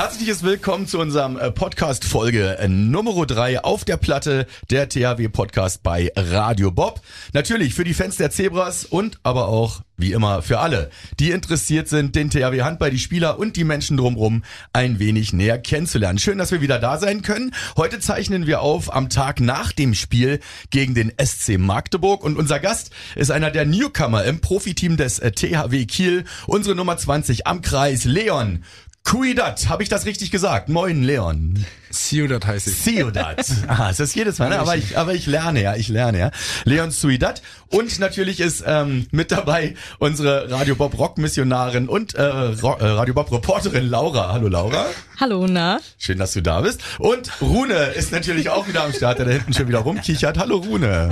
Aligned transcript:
Herzliches 0.00 0.42
Willkommen 0.42 0.86
zu 0.86 0.98
unserem 0.98 1.36
äh, 1.36 1.50
Podcast 1.50 2.06
Folge 2.06 2.56
äh, 2.58 2.68
Nummer 2.68 3.26
3 3.26 3.62
auf 3.64 3.84
der 3.84 3.98
Platte, 3.98 4.46
der 4.70 4.88
THW 4.88 5.28
Podcast 5.28 5.82
bei 5.82 6.10
Radio 6.16 6.70
Bob. 6.70 7.02
Natürlich 7.34 7.74
für 7.74 7.84
die 7.84 7.92
Fans 7.92 8.16
der 8.16 8.30
Zebras 8.30 8.86
und 8.86 9.20
aber 9.24 9.48
auch 9.48 9.82
wie 9.98 10.12
immer 10.12 10.40
für 10.40 10.60
alle, 10.60 10.88
die 11.18 11.32
interessiert 11.32 11.90
sind, 11.90 12.16
den 12.16 12.30
THW 12.30 12.62
Handball, 12.62 12.90
die 12.90 12.98
Spieler 12.98 13.38
und 13.38 13.56
die 13.56 13.64
Menschen 13.64 13.98
drumherum 13.98 14.42
ein 14.72 14.98
wenig 15.00 15.34
näher 15.34 15.58
kennenzulernen. 15.58 16.18
Schön, 16.18 16.38
dass 16.38 16.50
wir 16.50 16.62
wieder 16.62 16.78
da 16.78 16.96
sein 16.96 17.20
können. 17.20 17.54
Heute 17.76 18.00
zeichnen 18.00 18.46
wir 18.46 18.62
auf 18.62 18.94
am 18.94 19.10
Tag 19.10 19.40
nach 19.40 19.72
dem 19.72 19.92
Spiel 19.92 20.40
gegen 20.70 20.94
den 20.94 21.12
SC 21.22 21.58
Magdeburg 21.58 22.24
und 22.24 22.38
unser 22.38 22.58
Gast 22.58 22.90
ist 23.16 23.30
einer 23.30 23.50
der 23.50 23.66
Newcomer 23.66 24.24
im 24.24 24.40
Profiteam 24.40 24.96
des 24.96 25.18
äh, 25.18 25.32
THW 25.32 25.84
Kiel, 25.84 26.24
unsere 26.46 26.74
Nummer 26.74 26.96
20 26.96 27.46
am 27.46 27.60
Kreis, 27.60 28.04
Leon 28.04 28.64
Cuidat, 29.04 29.68
habe 29.68 29.82
ich 29.82 29.88
das 29.88 30.06
richtig 30.06 30.30
gesagt? 30.30 30.68
Moin, 30.68 31.02
Leon. 31.02 31.64
Ciudad 31.90 32.46
heißt 32.46 32.68
ich. 32.68 32.80
Ciudad. 32.80 33.44
Ah, 33.66 33.90
ist 33.90 33.98
das 33.98 34.14
jedes 34.14 34.38
Mal, 34.38 34.50
ne? 34.50 34.58
aber 34.58 34.76
ich, 34.76 34.96
aber 34.96 35.14
ich 35.14 35.26
lerne 35.26 35.62
ja, 35.62 35.74
ich 35.74 35.88
lerne 35.88 36.18
ja. 36.18 36.30
Leon 36.64 36.90
Ciudad. 36.90 37.42
Und 37.68 37.98
natürlich 37.98 38.40
ist 38.40 38.62
ähm, 38.66 39.06
mit 39.10 39.32
dabei 39.32 39.74
unsere 39.98 40.50
Radio 40.50 40.74
Bob 40.74 40.98
Rock 40.98 41.18
Missionarin 41.18 41.88
und 41.88 42.14
äh, 42.14 42.20
äh, 42.22 42.54
Radio 42.60 43.14
Bob 43.14 43.32
Reporterin 43.32 43.88
Laura. 43.88 44.32
Hallo 44.32 44.48
Laura. 44.48 44.86
Hallo, 45.18 45.46
na? 45.48 45.80
Schön, 45.98 46.18
dass 46.18 46.32
du 46.32 46.42
da 46.42 46.60
bist. 46.60 46.80
Und 46.98 47.40
Rune 47.40 47.74
ist 47.74 48.12
natürlich 48.12 48.50
auch 48.50 48.68
wieder 48.68 48.84
am 48.84 48.92
Start, 48.92 49.18
der 49.18 49.26
da 49.26 49.32
hinten 49.32 49.54
schon 49.54 49.66
wieder 49.66 49.80
rumkichert. 49.80 50.38
Hallo 50.38 50.58
Rune. 50.58 51.10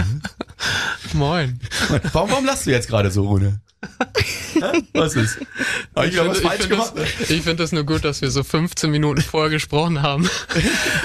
Moin. 1.13 1.61
Warum, 2.13 2.31
warum 2.31 2.45
lachst 2.45 2.67
du 2.67 2.71
jetzt 2.71 2.89
gerade 2.89 3.11
so, 3.11 3.27
Rune? 3.27 3.61
Was 4.95 5.15
ist? 5.15 5.39
Hab 5.95 6.05
ich, 6.05 6.11
Ich 6.11 6.15
wieder 6.15 6.29
was 6.29 6.39
finde 6.39 6.57
falsch 6.57 6.67
find 6.67 7.31
ich 7.31 7.43
find 7.43 7.61
das 7.61 7.73
nur 7.73 7.85
gut, 7.85 8.05
dass 8.05 8.21
wir 8.23 8.31
so 8.31 8.43
15 8.43 8.91
Minuten 8.91 9.21
vorher 9.21 9.51
gesprochen 9.51 10.03
haben. 10.03 10.29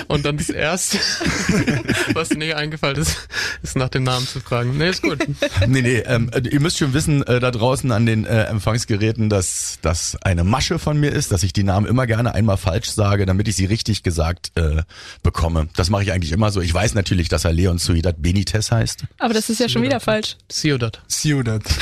Und 0.07 0.25
dann 0.25 0.37
das 0.37 0.49
erste, 0.49 0.97
was 2.13 2.29
mir 2.31 2.57
eingefallen 2.57 2.97
ist, 2.97 3.27
ist 3.61 3.75
nach 3.75 3.89
dem 3.89 4.03
Namen 4.03 4.27
zu 4.27 4.39
fragen. 4.39 4.77
Nee, 4.77 4.89
ist 4.89 5.03
gut. 5.03 5.19
Nee, 5.67 5.81
nee, 5.81 5.97
ähm, 5.99 6.31
ihr 6.49 6.59
müsst 6.59 6.79
schon 6.79 6.93
wissen, 6.93 7.21
äh, 7.23 7.39
da 7.39 7.51
draußen 7.51 7.91
an 7.91 8.05
den 8.05 8.25
äh, 8.25 8.45
Empfangsgeräten, 8.45 9.29
dass 9.29 9.77
das 9.81 10.17
eine 10.21 10.43
Masche 10.43 10.79
von 10.79 10.99
mir 10.99 11.11
ist, 11.11 11.31
dass 11.31 11.43
ich 11.43 11.53
die 11.53 11.63
Namen 11.63 11.85
immer 11.85 12.07
gerne 12.07 12.33
einmal 12.33 12.57
falsch 12.57 12.89
sage, 12.89 13.25
damit 13.25 13.47
ich 13.47 13.55
sie 13.55 13.65
richtig 13.65 14.03
gesagt 14.03 14.51
äh, 14.55 14.81
bekomme. 15.21 15.67
Das 15.75 15.89
mache 15.89 16.03
ich 16.03 16.11
eigentlich 16.11 16.31
immer 16.31 16.51
so. 16.51 16.61
Ich 16.61 16.73
weiß 16.73 16.95
natürlich, 16.95 17.29
dass 17.29 17.45
er 17.45 17.53
Leon 17.53 17.77
Ciudad 17.77 18.21
Benitez 18.21 18.71
heißt. 18.71 19.03
Aber 19.19 19.33
das 19.33 19.42
ist 19.49 19.59
ja 19.59 19.69
schon 19.69 19.81
wieder 19.81 19.99
falsch. 19.99 20.37
Ciudad. 20.49 21.01
Ciudad. 21.09 21.63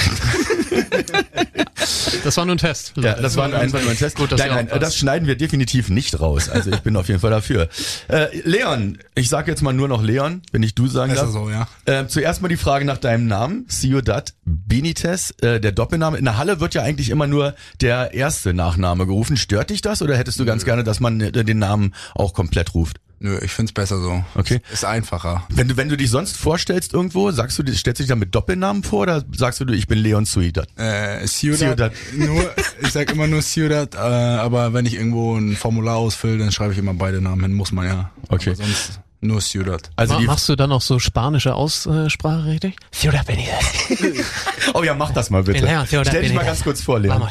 Das 2.23 2.37
war 2.37 2.45
nur 2.45 2.55
ein 2.55 2.59
Test. 2.59 2.93
Ja, 2.97 3.13
das 3.13 3.35
war 3.35 3.51
einfach 3.53 3.81
nur 3.81 3.91
ein 3.91 3.97
Test. 3.97 4.15
Gut, 4.15 4.31
nein, 4.37 4.67
nein, 4.69 4.79
das 4.79 4.95
schneiden 4.95 5.27
wir 5.27 5.35
definitiv 5.35 5.89
nicht 5.89 6.19
raus. 6.19 6.49
Also 6.49 6.71
ich 6.71 6.79
bin 6.81 6.95
auf 6.95 7.07
jeden 7.07 7.19
Fall 7.19 7.31
dafür. 7.31 7.69
Äh, 8.07 8.27
Leon, 8.43 8.99
ich 9.15 9.29
sage 9.29 9.49
jetzt 9.51 9.61
mal 9.61 9.73
nur 9.73 9.87
noch 9.87 10.03
Leon, 10.03 10.41
wenn 10.51 10.63
ich 10.63 10.75
du 10.75 10.87
sagen 10.87 11.11
Besser 11.11 11.25
darf. 11.25 11.33
so, 11.33 11.49
ja. 11.49 11.67
Äh, 11.85 12.07
zuerst 12.07 12.41
mal 12.41 12.47
die 12.49 12.57
Frage 12.57 12.85
nach 12.85 12.97
deinem 12.97 13.27
Namen, 13.27 13.65
Ciudad 13.69 14.33
Benitez, 14.45 15.33
äh, 15.41 15.59
der 15.59 15.71
Doppelname. 15.71 16.17
In 16.17 16.25
der 16.25 16.37
Halle 16.37 16.59
wird 16.59 16.73
ja 16.73 16.83
eigentlich 16.83 17.09
immer 17.09 17.27
nur 17.27 17.55
der 17.79 18.13
erste 18.13 18.53
Nachname 18.53 19.07
gerufen. 19.07 19.37
Stört 19.37 19.69
dich 19.69 19.81
das 19.81 20.01
oder 20.01 20.15
hättest 20.17 20.39
du 20.39 20.45
ganz 20.45 20.65
gerne, 20.65 20.83
dass 20.83 20.99
man 20.99 21.19
äh, 21.21 21.31
den 21.31 21.59
Namen 21.59 21.93
auch 22.13 22.33
komplett 22.33 22.73
ruft? 22.73 22.99
Nö, 23.23 23.37
ich 23.43 23.51
find's 23.51 23.71
besser 23.71 24.01
so. 24.01 24.23
Okay. 24.33 24.61
Ist 24.73 24.83
einfacher. 24.83 25.43
Wenn 25.49 25.67
du, 25.67 25.77
wenn 25.77 25.89
du 25.89 25.95
dich 25.95 26.09
sonst 26.09 26.37
vorstellst 26.37 26.95
irgendwo, 26.95 27.29
sagst 27.29 27.59
du, 27.59 27.63
stellst 27.71 27.99
du 27.99 28.03
dich 28.03 28.07
dann 28.09 28.17
mit 28.17 28.33
Doppelnamen 28.33 28.81
vor 28.81 29.01
oder 29.01 29.23
sagst 29.31 29.59
du, 29.59 29.67
ich 29.71 29.85
bin 29.85 29.99
Leon 29.99 30.25
Ciudad? 30.25 30.67
Äh, 30.75 31.23
Ciudad, 31.27 31.59
Ciudad. 31.59 31.93
Nur, 32.15 32.49
ich 32.81 32.91
sag 32.91 33.11
immer 33.11 33.27
nur 33.27 33.43
Ciudad, 33.43 33.93
äh, 33.93 33.97
aber 33.99 34.73
wenn 34.73 34.87
ich 34.87 34.95
irgendwo 34.95 35.35
ein 35.35 35.55
Formular 35.55 35.97
ausfülle, 35.97 36.39
dann 36.39 36.51
schreibe 36.51 36.73
ich 36.73 36.79
immer 36.79 36.95
beide 36.95 37.21
Namen 37.21 37.43
hin, 37.43 37.53
muss 37.53 37.71
man 37.71 37.85
ja. 37.85 38.09
Okay. 38.29 38.53
Aber 38.53 38.55
sonst 38.55 38.99
nur 39.19 39.39
Ciudad. 39.39 39.91
Also 39.97 40.19
Machst 40.21 40.49
du 40.49 40.55
dann 40.55 40.71
auch 40.71 40.81
so 40.81 40.97
spanische 40.97 41.53
Aussprache 41.53 42.45
richtig? 42.45 42.75
Ciudad 42.91 43.27
Benitez. 43.27 44.25
oh 44.73 44.81
ja, 44.81 44.95
mach 44.95 45.11
das 45.11 45.29
mal 45.29 45.43
bitte. 45.43 45.63
Leon 45.63 45.85
Ciudad 45.85 46.07
Stell 46.07 46.23
dich 46.23 46.33
mal 46.33 46.43
ganz 46.43 46.63
kurz 46.63 46.81
vor, 46.81 46.99
Leon. 46.99 47.23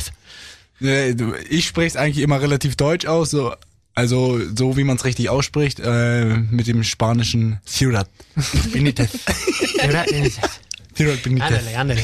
Ich 1.48 1.66
spreche 1.66 1.88
es 1.88 1.96
eigentlich 1.96 2.22
immer 2.22 2.40
relativ 2.40 2.76
deutsch 2.76 3.06
aus, 3.06 3.30
so, 3.30 3.52
also 3.94 4.40
so 4.54 4.76
wie 4.76 4.84
man 4.84 4.96
es 4.96 5.04
richtig 5.04 5.28
ausspricht, 5.28 5.80
äh, 5.80 6.24
mit 6.24 6.66
dem 6.66 6.84
spanischen 6.84 7.60
Ciudad. 7.66 8.08
Benitez. 8.72 9.10
Ciudad 9.80 10.06
Benitez. 10.06 10.40
Ciudad 10.94 11.22
Benitez. 11.22 11.46
Ándale, 11.76 11.78
ándale. 11.78 12.02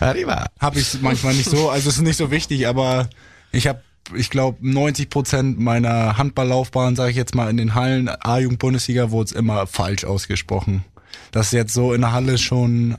Arriba. 0.00 0.46
habe 0.60 0.80
ich 0.80 1.00
manchmal 1.00 1.34
nicht 1.34 1.48
so, 1.50 1.70
also 1.70 1.88
es 1.88 1.96
ist 1.96 2.02
nicht 2.02 2.16
so 2.16 2.30
wichtig, 2.30 2.66
aber 2.66 3.08
ich 3.52 3.66
habe, 3.66 3.82
ich 4.14 4.30
glaube, 4.30 4.58
90 4.60 5.10
Prozent 5.10 5.58
meiner 5.58 6.18
Handballlaufbahn, 6.18 6.96
sage 6.96 7.10
ich 7.10 7.16
jetzt 7.16 7.34
mal, 7.34 7.50
in 7.50 7.56
den 7.56 7.74
Hallen 7.74 8.08
A-Jugend-Bundesliga 8.08 9.10
wurde 9.10 9.26
es 9.26 9.32
immer 9.32 9.66
falsch 9.66 10.04
ausgesprochen. 10.04 10.84
Das 11.30 11.46
ist 11.46 11.52
jetzt 11.52 11.74
so 11.74 11.92
in 11.92 12.00
der 12.00 12.12
Halle 12.12 12.38
schon 12.38 12.96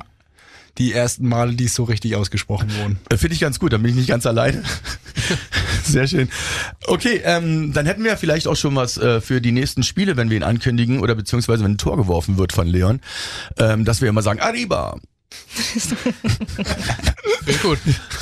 die 0.77 0.93
ersten 0.93 1.27
Male, 1.27 1.53
die 1.53 1.65
es 1.65 1.75
so 1.75 1.83
richtig 1.83 2.15
ausgesprochen 2.15 2.73
wurden. 2.77 2.99
Äh, 3.09 3.17
Finde 3.17 3.33
ich 3.33 3.41
ganz 3.41 3.59
gut, 3.59 3.73
dann 3.73 3.81
bin 3.83 3.91
ich 3.91 3.97
nicht 3.97 4.07
ganz 4.07 4.25
alleine. 4.25 4.63
Sehr 5.91 6.07
schön. 6.07 6.29
Okay, 6.87 7.21
ähm, 7.23 7.73
dann 7.73 7.85
hätten 7.85 8.03
wir 8.03 8.17
vielleicht 8.17 8.47
auch 8.47 8.55
schon 8.55 8.75
was 8.75 8.97
äh, 8.97 9.21
für 9.21 9.41
die 9.41 9.51
nächsten 9.51 9.83
Spiele, 9.83 10.17
wenn 10.17 10.29
wir 10.29 10.37
ihn 10.37 10.43
ankündigen 10.43 10.99
oder 10.99 11.15
beziehungsweise 11.15 11.63
wenn 11.63 11.73
ein 11.73 11.77
Tor 11.77 11.97
geworfen 11.97 12.37
wird 12.37 12.53
von 12.53 12.67
Leon, 12.67 13.01
ähm, 13.57 13.85
dass 13.85 14.01
wir 14.01 14.09
immer 14.09 14.21
sagen, 14.21 14.39
Arriba. 14.39 14.97
Gut. 17.61 17.79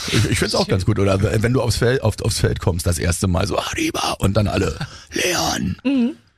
Ich, 0.07 0.13
ich 0.13 0.39
finde 0.39 0.45
es 0.45 0.55
auch 0.55 0.67
ganz 0.67 0.85
gut. 0.85 0.99
Oder 0.99 1.41
wenn 1.41 1.53
du 1.53 1.61
aufs 1.61 1.77
Feld, 1.77 2.01
auf, 2.01 2.15
aufs 2.21 2.39
Feld 2.39 2.59
kommst, 2.59 2.85
das 2.85 2.99
erste 2.99 3.27
Mal 3.27 3.47
so 3.47 3.57
Arriba 3.57 4.13
und 4.19 4.35
dann 4.35 4.47
alle 4.47 4.77
Leon. 5.11 5.77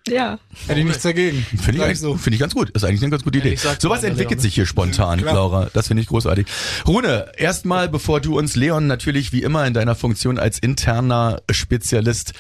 Ja. 0.08 0.40
Hätte 0.68 0.80
ich 0.80 0.86
nichts 0.86 1.04
dagegen. 1.04 1.46
Finde 1.62 1.74
ich, 1.74 1.84
eigentlich- 1.84 2.00
finde 2.22 2.34
ich 2.36 2.40
ganz 2.40 2.56
gut. 2.56 2.70
Ist 2.72 2.84
eigentlich 2.84 3.02
eine 3.02 3.12
ganz 3.12 3.24
gute 3.24 3.38
Idee. 3.40 3.56
sag 3.56 3.80
Sowas 3.82 4.02
entwickelt 4.04 4.32
Leon. 4.32 4.40
sich 4.42 4.56
hier 4.56 4.66
spontan, 4.66 5.20
Klar. 5.22 5.36
Laura. 5.36 5.70
Das 5.74 5.88
finde 5.88 6.02
ich 6.02 6.08
großartig. 6.10 6.48
Rune, 6.88 7.28
erstmal, 7.38 7.90
bevor 7.90 8.20
du 8.22 8.38
uns 8.38 8.56
Leon 8.56 8.88
natürlich 8.88 9.32
wie 9.34 9.44
immer 9.44 9.68
in 9.68 9.74
deiner 9.74 9.94
Funktion 9.96 10.40
als 10.40 10.58
interner 10.58 11.42
Spezialist 11.52 12.34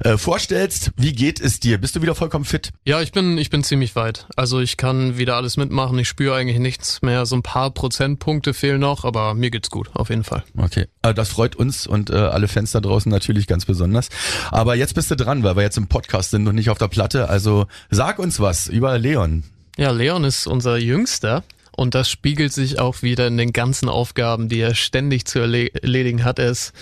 äh, 0.00 0.18
vorstellst, 0.18 0.90
wie 0.96 1.12
geht 1.14 1.40
es 1.40 1.60
dir? 1.60 1.78
Bist 1.78 1.96
du 1.96 2.02
wieder 2.02 2.14
vollkommen 2.14 2.44
fit? 2.44 2.72
Ja, 2.84 3.00
ich 3.00 3.12
bin, 3.12 3.38
ich 3.38 3.48
bin 3.48 3.64
ziemlich 3.64 3.96
weit. 3.96 4.26
Also 4.36 4.60
ich 4.60 4.76
kann 4.76 5.16
wieder 5.16 5.36
alles 5.36 5.56
mitmachen. 5.56 5.98
Ich 5.98 6.08
spüre 6.08 6.34
eigentlich 6.36 6.58
nichts 6.58 7.00
mehr. 7.00 7.24
So 7.26 7.36
ein 7.36 7.42
paar 7.42 7.70
Prozentpunkte 7.70 8.52
fehlen 8.52 8.80
noch, 8.80 9.04
aber 9.04 9.32
mir 9.34 9.50
geht's 9.50 9.70
gut, 9.70 9.88
auf 9.94 10.10
jeden 10.10 10.24
Fall. 10.24 10.44
Okay. 10.58 10.86
Äh, 11.02 11.14
das 11.14 11.30
freut 11.30 11.56
uns 11.56 11.86
und 11.86 12.10
äh, 12.10 12.14
alle 12.14 12.48
Fans 12.48 12.72
da 12.72 12.80
draußen 12.80 13.10
natürlich 13.10 13.46
ganz 13.46 13.64
besonders. 13.64 14.08
Aber 14.50 14.74
jetzt 14.74 14.94
bist 14.94 15.10
du 15.10 15.16
dran, 15.16 15.42
weil 15.42 15.56
wir 15.56 15.62
jetzt 15.62 15.78
im 15.78 15.86
Podcast 15.86 16.30
sind 16.32 16.46
und 16.48 16.54
nicht 16.56 16.68
auf 16.70 16.78
der 16.78 16.88
Platte. 17.04 17.28
Also 17.28 17.66
sag 17.90 18.18
uns 18.18 18.40
was 18.40 18.66
über 18.66 18.98
Leon. 18.98 19.44
Ja, 19.76 19.90
Leon 19.90 20.24
ist 20.24 20.46
unser 20.46 20.78
Jüngster. 20.78 21.42
Und 21.76 21.96
das 21.96 22.08
spiegelt 22.08 22.52
sich 22.52 22.78
auch 22.78 23.02
wieder 23.02 23.26
in 23.26 23.36
den 23.36 23.52
ganzen 23.52 23.88
Aufgaben, 23.88 24.48
die 24.48 24.60
er 24.60 24.76
ständig 24.76 25.26
zu 25.26 25.40
erle 25.40 25.74
erledigen 25.74 26.22
hat. 26.22 26.38
Er 26.38 26.50
ist 26.50 26.72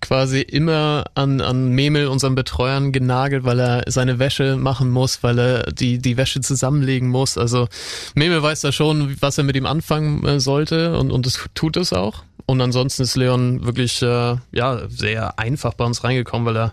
quasi 0.00 0.40
immer 0.40 1.04
an, 1.14 1.42
an 1.42 1.68
Memel, 1.68 2.06
unseren 2.06 2.34
Betreuern, 2.34 2.90
genagelt, 2.90 3.44
weil 3.44 3.60
er 3.60 3.84
seine 3.88 4.18
Wäsche 4.18 4.56
machen 4.56 4.88
muss, 4.88 5.22
weil 5.22 5.38
er 5.38 5.62
die, 5.70 5.98
die 5.98 6.16
Wäsche 6.16 6.40
zusammenlegen 6.40 7.10
muss. 7.10 7.36
Also 7.36 7.68
Memel 8.14 8.42
weiß 8.42 8.62
da 8.62 8.72
schon, 8.72 9.20
was 9.20 9.36
er 9.36 9.44
mit 9.44 9.54
ihm 9.54 9.66
anfangen 9.66 10.24
äh, 10.24 10.40
sollte 10.40 10.98
und, 10.98 11.12
und 11.12 11.26
das 11.26 11.46
tut 11.54 11.76
es 11.76 11.92
auch. 11.92 12.22
Und 12.46 12.62
ansonsten 12.62 13.02
ist 13.02 13.16
Leon 13.16 13.66
wirklich 13.66 14.00
äh, 14.00 14.36
ja 14.52 14.88
sehr 14.88 15.38
einfach 15.38 15.74
bei 15.74 15.84
uns 15.84 16.02
reingekommen, 16.04 16.46
weil 16.46 16.56
er 16.56 16.72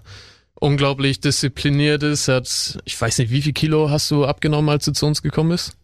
unglaublich 0.65 1.19
diszipliniert 1.19 2.03
ist. 2.03 2.27
Er 2.27 2.37
hat, 2.37 2.79
ich 2.85 2.99
weiß 2.99 3.19
nicht, 3.19 3.29
wie 3.31 3.41
viel 3.41 3.53
Kilo 3.53 3.89
hast 3.89 4.09
du 4.11 4.25
abgenommen, 4.25 4.69
als 4.69 4.85
du 4.85 4.91
zu 4.93 5.05
uns 5.05 5.21
gekommen 5.21 5.49
bist? 5.51 5.77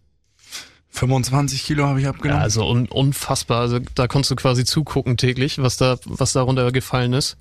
25 0.89 1.63
Kilo 1.63 1.85
habe 1.85 1.99
ich 1.99 2.03
Ja, 2.05 2.09
abgenommen. 2.11 2.41
also 2.41 2.67
un 2.67 2.87
unfassbar. 2.87 3.61
Also 3.61 3.79
da 3.95 4.07
konntest 4.07 4.31
du 4.31 4.35
quasi 4.35 4.65
zugucken 4.65 5.15
täglich, 5.17 5.61
was 5.61 5.77
da, 5.77 5.97
was 6.05 6.33
darunter 6.33 6.71
gefallen 6.71 7.13
ist. 7.13 7.37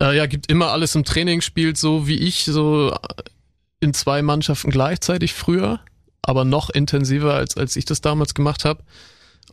Äh, 0.00 0.16
ja, 0.16 0.26
gibt 0.26 0.50
immer 0.50 0.68
alles 0.70 0.94
im 0.94 1.04
Training, 1.04 1.42
spielt 1.42 1.76
so 1.76 2.06
wie 2.06 2.16
ich, 2.16 2.44
so 2.44 2.96
in 3.80 3.92
zwei 3.92 4.22
Mannschaften 4.22 4.70
gleichzeitig 4.70 5.34
früher, 5.34 5.80
aber 6.22 6.44
noch 6.44 6.70
intensiver, 6.70 7.34
als, 7.34 7.56
als 7.58 7.76
ich 7.76 7.84
das 7.84 8.00
damals 8.00 8.32
gemacht 8.32 8.64
habe. 8.64 8.82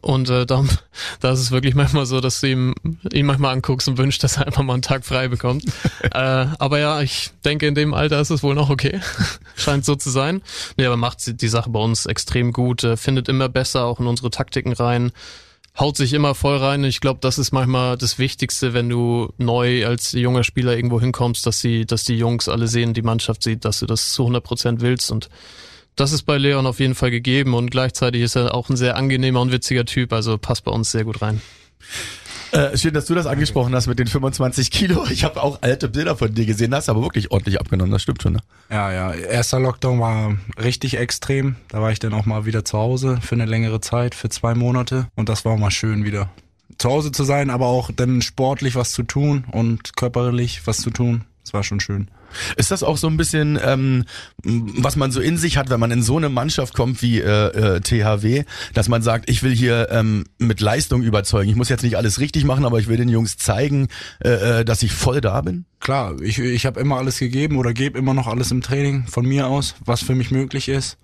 Und 0.02 0.30
äh, 0.30 0.46
da, 0.46 0.64
da 1.20 1.32
ist 1.32 1.40
es 1.40 1.52
wirklich 1.52 1.76
manchmal 1.76 2.06
so, 2.06 2.22
dass 2.22 2.42
du 2.42 2.48
ihm, 2.48 2.76
ihn 3.12 3.26
manchmal 3.26 3.54
anguckst 3.54 3.88
und 3.88 3.98
wünschst, 3.98 4.24
dass 4.24 4.38
er 4.38 4.48
einfach 4.48 4.64
mal 4.64 4.74
einen 4.74 4.82
Tag 4.82 5.06
frei 5.06 5.28
bekommt. 5.28 5.66
äh, 6.02 6.10
aber 6.14 6.80
ja, 6.80 7.02
ich 7.02 7.32
denke, 7.46 7.68
in 7.68 7.76
dem 7.76 7.94
Alter 7.94 8.20
ist 8.20 8.30
es 8.30 8.44
wohl 8.44 8.56
noch 8.56 8.70
okay. 8.70 9.02
Scheint 9.56 9.86
so 9.86 9.96
zu 9.96 10.10
sein. 10.10 10.42
Nee, 10.78 10.86
aber 10.86 10.98
macht 10.98 11.42
die 11.42 11.48
Sache 11.48 11.70
bei 11.70 11.80
uns 11.80 12.06
extrem 12.06 12.54
gut, 12.54 12.84
äh, 12.84 12.98
findet 12.98 13.30
immer 13.30 13.50
besser 13.50 13.86
auch 13.86 14.00
in 14.00 14.08
unsere 14.08 14.30
Taktiken 14.30 14.74
rein. 14.74 15.12
haut 15.78 15.98
sich 15.98 16.14
immer 16.14 16.34
voll 16.34 16.58
rein. 16.58 16.84
Ich 16.86 17.02
glaube, 17.02 17.20
das 17.22 17.38
ist 17.38 17.52
manchmal 17.52 17.98
das 17.98 18.20
Wichtigste, 18.20 18.74
wenn 18.74 18.90
du 18.90 19.34
neu 19.38 19.86
als 19.86 20.14
junger 20.14 20.44
Spieler 20.44 20.76
irgendwo 20.76 21.02
hinkommst, 21.02 21.46
dass 21.46 21.60
die, 21.60 21.86
dass 21.86 22.06
die 22.06 22.18
Jungs 22.18 22.48
alle 22.48 22.68
sehen, 22.68 22.94
die 22.94 23.02
Mannschaft 23.02 23.44
sieht, 23.44 23.66
dass 23.66 23.80
du 23.80 23.86
das 23.86 24.14
zu 24.14 24.24
100 24.24 24.44
Prozent 24.44 24.82
willst 24.82 25.12
und 25.12 25.30
das 26.00 26.12
ist 26.12 26.24
bei 26.24 26.38
Leon 26.38 26.66
auf 26.66 26.80
jeden 26.80 26.96
Fall 26.96 27.12
gegeben 27.12 27.54
und 27.54 27.72
gleichzeitig 27.72 28.22
ist 28.22 28.36
er 28.36 28.54
auch 28.54 28.70
ein 28.70 28.78
sehr 28.78 28.96
angenehmer 28.96 29.42
und 29.42 29.52
witziger 29.52 29.86
Typ, 29.86 30.14
also 30.14 30.38
passt 30.38 30.64
bei 30.64 30.72
uns 30.72 30.92
sehr 30.92 31.04
gut 31.04 31.22
rein. 31.22 31.42
Äh, 32.52 32.76
schön, 32.78 32.94
dass 32.94 33.06
du 33.06 33.14
das 33.14 33.28
angesprochen 33.28 33.76
hast 33.76 33.86
mit 33.86 34.00
den 34.00 34.08
25 34.08 34.72
Kilo. 34.72 35.06
Ich 35.12 35.24
habe 35.24 35.42
auch 35.44 35.62
alte 35.62 35.88
Bilder 35.88 36.16
von 36.16 36.34
dir 36.34 36.46
gesehen, 36.46 36.74
hast 36.74 36.90
aber 36.90 37.02
wirklich 37.02 37.32
ordentlich 37.32 37.60
abgenommen, 37.60 37.92
das 37.92 38.02
stimmt 38.02 38.24
schon. 38.24 38.34
Ne? 38.34 38.40
Ja, 38.72 38.92
ja. 38.92 39.14
Erster 39.14 39.60
Lockdown 39.60 40.00
war 40.00 40.36
richtig 40.62 40.98
extrem. 40.98 41.58
Da 41.68 41.82
war 41.82 41.92
ich 41.92 42.00
dann 42.00 42.14
auch 42.14 42.26
mal 42.26 42.46
wieder 42.46 42.66
zu 42.66 42.78
Hause 42.78 43.20
für 43.22 43.36
eine 43.36 43.46
längere 43.46 43.82
Zeit, 43.82 44.16
für 44.16 44.30
zwei 44.30 44.56
Monate. 44.56 45.08
Und 45.16 45.30
das 45.30 45.46
war 45.46 45.58
mal 45.58 45.70
schön 45.70 46.06
wieder. 46.06 46.30
Zu 46.80 46.90
Hause 46.90 47.12
zu 47.12 47.24
sein, 47.24 47.50
aber 47.50 47.68
auch 47.68 47.92
dann 47.96 48.22
sportlich 48.22 48.76
was 48.76 48.94
zu 48.94 49.04
tun 49.04 49.46
und 49.52 49.96
körperlich 49.96 50.66
was 50.66 50.78
zu 50.78 50.90
tun. 50.90 51.26
Das 51.44 51.54
war 51.54 51.64
schon 51.64 51.80
schön. 51.80 52.10
Ist 52.56 52.72
das 52.72 52.84
auch 52.84 52.98
so 52.98 53.08
ein 53.08 53.18
bisschen, 53.18 53.60
ähm, 53.64 54.06
was 54.44 54.96
man 54.96 55.12
so 55.12 55.22
in 55.22 55.38
sich 55.38 55.58
hat, 55.58 55.70
wenn 55.70 55.80
man 55.80 55.92
in 55.92 56.04
so 56.04 56.18
eine 56.18 56.30
Mannschaft 56.30 56.74
kommt 56.74 57.02
wie 57.02 57.20
äh, 57.20 57.78
äh, 57.78 57.82
THW, 57.82 58.44
dass 58.74 58.90
man 58.90 59.02
sagt, 59.02 59.30
ich 59.30 59.44
will 59.44 59.56
hier 59.56 59.90
ähm, 59.92 60.26
mit 60.38 60.62
Leistung 60.62 61.04
überzeugen. 61.04 61.50
Ich 61.50 61.56
muss 61.56 61.70
jetzt 61.70 61.84
nicht 61.84 61.98
alles 61.98 62.20
richtig 62.20 62.46
machen, 62.46 62.66
aber 62.66 62.80
ich 62.80 62.88
will 62.88 62.98
den 62.98 63.10
Jungs 63.10 63.38
zeigen, 63.38 63.88
äh, 64.24 64.60
äh 64.60 64.66
dass 64.66 64.84
ich 64.84 64.92
voll 64.92 65.22
da 65.22 65.42
bin? 65.42 65.66
Klar, 65.80 66.20
ich, 66.22 66.40
ich 66.40 66.66
habe 66.66 66.80
immer 66.80 66.98
alles 66.98 67.20
gegeben 67.20 67.58
oder 67.58 67.74
gebe 67.74 67.98
immer 67.98 68.14
noch 68.14 68.28
alles 68.28 68.52
im 68.52 68.62
Training 68.62 69.08
von 69.08 69.26
mir 69.26 69.48
aus, 69.48 69.76
was 69.86 70.04
für 70.04 70.16
mich 70.16 70.32
möglich 70.32 70.70
ist. 70.70 70.98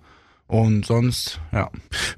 Und 0.48 0.86
sonst, 0.86 1.40
ja. 1.52 1.70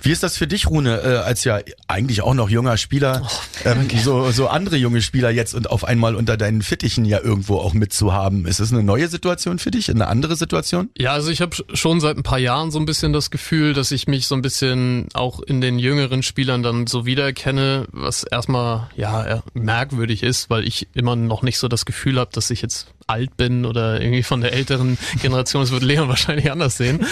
Wie 0.03 0.13
ist 0.13 0.23
das 0.23 0.37
für 0.37 0.47
dich, 0.47 0.67
Rune, 0.67 1.01
äh, 1.01 1.17
als 1.17 1.45
ja 1.45 1.61
eigentlich 1.87 2.21
auch 2.21 2.35
noch 2.35 2.51
junger 2.51 2.77
Spieler, 2.77 3.23
oh, 3.25 3.69
ähm, 3.69 3.89
so, 4.03 4.31
so 4.33 4.49
andere 4.49 4.77
junge 4.77 5.01
Spieler 5.01 5.31
jetzt 5.31 5.55
und 5.55 5.71
auf 5.71 5.85
einmal 5.85 6.15
unter 6.15 6.37
deinen 6.37 6.61
Fittichen 6.61 7.07
ja 7.07 7.21
irgendwo 7.21 7.57
auch 7.57 7.73
mitzuhaben? 7.73 8.45
Ist 8.45 8.61
das 8.61 8.71
eine 8.71 8.83
neue 8.83 9.09
Situation 9.09 9.59
für 9.59 9.71
dich, 9.71 9.91
eine 9.91 10.09
andere 10.09 10.37
Situation? 10.37 10.91
Ja, 10.99 11.13
also 11.13 11.31
ich 11.31 11.41
habe 11.41 11.57
schon 11.73 12.01
seit 12.01 12.19
ein 12.19 12.23
paar 12.23 12.39
Jahren 12.39 12.71
so 12.71 12.79
ein 12.79 12.85
bisschen 12.85 13.15
das 13.15 13.31
Gefühl, 13.31 13.73
dass 13.73 13.93
ich 13.93 14.07
mich 14.09 14.27
so 14.27 14.35
ein 14.35 14.43
bisschen 14.43 15.09
auch 15.15 15.41
in 15.41 15.63
den 15.63 15.79
jüngeren 15.79 16.23
Spielern 16.23 16.63
dann 16.63 16.87
so 16.87 17.07
wiedererkenne, 17.07 17.87
was 17.93 18.25
erstmal 18.25 18.91
ja 18.95 19.43
merkwürdig 19.55 20.23
ist, 20.23 20.51
weil 20.51 20.69
ich 20.69 20.89
immer 20.93 21.17
noch 21.17 21.41
nicht 21.41 21.59
so 21.59 21.67
das 21.67 21.87
Gefühl 21.87 22.19
habe, 22.19 22.31
dass 22.33 22.51
ich 22.51 22.61
jetzt 22.61 22.89
alt 23.07 23.37
bin 23.37 23.65
oder 23.65 24.01
irgendwie 24.01 24.23
von 24.23 24.41
der 24.41 24.53
älteren 24.53 24.99
Generation. 25.21 25.63
Das 25.63 25.71
wird 25.71 25.83
Leon 25.83 26.09
wahrscheinlich 26.09 26.53
anders 26.53 26.77
sehen. 26.77 27.07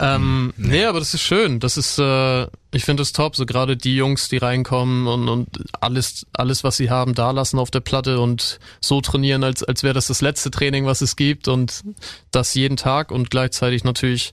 Ähm, 0.00 0.52
nee. 0.56 0.84
aber 0.84 1.00
das 1.00 1.14
ist 1.14 1.22
schön. 1.22 1.58
Das 1.58 1.76
ist, 1.76 1.98
äh, 1.98 2.46
ich 2.72 2.84
finde 2.84 3.02
es 3.02 3.12
top. 3.12 3.34
So 3.34 3.46
gerade 3.46 3.76
die 3.76 3.96
Jungs, 3.96 4.28
die 4.28 4.36
reinkommen 4.36 5.06
und, 5.06 5.28
und 5.28 5.48
alles, 5.80 6.26
alles, 6.32 6.62
was 6.62 6.76
sie 6.76 6.90
haben, 6.90 7.14
da 7.14 7.32
lassen 7.32 7.58
auf 7.58 7.70
der 7.70 7.80
Platte 7.80 8.20
und 8.20 8.60
so 8.80 9.00
trainieren, 9.00 9.42
als, 9.42 9.64
als 9.64 9.82
wäre 9.82 9.94
das 9.94 10.06
das 10.06 10.20
letzte 10.20 10.50
Training, 10.50 10.86
was 10.86 11.00
es 11.00 11.16
gibt 11.16 11.48
und 11.48 11.82
das 12.30 12.54
jeden 12.54 12.76
Tag 12.76 13.10
und 13.10 13.30
gleichzeitig 13.30 13.82
natürlich, 13.82 14.32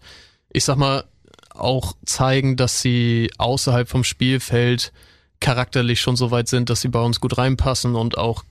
ich 0.51 0.63
sag 0.63 0.77
mal, 0.77 1.03
auch 1.49 1.93
zeigen, 2.05 2.57
dass 2.57 2.81
sie 2.81 3.31
außerhalb 3.37 3.87
vom 3.89 4.03
Spielfeld 4.03 4.91
charakterlich 5.39 6.01
schon 6.01 6.15
so 6.15 6.31
weit 6.31 6.47
sind, 6.47 6.69
dass 6.69 6.81
sie 6.81 6.89
bei 6.89 6.99
uns 6.99 7.19
gut 7.19 7.37
reinpassen 7.37 7.95
und 7.95 8.17
auch 8.17 8.43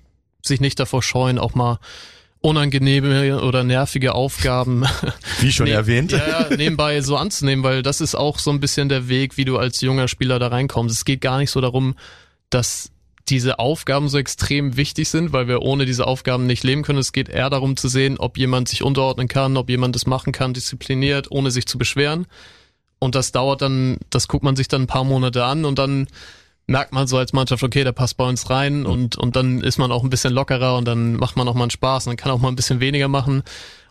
sich 0.42 0.60
nicht 0.60 0.78
davor 0.80 1.02
scheuen, 1.02 1.38
auch 1.38 1.54
mal 1.54 1.78
unangenehme 2.44 3.42
oder 3.42 3.64
nervige 3.64 4.14
Aufgaben. 4.14 4.84
Wie 5.40 5.50
schon 5.50 5.66
ne 5.66 5.72
erwähnt. 5.72 6.12
Ja, 6.12 6.46
nebenbei 6.54 7.00
so 7.00 7.16
anzunehmen, 7.16 7.64
weil 7.64 7.82
das 7.82 8.02
ist 8.02 8.14
auch 8.14 8.38
so 8.38 8.50
ein 8.50 8.60
bisschen 8.60 8.90
der 8.90 9.08
Weg, 9.08 9.38
wie 9.38 9.46
du 9.46 9.56
als 9.56 9.80
junger 9.80 10.08
Spieler 10.08 10.38
da 10.38 10.48
reinkommst. 10.48 10.94
Es 10.94 11.06
geht 11.06 11.22
gar 11.22 11.38
nicht 11.38 11.50
so 11.50 11.62
darum, 11.62 11.94
dass 12.50 12.90
diese 13.30 13.58
Aufgaben 13.58 14.10
so 14.10 14.18
extrem 14.18 14.76
wichtig 14.76 15.08
sind, 15.08 15.32
weil 15.32 15.48
wir 15.48 15.62
ohne 15.62 15.86
diese 15.86 16.06
Aufgaben 16.06 16.46
nicht 16.46 16.62
leben 16.64 16.82
können. 16.82 16.98
Es 16.98 17.12
geht 17.12 17.30
eher 17.30 17.48
darum 17.48 17.78
zu 17.78 17.88
sehen, 17.88 18.18
ob 18.18 18.36
jemand 18.36 18.68
sich 18.68 18.82
unterordnen 18.82 19.28
kann, 19.28 19.56
ob 19.56 19.70
jemand 19.70 19.94
das 19.94 20.04
machen 20.04 20.34
kann, 20.34 20.52
diszipliniert, 20.52 21.30
ohne 21.30 21.50
sich 21.50 21.64
zu 21.64 21.78
beschweren. 21.78 22.26
Und 22.98 23.14
das 23.14 23.32
dauert 23.32 23.62
dann, 23.62 23.96
das 24.10 24.28
guckt 24.28 24.44
man 24.44 24.54
sich 24.54 24.68
dann 24.68 24.82
ein 24.82 24.86
paar 24.86 25.04
Monate 25.04 25.44
an 25.44 25.64
und 25.64 25.78
dann 25.78 26.08
merkt 26.66 26.92
man 26.92 27.06
so 27.06 27.18
als 27.18 27.32
Mannschaft, 27.32 27.62
okay, 27.62 27.84
der 27.84 27.92
passt 27.92 28.16
bei 28.16 28.26
uns 28.26 28.48
rein 28.50 28.86
und, 28.86 29.16
und 29.16 29.36
dann 29.36 29.60
ist 29.60 29.78
man 29.78 29.92
auch 29.92 30.02
ein 30.02 30.10
bisschen 30.10 30.32
lockerer 30.32 30.76
und 30.76 30.86
dann 30.86 31.14
macht 31.14 31.36
man 31.36 31.46
auch 31.48 31.54
mal 31.54 31.64
einen 31.64 31.70
Spaß 31.70 32.06
und 32.06 32.12
dann 32.12 32.16
kann 32.16 32.32
auch 32.32 32.38
mal 32.40 32.48
ein 32.48 32.56
bisschen 32.56 32.80
weniger 32.80 33.08
machen. 33.08 33.42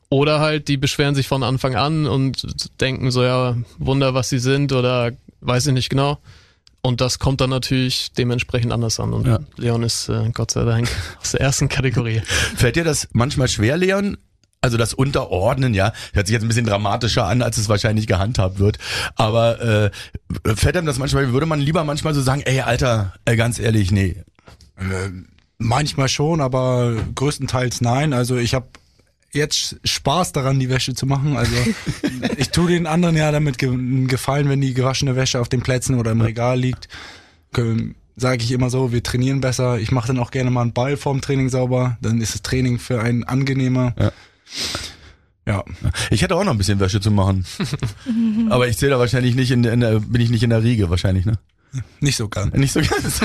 Oder 0.10 0.40
halt, 0.40 0.68
die 0.68 0.78
beschweren 0.78 1.16
sich 1.16 1.28
von 1.28 1.44
Anfang 1.44 1.76
an 1.76 2.06
und 2.06 2.46
denken 2.80 3.10
so, 3.10 3.24
ja, 3.24 3.58
Wunder, 3.80 4.14
was 4.14 4.30
sie 4.30 4.40
sind 4.40 4.72
oder 4.72 5.12
weiß 5.42 5.68
ich 5.68 5.74
nicht 5.74 5.90
genau. 5.90 6.20
Und 6.82 7.00
das 7.00 7.18
kommt 7.18 7.42
dann 7.42 7.50
natürlich 7.50 8.12
dementsprechend 8.12 8.74
anders 8.74 9.00
an. 9.00 9.14
Und 9.14 9.26
ja. 9.26 9.40
Leon 9.56 9.84
ist 9.84 10.10
äh, 10.10 10.30
Gott 10.34 10.52
sei 10.52 10.66
Dank 10.66 10.90
aus 11.22 11.32
der 11.32 11.42
ersten 11.42 11.70
Kategorie. 11.70 12.22
Fällt 12.56 12.76
dir 12.76 12.84
das 12.84 13.08
manchmal 13.14 13.48
schwer, 13.48 13.78
Leon, 13.78 14.18
also 14.64 14.78
das 14.78 14.94
Unterordnen, 14.94 15.74
ja, 15.74 15.92
hört 16.14 16.28
sich 16.28 16.34
jetzt 16.34 16.44
ein 16.44 16.48
bisschen 16.48 16.66
dramatischer 16.66 17.26
an, 17.26 17.42
als 17.42 17.58
es 17.58 17.68
wahrscheinlich 17.68 18.08
gehandhabt 18.08 18.60
wird. 18.60 18.80
Aber 19.16 19.62
äh, 19.62 19.92
fällt 20.56 20.78
einem 20.78 20.88
das 20.88 20.98
manchmal, 21.00 21.34
würde 21.34 21.46
man 21.46 21.60
lieber 21.60 21.84
manchmal 21.84 22.14
so 22.14 22.22
sagen, 22.22 22.42
ey, 22.46 22.62
Alter, 22.62 23.14
äh, 23.26 23.36
ganz 23.36 23.60
ehrlich, 23.60 23.92
nee. 23.92 24.16
Äh, 24.78 25.10
manchmal 25.58 26.08
schon, 26.08 26.40
aber 26.40 26.96
größtenteils 27.14 27.82
nein. 27.82 28.14
Also 28.14 28.38
ich 28.38 28.54
habe 28.54 28.68
jetzt 29.34 29.82
Spaß 29.84 30.32
daran, 30.32 30.62
die 30.62 30.70
Wäsche 30.70 30.96
zu 30.96 31.06
machen. 31.06 31.36
Also 31.36 31.54
ich 32.38 32.50
tue 32.50 32.70
den 32.70 32.88
anderen 32.88 33.18
ja 33.18 33.34
damit 33.34 33.58
gefallen, 33.58 34.48
wenn 34.48 34.62
die 34.62 34.74
gewaschene 34.74 35.18
Wäsche 35.18 35.42
auf 35.42 35.50
den 35.50 35.62
Plätzen 35.62 36.00
oder 36.00 36.12
im 36.12 36.22
Regal 36.22 36.58
liegt. 36.58 36.88
Sage 38.16 38.44
ich 38.44 38.52
immer 38.54 38.70
so, 38.70 38.94
wir 38.94 39.04
trainieren 39.04 39.42
besser. 39.42 39.78
Ich 39.78 39.92
mache 39.92 40.08
dann 40.08 40.20
auch 40.20 40.32
gerne 40.32 40.52
mal 40.52 40.62
einen 40.62 40.74
Ball 40.74 40.96
vorm 40.96 41.20
Training 41.20 41.50
sauber. 41.50 41.98
Dann 42.00 42.22
ist 42.22 42.34
das 42.34 42.44
Training 42.44 42.80
für 42.80 43.02
einen 43.02 43.26
angenehmer. 43.26 43.94
Ja. 44.00 44.12
Ja, 45.46 45.64
ich 46.10 46.22
hätte 46.22 46.36
auch 46.36 46.44
noch 46.44 46.54
ein 46.54 46.58
bisschen 46.58 46.80
Wäsche 46.80 47.02
zu 47.02 47.12
machen. 47.12 47.46
Aber 48.50 48.68
ich 48.68 48.78
zähle 48.78 48.92
da 48.92 49.00
wahrscheinlich 49.00 49.36
nicht 49.36 49.52
in, 49.52 49.64
in 49.66 49.82
der, 49.82 50.00
bin 50.00 50.22
ich 50.22 50.30
nicht 50.30 50.44
in 50.44 50.50
der 50.50 50.64
Riege 50.64 50.90
wahrscheinlich, 50.90 51.26
ne? 51.26 51.34
Nicht 52.00 52.18
so 52.18 52.30
ganz. 52.30 52.54
Nicht 52.54 52.72
so 52.72 52.82
ganz. 52.82 53.22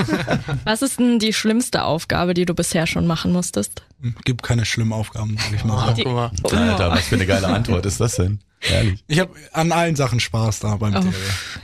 Was 0.65 0.81
ist 0.81 0.99
denn 0.99 1.19
die 1.19 1.33
schlimmste 1.33 1.83
Aufgabe, 1.83 2.33
die 2.33 2.45
du 2.45 2.55
bisher 2.55 2.87
schon 2.87 3.05
machen 3.05 3.31
musstest? 3.31 3.83
Gibt 4.23 4.43
keine 4.43 4.65
schlimmen 4.65 4.93
Aufgaben, 4.93 5.37
sag 5.37 5.53
ich 5.53 5.65
mal. 5.65 5.93
Oh, 6.05 6.49
Alter, 6.55 6.91
was 6.91 7.07
für 7.07 7.15
eine 7.15 7.25
geile 7.25 7.47
Antwort 7.47 7.85
ist 7.85 7.99
das 7.99 8.15
denn? 8.15 8.39
Ehrlich. 8.61 9.03
Ich 9.07 9.19
habe 9.19 9.31
an 9.53 9.71
allen 9.71 9.95
Sachen 9.95 10.19
Spaß 10.19 10.59
da 10.59 10.75
beim 10.75 10.93
oh. 10.93 10.99
TV. 10.99 11.13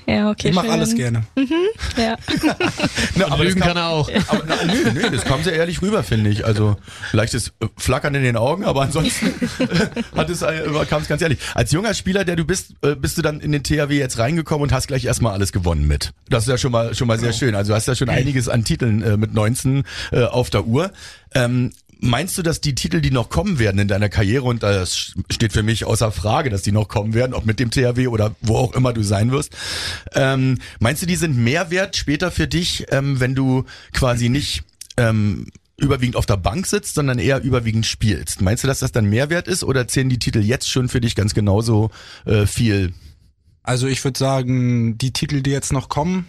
Ja, 0.08 0.30
okay. 0.30 0.50
Ich 0.50 0.56
mache 0.56 0.70
alles 0.70 0.96
gerne. 0.96 1.24
Mhm, 1.36 1.52
ja. 1.98 2.16
na, 3.16 3.26
aber 3.32 3.44
Lügen 3.44 3.60
kann 3.60 3.76
er 3.76 3.90
auch. 3.90 4.10
Aber, 4.28 4.44
na, 4.48 4.64
nö, 4.64 4.92
nö, 4.94 5.10
das 5.12 5.26
kam 5.26 5.44
sehr 5.44 5.54
ehrlich 5.54 5.82
rüber, 5.82 6.04
finde 6.04 6.30
ich. 6.30 6.46
Also 6.46 6.78
leichtes 7.12 7.52
Flackern 7.76 8.16
in 8.16 8.24
den 8.24 8.38
Augen, 8.38 8.64
aber 8.64 8.84
ansonsten 8.84 9.34
hat 10.16 10.30
es, 10.30 10.42
äh, 10.42 10.64
kam 10.90 11.02
es 11.02 11.10
ganz 11.10 11.22
ehrlich. 11.22 11.40
Als 11.54 11.74
junger 11.74 11.94
Spieler, 11.94 12.24
der 12.24 12.38
du 12.38 12.46
bist, 12.46 12.76
äh, 12.82 12.96
bist 12.96 13.18
du 13.18 13.22
dann 13.22 13.42
in 13.42 13.52
den 13.52 13.64
THW 13.64 13.98
jetzt 13.98 14.18
reingekommen 14.18 14.64
und 14.64 14.72
hast 14.72 14.88
gleich 14.88 15.04
erstmal 15.04 15.34
alles 15.34 15.52
gewonnen 15.52 15.88
mit. 15.88 16.14
Das 16.30 16.44
ist 16.44 16.50
ja 16.50 16.58
schon 16.58 16.72
mal 16.72 16.96
schon 16.96 17.10
mal 17.10 17.20
sehr 17.20 17.30
genau. 17.30 17.40
schön. 17.40 17.56
Also 17.56 17.74
du 17.74 17.76
hast 17.76 17.88
ja 17.88 17.96
schon 17.96 18.10
einiges 18.10 18.48
an 18.48 18.64
Titeln 18.64 19.02
äh, 19.02 19.18
mit 19.18 19.34
19 19.34 19.84
äh, 20.14 20.24
auf 20.24 20.50
der 20.50 20.66
Uhr. 20.66 20.92
Ähm, 21.34 21.72
Meinst 22.00 22.38
du, 22.38 22.42
dass 22.42 22.62
die 22.62 22.76
Titel, 22.76 23.02
die 23.02 23.12
noch 23.12 23.30
kommen 23.30 23.60
werden 23.60 23.80
in 23.80 23.88
deiner 23.88 24.10
Karriere, 24.10 24.44
und 24.44 24.64
das 24.64 25.14
steht 25.30 25.54
für 25.54 25.64
mich 25.64 25.86
außer 25.86 26.12
Frage, 26.12 26.50
dass 26.50 26.62
die 26.62 26.72
noch 26.72 26.88
kommen 26.88 27.14
werden, 27.14 27.34
ob 27.34 27.46
mit 27.46 27.60
dem 27.60 27.72
THW 27.72 28.08
oder 28.08 28.36
wo 28.42 28.58
auch 28.58 28.74
immer 28.74 28.94
du 28.94 29.04
sein 29.04 29.32
wirst, 29.32 29.56
ähm, 30.14 30.60
meinst 30.80 31.02
du, 31.02 31.06
die 31.06 31.16
sind 31.16 31.38
mehr 31.38 31.72
wert 31.72 31.96
später 31.96 32.32
für 32.32 32.48
dich, 32.48 32.86
ähm, 32.92 33.20
wenn 33.20 33.36
du 33.36 33.66
quasi 33.94 34.30
nicht 34.30 34.64
ähm, 34.98 35.48
überwiegend 35.78 36.16
auf 36.16 36.26
der 36.26 36.38
Bank 36.38 36.68
sitzt, 36.68 36.96
sondern 36.96 37.20
eher 37.20 37.42
überwiegend 37.42 37.86
spielst? 37.86 38.42
Meinst 38.42 38.64
du, 38.64 38.68
dass 38.68 38.80
das 38.80 38.92
dann 38.92 39.06
mehr 39.06 39.30
wert 39.30 39.48
ist 39.48 39.64
oder 39.64 39.88
zählen 39.88 40.10
die 40.10 40.20
Titel 40.20 40.40
jetzt 40.40 40.70
schon 40.70 40.90
für 40.90 41.02
dich 41.02 41.16
ganz 41.16 41.34
genauso 41.34 41.92
äh, 42.26 42.46
viel? 42.46 42.94
Also 43.64 43.88
ich 43.88 44.04
würde 44.04 44.18
sagen, 44.18 44.98
die 44.98 45.12
Titel, 45.12 45.42
die 45.42 45.52
jetzt 45.52 45.74
noch 45.74 45.90
kommen, 45.90 46.28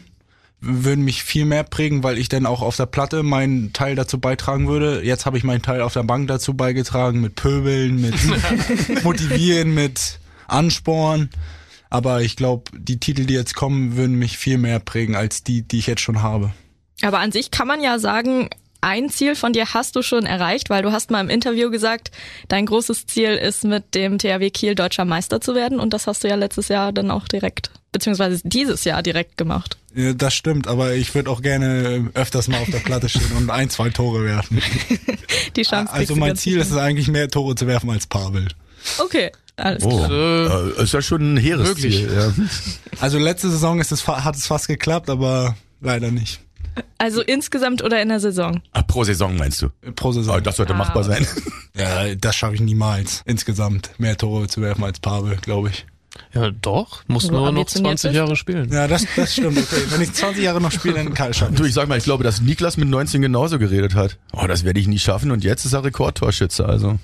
würden 0.60 1.04
mich 1.04 1.22
viel 1.22 1.44
mehr 1.44 1.64
prägen, 1.64 2.02
weil 2.02 2.18
ich 2.18 2.28
dann 2.28 2.46
auch 2.46 2.62
auf 2.62 2.76
der 2.76 2.86
Platte 2.86 3.22
meinen 3.22 3.72
Teil 3.72 3.94
dazu 3.94 4.18
beitragen 4.18 4.68
würde. 4.68 5.02
Jetzt 5.04 5.26
habe 5.26 5.38
ich 5.38 5.44
meinen 5.44 5.62
Teil 5.62 5.82
auf 5.82 5.92
der 5.92 6.02
Bank 6.02 6.28
dazu 6.28 6.54
beigetragen, 6.54 7.20
mit 7.20 7.34
Pöbeln, 7.34 8.00
mit 8.00 8.14
Motivieren, 9.04 9.74
mit 9.74 10.18
Ansporn. 10.48 11.30
Aber 11.90 12.22
ich 12.22 12.36
glaube, 12.36 12.70
die 12.76 12.98
Titel, 12.98 13.26
die 13.26 13.34
jetzt 13.34 13.54
kommen, 13.54 13.96
würden 13.96 14.18
mich 14.18 14.38
viel 14.38 14.58
mehr 14.58 14.80
prägen 14.80 15.14
als 15.14 15.44
die, 15.44 15.62
die 15.62 15.78
ich 15.78 15.86
jetzt 15.86 16.00
schon 16.00 16.22
habe. 16.22 16.52
Aber 17.02 17.20
an 17.20 17.32
sich 17.32 17.50
kann 17.50 17.68
man 17.68 17.82
ja 17.82 17.98
sagen, 17.98 18.48
ein 18.80 19.10
Ziel 19.10 19.34
von 19.34 19.52
dir 19.52 19.74
hast 19.74 19.96
du 19.96 20.02
schon 20.02 20.26
erreicht, 20.26 20.70
weil 20.70 20.82
du 20.82 20.92
hast 20.92 21.10
mal 21.10 21.20
im 21.20 21.28
Interview 21.28 21.70
gesagt, 21.70 22.10
dein 22.48 22.66
großes 22.66 23.06
Ziel 23.06 23.30
ist 23.30 23.64
mit 23.64 23.94
dem 23.94 24.18
THW 24.18 24.50
Kiel 24.50 24.74
deutscher 24.74 25.04
Meister 25.04 25.40
zu 25.40 25.54
werden 25.54 25.80
und 25.80 25.92
das 25.92 26.06
hast 26.06 26.24
du 26.24 26.28
ja 26.28 26.36
letztes 26.36 26.68
Jahr 26.68 26.92
dann 26.92 27.10
auch 27.10 27.26
direkt, 27.28 27.70
beziehungsweise 27.96 28.42
dieses 28.44 28.84
Jahr 28.84 29.02
direkt 29.02 29.38
gemacht. 29.38 29.78
Ja, 29.94 30.12
das 30.12 30.34
stimmt, 30.34 30.68
aber 30.68 30.92
ich 30.92 31.14
würde 31.14 31.30
auch 31.30 31.40
gerne 31.40 32.10
öfters 32.12 32.48
mal 32.48 32.60
auf 32.60 32.70
der 32.70 32.80
Platte 32.80 33.08
stehen 33.08 33.32
und 33.38 33.48
ein, 33.48 33.70
zwei 33.70 33.88
Tore 33.88 34.22
werfen. 34.22 34.60
Die 35.56 35.62
Chance 35.62 35.90
Also 35.90 36.14
mein 36.14 36.36
Ziel 36.36 36.58
ist 36.58 36.70
es 36.70 36.76
eigentlich 36.76 37.08
mehr 37.08 37.28
Tore 37.30 37.54
zu 37.54 37.66
werfen 37.66 37.88
als 37.88 38.06
Pavel. 38.06 38.48
Okay. 38.98 39.32
Alles 39.56 39.82
oh, 39.84 39.96
klar. 39.96 40.78
Äh, 40.78 40.82
ist 40.82 40.92
ja 40.92 41.00
schon 41.00 41.34
ein 41.34 41.36
hehres 41.38 41.74
Ziel. 41.76 42.12
Ja. 42.14 42.32
Also 43.00 43.18
letzte 43.18 43.50
Saison 43.50 43.78
ist 43.80 43.92
es, 43.92 44.06
hat 44.06 44.36
es 44.36 44.46
fast 44.46 44.68
geklappt, 44.68 45.10
aber 45.10 45.54
leider 45.82 46.10
nicht. 46.10 46.40
Also 46.98 47.22
insgesamt 47.22 47.82
oder 47.82 48.00
in 48.00 48.08
der 48.08 48.20
Saison? 48.20 48.62
Ah, 48.72 48.82
pro 48.82 49.04
Saison 49.04 49.36
meinst 49.36 49.60
du? 49.62 49.68
Pro 49.94 50.12
Saison. 50.12 50.36
Oh, 50.36 50.40
das 50.40 50.56
sollte 50.56 50.74
Ah, 50.74 50.78
machbar 50.78 51.04
sein. 51.04 51.26
ja, 51.76 52.14
das 52.14 52.36
schaffe 52.36 52.54
ich 52.54 52.60
niemals. 52.60 53.22
Insgesamt 53.26 53.90
mehr 53.98 54.16
Tore 54.16 54.46
zu 54.48 54.60
werfen 54.60 54.84
als 54.84 55.00
Pavel, 55.00 55.36
glaube 55.36 55.70
ich. 55.70 55.86
Ja, 56.34 56.50
doch. 56.50 57.02
Muss 57.06 57.30
nur 57.30 57.40
noch 57.40 57.48
ambitioniert 57.48 57.98
20 57.98 58.10
bist. 58.10 58.16
Jahre 58.16 58.36
spielen. 58.36 58.72
Ja, 58.72 58.86
das, 58.88 59.06
das 59.16 59.32
stimmt. 59.32 59.58
Okay. 59.58 59.82
Wenn 59.90 60.02
ich 60.02 60.12
20 60.12 60.42
Jahre 60.42 60.60
noch 60.60 60.72
spiele, 60.72 60.94
dann 60.94 61.14
kann 61.14 61.30
ich 61.30 61.36
schaffen. 61.38 61.54
Du, 61.54 61.64
ich 61.64 61.74
sag 61.74 61.88
mal, 61.88 61.98
ich 61.98 62.04
glaube, 62.04 62.24
dass 62.24 62.40
Niklas 62.40 62.76
mit 62.76 62.88
19 62.88 63.22
genauso 63.22 63.58
geredet 63.58 63.94
hat. 63.94 64.18
Oh, 64.32 64.46
das 64.46 64.64
werde 64.64 64.80
ich 64.80 64.86
nie 64.86 64.98
schaffen 64.98 65.30
und 65.30 65.44
jetzt 65.44 65.64
ist 65.64 65.72
er 65.72 65.84
Rekordtorschütze, 65.84 66.66
also. 66.66 66.98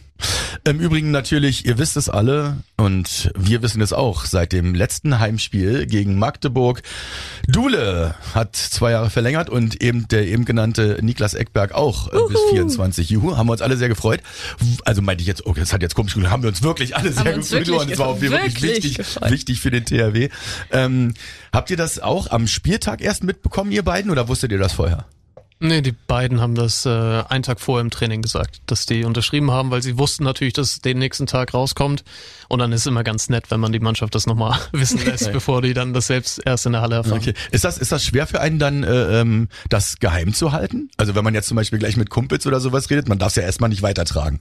Im 0.64 0.78
Übrigen 0.78 1.10
natürlich, 1.10 1.66
ihr 1.66 1.78
wisst 1.78 1.96
es 1.96 2.08
alle 2.08 2.58
und 2.76 3.32
wir 3.36 3.62
wissen 3.62 3.80
es 3.80 3.92
auch, 3.92 4.24
seit 4.24 4.52
dem 4.52 4.74
letzten 4.74 5.18
Heimspiel 5.18 5.86
gegen 5.86 6.16
Magdeburg. 6.18 6.82
Dule 7.48 8.14
hat 8.32 8.54
zwei 8.54 8.92
Jahre 8.92 9.10
verlängert 9.10 9.50
und 9.50 9.82
eben 9.82 10.06
der 10.08 10.26
eben 10.26 10.44
genannte 10.44 10.98
Niklas 11.02 11.34
Eckberg 11.34 11.72
auch 11.72 12.12
äh, 12.12 12.18
bis 12.28 12.38
24. 12.50 13.10
Juhu, 13.10 13.36
haben 13.36 13.48
wir 13.48 13.52
uns 13.52 13.62
alle 13.62 13.76
sehr 13.76 13.88
gefreut. 13.88 14.20
Also 14.84 15.02
meinte 15.02 15.22
ich 15.22 15.26
jetzt, 15.26 15.44
okay, 15.44 15.60
das 15.60 15.72
hat 15.72 15.82
jetzt 15.82 15.96
komisch 15.96 16.14
gesagt, 16.14 16.30
haben 16.32 16.42
wir 16.42 16.50
uns 16.50 16.62
wirklich 16.62 16.94
alle 16.94 17.10
sehr 17.12 17.34
uns 17.34 17.50
gefreut 17.50 17.80
und 17.80 17.90
es 17.90 17.98
war 17.98 18.06
auch 18.08 18.20
wirklich 18.20 18.62
Wirklich 18.62 18.84
wichtig, 18.84 19.01
gefreut. 19.04 19.30
wichtig 19.30 19.60
für 19.60 19.70
den 19.70 19.84
THW. 19.84 20.28
Ähm, 20.70 21.14
habt 21.52 21.70
ihr 21.70 21.76
das 21.76 21.98
auch 21.98 22.30
am 22.30 22.46
Spieltag 22.46 23.00
erst 23.00 23.24
mitbekommen, 23.24 23.72
ihr 23.72 23.82
beiden, 23.82 24.10
oder 24.10 24.28
wusstet 24.28 24.52
ihr 24.52 24.58
das 24.58 24.72
vorher? 24.72 25.06
Nee, 25.64 25.80
die 25.80 25.92
beiden 25.92 26.40
haben 26.40 26.56
das 26.56 26.86
äh, 26.86 26.88
einen 26.88 27.44
Tag 27.44 27.60
vorher 27.60 27.82
im 27.82 27.90
Training 27.90 28.20
gesagt, 28.20 28.62
dass 28.66 28.84
die 28.84 29.04
unterschrieben 29.04 29.52
haben, 29.52 29.70
weil 29.70 29.80
sie 29.80 29.96
wussten 29.96 30.24
natürlich, 30.24 30.54
dass 30.54 30.72
es 30.72 30.80
den 30.80 30.98
nächsten 30.98 31.28
Tag 31.28 31.54
rauskommt. 31.54 32.02
Und 32.48 32.58
dann 32.58 32.72
ist 32.72 32.80
es 32.80 32.86
immer 32.88 33.04
ganz 33.04 33.28
nett, 33.28 33.48
wenn 33.52 33.60
man 33.60 33.70
die 33.70 33.78
Mannschaft 33.78 34.12
das 34.16 34.26
nochmal 34.26 34.58
wissen 34.72 34.98
lässt, 35.04 35.30
bevor 35.30 35.62
die 35.62 35.72
dann 35.72 35.92
das 35.92 36.08
selbst 36.08 36.40
erst 36.44 36.66
in 36.66 36.72
der 36.72 36.80
Halle 36.80 36.96
erfahren. 36.96 37.18
Okay. 37.18 37.34
Ist 37.52 37.62
das, 37.62 37.78
ist 37.78 37.92
das 37.92 38.04
schwer 38.04 38.26
für 38.26 38.40
einen 38.40 38.58
dann, 38.58 38.82
äh, 38.82 39.20
ähm, 39.20 39.48
das 39.68 40.00
geheim 40.00 40.34
zu 40.34 40.50
halten? 40.50 40.90
Also 40.96 41.14
wenn 41.14 41.22
man 41.22 41.32
jetzt 41.32 41.46
zum 41.46 41.54
Beispiel 41.54 41.78
gleich 41.78 41.96
mit 41.96 42.10
Kumpels 42.10 42.44
oder 42.44 42.58
sowas 42.58 42.90
redet, 42.90 43.08
man 43.08 43.20
darf 43.20 43.28
es 43.28 43.36
ja 43.36 43.44
erstmal 43.44 43.70
nicht 43.70 43.82
weitertragen. 43.82 44.40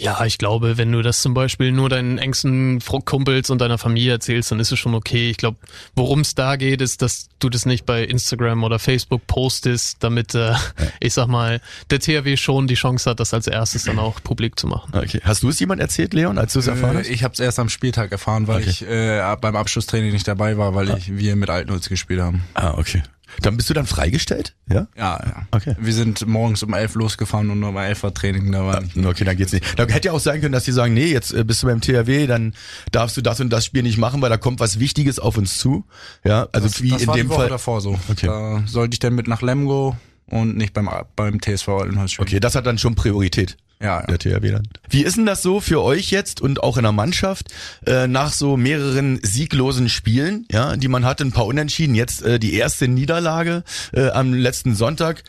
Ja, 0.00 0.24
ich 0.24 0.38
glaube, 0.38 0.78
wenn 0.78 0.90
du 0.90 1.02
das 1.02 1.20
zum 1.20 1.34
Beispiel 1.34 1.70
nur 1.70 1.88
deinen 1.90 2.16
engsten 2.18 2.80
Kumpels 3.04 3.50
und 3.50 3.60
deiner 3.60 3.76
Familie 3.76 4.12
erzählst, 4.12 4.50
dann 4.50 4.58
ist 4.58 4.72
es 4.72 4.78
schon 4.78 4.94
okay. 4.94 5.30
Ich 5.30 5.36
glaube, 5.36 5.58
worum 5.94 6.20
es 6.20 6.34
da 6.34 6.56
geht, 6.56 6.80
ist, 6.80 7.02
dass 7.02 7.28
du 7.40 7.50
das 7.50 7.66
nicht 7.66 7.84
bei 7.84 8.02
Instagram 8.02 8.64
oder 8.64 8.78
Facebook 8.78 9.26
postest, 9.26 9.98
damit, 10.00 10.34
äh, 10.34 10.54
ich 11.00 11.12
sag 11.12 11.26
mal, 11.28 11.60
der 11.90 12.00
THW 12.00 12.36
schon 12.38 12.66
die 12.66 12.74
Chance 12.74 13.10
hat, 13.10 13.20
das 13.20 13.34
als 13.34 13.46
erstes 13.46 13.84
dann 13.84 13.98
auch 13.98 14.20
publik 14.22 14.58
zu 14.58 14.66
machen. 14.66 14.92
Okay. 14.96 15.20
Hast 15.24 15.42
du 15.42 15.50
es 15.50 15.60
jemand 15.60 15.80
erzählt, 15.80 16.14
Leon, 16.14 16.38
als 16.38 16.54
du 16.54 16.60
es 16.60 16.68
erfahren 16.68 16.96
Äh, 16.96 17.00
hast? 17.00 17.08
ich 17.10 17.22
habe 17.22 17.34
es 17.34 17.40
erst 17.40 17.58
am 17.58 17.68
Spieltag 17.68 18.12
erfahren, 18.12 18.48
weil 18.48 18.62
Okay. 18.62 18.70
ich 18.70 18.82
äh, 18.88 19.36
beim 19.40 19.56
Abschlusstraining 19.56 20.12
nicht 20.12 20.26
dabei 20.26 20.56
war, 20.56 20.74
weil 20.74 20.88
ich 20.96 21.16
wir 21.16 21.36
mit 21.36 21.50
Altenholz 21.50 21.88
gespielt 21.90 22.20
haben. 22.22 22.42
Ah, 22.54 22.74
okay. 22.78 23.02
Dann 23.40 23.56
bist 23.56 23.70
du 23.70 23.74
dann 23.74 23.86
freigestellt? 23.86 24.54
Ja? 24.68 24.86
Ja, 24.96 25.20
ja. 25.24 25.46
Okay. 25.50 25.74
Wir 25.80 25.92
sind 25.94 26.26
morgens 26.26 26.62
um 26.62 26.74
elf 26.74 26.94
losgefahren 26.94 27.50
und 27.50 27.62
um 27.64 27.76
elf 27.76 28.02
war 28.02 28.12
Training, 28.12 28.52
da 28.52 28.64
war 28.66 28.80
nicht. 28.80 28.96
Okay, 28.96 29.24
dann 29.24 29.36
geht's 29.36 29.52
nicht. 29.52 29.78
Da 29.78 29.86
hätte 29.86 30.08
ja 30.08 30.12
auch 30.12 30.20
sein 30.20 30.40
können, 30.40 30.52
dass 30.52 30.64
die 30.64 30.72
sagen, 30.72 30.94
nee, 30.94 31.06
jetzt 31.06 31.32
äh, 31.32 31.44
bist 31.44 31.62
du 31.62 31.66
beim 31.66 31.80
THW, 31.80 32.26
dann 32.26 32.54
darfst 32.90 33.16
du 33.16 33.22
das 33.22 33.40
und 33.40 33.50
das 33.50 33.64
Spiel 33.64 33.82
nicht 33.82 33.98
machen, 33.98 34.20
weil 34.22 34.30
da 34.30 34.36
kommt 34.36 34.60
was 34.60 34.78
Wichtiges 34.78 35.18
auf 35.18 35.38
uns 35.38 35.58
zu. 35.58 35.84
Ja, 36.24 36.48
also 36.52 36.68
Das, 36.68 36.82
wie 36.82 36.90
das 36.90 37.02
in 37.02 37.08
war 37.08 37.16
dem 37.16 37.30
Fall. 37.30 37.48
davor 37.48 37.80
so. 37.80 37.98
Okay. 38.08 38.26
Da 38.26 38.62
sollte 38.66 38.94
ich 38.94 38.98
dann 38.98 39.14
mit 39.14 39.28
nach 39.28 39.42
Lemgo 39.42 39.96
und 40.26 40.56
nicht 40.56 40.72
beim 40.74 40.88
beim 41.16 41.40
TSV 41.40 41.68
Altenholz 41.68 42.12
spielen. 42.12 42.28
Okay, 42.28 42.40
das 42.40 42.54
hat 42.54 42.66
dann 42.66 42.78
schon 42.78 42.94
Priorität. 42.94 43.56
Ja, 43.82 44.00
ja. 44.00 44.06
der 44.06 44.18
THW 44.18 44.50
dann. 44.50 44.68
Wie 44.88 45.02
ist 45.02 45.16
denn 45.16 45.26
das 45.26 45.42
so 45.42 45.60
für 45.60 45.82
euch 45.82 46.10
jetzt 46.10 46.40
und 46.40 46.62
auch 46.62 46.76
in 46.76 46.84
der 46.84 46.92
Mannschaft 46.92 47.48
äh, 47.86 48.06
nach 48.06 48.32
so 48.32 48.56
mehreren 48.56 49.18
sieglosen 49.22 49.88
Spielen, 49.88 50.46
ja, 50.50 50.76
die 50.76 50.88
man 50.88 51.04
hatte, 51.04 51.24
ein 51.24 51.32
paar 51.32 51.46
Unentschieden, 51.46 51.94
jetzt 51.94 52.22
äh, 52.22 52.38
die 52.38 52.54
erste 52.54 52.86
Niederlage 52.86 53.64
äh, 53.92 54.10
am 54.10 54.34
letzten 54.34 54.74
Sonntag, 54.74 55.24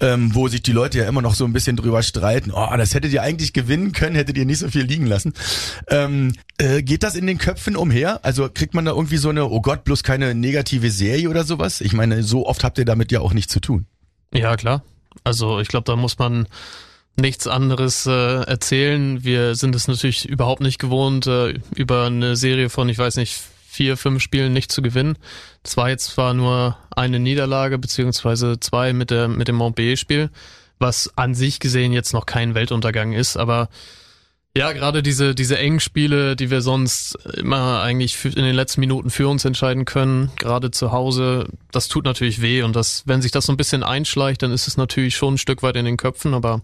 ähm, 0.00 0.34
wo 0.34 0.48
sich 0.48 0.62
die 0.62 0.72
Leute 0.72 0.98
ja 0.98 1.04
immer 1.06 1.22
noch 1.22 1.34
so 1.34 1.44
ein 1.44 1.52
bisschen 1.52 1.76
drüber 1.76 2.02
streiten, 2.02 2.50
oh, 2.50 2.68
das 2.76 2.94
hättet 2.94 3.12
ihr 3.12 3.22
eigentlich 3.22 3.52
gewinnen 3.52 3.92
können, 3.92 4.16
hättet 4.16 4.36
ihr 4.36 4.46
nicht 4.46 4.58
so 4.58 4.68
viel 4.68 4.82
liegen 4.82 5.06
lassen. 5.06 5.32
Ähm, 5.88 6.32
äh, 6.58 6.82
geht 6.82 7.04
das 7.04 7.14
in 7.14 7.26
den 7.26 7.38
Köpfen 7.38 7.76
umher? 7.76 8.24
Also 8.24 8.48
kriegt 8.52 8.74
man 8.74 8.84
da 8.84 8.92
irgendwie 8.92 9.18
so 9.18 9.28
eine, 9.28 9.48
oh 9.48 9.60
Gott, 9.60 9.84
bloß 9.84 10.02
keine 10.02 10.34
negative 10.34 10.90
Serie 10.90 11.28
oder 11.28 11.44
sowas? 11.44 11.80
Ich 11.80 11.92
meine, 11.92 12.24
so 12.24 12.46
oft 12.46 12.64
habt 12.64 12.78
ihr 12.78 12.84
damit 12.84 13.12
ja 13.12 13.20
auch 13.20 13.32
nichts 13.32 13.52
zu 13.52 13.60
tun. 13.60 13.86
Ja, 14.34 14.56
klar. 14.56 14.82
Also 15.24 15.60
ich 15.60 15.68
glaube, 15.68 15.84
da 15.84 15.94
muss 15.94 16.18
man 16.18 16.48
nichts 17.16 17.46
anderes 17.46 18.06
äh, 18.06 18.42
erzählen. 18.42 19.22
Wir 19.24 19.54
sind 19.54 19.74
es 19.74 19.88
natürlich 19.88 20.28
überhaupt 20.28 20.62
nicht 20.62 20.78
gewohnt, 20.78 21.26
äh, 21.26 21.60
über 21.74 22.06
eine 22.06 22.36
Serie 22.36 22.70
von, 22.70 22.88
ich 22.88 22.98
weiß 22.98 23.16
nicht, 23.16 23.38
vier, 23.68 23.96
fünf 23.96 24.22
Spielen 24.22 24.52
nicht 24.52 24.70
zu 24.70 24.82
gewinnen. 24.82 25.16
Das 25.62 25.76
war 25.76 25.88
jetzt 25.88 26.06
zwar 26.06 26.34
nur 26.34 26.76
eine 26.90 27.18
Niederlage, 27.18 27.78
beziehungsweise 27.78 28.60
zwei 28.60 28.92
mit, 28.92 29.10
der, 29.10 29.28
mit 29.28 29.48
dem 29.48 29.56
Montpellier-Spiel, 29.56 30.30
was 30.78 31.12
an 31.16 31.34
sich 31.34 31.58
gesehen 31.60 31.92
jetzt 31.92 32.12
noch 32.12 32.26
kein 32.26 32.54
Weltuntergang 32.54 33.12
ist, 33.12 33.36
aber 33.36 33.68
ja, 34.54 34.72
gerade 34.72 35.02
diese, 35.02 35.34
diese 35.34 35.56
engen 35.56 35.80
Spiele, 35.80 36.36
die 36.36 36.50
wir 36.50 36.60
sonst 36.60 37.14
immer 37.38 37.80
eigentlich 37.80 38.22
in 38.22 38.44
den 38.44 38.54
letzten 38.54 38.80
Minuten 38.80 39.08
für 39.08 39.26
uns 39.26 39.46
entscheiden 39.46 39.86
können, 39.86 40.30
gerade 40.36 40.70
zu 40.70 40.92
Hause, 40.92 41.46
das 41.70 41.88
tut 41.88 42.04
natürlich 42.04 42.42
weh 42.42 42.62
und 42.62 42.76
das, 42.76 43.04
wenn 43.06 43.22
sich 43.22 43.30
das 43.32 43.46
so 43.46 43.52
ein 43.54 43.56
bisschen 43.56 43.82
einschleicht, 43.82 44.42
dann 44.42 44.52
ist 44.52 44.68
es 44.68 44.76
natürlich 44.76 45.16
schon 45.16 45.34
ein 45.34 45.38
Stück 45.38 45.62
weit 45.62 45.76
in 45.76 45.86
den 45.86 45.96
Köpfen, 45.96 46.34
aber 46.34 46.60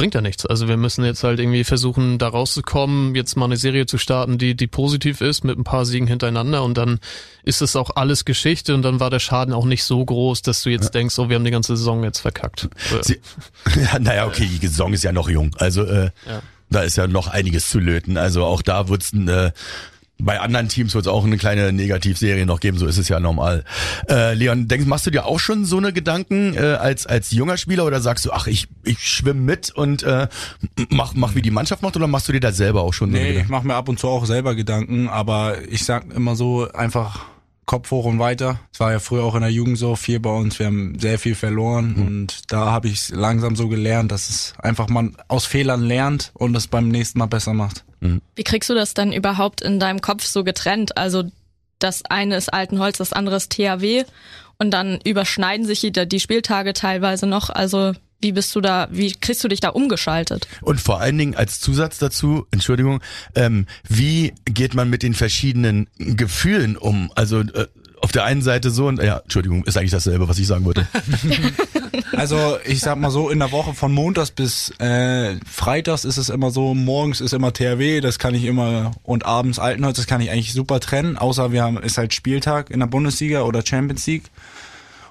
bringt 0.00 0.14
ja 0.14 0.22
nichts. 0.22 0.46
Also 0.46 0.66
wir 0.66 0.78
müssen 0.78 1.04
jetzt 1.04 1.24
halt 1.24 1.40
irgendwie 1.40 1.62
versuchen, 1.62 2.16
da 2.16 2.28
rauszukommen, 2.28 3.14
jetzt 3.14 3.36
mal 3.36 3.44
eine 3.44 3.58
Serie 3.58 3.84
zu 3.84 3.98
starten, 3.98 4.38
die, 4.38 4.54
die 4.54 4.66
positiv 4.66 5.20
ist, 5.20 5.44
mit 5.44 5.58
ein 5.58 5.62
paar 5.64 5.84
Siegen 5.84 6.06
hintereinander 6.06 6.62
und 6.64 6.78
dann 6.78 7.00
ist 7.42 7.60
es 7.60 7.76
auch 7.76 7.90
alles 7.96 8.24
Geschichte 8.24 8.74
und 8.74 8.80
dann 8.80 8.98
war 8.98 9.10
der 9.10 9.18
Schaden 9.18 9.52
auch 9.52 9.66
nicht 9.66 9.84
so 9.84 10.02
groß, 10.02 10.40
dass 10.40 10.62
du 10.62 10.70
jetzt 10.70 10.94
denkst, 10.94 11.18
oh, 11.18 11.28
wir 11.28 11.36
haben 11.36 11.44
die 11.44 11.50
ganze 11.50 11.76
Saison 11.76 12.02
jetzt 12.02 12.20
verkackt. 12.20 12.70
Sie, 13.02 13.20
ja, 13.76 13.98
naja, 13.98 14.26
okay, 14.26 14.48
die 14.62 14.66
Saison 14.68 14.94
ist 14.94 15.04
ja 15.04 15.12
noch 15.12 15.28
jung. 15.28 15.54
Also 15.58 15.84
äh, 15.84 16.10
Ja. 16.26 16.40
da 16.70 16.80
ist 16.80 16.96
ja 16.96 17.06
noch 17.06 17.28
einiges 17.28 17.68
zu 17.68 17.78
löten. 17.78 18.16
Also 18.16 18.46
auch 18.46 18.62
da 18.62 18.88
wird's 18.88 19.12
äh, 19.12 19.50
bei 20.22 20.40
anderen 20.40 20.68
Teams 20.68 20.94
wird 20.94 21.06
es 21.06 21.08
auch 21.12 21.24
eine 21.24 21.36
kleine 21.36 21.72
Negativserie 21.72 22.46
noch 22.46 22.60
geben, 22.60 22.78
so 22.78 22.86
ist 22.86 22.98
es 22.98 23.08
ja 23.08 23.20
normal. 23.20 23.64
Äh, 24.08 24.34
Leon, 24.34 24.68
denkst, 24.68 24.86
machst 24.86 25.06
du 25.06 25.10
dir 25.10 25.24
auch 25.26 25.40
schon 25.40 25.64
so 25.64 25.78
eine 25.78 25.92
Gedanken 25.92 26.54
äh, 26.54 26.58
als 26.60 27.06
als 27.06 27.30
junger 27.30 27.56
Spieler 27.56 27.84
oder 27.86 28.00
sagst 28.00 28.24
du, 28.26 28.32
ach, 28.32 28.46
ich 28.46 28.68
ich 28.84 28.98
schwimme 29.00 29.40
mit 29.40 29.70
und 29.70 30.02
äh, 30.02 30.28
mach 30.90 31.14
mach 31.14 31.34
wie 31.34 31.42
die 31.42 31.50
Mannschaft 31.50 31.82
macht 31.82 31.96
oder 31.96 32.06
machst 32.06 32.28
du 32.28 32.32
dir 32.32 32.40
da 32.40 32.52
selber 32.52 32.82
auch 32.82 32.92
schon 32.94 33.10
so 33.10 33.16
Nee, 33.16 33.22
ich 33.22 33.28
Gedanken? 33.32 33.52
mache 33.52 33.66
mir 33.66 33.74
ab 33.74 33.88
und 33.88 33.98
zu 33.98 34.08
auch 34.08 34.24
selber 34.26 34.54
Gedanken, 34.54 35.08
aber 35.08 35.56
ich 35.68 35.84
sag 35.84 36.12
immer 36.14 36.36
so 36.36 36.70
einfach 36.72 37.24
Kopf 37.70 37.92
hoch 37.92 38.04
und 38.04 38.18
weiter. 38.18 38.58
Es 38.72 38.80
war 38.80 38.90
ja 38.90 38.98
früher 38.98 39.22
auch 39.22 39.36
in 39.36 39.42
der 39.42 39.50
Jugend 39.52 39.78
so 39.78 39.94
viel 39.94 40.18
bei 40.18 40.30
uns. 40.30 40.58
Wir 40.58 40.66
haben 40.66 40.98
sehr 40.98 41.20
viel 41.20 41.36
verloren 41.36 41.94
und 41.94 42.52
da 42.52 42.64
habe 42.72 42.88
ich 42.88 43.10
langsam 43.10 43.54
so 43.54 43.68
gelernt, 43.68 44.10
dass 44.10 44.28
es 44.28 44.54
einfach 44.58 44.88
man 44.88 45.16
aus 45.28 45.46
Fehlern 45.46 45.84
lernt 45.84 46.32
und 46.34 46.56
es 46.56 46.66
beim 46.66 46.88
nächsten 46.88 47.20
Mal 47.20 47.26
besser 47.26 47.54
macht. 47.54 47.84
Wie 48.34 48.42
kriegst 48.42 48.68
du 48.70 48.74
das 48.74 48.94
dann 48.94 49.12
überhaupt 49.12 49.60
in 49.60 49.78
deinem 49.78 50.00
Kopf 50.00 50.24
so 50.24 50.42
getrennt? 50.42 50.96
Also 50.96 51.30
das 51.78 52.04
eine 52.06 52.34
ist 52.34 52.52
Altenholz, 52.52 52.98
das 52.98 53.12
andere 53.12 53.36
ist 53.36 53.52
THW 53.52 54.02
und 54.58 54.72
dann 54.72 54.98
überschneiden 55.04 55.64
sich 55.64 55.78
die, 55.78 55.92
die 55.92 56.18
Spieltage 56.18 56.72
teilweise 56.72 57.28
noch. 57.28 57.50
Also 57.50 57.92
wie 58.20 58.32
bist 58.32 58.54
du 58.54 58.60
da, 58.60 58.88
wie 58.90 59.12
kriegst 59.12 59.42
du 59.42 59.48
dich 59.48 59.60
da 59.60 59.70
umgeschaltet? 59.70 60.46
Und 60.62 60.80
vor 60.80 61.00
allen 61.00 61.18
Dingen 61.18 61.34
als 61.34 61.60
Zusatz 61.60 61.98
dazu, 61.98 62.46
Entschuldigung, 62.50 63.00
ähm, 63.34 63.66
wie 63.88 64.34
geht 64.44 64.74
man 64.74 64.90
mit 64.90 65.02
den 65.02 65.14
verschiedenen 65.14 65.88
Gefühlen 65.98 66.76
um? 66.76 67.10
Also 67.14 67.40
äh, 67.40 67.66
auf 68.00 68.12
der 68.12 68.24
einen 68.24 68.42
Seite 68.42 68.70
so 68.70 68.86
und 68.86 69.02
ja, 69.02 69.18
Entschuldigung, 69.18 69.64
ist 69.64 69.76
eigentlich 69.76 69.90
dasselbe, 69.90 70.28
was 70.28 70.38
ich 70.38 70.46
sagen 70.46 70.64
wollte. 70.64 70.86
Also 72.12 72.58
ich 72.66 72.80
sag 72.80 72.98
mal 72.98 73.10
so, 73.10 73.30
in 73.30 73.38
der 73.38 73.52
Woche 73.52 73.72
von 73.72 73.92
Montags 73.92 74.30
bis 74.30 74.70
äh, 74.78 75.36
Freitags 75.48 76.04
ist 76.04 76.16
es 76.16 76.28
immer 76.28 76.50
so, 76.50 76.74
morgens 76.74 77.20
ist 77.20 77.32
immer 77.32 77.52
THW, 77.52 78.00
das 78.00 78.18
kann 78.18 78.34
ich 78.34 78.44
immer 78.44 78.92
und 79.02 79.24
abends 79.24 79.58
Altenholz, 79.58 79.96
das 79.96 80.06
kann 80.06 80.20
ich 80.20 80.30
eigentlich 80.30 80.52
super 80.52 80.80
trennen, 80.80 81.16
außer 81.16 81.52
wir 81.52 81.62
haben 81.62 81.78
ist 81.78 81.98
halt 81.98 82.12
Spieltag 82.12 82.70
in 82.70 82.80
der 82.80 82.88
Bundesliga 82.88 83.42
oder 83.42 83.64
Champions 83.64 84.06
League. 84.06 84.24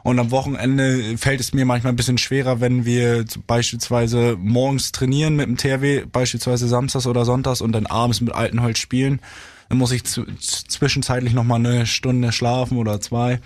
Und 0.03 0.19
am 0.19 0.31
Wochenende 0.31 1.17
fällt 1.17 1.39
es 1.39 1.53
mir 1.53 1.65
manchmal 1.65 1.93
ein 1.93 1.97
bisschen 1.97 2.17
schwerer, 2.17 2.61
wenn 2.61 2.85
wir 2.85 3.25
beispielsweise 3.47 4.37
morgens 4.39 4.91
trainieren 4.91 5.35
mit 5.35 5.47
dem 5.47 5.57
THW, 5.57 6.05
beispielsweise 6.05 6.67
samstags 6.67 7.07
oder 7.07 7.25
sonntags 7.25 7.61
und 7.61 7.73
dann 7.73 7.85
abends 7.85 8.21
mit 8.21 8.33
Altenholz 8.33 8.79
spielen. 8.79 9.21
Dann 9.67 9.77
muss 9.77 9.91
ich 9.91 10.03
zwischenzeitlich 10.03 11.33
nochmal 11.33 11.59
eine 11.59 11.85
Stunde 11.85 12.31
schlafen 12.31 12.77
oder 12.77 12.99
zwei, 13.01 13.39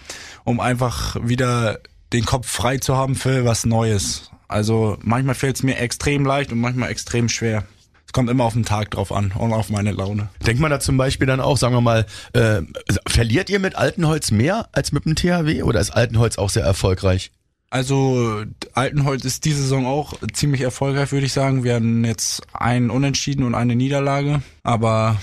um 0.45 0.60
einfach 0.60 1.17
wieder 1.22 1.79
den 2.13 2.25
Kopf 2.25 2.48
frei 2.48 2.77
zu 2.77 2.95
haben 2.95 3.15
für 3.15 3.43
was 3.43 3.65
Neues. 3.65 4.31
Also 4.48 4.98
manchmal 5.01 5.36
fällt 5.36 5.57
es 5.57 5.63
mir 5.63 5.79
extrem 5.79 6.25
leicht 6.25 6.51
und 6.51 6.60
manchmal 6.60 6.91
extrem 6.91 7.27
schwer. 7.27 7.65
Kommt 8.13 8.29
immer 8.29 8.46
auf 8.46 8.53
den 8.53 8.63
Tag 8.63 8.91
drauf 8.91 9.12
an 9.12 9.34
und 9.38 9.51
auf 9.51 9.70
meine 9.70 9.91
Laune. 9.91 10.29
Denkt 10.46 10.62
man 10.62 10.72
da 10.72 10.79
zum 10.79 10.96
Beispiel 10.96 11.27
dann 11.27 11.41
auch, 11.41 11.58
sagen 11.58 11.75
wir 11.75 11.82
mal, 11.82 12.05
äh, 12.34 12.62
verliert 13.08 13.50
ihr 13.50 13.60
mit 13.60 13.75
Altenholz 13.75 14.32
mehr 14.32 14.70
als 14.72 14.91
mit 14.91 15.05
dem 15.05 15.15
THW 15.15 15.63
oder 15.63 15.82
ist 15.82 15.89
Altenholz 15.89 16.38
auch 16.38 16.50
sehr 16.50 16.63
erfolgreich? 16.63 17.32
Also 17.72 18.43
Altenholz 18.74 19.25
ist 19.25 19.46
diese 19.46 19.63
Saison 19.63 19.88
auch 19.88 20.13
ziemlich 20.32 20.62
erfolgreich, 20.62 21.12
würde 21.12 21.25
ich 21.25 21.34
sagen. 21.34 21.63
Wir 21.63 21.74
hatten 21.74 22.05
jetzt 22.05 22.43
einen 22.53 22.91
Unentschieden 22.91 23.43
und 23.43 23.55
eine 23.55 23.75
Niederlage, 23.75 24.43
aber 24.62 25.20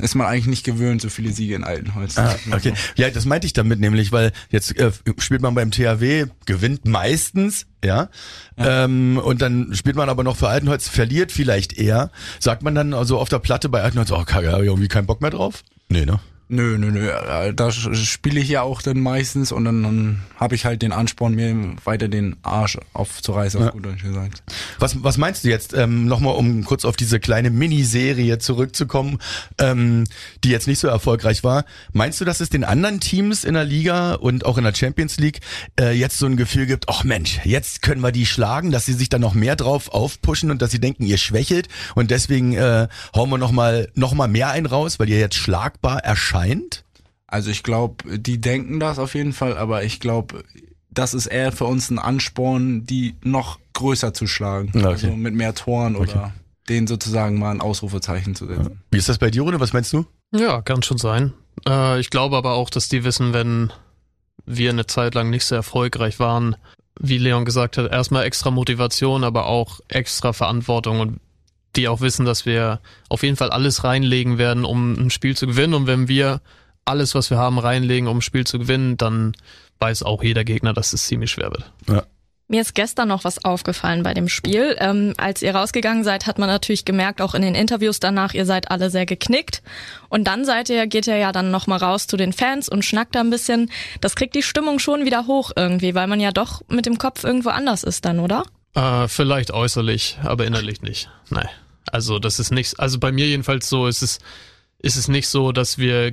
ist 0.00 0.14
man 0.14 0.26
eigentlich 0.26 0.46
nicht 0.46 0.64
gewöhnt, 0.64 1.00
so 1.00 1.08
viele 1.08 1.32
Siege 1.32 1.54
in 1.54 1.64
Altenholz. 1.64 2.18
Ah, 2.18 2.36
okay. 2.52 2.72
Ja, 2.96 3.10
das 3.10 3.24
meinte 3.24 3.46
ich 3.46 3.52
damit 3.52 3.80
nämlich, 3.80 4.12
weil 4.12 4.32
jetzt 4.50 4.76
äh, 4.78 4.92
spielt 5.18 5.42
man 5.42 5.54
beim 5.54 5.70
THW, 5.70 6.26
gewinnt 6.46 6.86
meistens, 6.86 7.66
ja, 7.84 8.08
Ähm, 8.56 9.18
und 9.22 9.40
dann 9.40 9.74
spielt 9.74 9.96
man 9.96 10.08
aber 10.08 10.24
noch 10.24 10.36
für 10.36 10.48
Altenholz, 10.48 10.88
verliert 10.88 11.30
vielleicht 11.30 11.78
eher. 11.78 12.10
Sagt 12.40 12.62
man 12.62 12.74
dann 12.74 12.92
also 12.92 13.18
auf 13.18 13.28
der 13.28 13.38
Platte 13.38 13.68
bei 13.68 13.82
Altenholz, 13.82 14.10
oh, 14.10 14.24
kacke, 14.24 14.50
hab 14.52 14.60
ich 14.60 14.66
irgendwie 14.66 14.88
keinen 14.88 15.06
Bock 15.06 15.20
mehr 15.20 15.30
drauf? 15.30 15.62
Nee, 15.88 16.04
ne? 16.04 16.18
Nö, 16.50 16.78
nö, 16.78 16.90
nö. 16.90 17.10
äh, 17.10 17.52
Da 17.52 17.70
spiele 17.70 18.40
ich 18.40 18.48
ja 18.48 18.62
auch 18.62 18.80
dann 18.80 19.00
meistens 19.00 19.52
und 19.52 19.66
dann, 19.66 19.82
dann 19.82 20.22
habe 20.36 20.54
ich 20.54 20.64
halt 20.64 20.80
den 20.80 20.92
Ansporn, 20.92 21.34
mir 21.34 21.54
weiter 21.84 22.08
den 22.08 22.36
Arsch 22.42 22.78
aufzureißen, 22.94 23.62
auf 23.62 23.72
gut 23.72 23.84
Deutsch 23.84 24.02
gesagt. 24.02 24.42
Was, 24.78 25.02
was 25.04 25.18
meinst 25.18 25.44
du 25.44 25.50
jetzt, 25.50 25.74
ähm, 25.74 26.06
nochmal 26.06 26.36
um 26.36 26.64
kurz 26.64 26.86
auf 26.86 26.96
diese 26.96 27.20
kleine 27.20 27.50
Miniserie 27.50 28.38
zurückzukommen, 28.38 29.18
ähm, 29.58 30.04
die 30.42 30.48
jetzt 30.48 30.66
nicht 30.66 30.78
so 30.78 30.88
erfolgreich 30.88 31.44
war. 31.44 31.66
Meinst 31.92 32.18
du, 32.20 32.24
dass 32.24 32.40
es 32.40 32.48
den 32.48 32.64
anderen 32.64 33.00
Teams 33.00 33.44
in 33.44 33.52
der 33.52 33.64
Liga 33.64 34.14
und 34.14 34.46
auch 34.46 34.56
in 34.56 34.64
der 34.64 34.74
Champions 34.74 35.18
League 35.18 35.40
äh, 35.78 35.92
jetzt 35.92 36.16
so 36.16 36.24
ein 36.24 36.38
Gefühl 36.38 36.64
gibt, 36.64 36.88
ach 36.88 37.04
Mensch, 37.04 37.40
jetzt 37.44 37.82
können 37.82 38.00
wir 38.00 38.12
die 38.12 38.24
schlagen, 38.24 38.70
dass 38.70 38.86
sie 38.86 38.94
sich 38.94 39.10
dann 39.10 39.20
noch 39.20 39.34
mehr 39.34 39.54
drauf 39.54 39.90
aufpushen 39.90 40.50
und 40.50 40.62
dass 40.62 40.70
sie 40.70 40.80
denken, 40.80 41.04
ihr 41.04 41.18
schwächelt 41.18 41.68
und 41.94 42.10
deswegen 42.10 42.54
äh, 42.54 42.88
hauen 43.14 43.28
wir 43.28 43.36
nochmal 43.36 43.88
noch 43.94 44.14
mal 44.14 44.28
mehr 44.28 44.48
einen 44.50 44.66
raus, 44.66 44.98
weil 44.98 45.10
ihr 45.10 45.18
jetzt 45.18 45.36
schlagbar 45.36 45.98
erscheint? 45.98 46.37
Also 47.26 47.50
ich 47.50 47.62
glaube, 47.62 48.18
die 48.18 48.40
denken 48.40 48.80
das 48.80 48.98
auf 48.98 49.14
jeden 49.14 49.32
Fall, 49.32 49.56
aber 49.56 49.84
ich 49.84 50.00
glaube, 50.00 50.44
das 50.90 51.14
ist 51.14 51.26
eher 51.26 51.52
für 51.52 51.66
uns 51.66 51.90
ein 51.90 51.98
Ansporn, 51.98 52.84
die 52.84 53.14
noch 53.22 53.58
größer 53.74 54.14
zu 54.14 54.26
schlagen. 54.26 54.70
Okay. 54.74 54.86
Also 54.86 55.10
mit 55.12 55.34
mehr 55.34 55.54
Toren 55.54 55.94
oder 55.94 56.32
denen 56.68 56.86
sozusagen 56.86 57.38
mal 57.38 57.50
ein 57.50 57.60
Ausrufezeichen 57.60 58.34
zu 58.34 58.46
setzen. 58.46 58.82
Wie 58.90 58.98
ist 58.98 59.08
das 59.08 59.18
bei 59.18 59.30
dir, 59.30 59.42
Rune? 59.42 59.60
Was 59.60 59.72
meinst 59.72 59.92
du? 59.92 60.06
Ja, 60.34 60.60
kann 60.62 60.82
schon 60.82 60.98
sein. 60.98 61.32
Äh, 61.66 62.00
ich 62.00 62.10
glaube 62.10 62.36
aber 62.36 62.54
auch, 62.54 62.70
dass 62.70 62.88
die 62.88 63.04
wissen, 63.04 63.32
wenn 63.32 63.72
wir 64.44 64.70
eine 64.70 64.86
Zeit 64.86 65.14
lang 65.14 65.30
nicht 65.30 65.44
so 65.44 65.54
erfolgreich 65.54 66.18
waren, 66.18 66.56
wie 67.00 67.18
Leon 67.18 67.44
gesagt 67.44 67.78
hat, 67.78 67.90
erstmal 67.90 68.24
extra 68.24 68.50
Motivation, 68.50 69.24
aber 69.24 69.46
auch 69.46 69.80
extra 69.88 70.32
Verantwortung 70.32 71.00
und 71.00 71.20
die 71.78 71.88
auch 71.88 72.00
wissen, 72.00 72.26
dass 72.26 72.44
wir 72.44 72.80
auf 73.08 73.22
jeden 73.22 73.36
Fall 73.36 73.50
alles 73.50 73.84
reinlegen 73.84 74.36
werden, 74.36 74.64
um 74.64 74.92
ein 74.94 75.10
Spiel 75.10 75.36
zu 75.36 75.46
gewinnen. 75.46 75.74
Und 75.74 75.86
wenn 75.86 76.08
wir 76.08 76.40
alles, 76.84 77.14
was 77.14 77.30
wir 77.30 77.38
haben, 77.38 77.58
reinlegen, 77.58 78.08
um 78.08 78.18
ein 78.18 78.22
Spiel 78.22 78.46
zu 78.46 78.58
gewinnen, 78.58 78.96
dann 78.96 79.34
weiß 79.78 80.02
auch 80.02 80.22
jeder 80.22 80.44
Gegner, 80.44 80.74
dass 80.74 80.92
es 80.92 81.06
ziemlich 81.06 81.30
schwer 81.30 81.50
wird. 81.50 82.04
Mir 82.50 82.62
ist 82.62 82.74
gestern 82.74 83.08
noch 83.08 83.24
was 83.24 83.44
aufgefallen 83.44 84.02
bei 84.02 84.14
dem 84.14 84.26
Spiel. 84.26 84.74
Ähm, 84.80 85.12
als 85.18 85.42
ihr 85.42 85.54
rausgegangen 85.54 86.02
seid, 86.02 86.26
hat 86.26 86.38
man 86.38 86.48
natürlich 86.48 86.86
gemerkt, 86.86 87.20
auch 87.20 87.34
in 87.34 87.42
den 87.42 87.54
Interviews 87.54 88.00
danach, 88.00 88.32
ihr 88.32 88.46
seid 88.46 88.70
alle 88.70 88.88
sehr 88.88 89.04
geknickt. 89.04 89.62
Und 90.08 90.24
dann 90.24 90.46
seid 90.46 90.70
ihr, 90.70 90.86
geht 90.86 91.06
ihr 91.06 91.18
ja 91.18 91.30
dann 91.30 91.50
nochmal 91.50 91.78
raus 91.78 92.06
zu 92.06 92.16
den 92.16 92.32
Fans 92.32 92.70
und 92.70 92.86
schnackt 92.86 93.14
da 93.14 93.20
ein 93.20 93.28
bisschen. 93.28 93.70
Das 94.00 94.16
kriegt 94.16 94.34
die 94.34 94.42
Stimmung 94.42 94.78
schon 94.78 95.04
wieder 95.04 95.26
hoch 95.26 95.52
irgendwie, 95.56 95.94
weil 95.94 96.06
man 96.06 96.20
ja 96.20 96.32
doch 96.32 96.62
mit 96.68 96.86
dem 96.86 96.96
Kopf 96.96 97.22
irgendwo 97.22 97.50
anders 97.50 97.84
ist 97.84 98.06
dann, 98.06 98.18
oder? 98.18 98.44
Äh, 98.74 99.08
vielleicht 99.08 99.50
äußerlich, 99.50 100.16
aber 100.22 100.46
innerlich 100.46 100.80
nicht. 100.80 101.10
Nein. 101.28 101.48
Also 101.92 102.18
das 102.18 102.38
ist 102.38 102.50
nicht, 102.50 102.78
also 102.78 102.98
bei 102.98 103.12
mir 103.12 103.26
jedenfalls 103.26 103.68
so 103.68 103.86
ist 103.86 104.02
es, 104.02 104.18
ist 104.78 104.96
es 104.96 105.08
nicht 105.08 105.28
so, 105.28 105.52
dass 105.52 105.78
wir 105.78 106.12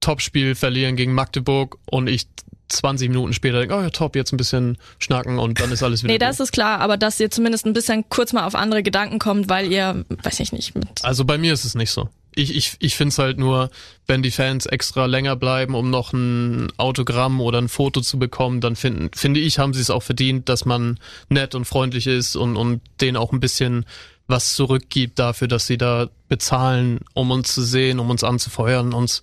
Topspiel 0.00 0.54
verlieren 0.54 0.96
gegen 0.96 1.14
Magdeburg 1.14 1.78
und 1.86 2.08
ich 2.08 2.26
20 2.68 3.08
Minuten 3.10 3.32
später 3.32 3.60
denke, 3.60 3.76
oh 3.76 3.80
ja, 3.80 3.90
top, 3.90 4.16
jetzt 4.16 4.32
ein 4.32 4.36
bisschen 4.36 4.76
schnacken 4.98 5.38
und 5.38 5.60
dann 5.60 5.70
ist 5.70 5.82
alles 5.82 6.02
wieder 6.02 6.12
Nee, 6.12 6.18
das 6.18 6.40
ist 6.40 6.52
klar, 6.52 6.80
aber 6.80 6.96
dass 6.96 7.20
ihr 7.20 7.30
zumindest 7.30 7.66
ein 7.66 7.72
bisschen 7.72 8.08
kurz 8.08 8.32
mal 8.32 8.44
auf 8.44 8.54
andere 8.54 8.82
Gedanken 8.82 9.18
kommt, 9.18 9.48
weil 9.48 9.70
ihr, 9.70 10.04
weiß 10.22 10.40
ich 10.40 10.52
nicht, 10.52 10.74
mit 10.74 11.04
Also 11.04 11.24
bei 11.24 11.38
mir 11.38 11.52
ist 11.52 11.64
es 11.64 11.74
nicht 11.74 11.90
so. 11.90 12.08
Ich, 12.34 12.54
ich, 12.54 12.76
ich 12.80 12.96
finde 12.96 13.12
es 13.12 13.18
halt 13.18 13.38
nur, 13.38 13.70
wenn 14.06 14.22
die 14.22 14.30
Fans 14.30 14.66
extra 14.66 15.06
länger 15.06 15.36
bleiben, 15.36 15.74
um 15.74 15.90
noch 15.90 16.12
ein 16.12 16.70
Autogramm 16.76 17.40
oder 17.40 17.58
ein 17.58 17.68
Foto 17.68 18.02
zu 18.02 18.18
bekommen, 18.18 18.60
dann 18.60 18.76
finden, 18.76 19.10
finde 19.14 19.40
ich, 19.40 19.58
haben 19.58 19.72
sie 19.72 19.80
es 19.80 19.88
auch 19.88 20.02
verdient, 20.02 20.48
dass 20.48 20.66
man 20.66 20.98
nett 21.30 21.54
und 21.54 21.64
freundlich 21.64 22.06
ist 22.06 22.36
und, 22.36 22.56
und 22.56 22.82
denen 23.00 23.16
auch 23.16 23.32
ein 23.32 23.40
bisschen 23.40 23.86
was 24.26 24.54
zurückgibt 24.54 25.18
dafür, 25.18 25.48
dass 25.48 25.66
sie 25.66 25.78
da 25.78 26.08
bezahlen, 26.28 27.00
um 27.14 27.30
uns 27.30 27.54
zu 27.54 27.62
sehen, 27.62 28.00
um 28.00 28.10
uns 28.10 28.24
anzufeuern. 28.24 28.92
Uns, 28.92 29.22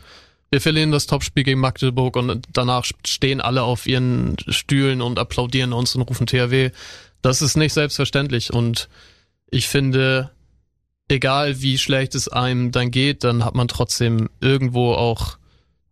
wir 0.50 0.62
verlieren 0.62 0.92
das 0.92 1.08
Topspiel 1.08 1.44
gegen 1.44 1.60
Magdeburg 1.60 2.16
und 2.16 2.46
danach 2.54 2.86
stehen 3.06 3.42
alle 3.42 3.63
auf 3.63 3.86
ihren 3.86 4.36
Stühlen 4.48 5.02
und 5.02 5.20
applaudieren 5.20 5.74
uns 5.74 5.96
und 5.96 6.04
rufen 6.04 6.28
THW. 6.28 6.72
Das 7.22 7.42
ist 7.42 7.58
nicht 7.58 7.74
selbstverständlich 7.74 8.54
und 8.54 8.89
ich 9.50 9.68
finde, 9.68 10.32
egal 11.10 11.62
wie 11.62 11.78
schlecht 11.78 12.16
es 12.16 12.28
einem 12.28 12.72
dann 12.72 12.92
geht, 12.92 13.24
dann 13.24 13.46
hat 13.46 13.56
man 13.56 13.68
trotzdem 13.68 14.30
irgendwo 14.42 14.94
auch 14.94 15.38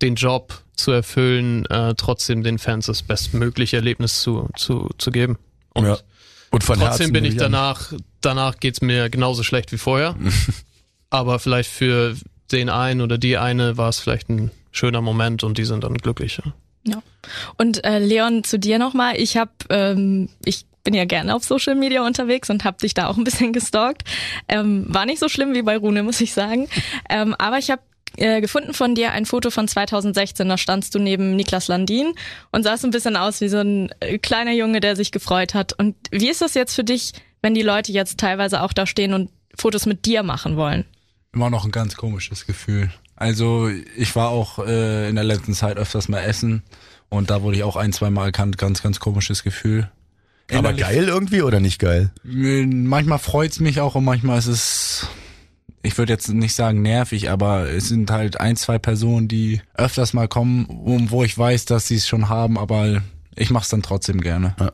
den 0.01 0.15
Job 0.15 0.61
zu 0.73 0.91
erfüllen, 0.91 1.65
äh, 1.67 1.93
trotzdem 1.95 2.43
den 2.43 2.57
Fans 2.57 2.87
das 2.87 3.03
bestmögliche 3.03 3.77
Erlebnis 3.77 4.21
zu, 4.21 4.49
zu, 4.55 4.89
zu 4.97 5.11
geben. 5.11 5.37
Und 5.73 5.85
Ja. 5.85 5.97
Und 6.51 6.63
von 6.63 6.79
trotzdem 6.79 7.05
Herzen 7.05 7.13
bin 7.13 7.25
ich 7.25 7.37
danach, 7.37 7.93
danach 8.19 8.59
geht's 8.59 8.81
mir 8.81 9.09
genauso 9.09 9.43
schlecht 9.43 9.71
wie 9.71 9.77
vorher. 9.77 10.15
Aber 11.09 11.39
vielleicht 11.39 11.69
für 11.69 12.15
den 12.51 12.69
einen 12.69 13.01
oder 13.01 13.17
die 13.17 13.37
eine 13.37 13.77
war 13.77 13.89
es 13.89 13.99
vielleicht 13.99 14.29
ein 14.29 14.51
schöner 14.71 15.01
Moment 15.01 15.43
und 15.43 15.57
die 15.57 15.65
sind 15.65 15.83
dann 15.83 15.95
glücklich. 15.95 16.39
Ja. 16.43 16.53
Ja. 16.83 17.01
Und 17.57 17.83
äh, 17.83 17.99
Leon, 17.99 18.43
zu 18.43 18.57
dir 18.57 18.79
nochmal. 18.79 19.19
Ich 19.19 19.37
habe, 19.37 19.51
ähm, 19.69 20.29
ich 20.43 20.65
bin 20.83 20.93
ja 20.93 21.05
gerne 21.05 21.35
auf 21.35 21.43
Social 21.43 21.75
Media 21.75 22.05
unterwegs 22.05 22.49
und 22.49 22.63
habe 22.63 22.77
dich 22.77 22.93
da 22.93 23.07
auch 23.07 23.17
ein 23.17 23.23
bisschen 23.23 23.53
gestalkt. 23.53 24.03
Ähm, 24.47 24.85
war 24.87 25.05
nicht 25.05 25.19
so 25.19 25.29
schlimm 25.29 25.53
wie 25.53 25.61
bei 25.61 25.77
Rune, 25.77 26.03
muss 26.03 26.21
ich 26.21 26.33
sagen. 26.33 26.67
Ähm, 27.09 27.35
aber 27.37 27.59
ich 27.59 27.69
habe 27.69 27.81
äh, 28.17 28.41
gefunden 28.41 28.73
von 28.73 28.95
dir 28.95 29.11
ein 29.11 29.25
Foto 29.25 29.49
von 29.51 29.67
2016. 29.67 30.47
Da 30.49 30.57
standst 30.57 30.93
du 30.95 30.99
neben 30.99 31.35
Niklas 31.35 31.67
Landin 31.67 32.13
und 32.51 32.63
sahst 32.63 32.83
ein 32.85 32.91
bisschen 32.91 33.15
aus 33.15 33.41
wie 33.41 33.47
so 33.49 33.57
ein 33.59 33.89
äh, 33.99 34.17
kleiner 34.17 34.51
Junge, 34.53 34.79
der 34.79 34.95
sich 34.95 35.11
gefreut 35.11 35.53
hat. 35.53 35.73
Und 35.73 35.95
wie 36.11 36.29
ist 36.29 36.41
das 36.41 36.53
jetzt 36.53 36.75
für 36.75 36.83
dich, 36.83 37.13
wenn 37.41 37.53
die 37.53 37.61
Leute 37.61 37.91
jetzt 37.91 38.19
teilweise 38.19 38.61
auch 38.61 38.73
da 38.73 38.85
stehen 38.85 39.13
und 39.13 39.29
Fotos 39.55 39.85
mit 39.85 40.05
dir 40.05 40.23
machen 40.23 40.55
wollen? 40.57 40.85
Immer 41.33 41.49
noch 41.49 41.65
ein 41.65 41.71
ganz 41.71 41.95
komisches 41.95 42.45
Gefühl. 42.45 42.91
Also 43.15 43.69
ich 43.95 44.15
war 44.15 44.29
auch 44.29 44.59
äh, 44.59 45.07
in 45.09 45.15
der 45.15 45.23
letzten 45.23 45.53
Zeit 45.53 45.77
öfters 45.77 46.09
mal 46.09 46.21
essen 46.21 46.63
und 47.09 47.29
da 47.29 47.41
wurde 47.43 47.57
ich 47.57 47.63
auch 47.63 47.75
ein, 47.75 47.93
zwei 47.93 48.09
Mal 48.09 48.25
erkannt. 48.25 48.57
Ganz, 48.57 48.81
ganz 48.81 48.99
komisches 48.99 49.43
Gefühl. 49.43 49.89
Aber 50.49 50.71
Innerlich- 50.71 50.81
geil 50.81 51.07
irgendwie 51.07 51.41
oder 51.43 51.59
nicht 51.61 51.79
geil? 51.79 52.11
Manchmal 52.23 53.19
freut's 53.19 53.59
mich 53.61 53.79
auch 53.79 53.95
und 53.95 54.03
manchmal 54.03 54.37
ist 54.39 54.47
es, 54.47 55.07
ich 55.83 55.97
würde 55.97 56.13
jetzt 56.13 56.29
nicht 56.29 56.55
sagen 56.55 56.81
nervig, 56.81 57.29
aber 57.29 57.69
es 57.69 57.87
sind 57.87 58.09
halt 58.11 58.39
ein, 58.39 58.55
zwei 58.55 58.77
Personen, 58.79 59.27
die 59.27 59.61
öfters 59.75 60.13
mal 60.13 60.27
kommen, 60.27 60.67
wo 61.09 61.23
ich 61.23 61.37
weiß, 61.37 61.65
dass 61.65 61.87
sie 61.87 61.95
es 61.95 62.07
schon 62.07 62.29
haben, 62.29 62.57
aber 62.57 63.01
ich 63.35 63.49
mach's 63.49 63.69
dann 63.69 63.81
trotzdem 63.81 64.19
gerne. 64.19 64.55
Ja, 64.59 64.71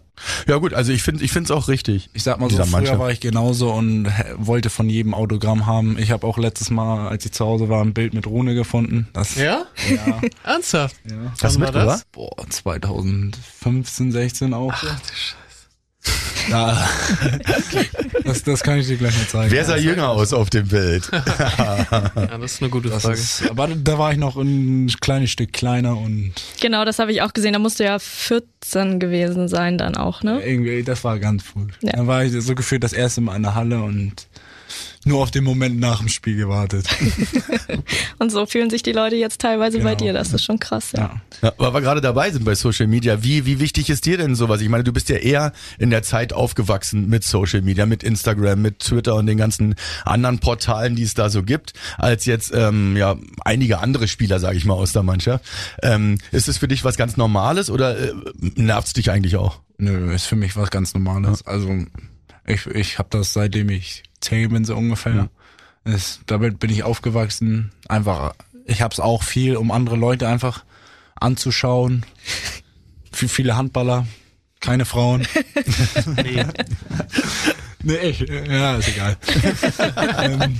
ja 0.47 0.55
gut, 0.57 0.73
also 0.73 0.91
ich 0.91 1.03
finde 1.03 1.23
ich 1.23 1.31
finde 1.31 1.45
es 1.45 1.51
auch 1.51 1.67
richtig. 1.67 2.09
Ich 2.13 2.23
sag 2.23 2.39
mal 2.39 2.49
so, 2.49 2.55
früher 2.57 2.65
Mannschaft. 2.65 2.99
war 2.99 3.11
ich 3.11 3.19
genauso 3.19 3.71
und 3.71 4.11
wollte 4.35 4.71
von 4.71 4.89
jedem 4.89 5.13
Autogramm 5.13 5.67
haben. 5.67 5.97
Ich 5.99 6.09
habe 6.11 6.25
auch 6.25 6.39
letztes 6.39 6.71
Mal, 6.71 7.07
als 7.07 7.23
ich 7.25 7.33
zu 7.33 7.45
Hause 7.45 7.69
war, 7.69 7.83
ein 7.83 7.93
Bild 7.93 8.15
mit 8.15 8.25
Rune 8.25 8.55
gefunden. 8.55 9.07
Das, 9.13 9.35
Ja? 9.35 9.65
ja, 9.89 10.21
Ernsthaft? 10.43 10.95
ja. 11.09 11.15
Hast 11.41 11.55
du 11.55 11.61
Wann 11.61 11.67
war 11.67 11.71
mitgebracht? 11.73 12.07
Boah, 12.11 12.49
2015, 12.49 14.11
16 14.11 14.53
auch. 14.55 14.73
Ach, 14.73 15.01
ja. 16.49 16.87
das, 18.23 18.43
das 18.43 18.63
kann 18.63 18.79
ich 18.79 18.87
dir 18.87 18.97
gleich 18.97 19.15
mal 19.17 19.27
zeigen. 19.27 19.51
Wer 19.51 19.65
sah 19.65 19.77
jünger 19.77 20.09
aus 20.09 20.33
auf 20.33 20.49
dem 20.49 20.67
Bild? 20.67 21.09
Ja, 21.57 22.37
das 22.37 22.53
ist 22.53 22.61
eine 22.61 22.69
gute 22.69 22.89
Das 22.89 23.03
Frage. 23.03 23.15
ist, 23.17 23.49
aber 23.49 23.67
da 23.67 23.97
war 23.97 24.11
ich 24.11 24.17
noch 24.17 24.35
ein 24.37 24.87
kleines 25.01 25.31
Stück 25.31 25.53
kleiner 25.53 25.97
und 25.97 26.33
Genau, 26.61 26.85
das 26.85 26.99
habe 26.99 27.11
ich 27.11 27.21
auch 27.21 27.33
gesehen. 27.33 27.53
Da 27.53 27.59
musst 27.59 27.79
du 27.79 27.83
ja 27.83 27.99
14 27.99 28.99
gewesen 28.99 29.47
sein 29.47 29.77
dann 29.77 29.95
auch, 29.95 30.23
ne? 30.23 30.41
irgendwie, 30.45 30.83
das 30.83 31.03
war 31.03 31.19
ganz 31.19 31.43
früh. 31.43 31.67
Ja. 31.81 31.93
Dann 31.93 32.07
war 32.07 32.23
ich 32.23 32.33
so 32.33 32.55
gefühlt 32.55 32.83
das 32.83 32.93
erste 32.93 33.21
Mal 33.21 33.35
in 33.35 33.43
der 33.43 33.55
Halle 33.55 33.81
und 33.81 34.27
nur 35.07 35.21
auf 35.23 35.31
den 35.31 35.43
Moment 35.43 35.79
nach 35.79 35.99
dem 35.99 36.07
Spiel 36.09 36.35
gewartet. 36.37 36.87
Und 38.19 38.31
so 38.31 38.45
fühlen 38.45 38.69
sich 38.69 38.83
die 38.83 38.91
Leute 38.91 39.15
jetzt 39.15 39.41
teilweise 39.41 39.79
bei 39.79 39.95
Genau. 39.95 40.11
dir. 40.11 40.13
Das 40.13 40.33
ist 40.33 40.43
schon 40.43 40.59
krass, 40.59 40.91
ja. 40.93 40.99
Ja. 40.99 41.21
Ja, 41.41 41.53
weil 41.57 41.73
wir 41.73 41.81
gerade 41.81 42.01
dabei 42.01 42.31
sind 42.31 42.45
bei 42.45 42.55
Social 42.55 42.87
Media, 42.87 43.23
wie, 43.23 43.45
wie 43.45 43.59
wichtig 43.59 43.89
ist 43.89 44.05
dir 44.05 44.17
denn 44.17 44.35
sowas? 44.35 44.61
Ich 44.61 44.69
meine, 44.69 44.83
du 44.83 44.91
bist 44.93 45.09
ja 45.09 45.17
eher 45.17 45.53
in 45.79 45.89
der 45.89 46.03
Zeit 46.03 46.33
aufgewachsen 46.33 47.07
mit 47.09 47.23
Social 47.23 47.61
Media, 47.61 47.85
mit 47.85 48.03
Instagram, 48.03 48.61
mit 48.61 48.79
Twitter 48.79 49.15
und 49.15 49.25
den 49.27 49.37
ganzen 49.37 49.75
anderen 50.05 50.39
Portalen, 50.39 50.95
die 50.95 51.03
es 51.03 51.13
da 51.13 51.29
so 51.29 51.43
gibt, 51.43 51.73
als 51.97 52.25
jetzt 52.25 52.51
ähm, 52.53 52.97
ja 52.97 53.15
einige 53.45 53.79
andere 53.79 54.07
Spieler, 54.07 54.39
sage 54.39 54.57
ich 54.57 54.65
mal, 54.65 54.73
aus 54.73 54.93
der 54.93 55.03
Mannschaft. 55.03 55.45
Ähm, 55.83 56.17
ist 56.31 56.47
es 56.47 56.57
für 56.57 56.67
dich 56.67 56.83
was 56.83 56.97
ganz 56.97 57.17
Normales 57.17 57.69
oder 57.69 57.97
äh, 57.97 58.13
nervt's 58.55 58.93
dich 58.93 59.11
eigentlich 59.11 59.35
auch? 59.37 59.59
Nö, 59.77 60.13
ist 60.13 60.25
für 60.25 60.35
mich 60.35 60.55
was 60.55 60.71
ganz 60.71 60.93
Normales. 60.93 61.45
Also 61.45 61.71
ich, 62.47 62.65
ich 62.67 62.97
habe 62.97 63.09
das 63.11 63.33
seitdem 63.33 63.69
ich 63.69 64.03
zehn 64.21 64.49
bin 64.49 64.65
so 64.65 64.75
ungefähr. 64.75 65.29
Es, 65.83 66.19
damit 66.25 66.59
bin 66.59 66.69
ich 66.69 66.83
aufgewachsen. 66.83 67.71
Einfach, 67.87 68.33
ich 68.65 68.81
habe 68.81 68.93
es 68.93 68.99
auch 68.99 69.23
viel, 69.23 69.55
um 69.55 69.71
andere 69.71 69.95
Leute 69.95 70.27
einfach 70.27 70.63
anzuschauen. 71.15 72.05
Für 73.11 73.27
viele 73.29 73.55
Handballer, 73.55 74.05
keine 74.59 74.85
Frauen. 74.85 75.25
Nee, 76.23 76.45
ich, 77.95 78.19
ja, 78.19 78.75
ist 78.75 78.89
egal. 78.89 79.17
ähm, 80.23 80.57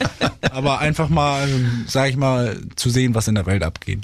aber 0.51 0.79
einfach 0.79 1.09
mal, 1.09 1.47
sag 1.87 2.09
ich 2.09 2.17
mal, 2.17 2.57
zu 2.75 2.89
sehen, 2.89 3.15
was 3.15 3.27
in 3.27 3.35
der 3.35 3.45
Welt 3.45 3.63
abgeht. 3.63 3.99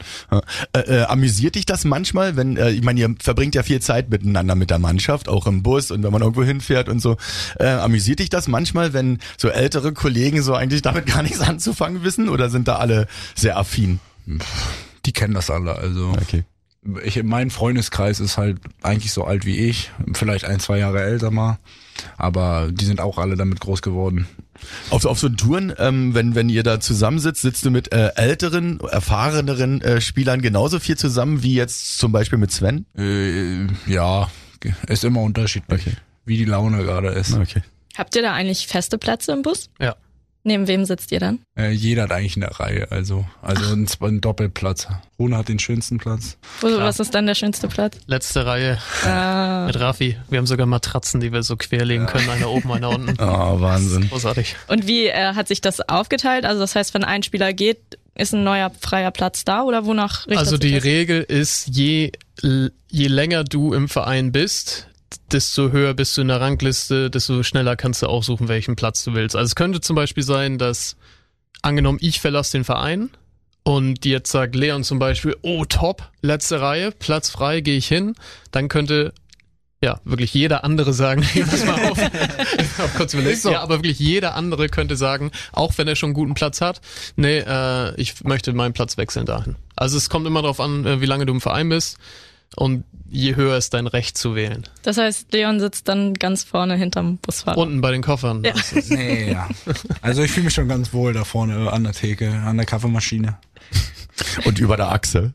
Äh, 0.73 0.79
äh, 0.79 1.03
amüsiert 1.03 1.55
dich 1.55 1.65
das 1.65 1.85
manchmal, 1.85 2.35
wenn, 2.35 2.57
äh, 2.57 2.71
ich 2.71 2.83
meine, 2.83 2.99
ihr 2.99 3.15
verbringt 3.19 3.55
ja 3.55 3.63
viel 3.63 3.81
Zeit 3.81 4.09
miteinander 4.09 4.55
mit 4.55 4.69
der 4.69 4.79
Mannschaft, 4.79 5.29
auch 5.29 5.47
im 5.47 5.63
Bus 5.63 5.91
und 5.91 6.03
wenn 6.03 6.11
man 6.11 6.21
irgendwo 6.21 6.43
hinfährt 6.43 6.89
und 6.89 6.99
so. 6.99 7.17
Äh, 7.59 7.67
amüsiert 7.67 8.19
dich 8.19 8.29
das 8.29 8.47
manchmal, 8.47 8.93
wenn 8.93 9.19
so 9.37 9.49
ältere 9.49 9.93
Kollegen 9.93 10.41
so 10.41 10.55
eigentlich 10.55 10.81
damit 10.81 11.05
gar 11.05 11.23
nichts 11.23 11.41
anzufangen 11.41 12.03
wissen 12.03 12.29
oder 12.29 12.49
sind 12.49 12.67
da 12.67 12.75
alle 12.75 13.07
sehr 13.35 13.57
affin? 13.57 13.99
Die 15.05 15.11
kennen 15.11 15.33
das 15.33 15.49
alle, 15.49 15.75
also. 15.75 16.09
Okay. 16.21 16.43
Ich, 17.03 17.21
mein 17.23 17.49
Freundeskreis 17.49 18.19
ist 18.19 18.37
halt 18.37 18.59
eigentlich 18.81 19.13
so 19.13 19.23
alt 19.23 19.45
wie 19.45 19.57
ich, 19.57 19.91
vielleicht 20.13 20.45
ein, 20.45 20.59
zwei 20.59 20.79
Jahre 20.79 21.01
älter 21.01 21.31
mal, 21.31 21.57
aber 22.17 22.69
die 22.71 22.85
sind 22.85 22.99
auch 22.99 23.17
alle 23.17 23.37
damit 23.37 23.59
groß 23.61 23.81
geworden. 23.81 24.27
Auf, 24.89 25.05
auf 25.05 25.19
so 25.19 25.29
Touren, 25.29 25.73
ähm, 25.77 26.13
wenn, 26.13 26.35
wenn 26.35 26.49
ihr 26.49 26.63
da 26.63 26.79
zusammensitzt, 26.79 27.41
sitzt 27.41 27.65
du 27.65 27.71
mit 27.71 27.91
äh, 27.93 28.11
älteren, 28.15 28.79
erfahreneren 28.81 29.81
äh, 29.81 30.01
Spielern 30.01 30.41
genauso 30.41 30.79
viel 30.79 30.97
zusammen 30.97 31.41
wie 31.43 31.55
jetzt 31.55 31.97
zum 31.97 32.11
Beispiel 32.11 32.37
mit 32.37 32.51
Sven? 32.51 32.85
Äh, 32.97 33.67
ja, 33.91 34.29
ist 34.87 35.03
immer 35.03 35.21
unterschiedlich, 35.21 35.81
Okay. 35.87 35.95
wie 36.25 36.37
die 36.37 36.45
Laune 36.45 36.83
gerade 36.83 37.09
ist. 37.09 37.33
Okay. 37.33 37.61
Habt 37.97 38.15
ihr 38.15 38.21
da 38.21 38.33
eigentlich 38.33 38.67
feste 38.67 38.97
Plätze 38.97 39.31
im 39.33 39.41
Bus? 39.41 39.69
Ja. 39.79 39.95
Neben 40.45 40.67
wem 40.67 40.83
sitzt 40.83 41.11
ihr 41.13 41.19
dann? 41.21 41.39
Äh, 41.57 41.71
jeder 41.71 42.03
hat 42.03 42.11
eigentlich 42.11 42.35
eine 42.35 42.59
Reihe, 42.59 42.91
also 42.91 43.25
also 43.41 43.73
ein, 43.73 43.87
ein 44.01 44.19
Doppelplatz. 44.21 44.87
Rune 45.17 45.37
hat 45.37 45.47
den 45.47 45.57
schönsten 45.59 45.99
Platz. 45.99 46.37
Wo, 46.59 46.67
was 46.67 46.99
ist 46.99 47.15
dann 47.15 47.25
der 47.27 47.35
schönste 47.35 47.69
Platz? 47.69 47.95
Letzte 48.07 48.45
Reihe 48.45 48.77
Äh, 49.05 49.65
mit 49.67 49.79
Raffi. 49.79 50.17
Wir 50.29 50.39
haben 50.39 50.45
sogar 50.47 50.65
Matratzen, 50.65 51.21
die 51.21 51.31
wir 51.31 51.43
so 51.43 51.55
querlegen 51.55 52.07
können. 52.07 52.29
Einer 52.29 52.49
oben, 52.49 52.71
einer 52.73 52.89
unten. 52.89 53.15
Oh, 53.21 53.23
Wahnsinn. 53.61 54.09
Großartig. 54.09 54.55
und 54.67 54.85
wie 54.85 55.07
äh, 55.07 55.33
hat 55.33 55.47
sich 55.47 55.61
das 55.61 55.79
aufgeteilt? 55.87 56.43
Also 56.45 56.59
das 56.59 56.75
heißt, 56.75 56.93
wenn 56.93 57.05
ein 57.05 57.23
Spieler 57.23 57.53
geht, 57.53 57.79
ist 58.15 58.33
ein 58.33 58.43
neuer 58.43 58.69
freier 58.81 59.11
Platz 59.11 59.45
da 59.45 59.63
oder 59.63 59.85
wonach 59.85 60.27
richtet 60.27 60.37
Also 60.39 60.51
sich 60.51 60.59
die 60.59 60.73
das? 60.75 60.83
Regel 60.83 61.21
ist, 61.21 61.67
je, 61.75 62.11
je 62.41 63.07
länger 63.07 63.43
du 63.45 63.73
im 63.73 63.87
Verein 63.89 64.31
bist, 64.31 64.87
desto 65.31 65.71
höher 65.71 65.93
bist 65.93 66.17
du 66.17 66.21
in 66.21 66.27
der 66.27 66.41
Rangliste, 66.41 67.09
desto 67.09 67.43
schneller 67.43 67.75
kannst 67.75 68.01
du 68.01 68.07
aussuchen, 68.07 68.47
welchen 68.47 68.75
Platz 68.75 69.03
du 69.03 69.13
willst. 69.13 69.35
Also 69.35 69.45
es 69.45 69.55
könnte 69.55 69.81
zum 69.81 69.95
Beispiel 69.95 70.23
sein, 70.23 70.57
dass 70.57 70.95
angenommen, 71.61 71.99
ich 72.01 72.19
verlasse 72.19 72.53
den 72.53 72.63
Verein 72.63 73.09
und 73.63 74.05
jetzt 74.05 74.31
sagt 74.31 74.55
Leon 74.55 74.83
zum 74.83 74.99
Beispiel, 74.99 75.35
oh 75.41 75.65
top, 75.65 76.11
letzte 76.21 76.61
Reihe, 76.61 76.91
Platz 76.91 77.29
frei, 77.29 77.61
gehe 77.61 77.77
ich 77.77 77.87
hin, 77.87 78.15
dann 78.51 78.67
könnte 78.67 79.13
ja, 79.83 79.99
wirklich 80.05 80.33
jeder 80.33 80.63
andere 80.63 80.93
sagen, 80.93 81.27
pass 81.49 81.65
mal 81.65 81.91
auf. 81.91 81.97
Hab 82.77 82.95
kurz 82.95 83.13
überlegt. 83.13 83.43
Ja, 83.43 83.61
aber 83.61 83.79
wirklich 83.79 83.99
jeder 83.99 84.33
andere 84.35 84.69
könnte 84.69 84.95
sagen, 84.95 85.31
auch 85.51 85.77
wenn 85.77 85.89
er 85.89 85.97
schon 85.97 86.07
einen 86.07 86.13
guten 86.13 86.35
Platz 86.35 86.61
hat, 86.61 86.79
nee, 87.17 87.39
äh, 87.39 87.93
ich 87.99 88.23
möchte 88.23 88.53
meinen 88.53 88.71
Platz 88.71 88.95
wechseln 88.95 89.25
dahin. 89.25 89.57
Also 89.75 89.97
es 89.97 90.09
kommt 90.09 90.25
immer 90.25 90.41
darauf 90.41 90.61
an, 90.61 90.85
äh, 90.85 91.01
wie 91.01 91.05
lange 91.05 91.25
du 91.25 91.33
im 91.33 91.41
Verein 91.41 91.67
bist 91.67 91.97
und 92.55 92.83
je 93.09 93.35
höher 93.35 93.57
ist 93.57 93.73
dein 93.73 93.87
Recht 93.87 94.17
zu 94.17 94.35
wählen. 94.35 94.67
Das 94.81 94.97
heißt, 94.97 95.31
Leon 95.31 95.59
sitzt 95.59 95.87
dann 95.87 96.13
ganz 96.15 96.43
vorne 96.43 96.75
hinterm 96.75 97.17
Busfahrer. 97.17 97.57
Unten 97.57 97.81
bei 97.81 97.91
den 97.91 98.01
Koffern. 98.01 98.43
Ja. 98.43 98.53
Nee, 98.89 99.31
ja. 99.31 99.47
Also 100.01 100.23
ich 100.23 100.31
fühle 100.31 100.45
mich 100.45 100.53
schon 100.53 100.67
ganz 100.67 100.93
wohl 100.93 101.13
da 101.13 101.23
vorne 101.23 101.71
an 101.71 101.83
der 101.83 101.93
Theke, 101.93 102.31
an 102.31 102.57
der 102.57 102.65
Kaffeemaschine. 102.65 103.37
Und 104.45 104.59
über 104.59 104.77
der 104.77 104.91
Achse. 104.91 105.33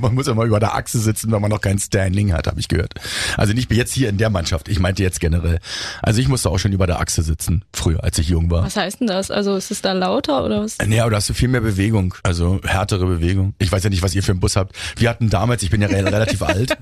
Man 0.00 0.14
muss 0.14 0.26
ja 0.26 0.34
mal 0.34 0.46
über 0.46 0.60
der 0.60 0.74
Achse 0.74 0.98
sitzen, 0.98 1.30
wenn 1.32 1.40
man 1.40 1.50
noch 1.50 1.60
kein 1.60 1.78
Standing 1.78 2.32
hat, 2.32 2.46
habe 2.46 2.58
ich 2.60 2.68
gehört. 2.68 2.94
Also 3.36 3.52
nicht 3.52 3.70
jetzt 3.72 3.92
hier 3.92 4.08
in 4.08 4.16
der 4.18 4.30
Mannschaft, 4.30 4.68
ich 4.68 4.78
meinte 4.78 5.02
jetzt 5.02 5.20
generell. 5.20 5.58
Also 6.02 6.20
ich 6.20 6.28
musste 6.28 6.48
auch 6.50 6.58
schon 6.58 6.72
über 6.72 6.86
der 6.86 7.00
Achse 7.00 7.22
sitzen, 7.22 7.64
früher, 7.72 8.02
als 8.02 8.18
ich 8.18 8.28
jung 8.28 8.50
war. 8.50 8.64
Was 8.64 8.76
heißt 8.76 9.00
denn 9.00 9.06
das? 9.08 9.30
Also 9.30 9.56
ist 9.56 9.70
es 9.70 9.82
da 9.82 9.92
lauter 9.92 10.44
oder 10.44 10.62
was? 10.62 10.78
Nee, 10.86 11.00
aber 11.00 11.10
da 11.10 11.16
hast 11.18 11.28
du 11.28 11.34
viel 11.34 11.48
mehr 11.48 11.60
Bewegung, 11.60 12.14
also 12.22 12.60
härtere 12.64 13.06
Bewegung. 13.06 13.54
Ich 13.58 13.70
weiß 13.70 13.82
ja 13.84 13.90
nicht, 13.90 14.02
was 14.02 14.14
ihr 14.14 14.22
für 14.22 14.32
einen 14.32 14.40
Bus 14.40 14.56
habt. 14.56 14.74
Wir 14.96 15.10
hatten 15.10 15.28
damals, 15.30 15.62
ich 15.62 15.70
bin 15.70 15.82
ja 15.82 15.88
re- 15.88 16.04
relativ 16.04 16.40
alt, 16.42 16.76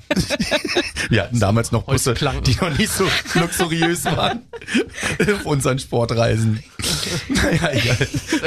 wir 1.09 1.23
hatten 1.23 1.41
damals 1.41 1.73
noch 1.73 1.83
Busse, 1.85 2.15
die 2.15 2.55
noch 2.61 2.77
nicht 2.79 2.93
so 2.93 3.07
luxuriös 3.35 4.05
waren 4.05 4.41
auf 5.21 5.45
unseren 5.47 5.79
Sportreisen. 5.79 6.63
Naja, 7.29 7.71
egal. 7.73 7.97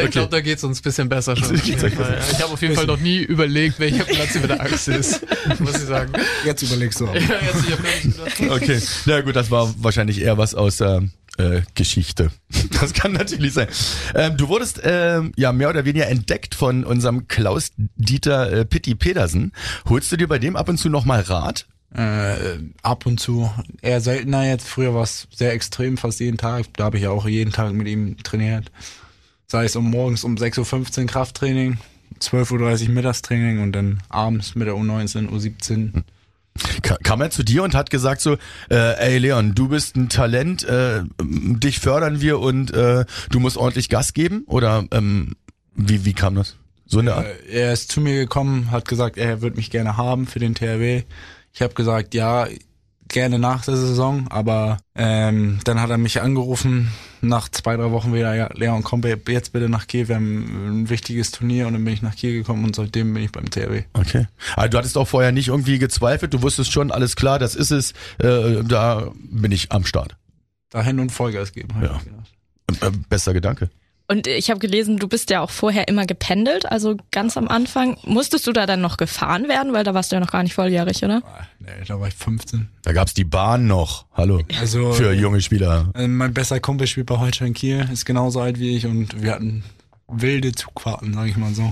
Ich 0.05 0.11
glaube, 0.11 0.29
da 0.29 0.41
geht's 0.41 0.63
uns 0.63 0.79
ein 0.79 0.83
bisschen 0.83 1.09
besser 1.09 1.35
schon. 1.35 1.55
Ich 1.65 2.41
habe 2.41 2.53
auf 2.53 2.61
jeden 2.61 2.75
Fall 2.75 2.85
noch 2.85 2.99
nie 2.99 3.17
überlegt, 3.19 3.64
welcher 3.77 4.05
Platz 4.05 4.35
über 4.35 4.47
der 4.47 4.61
Achse 4.61 4.93
ist, 4.93 5.21
muss 5.59 5.75
ich 5.75 5.87
sagen. 5.87 6.13
Jetzt 6.45 6.61
überlegst 6.63 6.99
du 6.99 7.07
auch. 7.07 7.15
Ja, 7.25 7.39
jetzt, 7.41 8.05
ich 8.05 8.15
gedacht. 8.15 8.61
Okay, 8.61 8.81
na 9.05 9.21
gut, 9.21 9.35
das 9.35 9.51
war 9.51 9.73
wahrscheinlich 9.77 10.21
eher 10.21 10.37
was 10.37 10.53
aus 10.55 10.77
der 10.77 11.03
äh, 11.37 11.61
Geschichte. 11.73 12.31
Das 12.81 12.93
kann 12.93 13.13
natürlich 13.13 13.53
sein. 13.53 13.67
Ähm, 14.15 14.35
du 14.35 14.49
wurdest 14.49 14.81
ähm, 14.83 15.31
ja 15.37 15.53
mehr 15.53 15.69
oder 15.69 15.85
weniger 15.85 16.07
entdeckt 16.07 16.55
von 16.55 16.83
unserem 16.83 17.27
Klaus-Dieter 17.29 18.51
äh, 18.51 18.65
Pitti 18.65 18.95
Pedersen. 18.95 19.53
Holst 19.87 20.11
du 20.11 20.17
dir 20.17 20.27
bei 20.27 20.39
dem 20.39 20.57
ab 20.57 20.67
und 20.67 20.77
zu 20.77 20.89
nochmal 20.89 21.21
Rat? 21.21 21.67
Äh, 21.95 22.59
ab 22.83 23.05
und 23.05 23.21
zu. 23.21 23.49
Eher 23.81 24.01
seltener 24.01 24.45
jetzt. 24.45 24.67
Früher 24.67 24.93
war 24.93 25.03
es 25.03 25.27
sehr 25.33 25.53
extrem, 25.53 25.97
fast 25.97 26.19
jeden 26.19 26.37
Tag. 26.37 26.65
Da 26.73 26.83
habe 26.83 26.97
ich 26.97 27.03
ja 27.03 27.11
auch 27.11 27.25
jeden 27.27 27.53
Tag 27.53 27.71
mit 27.73 27.87
ihm 27.87 28.17
trainiert. 28.21 28.71
Sei 29.47 29.63
es 29.63 29.77
um 29.77 29.89
morgens 29.89 30.25
um 30.25 30.35
6.15 30.35 31.01
Uhr 31.01 31.07
Krafttraining, 31.07 31.77
12.30 32.29 32.87
Uhr 32.87 32.93
Mittagstraining 32.93 33.61
und 33.61 33.71
dann 33.73 33.99
abends 34.09 34.55
mit 34.55 34.67
der 34.67 34.75
U19, 34.75 35.29
U17. 35.29 36.03
Ka- 36.81 36.97
Kam 37.03 37.21
er 37.21 37.29
zu 37.31 37.43
dir 37.43 37.63
und 37.63 37.75
hat 37.75 37.89
gesagt 37.89 38.21
so, 38.21 38.37
äh, 38.69 38.97
ey 38.97 39.17
Leon, 39.17 39.55
du 39.55 39.67
bist 39.67 39.95
ein 39.97 40.07
Talent, 40.09 40.63
äh, 40.63 41.01
dich 41.21 41.79
fördern 41.79 42.21
wir 42.21 42.39
und 42.39 42.71
äh, 42.73 43.03
du 43.29 43.39
musst 43.39 43.57
ordentlich 43.57 43.89
Gas 43.89 44.13
geben? 44.13 44.43
Oder 44.47 44.85
ähm, 44.91 45.35
wie, 45.75 46.05
wie 46.05 46.13
kam 46.13 46.35
das? 46.35 46.55
So 46.85 46.99
eine 46.99 47.13
Art? 47.15 47.25
Äh, 47.49 47.59
Er 47.63 47.73
ist 47.73 47.91
zu 47.91 47.99
mir 47.99 48.15
gekommen, 48.15 48.71
hat 48.71 48.87
gesagt, 48.87 49.17
er 49.17 49.41
würde 49.41 49.57
mich 49.57 49.69
gerne 49.69 49.97
haben 49.97 50.27
für 50.27 50.39
den 50.39 50.55
THW. 50.55 51.03
Ich 51.53 51.61
habe 51.61 51.73
gesagt, 51.73 52.13
ja, 52.13 52.47
gerne 53.07 53.39
nach 53.39 53.63
der 53.65 53.75
Saison, 53.75 54.27
aber 54.29 54.77
ähm, 54.95 55.59
dann 55.63 55.79
hat 55.81 55.89
er 55.89 55.97
mich 55.97 56.21
angerufen 56.21 56.91
nach 57.21 57.49
zwei, 57.49 57.75
drei 57.77 57.91
Wochen 57.91 58.13
wieder, 58.13 58.33
ja, 58.35 58.49
Leon, 58.53 58.83
komm 58.83 59.01
jetzt 59.03 59.53
bitte 59.53 59.69
nach 59.69 59.87
Kiel, 59.87 60.07
wir 60.07 60.15
haben 60.15 60.81
ein 60.83 60.89
wichtiges 60.89 61.31
Turnier 61.31 61.67
und 61.67 61.73
dann 61.73 61.83
bin 61.85 61.93
ich 61.93 62.01
nach 62.01 62.15
Kiel 62.15 62.33
gekommen 62.33 62.63
und 62.63 62.75
seitdem 62.75 63.13
bin 63.13 63.23
ich 63.23 63.31
beim 63.31 63.49
THW. 63.49 63.83
Okay. 63.93 64.27
Aber 64.55 64.69
du 64.69 64.77
hattest 64.77 64.97
auch 64.97 65.07
vorher 65.07 65.31
nicht 65.31 65.49
irgendwie 65.49 65.79
gezweifelt, 65.79 66.33
du 66.33 66.41
wusstest 66.41 66.71
schon, 66.71 66.91
alles 66.91 67.15
klar, 67.15 67.39
das 67.39 67.55
ist 67.55 67.71
es, 67.71 67.91
äh, 68.19 68.63
da 68.63 69.11
bin 69.17 69.51
ich 69.51 69.71
am 69.71 69.85
Start. 69.85 70.15
Dahin 70.69 70.99
und 70.99 71.11
Vollgas 71.11 71.51
geben. 71.53 71.75
hab 71.75 71.83
Ja. 71.83 71.97
ich 71.97 72.03
gedacht. 72.05 72.93
Äh, 72.95 72.97
bester 73.09 73.33
Gedanke. 73.33 73.69
Und 74.07 74.27
ich 74.27 74.51
habe 74.51 74.59
gelesen, 74.59 74.97
du 74.97 75.07
bist 75.07 75.31
ja 75.31 75.41
auch 75.41 75.49
vorher 75.49 75.87
immer 75.87 76.05
gependelt, 76.05 76.71
also 76.71 76.95
ganz 77.11 77.37
am 77.37 77.47
Anfang. 77.47 77.97
Musstest 78.03 78.45
du 78.45 78.51
da 78.51 78.67
dann 78.67 78.79
noch 78.81 78.97
gefahren 78.97 79.47
werden, 79.47 79.73
weil 79.73 79.83
da 79.83 79.95
warst 79.95 80.11
du 80.11 80.15
ja 80.15 80.19
noch 80.19 80.31
gar 80.31 80.43
nicht 80.43 80.53
volljährig, 80.53 81.03
oder? 81.03 81.21
Ah, 81.25 81.47
Nee, 81.59 81.71
da 81.87 81.99
war 81.99 82.07
ich 82.07 82.13
15. 82.13 82.69
Da 82.83 82.93
gab's 82.93 83.15
die 83.15 83.23
Bahn 83.23 83.65
noch. 83.65 84.05
Hallo. 84.13 84.41
Also 84.59 84.93
Für 84.93 85.11
junge 85.13 85.41
Spieler. 85.41 85.89
äh, 85.95 86.07
mein 86.07 86.31
bester 86.33 86.59
Kumpel 86.59 86.85
spielt 86.85 87.07
bei 87.07 87.17
Holstein 87.17 87.55
Kiel, 87.55 87.89
ist 87.91 88.05
genauso 88.05 88.41
alt 88.41 88.59
wie 88.59 88.77
ich 88.77 88.85
und 88.85 89.19
wir 89.23 89.31
hatten 89.31 89.63
wilde 90.07 90.51
Zugfahrten, 90.51 91.15
sag 91.15 91.27
ich 91.27 91.35
mal 91.37 91.51
so. 91.55 91.63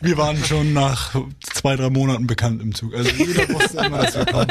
wir 0.00 0.16
waren 0.16 0.42
schon 0.42 0.72
nach 0.72 1.14
zwei, 1.40 1.76
drei 1.76 1.90
Monaten 1.90 2.26
bekannt 2.26 2.62
im 2.62 2.74
Zug. 2.74 2.94
Also 2.94 3.10
jeder 3.10 3.46
wusste 3.50 3.84
immer, 3.84 3.98
dass 4.02 4.16
wir 4.16 4.24
kommen. 4.24 4.48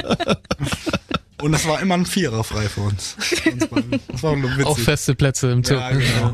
Und 1.42 1.54
es 1.54 1.68
war 1.68 1.82
immer 1.82 1.96
ein 1.96 2.06
Vierer 2.06 2.44
frei 2.44 2.68
für 2.68 2.82
uns. 2.82 3.16
Das 3.20 4.24
war 4.24 4.36
witzig. 4.36 4.66
Auch 4.66 4.80
feste 4.80 5.16
Plätze 5.16 5.52
im 5.52 5.64
Zug. 5.64 5.78
Ja, 5.78 5.92
genau. 5.92 6.34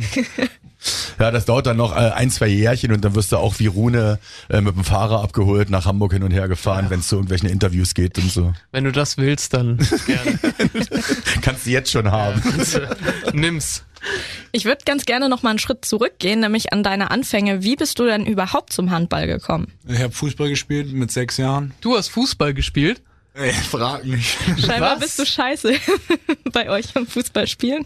Ja, 1.20 1.32
das 1.32 1.46
dauert 1.46 1.66
dann 1.66 1.78
noch 1.78 1.96
äh, 1.96 2.12
ein, 2.12 2.30
zwei 2.30 2.48
Jährchen 2.48 2.92
und 2.92 3.04
dann 3.06 3.16
wirst 3.16 3.32
du 3.32 3.38
auch 3.38 3.60
wie 3.60 3.68
Rune 3.68 4.20
äh, 4.50 4.62
mit 4.62 4.76
dem 4.76 4.84
Fahrer 4.84 5.22
abgeholt, 5.22 5.70
nach 5.70 5.86
Hamburg 5.86 6.14
hin 6.14 6.24
und 6.24 6.32
her 6.32 6.48
gefahren, 6.48 6.88
wenn 6.90 7.00
es 7.00 7.08
zu 7.08 7.16
irgendwelchen 7.16 7.50
Interviews 7.50 7.94
geht 7.94 8.18
und 8.18 8.30
so. 8.30 8.54
Wenn 8.72 8.84
du 8.84 8.92
das 8.92 9.18
willst, 9.18 9.54
dann 9.54 9.78
gerne. 10.06 10.40
Kannst 11.42 11.66
du 11.66 11.70
jetzt 11.70 11.92
schon 11.92 12.12
haben. 12.12 12.42
Nimm's. 13.34 13.84
Ich 14.52 14.66
würde 14.66 14.84
ganz 14.86 15.06
gerne 15.06 15.30
noch 15.30 15.44
mal 15.44 15.52
einen 15.52 15.60
Schritt 15.60 15.86
zurückgehen, 15.86 16.42
nämlich 16.42 16.74
an 16.74 16.84
deine 16.84 17.12
Anfänge. 17.12 17.64
Wie 17.64 17.78
bist 17.78 18.00
du 18.00 18.06
denn 18.06 18.26
überhaupt 18.26 18.74
zum 18.74 18.92
Handball 18.92 19.28
gekommen? 19.28 19.68
Ich 19.88 20.02
habe 20.02 20.12
Fußball 20.12 20.50
gespielt 20.50 20.92
mit 20.92 21.12
sechs 21.12 21.38
Jahren. 21.38 21.74
Du 21.80 21.96
hast 21.96 22.10
Fußball 22.10 22.54
gespielt? 22.54 23.02
Ey, 23.36 23.52
frag 23.52 24.06
nicht. 24.06 24.38
Scheinbar 24.60 24.94
Was? 24.96 25.00
bist 25.00 25.20
du 25.20 25.26
scheiße 25.26 25.74
bei 26.52 26.70
euch 26.70 26.86
im 26.96 27.08
Fußballspielen. 27.08 27.86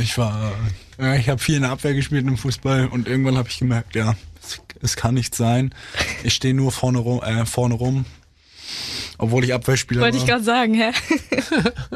Ich 0.00 0.16
war, 0.18 0.52
ja, 0.98 1.14
ich 1.16 1.28
habe 1.28 1.40
viel 1.40 1.56
in 1.56 1.62
der 1.62 1.72
Abwehr 1.72 1.94
gespielt 1.94 2.24
im 2.26 2.36
Fußball 2.36 2.86
und 2.88 3.08
irgendwann 3.08 3.36
habe 3.36 3.48
ich 3.48 3.58
gemerkt, 3.58 3.96
ja, 3.96 4.14
es, 4.40 4.60
es 4.82 4.96
kann 4.96 5.14
nicht 5.14 5.34
sein. 5.34 5.74
Ich 6.22 6.34
stehe 6.34 6.54
nur 6.54 6.70
vorne 6.70 6.98
rum, 6.98 7.20
äh, 7.22 7.44
vorne 7.44 7.74
rum, 7.74 8.04
obwohl 9.18 9.42
ich 9.42 9.52
Abwehrspieler 9.52 10.00
Wollte 10.00 10.16
ich 10.16 10.22
war. 10.22 10.28
gerade 10.28 10.44
sagen, 10.44 10.74
hä? 10.74 10.92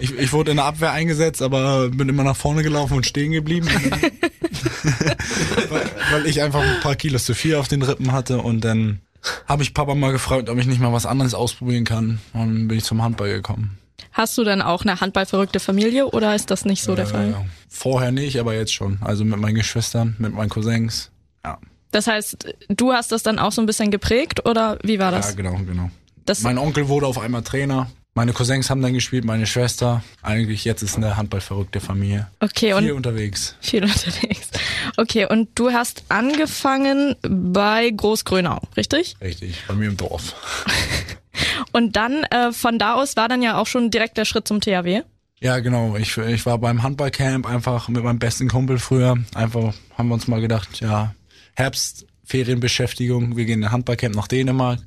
Ich, 0.01 0.13
ich 0.17 0.33
wurde 0.33 0.51
in 0.53 0.57
der 0.59 0.67
Abwehr 0.67 0.93
eingesetzt, 0.93 1.41
aber 1.43 1.89
bin 1.91 2.09
immer 2.09 2.23
nach 2.25 2.37
vorne 2.37 2.63
gelaufen 2.65 2.97
und 2.97 3.07
stehen 3.07 3.31
geblieben, 3.33 3.69
weil, 5.69 5.91
weil 6.11 6.27
ich 6.27 6.41
einfach 6.43 6.61
ein 6.63 6.81
paar 6.81 6.95
Kilos 6.97 7.25
zu 7.25 7.35
viel 7.35 7.55
auf 7.57 7.67
den 7.69 7.83
Rippen 7.83 8.11
hatte 8.13 8.39
und 8.39 8.61
dann 8.63 9.01
habe 9.47 9.63
ich 9.63 9.75
Papa 9.75 9.95
mal 9.95 10.13
gefragt, 10.13 10.49
ob 10.49 10.59
ich 10.59 10.67
nicht 10.67 10.81
mal 10.81 10.93
was 10.93 11.07
anderes 11.07 11.35
ausprobieren 11.35 11.85
kann 11.85 12.21
und 12.33 12.41
dann 12.41 12.69
bin 12.69 12.79
ich 12.79 12.85
zum 12.85 13.03
Handball 13.03 13.29
gekommen. 13.31 13.79
Hast 14.13 14.37
du 14.39 14.45
dann 14.45 14.63
auch 14.63 14.83
eine 14.83 15.01
handballverrückte 15.01 15.61
Familie 15.61 16.07
oder 16.07 16.35
ist 16.35 16.51
das 16.51 16.65
nicht 16.65 16.83
so 16.83 16.95
der 16.95 17.07
Fall? 17.07 17.31
Äh, 17.31 17.35
vorher 17.69 18.11
nicht, 18.11 18.39
aber 18.41 18.55
jetzt 18.55 18.73
schon. 18.73 18.99
Also 19.01 19.25
mit 19.25 19.39
meinen 19.39 19.55
Geschwistern, 19.55 20.17
mit 20.19 20.35
meinen 20.35 20.49
Cousins. 20.49 21.11
Ja, 21.45 21.59
Das 21.91 22.07
heißt, 22.07 22.55
du 22.69 22.93
hast 22.93 23.13
das 23.13 23.23
dann 23.23 23.39
auch 23.39 23.53
so 23.53 23.61
ein 23.61 23.67
bisschen 23.67 23.91
geprägt 23.91 24.47
oder 24.47 24.79
wie 24.83 24.99
war 24.99 25.13
ja 25.13 25.19
das? 25.19 25.37
genau, 25.37 25.55
genau. 25.67 25.91
das 26.25 26.41
Mein 26.41 26.59
Onkel 26.59 26.89
wurde 26.89 27.07
auf 27.07 27.19
einmal 27.19 27.43
Trainer. 27.43 27.89
Meine 28.19 28.33
Cousins 28.33 28.69
haben 28.69 28.83
dann 28.83 28.95
gespielt, 28.95 29.25
meine 29.25 29.47
Schwester. 29.47 30.03
Eigentlich 30.23 30.65
jetzt 30.65 30.83
ist 30.83 30.97
eine 30.97 31.17
handballverrückte 31.17 31.79
Familie. 31.79 32.27
okay, 32.41 32.73
und 32.73 32.83
Hier 32.83 32.97
unterwegs. 32.97 33.55
viel 33.61 33.85
unterwegs. 33.85 34.49
Okay, 34.97 35.25
und 35.31 35.51
du 35.55 35.71
hast 35.71 36.03
angefangen 36.09 37.15
bei 37.23 37.89
Großgrönau, 37.89 38.61
richtig? 38.77 39.15
Richtig, 39.21 39.63
bei 39.69 39.75
mir 39.75 39.87
im 39.87 39.97
Dorf. 39.97 40.35
Und 41.73 41.95
dann 41.95 42.25
äh, 42.25 42.51
von 42.51 42.81
da 42.81 42.95
aus 42.95 43.15
war 43.17 43.29
dann 43.29 43.41
ja 43.41 43.57
auch 43.57 43.69
schon 43.69 43.93
direkt 43.93 44.17
der 44.17 44.25
Schritt 44.25 44.49
zum 44.49 44.61
THW. 44.61 45.03
Ja, 45.39 45.61
genau. 45.61 45.95
Ich, 45.95 46.17
ich 46.17 46.45
war 46.45 46.59
beim 46.59 46.83
Handballcamp 46.83 47.47
einfach 47.47 47.89
mit 47.89 48.03
meinem 48.03 48.19
besten 48.19 48.49
Kumpel 48.49 48.81
früher. 48.81 49.17
Einfach 49.35 49.75
haben 49.97 50.09
wir 50.09 50.15
uns 50.15 50.27
mal 50.27 50.41
gedacht, 50.41 50.81
ja, 50.81 51.15
Herbstferienbeschäftigung, 51.55 53.37
wir 53.37 53.45
gehen 53.45 53.61
in 53.61 53.67
ein 53.67 53.73
Handballcamp 53.73 54.17
nach 54.17 54.27
Dänemark. 54.27 54.81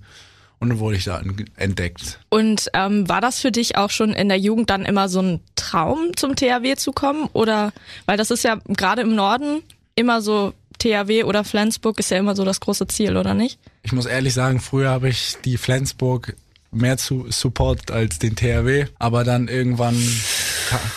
Und 0.61 0.69
dann 0.69 0.79
wurde 0.79 0.95
ich 0.95 1.03
da 1.03 1.19
en- 1.19 1.49
entdeckt. 1.57 2.19
Und 2.29 2.67
ähm, 2.73 3.09
war 3.09 3.19
das 3.19 3.39
für 3.41 3.51
dich 3.51 3.75
auch 3.77 3.89
schon 3.89 4.13
in 4.13 4.29
der 4.29 4.37
Jugend 4.37 4.69
dann 4.69 4.85
immer 4.85 5.09
so 5.09 5.21
ein 5.21 5.41
Traum, 5.55 6.15
zum 6.15 6.35
THW 6.35 6.75
zu 6.75 6.93
kommen? 6.93 7.27
Oder 7.33 7.73
weil 8.05 8.15
das 8.15 8.31
ist 8.31 8.43
ja 8.43 8.59
gerade 8.67 9.01
im 9.01 9.15
Norden 9.15 9.63
immer 9.95 10.21
so 10.21 10.53
THW 10.77 11.23
oder 11.25 11.43
Flensburg 11.43 11.99
ist 11.99 12.11
ja 12.11 12.17
immer 12.17 12.35
so 12.35 12.45
das 12.45 12.59
große 12.59 12.87
Ziel, 12.87 13.17
oder 13.17 13.33
nicht? 13.33 13.59
Ich 13.83 13.91
muss 13.91 14.05
ehrlich 14.05 14.33
sagen, 14.33 14.59
früher 14.59 14.89
habe 14.91 15.09
ich 15.09 15.35
die 15.43 15.57
Flensburg 15.57 16.35
mehr 16.71 16.97
zu 16.97 17.25
supportet 17.29 17.91
als 17.91 18.19
den 18.19 18.35
THW, 18.35 18.85
aber 18.97 19.23
dann 19.23 19.47
irgendwann 19.47 19.95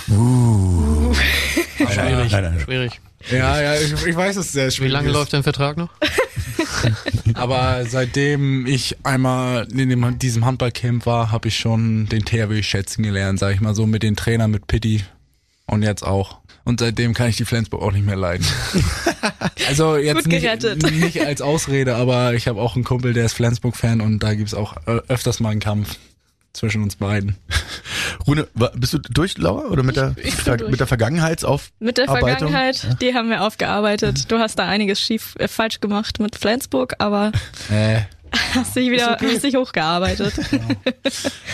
Nein, 0.06 1.16
nein, 2.30 2.30
nein. 2.30 2.60
Schwierig. 2.60 3.00
Ja, 3.30 3.60
ja, 3.60 3.74
ich, 3.80 3.92
ich 4.06 4.16
weiß 4.16 4.36
es 4.36 4.46
ist 4.46 4.52
sehr 4.52 4.66
Wie 4.68 4.70
schwierig. 4.72 4.92
lange 4.92 5.08
ist. 5.08 5.14
läuft 5.14 5.32
dein 5.32 5.42
Vertrag 5.42 5.76
noch? 5.76 5.90
Aber 7.34 7.84
seitdem 7.88 8.66
ich 8.66 8.96
einmal 9.04 9.66
in 9.72 9.88
dem, 9.88 10.18
diesem 10.18 10.44
Handballcamp 10.44 11.06
war, 11.06 11.30
habe 11.32 11.48
ich 11.48 11.56
schon 11.56 12.06
den 12.06 12.24
THW 12.24 12.62
schätzen 12.62 13.02
gelernt, 13.02 13.38
sag 13.38 13.54
ich 13.54 13.60
mal 13.60 13.74
so, 13.74 13.86
mit 13.86 14.02
den 14.02 14.16
Trainern, 14.16 14.50
mit 14.50 14.66
Pitti 14.66 15.04
und 15.66 15.82
jetzt 15.82 16.02
auch. 16.02 16.38
Und 16.64 16.80
seitdem 16.80 17.12
kann 17.12 17.28
ich 17.28 17.36
die 17.36 17.44
Flensburg 17.44 17.82
auch 17.82 17.92
nicht 17.92 18.06
mehr 18.06 18.16
leiden. 18.16 18.46
also 19.68 19.96
jetzt 19.96 20.26
nicht, 20.26 20.44
nicht 20.92 21.20
als 21.26 21.42
Ausrede, 21.42 21.94
aber 21.96 22.34
ich 22.34 22.48
habe 22.48 22.60
auch 22.60 22.74
einen 22.74 22.84
Kumpel, 22.84 23.12
der 23.12 23.26
ist 23.26 23.34
Flensburg-Fan 23.34 24.00
und 24.00 24.20
da 24.20 24.34
gibt's 24.34 24.54
auch 24.54 24.76
ö- 24.86 25.00
öfters 25.08 25.40
mal 25.40 25.50
einen 25.50 25.60
Kampf 25.60 25.96
zwischen 26.54 26.82
uns 26.82 26.96
beiden. 26.96 27.36
Rune, 28.26 28.48
bist 28.74 28.94
du 28.94 28.98
durch, 28.98 29.36
Laura? 29.36 29.68
Oder 29.68 29.82
mit 29.82 29.96
der, 29.96 30.14
ich 30.16 30.34
bin 30.36 30.44
Ver 30.44 30.56
durch. 30.56 30.70
mit 30.70 30.80
der 30.80 30.86
Vergangenheitsaufarbeitung? 30.86 31.86
Mit 31.86 31.98
der 31.98 32.06
Vergangenheit, 32.06 32.96
die 33.02 33.14
haben 33.14 33.28
wir 33.28 33.42
aufgearbeitet. 33.42 34.30
Du 34.30 34.38
hast 34.38 34.58
da 34.58 34.66
einiges 34.66 35.00
schief, 35.00 35.34
äh, 35.38 35.48
falsch 35.48 35.80
gemacht 35.80 36.20
mit 36.20 36.36
Flensburg, 36.36 36.94
aber 36.98 37.32
Äh, 37.70 38.02
hast 38.54 38.74
dich 38.76 38.90
wieder 38.90 39.18
hast 39.20 39.44
dich 39.44 39.56
hochgearbeitet. 39.56 40.34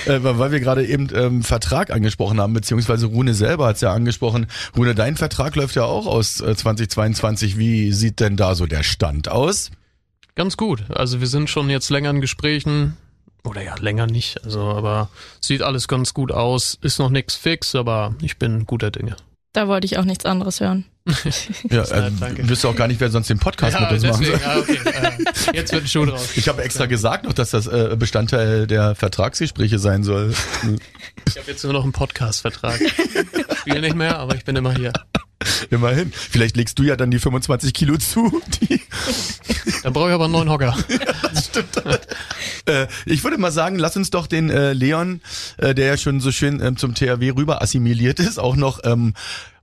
Äh, 0.06 0.20
weil 0.22 0.50
wir 0.50 0.60
gerade 0.60 0.86
eben 0.86 1.08
ähm, 1.14 1.42
Vertrag 1.42 1.90
angesprochen 1.90 2.40
haben, 2.40 2.54
beziehungsweise 2.54 3.04
Rune 3.04 3.34
selber 3.34 3.66
hat's 3.66 3.82
ja 3.82 3.92
angesprochen. 3.92 4.46
Rune, 4.74 4.94
dein 4.94 5.16
Vertrag 5.16 5.56
läuft 5.56 5.76
ja 5.76 5.84
auch 5.84 6.06
aus 6.06 6.40
äh, 6.40 6.56
2022. 6.56 7.58
Wie 7.58 7.92
sieht 7.92 8.18
denn 8.18 8.38
da 8.38 8.54
so 8.54 8.64
der 8.64 8.82
Stand 8.82 9.28
aus? 9.28 9.70
Ganz 10.36 10.56
gut. 10.56 10.84
Also 10.88 11.20
wir 11.20 11.26
sind 11.26 11.50
schon 11.50 11.68
jetzt 11.68 11.90
länger 11.90 12.08
in 12.08 12.22
Gesprächen. 12.22 12.96
Oder 13.44 13.62
ja, 13.62 13.74
länger 13.76 14.06
nicht. 14.06 14.44
Also, 14.44 14.60
aber 14.60 15.08
sieht 15.40 15.62
alles 15.62 15.88
ganz 15.88 16.14
gut 16.14 16.32
aus. 16.32 16.78
Ist 16.82 16.98
noch 16.98 17.10
nichts 17.10 17.34
fix, 17.34 17.74
aber 17.74 18.14
ich 18.20 18.38
bin 18.38 18.66
guter 18.66 18.90
Dinge. 18.90 19.16
Da 19.52 19.66
wollte 19.66 19.84
ich 19.84 19.98
auch 19.98 20.04
nichts 20.04 20.24
anderes 20.24 20.60
hören. 20.60 20.84
Ja, 21.70 21.82
nett, 21.82 22.38
äh, 22.38 22.48
wüsste 22.48 22.68
auch 22.68 22.76
gar 22.76 22.86
nicht, 22.86 23.00
wer 23.00 23.10
sonst 23.10 23.30
den 23.30 23.38
Podcast 23.38 23.78
mit 23.80 23.90
uns 23.90 24.02
machen 24.04 24.24
soll. 24.24 24.40
ja, 24.40 24.58
okay. 24.58 24.78
Äh, 24.84 25.56
jetzt 25.56 25.72
wird 25.72 25.84
ein 25.84 25.88
Schuh 25.88 26.04
draus. 26.04 26.36
Ich 26.36 26.48
habe 26.48 26.62
extra 26.62 26.86
gesagt 26.86 27.24
noch, 27.24 27.32
dass 27.32 27.50
das 27.50 27.66
äh, 27.66 27.96
Bestandteil 27.98 28.66
der 28.66 28.94
Vertragsgespräche 28.94 29.78
sein 29.78 30.04
soll. 30.04 30.34
Ich 31.26 31.36
habe 31.36 31.50
jetzt 31.50 31.64
nur 31.64 31.72
noch 31.72 31.82
einen 31.82 31.92
Podcast-Vertrag. 31.92 32.80
Spiel 33.60 33.80
nicht 33.80 33.96
mehr, 33.96 34.18
aber 34.18 34.34
ich 34.34 34.44
bin 34.44 34.56
immer 34.56 34.74
hier. 34.74 34.92
Immerhin. 35.70 36.12
Vielleicht 36.12 36.56
legst 36.56 36.78
du 36.78 36.82
ja 36.82 36.96
dann 36.96 37.10
die 37.10 37.18
25 37.18 37.72
Kilo 37.72 37.96
zu. 37.96 38.42
Die, 38.60 38.80
Dann 39.82 39.92
brauche 39.92 40.08
ich 40.08 40.14
aber 40.14 40.24
einen 40.24 40.32
neuen 40.32 40.50
Hocker. 40.50 40.76
äh, 42.66 42.86
ich 43.06 43.24
würde 43.24 43.38
mal 43.38 43.52
sagen, 43.52 43.78
lass 43.78 43.96
uns 43.96 44.10
doch 44.10 44.26
den 44.26 44.50
äh, 44.50 44.72
Leon, 44.72 45.20
äh, 45.58 45.74
der 45.74 45.86
ja 45.86 45.96
schon 45.96 46.20
so 46.20 46.30
schön 46.30 46.60
ähm, 46.60 46.76
zum 46.76 46.94
THW 46.94 47.30
rüber 47.30 47.62
assimiliert 47.62 48.20
ist, 48.20 48.38
auch 48.38 48.56
noch 48.56 48.80
ähm, 48.84 49.14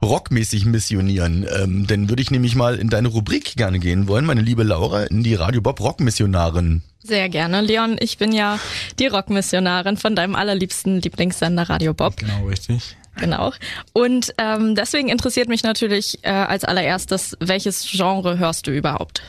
rockmäßig 0.02 0.66
missionieren. 0.66 1.46
Ähm, 1.62 1.88
dann 1.88 2.10
würde 2.10 2.22
ich 2.22 2.32
nämlich 2.32 2.56
mal 2.56 2.76
in 2.76 2.90
deine 2.90 3.10
Rubrik 3.10 3.56
gerne 3.56 3.80
gehen 3.80 4.08
wollen, 4.08 4.26
meine 4.26 4.42
liebe 4.42 4.64
Laura, 4.64 5.04
in 5.04 5.24
die 5.24 5.36
Radio 5.36 5.62
Bob 5.62 5.80
Rockmissionarin. 5.80 6.82
Sehr 7.04 7.30
gerne. 7.30 7.62
Leon, 7.62 7.96
ich 8.00 8.18
bin 8.18 8.32
ja 8.34 8.60
die 9.00 9.08
Rockmissionarin 9.08 9.98
von 9.98 10.16
deinem 10.16 10.36
allerliebsten 10.36 11.02
Lieblingssender 11.02 11.70
Radio 11.70 11.94
Bob. 11.94 12.18
genau 12.18 12.46
richtig. 12.48 12.98
Genau. 13.20 13.52
Und 13.94 14.34
ähm, 14.38 14.76
deswegen 14.76 15.10
interessiert 15.10 15.50
mich 15.50 15.64
natürlich 15.64 16.20
äh, 16.24 16.30
als 16.30 16.64
allererstes, 16.64 17.36
welches 17.40 17.88
Genre 17.90 18.38
hörst 18.38 18.68
du 18.68 18.72
überhaupt? 18.72 19.22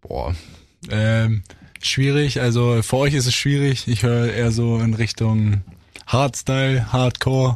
Boah. 0.00 0.34
Ähm, 0.90 1.42
schwierig, 1.80 2.40
also 2.40 2.82
für 2.82 2.96
euch 2.96 3.14
ist 3.14 3.26
es 3.26 3.34
schwierig. 3.34 3.88
Ich 3.88 4.02
höre 4.02 4.32
eher 4.32 4.50
so 4.50 4.78
in 4.78 4.94
Richtung 4.94 5.62
Hardstyle, 6.06 6.92
Hardcore. 6.92 7.54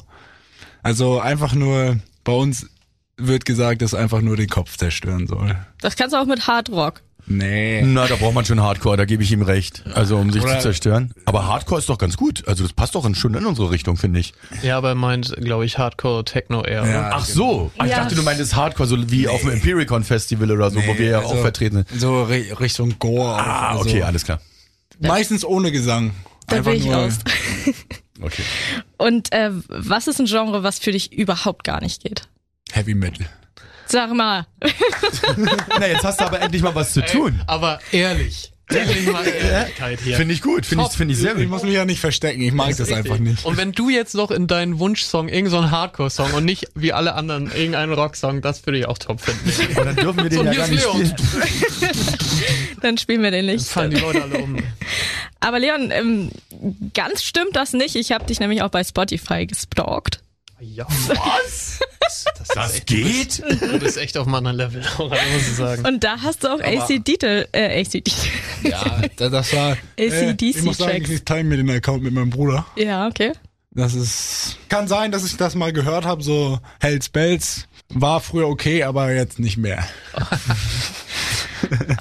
Also 0.82 1.20
einfach 1.20 1.52
nur, 1.52 1.98
bei 2.24 2.32
uns 2.32 2.68
wird 3.16 3.44
gesagt, 3.44 3.82
dass 3.82 3.94
einfach 3.94 4.20
nur 4.20 4.36
den 4.36 4.48
Kopf 4.48 4.76
zerstören 4.76 5.26
soll. 5.26 5.56
Das 5.80 5.96
kannst 5.96 6.14
du 6.14 6.20
auch 6.20 6.26
mit 6.26 6.46
Hard 6.46 6.70
Rock. 6.70 7.02
Nee. 7.28 7.82
Na, 7.82 8.06
da 8.06 8.14
braucht 8.16 8.34
man 8.34 8.44
schon 8.44 8.60
Hardcore, 8.60 8.96
da 8.96 9.04
gebe 9.04 9.22
ich 9.22 9.32
ihm 9.32 9.42
recht. 9.42 9.82
Also 9.94 10.16
um 10.16 10.30
sich 10.32 10.42
Oder- 10.42 10.56
zu 10.56 10.62
zerstören. 10.62 11.12
Aber 11.24 11.46
Hardcore 11.46 11.80
ist 11.80 11.88
doch 11.88 11.98
ganz 11.98 12.16
gut. 12.16 12.46
Also 12.46 12.62
das 12.62 12.72
passt 12.72 12.94
doch 12.94 13.12
schon 13.16 13.34
in 13.34 13.44
unsere 13.46 13.70
Richtung, 13.70 13.96
finde 13.96 14.20
ich. 14.20 14.32
Ja, 14.62 14.78
aber 14.78 14.90
er 14.90 14.94
meint, 14.94 15.34
glaube 15.40 15.64
ich, 15.64 15.76
Hardcore 15.78 16.24
Techno 16.24 16.62
eher. 16.64 16.86
Ja. 16.86 17.10
Ach 17.12 17.24
so. 17.24 17.72
Ah, 17.78 17.84
Ich 17.84 17.90
Ja. 17.90 17.98
dachte, 18.02 18.14
du 18.14 18.22
meintest 18.22 18.54
Hardcore, 18.54 18.88
so 18.88 19.10
wie 19.10 19.26
auf 19.28 19.40
dem 19.40 19.50
Empiricon 19.50 20.04
Festival 20.04 20.50
oder 20.52 20.70
so, 20.70 20.76
wo 20.86 20.92
Nee, 20.92 20.98
wir 21.00 21.06
ja 21.10 21.18
also 21.18 21.30
auch 21.34 21.40
vertreten 21.40 21.84
sind. 21.88 22.00
So 22.00 22.22
Ri- 22.24 22.58
Richtung 22.60 22.94
Gore. 22.98 23.36
Ah, 23.36 23.70
also 23.72 23.80
okay, 23.88 24.02
alles 24.02 24.24
klar. 24.24 24.40
Meistens 25.00 25.44
ohne 25.44 25.72
Gesang. 25.72 26.12
Da 26.46 26.56
Einfach 26.56 26.70
bin 26.70 26.80
ich 26.80 26.86
nur 26.86 26.94
raus. 26.96 27.18
Okay. 28.22 28.42
Und 28.96 29.30
äh, 29.34 29.50
was 29.68 30.06
ist 30.06 30.18
ein 30.18 30.24
Genre, 30.24 30.62
was 30.62 30.78
für 30.78 30.90
dich 30.90 31.12
überhaupt 31.12 31.64
gar 31.64 31.82
nicht 31.82 32.02
geht? 32.02 32.22
Heavy 32.72 32.94
Metal. 32.94 33.26
Sag 33.96 34.12
mal. 34.12 34.46
Na, 35.80 35.86
jetzt 35.88 36.04
hast 36.04 36.20
du 36.20 36.26
aber 36.26 36.38
endlich 36.42 36.60
mal 36.60 36.74
was 36.74 36.92
zu 36.92 37.02
tun. 37.02 37.40
Aber 37.46 37.78
ehrlich. 37.92 38.52
Ehrlich 38.68 39.10
mal 39.10 39.26
Ehrlichkeit 39.26 40.00
hier. 40.00 40.18
Finde 40.18 40.34
ich 40.34 40.42
gut, 40.42 40.66
finde 40.66 40.84
ich, 40.84 40.92
finde 40.94 41.14
ich 41.14 41.20
sehr 41.20 41.32
Ich 41.34 41.44
gut. 41.44 41.48
muss 41.48 41.62
mich 41.62 41.72
ja 41.72 41.86
nicht 41.86 42.00
verstecken, 42.00 42.42
ich 42.42 42.52
mag 42.52 42.76
das, 42.76 42.92
einfach 42.92 43.18
nicht. 43.18 43.46
Und 43.46 43.56
wenn 43.56 43.72
du 43.72 43.88
jetzt 43.88 44.14
noch 44.14 44.30
in 44.30 44.48
deinen 44.48 44.78
Wunschsong 44.78 45.28
irgendeinen 45.30 45.64
so 45.64 45.70
Hardcore-Song 45.70 46.34
und 46.34 46.44
nicht 46.44 46.66
wie 46.74 46.92
alle 46.92 47.14
anderen 47.14 47.46
irgendeinen 47.46 47.94
Rocksong, 47.94 48.42
das 48.42 48.66
würde 48.66 48.80
ich 48.80 48.86
auch 48.86 48.98
top 48.98 49.22
finden. 49.22 49.50
Aber 49.76 49.86
dann 49.86 49.96
dürfen 49.96 50.22
wir 50.22 50.28
den 50.28 50.38
So, 50.40 50.44
ja 50.44 50.52
gar 50.52 50.68
nicht 50.68 50.82
spielen. 50.82 51.14
Dann 52.82 52.98
spielen 52.98 53.22
wir 53.22 53.30
den 53.30 53.46
Dann 53.46 53.56
nicht. 53.56 53.66
fallen 53.66 53.92
die 53.92 53.96
Leute 54.00 54.22
alle 54.24 54.36
um. 54.38 54.58
Aber 55.40 55.58
Leon, 55.58 55.90
ähm, 55.90 56.30
ganz 56.92 57.22
stimmt 57.22 57.56
das 57.56 57.72
nicht. 57.72 57.96
Ich 57.96 58.12
habe 58.12 58.26
dich 58.26 58.40
nämlich 58.40 58.60
auch 58.60 58.68
bei 58.68 58.84
Spotify 58.84 59.46
gestalkt. 59.46 60.20
Ja. 60.60 60.86
Was? 60.88 61.80
Das, 62.00 62.24
Das 62.54 62.84
geht? 62.86 63.42
Du 63.60 63.78
bist 63.78 63.96
echt 63.98 64.16
auf 64.16 64.26
einem 64.26 64.36
anderen 64.36 64.56
Level, 64.56 64.82
muss 64.98 65.18
ich 65.40 65.54
sagen. 65.56 65.84
Und 65.86 66.02
da 66.04 66.16
hast 66.22 66.44
du 66.44 66.48
auch 66.48 66.60
AC 66.60 66.90
äh, 67.22 67.80
AC. 67.82 68.02
Ja, 68.62 69.02
da- 69.16 69.28
das 69.28 69.52
war. 69.54 69.76
äh, 69.98 70.34
ich 70.40 70.62
muss 70.62 70.78
sagen, 70.78 71.04
ich 71.10 71.24
teile 71.24 71.44
mir 71.44 71.56
den 71.58 71.70
Account 71.70 72.02
mit 72.02 72.12
meinem 72.14 72.30
Bruder. 72.30 72.66
Ja, 72.76 73.06
okay. 73.06 73.32
Das 73.72 73.94
ist. 73.94 74.56
Kann 74.68 74.88
sein, 74.88 75.12
dass 75.12 75.24
ich 75.26 75.36
das 75.36 75.54
mal 75.54 75.72
gehört 75.72 76.04
habe, 76.06 76.22
so 76.22 76.58
Hells 76.80 77.08
Bells. 77.10 77.68
War 77.90 78.20
früher 78.20 78.48
okay, 78.48 78.82
aber 78.82 79.12
jetzt 79.12 79.38
nicht 79.38 79.58
mehr. 79.58 79.86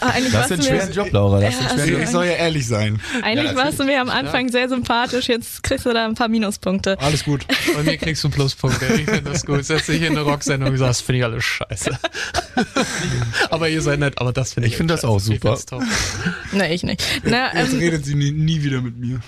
Ah, 0.01 0.09
eigentlich 0.09 0.33
Das 0.33 0.51
ist 0.51 0.59
ein 0.59 0.63
schwerer 0.63 0.85
mir, 0.87 0.91
Job, 0.91 1.11
Laura. 1.11 1.39
Das 1.39 1.53
ist 1.53 1.61
ein 1.61 1.77
Ja, 1.77 1.83
also-. 1.83 1.99
Ich 2.03 2.09
soll 2.09 2.25
ja 2.25 2.33
ehrlich 2.33 2.67
sein. 2.67 3.01
eigentlich 3.21 3.55
warst 3.55 3.79
du 3.79 3.83
mir 3.83 4.01
am 4.01 4.09
Anfang 4.09 4.49
sehr 4.49 4.69
sympathisch. 4.69 5.27
Jetzt 5.27 5.63
kriegst 5.63 5.85
du 5.85 5.93
da 5.93 6.05
ein 6.05 6.15
paar 6.15 6.27
Minuspunkte. 6.27 6.99
Alles 6.99 7.23
gut. 7.23 7.45
Bei 7.75 7.83
mir 7.83 7.97
kriegst 7.97 8.23
du 8.23 8.29
Pluspunkte. 8.29 8.85
Ich 8.85 9.05
finde 9.05 9.21
das 9.31 9.45
gut. 9.45 9.63
Setz 9.65 9.85
dich 9.87 10.01
in 10.01 10.11
eine 10.11 10.21
Rocksendung 10.21 10.69
und 10.69 10.77
sagst, 10.77 11.01
finde 11.01 11.19
ich 11.19 11.25
alles 11.25 11.43
scheiße. 11.43 11.97
aber 13.49 13.69
ihr 13.69 13.81
seid 13.81 13.99
nett, 13.99 14.17
aber 14.17 14.33
das 14.33 14.53
finde 14.53 14.67
ich 14.67 14.73
Ich 14.73 14.77
finde 14.77 14.93
das 14.93 15.05
auch. 15.05 15.17
Ich 15.17 15.23
super. 15.23 15.57
Nee, 16.51 16.73
ich 16.73 16.83
nicht. 16.83 17.03
Na, 17.23 17.53
Jetzt 17.53 17.73
ähm, 17.73 17.79
redet 17.79 18.05
sie 18.05 18.15
nie, 18.15 18.31
nie 18.31 18.63
wieder 18.63 18.81
mit 18.81 18.97
mir. 18.97 19.19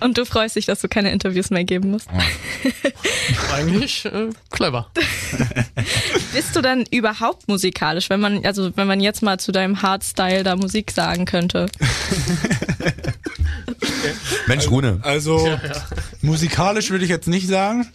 Und 0.00 0.16
du 0.18 0.24
freust 0.24 0.56
dich, 0.56 0.66
dass 0.66 0.80
du 0.80 0.88
keine 0.88 1.10
Interviews 1.12 1.50
mehr 1.50 1.64
geben 1.64 1.90
musst. 1.90 2.08
Eigentlich 3.54 4.04
äh, 4.04 4.28
clever. 4.50 4.90
Bist 6.34 6.54
du 6.56 6.60
dann 6.62 6.84
überhaupt 6.90 7.48
musikalisch, 7.48 8.08
wenn 8.10 8.20
man, 8.20 8.44
also 8.46 8.76
wenn 8.76 8.86
man 8.86 9.00
jetzt 9.00 9.22
mal 9.22 9.38
zu 9.38 9.52
deinem 9.52 9.82
Hardstyle 9.82 10.42
da 10.44 10.56
Musik 10.56 10.90
sagen 10.90 11.24
könnte? 11.24 11.66
Mensch, 14.46 14.68
Rune. 14.68 15.00
Also, 15.02 15.58
Musikalisch 16.20 16.90
würde 16.90 17.04
ich 17.04 17.10
jetzt 17.10 17.28
nicht 17.28 17.48
sagen. 17.48 17.86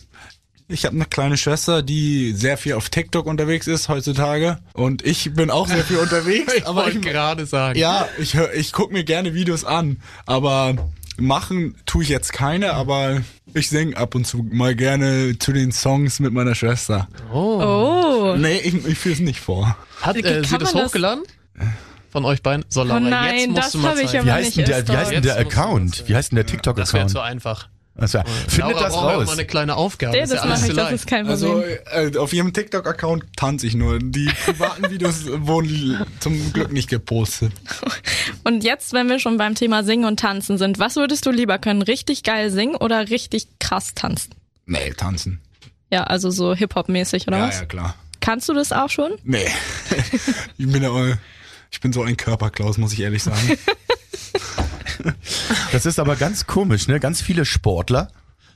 Ich 0.70 0.84
habe 0.86 0.96
eine 0.96 1.06
kleine 1.06 1.38
Schwester, 1.38 1.82
die 1.82 2.34
sehr 2.34 2.58
viel 2.58 2.74
auf 2.74 2.90
TikTok 2.90 3.26
unterwegs 3.26 3.68
ist 3.68 3.88
heutzutage. 3.88 4.60
Und 4.74 5.02
ich 5.06 5.34
bin 5.34 5.50
auch 5.50 5.68
sehr 5.68 5.84
viel 5.86 5.98
unterwegs. 5.98 6.54
Ich 6.54 6.68
aber 6.68 6.84
wollte 6.84 6.98
ich, 6.98 7.04
gerade 7.06 7.46
sagen. 7.46 7.80
ja, 7.80 8.08
ich, 8.20 8.34
hör- 8.34 8.54
ich 8.54 8.74
gucke 8.74 8.92
mir 8.92 9.06
gerne 9.06 9.34
Videos 9.34 9.64
an. 9.64 10.02
Aber 10.26 10.76
machen 11.18 11.76
tue 11.86 12.04
ich 12.04 12.10
jetzt 12.10 12.34
keine, 12.34 12.74
aber 12.74 13.22
ich 13.54 13.70
singe 13.70 13.98
ab 13.98 14.16
und 14.16 14.26
zu 14.26 14.44
mal 14.52 14.76
gerne 14.76 15.38
zu 15.40 15.52
den 15.54 15.72
Songs 15.72 16.20
mit 16.20 16.34
meiner 16.34 16.56
Schwester. 16.56 17.08
Oh. 17.34 17.62
Oh. 17.62 18.36
Nee, 18.38 18.58
ich, 18.60 18.86
ich 18.86 18.98
fühle 18.98 19.16
es 19.16 19.22
nicht 19.22 19.40
vor. 19.40 19.78
Hat 20.02 20.16
äh, 20.18 20.44
sie 20.44 20.52
man 20.52 20.60
das 20.62 20.72
das- 20.74 20.86
hochgeladen? 20.86 21.24
Von 22.10 22.24
euch 22.26 22.42
beiden? 22.42 22.64
Soll 22.70 22.88
Oh 22.90 22.92
aber 22.92 23.00
nein, 23.02 23.36
jetzt 23.36 23.48
musst 23.50 23.64
das 23.64 23.72
du 23.74 23.78
mal 23.80 23.90
habe 23.92 24.02
ich 24.02 24.12
zeigen. 24.12 24.26
Wie 24.26 24.32
heißt 24.32 24.56
nicht 24.56 24.58
denn 24.58 24.66
der, 24.86 24.88
wie 24.88 24.98
heißt 24.98 25.12
denn 25.12 25.24
der 25.24 25.38
Account? 25.40 26.00
das- 26.00 26.08
Wie 26.10 26.16
heißt 26.16 26.32
denn 26.32 26.36
der 26.38 26.44
Das 26.46 26.54
wäre 26.54 26.62
TikTok-Account? 26.64 27.10
zu 27.12 27.20
einfach. 27.22 27.70
Also, 27.98 28.20
findet 28.48 28.58
Laura 28.76 28.84
das 28.84 28.94
ja 28.94 29.00
raus. 29.02 29.24
immer 29.24 29.32
eine 29.32 29.46
kleine 29.46 29.76
Aufgabe. 29.76 30.16
Ja, 30.16 30.24
ist 30.24 30.32
das 30.34 30.44
ja 30.44 30.50
mache 30.50 30.68
ich, 30.68 30.74
das 30.74 30.92
ist 30.92 31.08
kein 31.08 31.28
Also 31.28 31.54
Problem. 31.54 32.14
äh, 32.14 32.18
auf 32.18 32.32
ihrem 32.32 32.54
TikTok-Account 32.54 33.26
tanze 33.36 33.66
ich 33.68 33.74
nur. 33.76 34.00
Die 34.00 34.30
privaten 34.46 34.90
Videos 34.92 35.26
wurden 35.28 36.06
zum 36.20 36.54
Glück 36.54 36.72
nicht 36.72 36.90
gepostet. 36.90 37.52
Und 38.44 38.64
jetzt, 38.64 38.94
wenn 38.94 39.10
wir 39.10 39.20
schon 39.20 39.38
beim 39.38 39.56
Thema 39.56 39.84
Singen 39.84 40.06
und 40.06 40.20
Tanzen 40.20 40.58
sind, 40.58 40.78
was 40.80 40.96
würdest 40.96 41.26
du 41.26 41.32
lieber 41.32 41.58
können? 41.58 41.82
Richtig 41.82 42.24
geil 42.24 42.52
singen 42.52 42.76
oder 42.76 43.10
richtig 43.10 43.48
krass 43.60 43.94
tanzen? 43.96 44.36
Nee, 44.66 44.92
tanzen. 44.96 45.42
Ja, 45.92 46.04
also 46.04 46.30
so 46.30 46.54
Hip-Hop-mäßig, 46.54 47.28
oder 47.28 47.38
ja, 47.38 47.48
was? 47.48 47.60
ja, 47.62 47.66
klar. 47.66 47.96
Kannst 48.20 48.50
du 48.50 48.54
das 48.54 48.72
auch 48.72 48.90
schon? 48.90 49.14
Nee. 49.24 49.48
ich 50.58 50.70
bin 50.72 50.84
ja, 50.84 50.92
ich 51.72 51.80
bin 51.80 51.94
so 51.94 52.04
ein 52.04 52.18
Körperklaus, 52.18 52.78
muss 52.78 52.94
ich 52.94 53.00
ehrlich 53.00 53.24
sagen. 53.24 53.58
Das 55.72 55.86
ist 55.86 56.00
aber 56.00 56.16
ganz 56.16 56.48
komisch, 56.48 56.88
ne? 56.88 57.00
Ganz 57.00 57.22
viele 57.22 57.46
Sportler, 57.46 58.10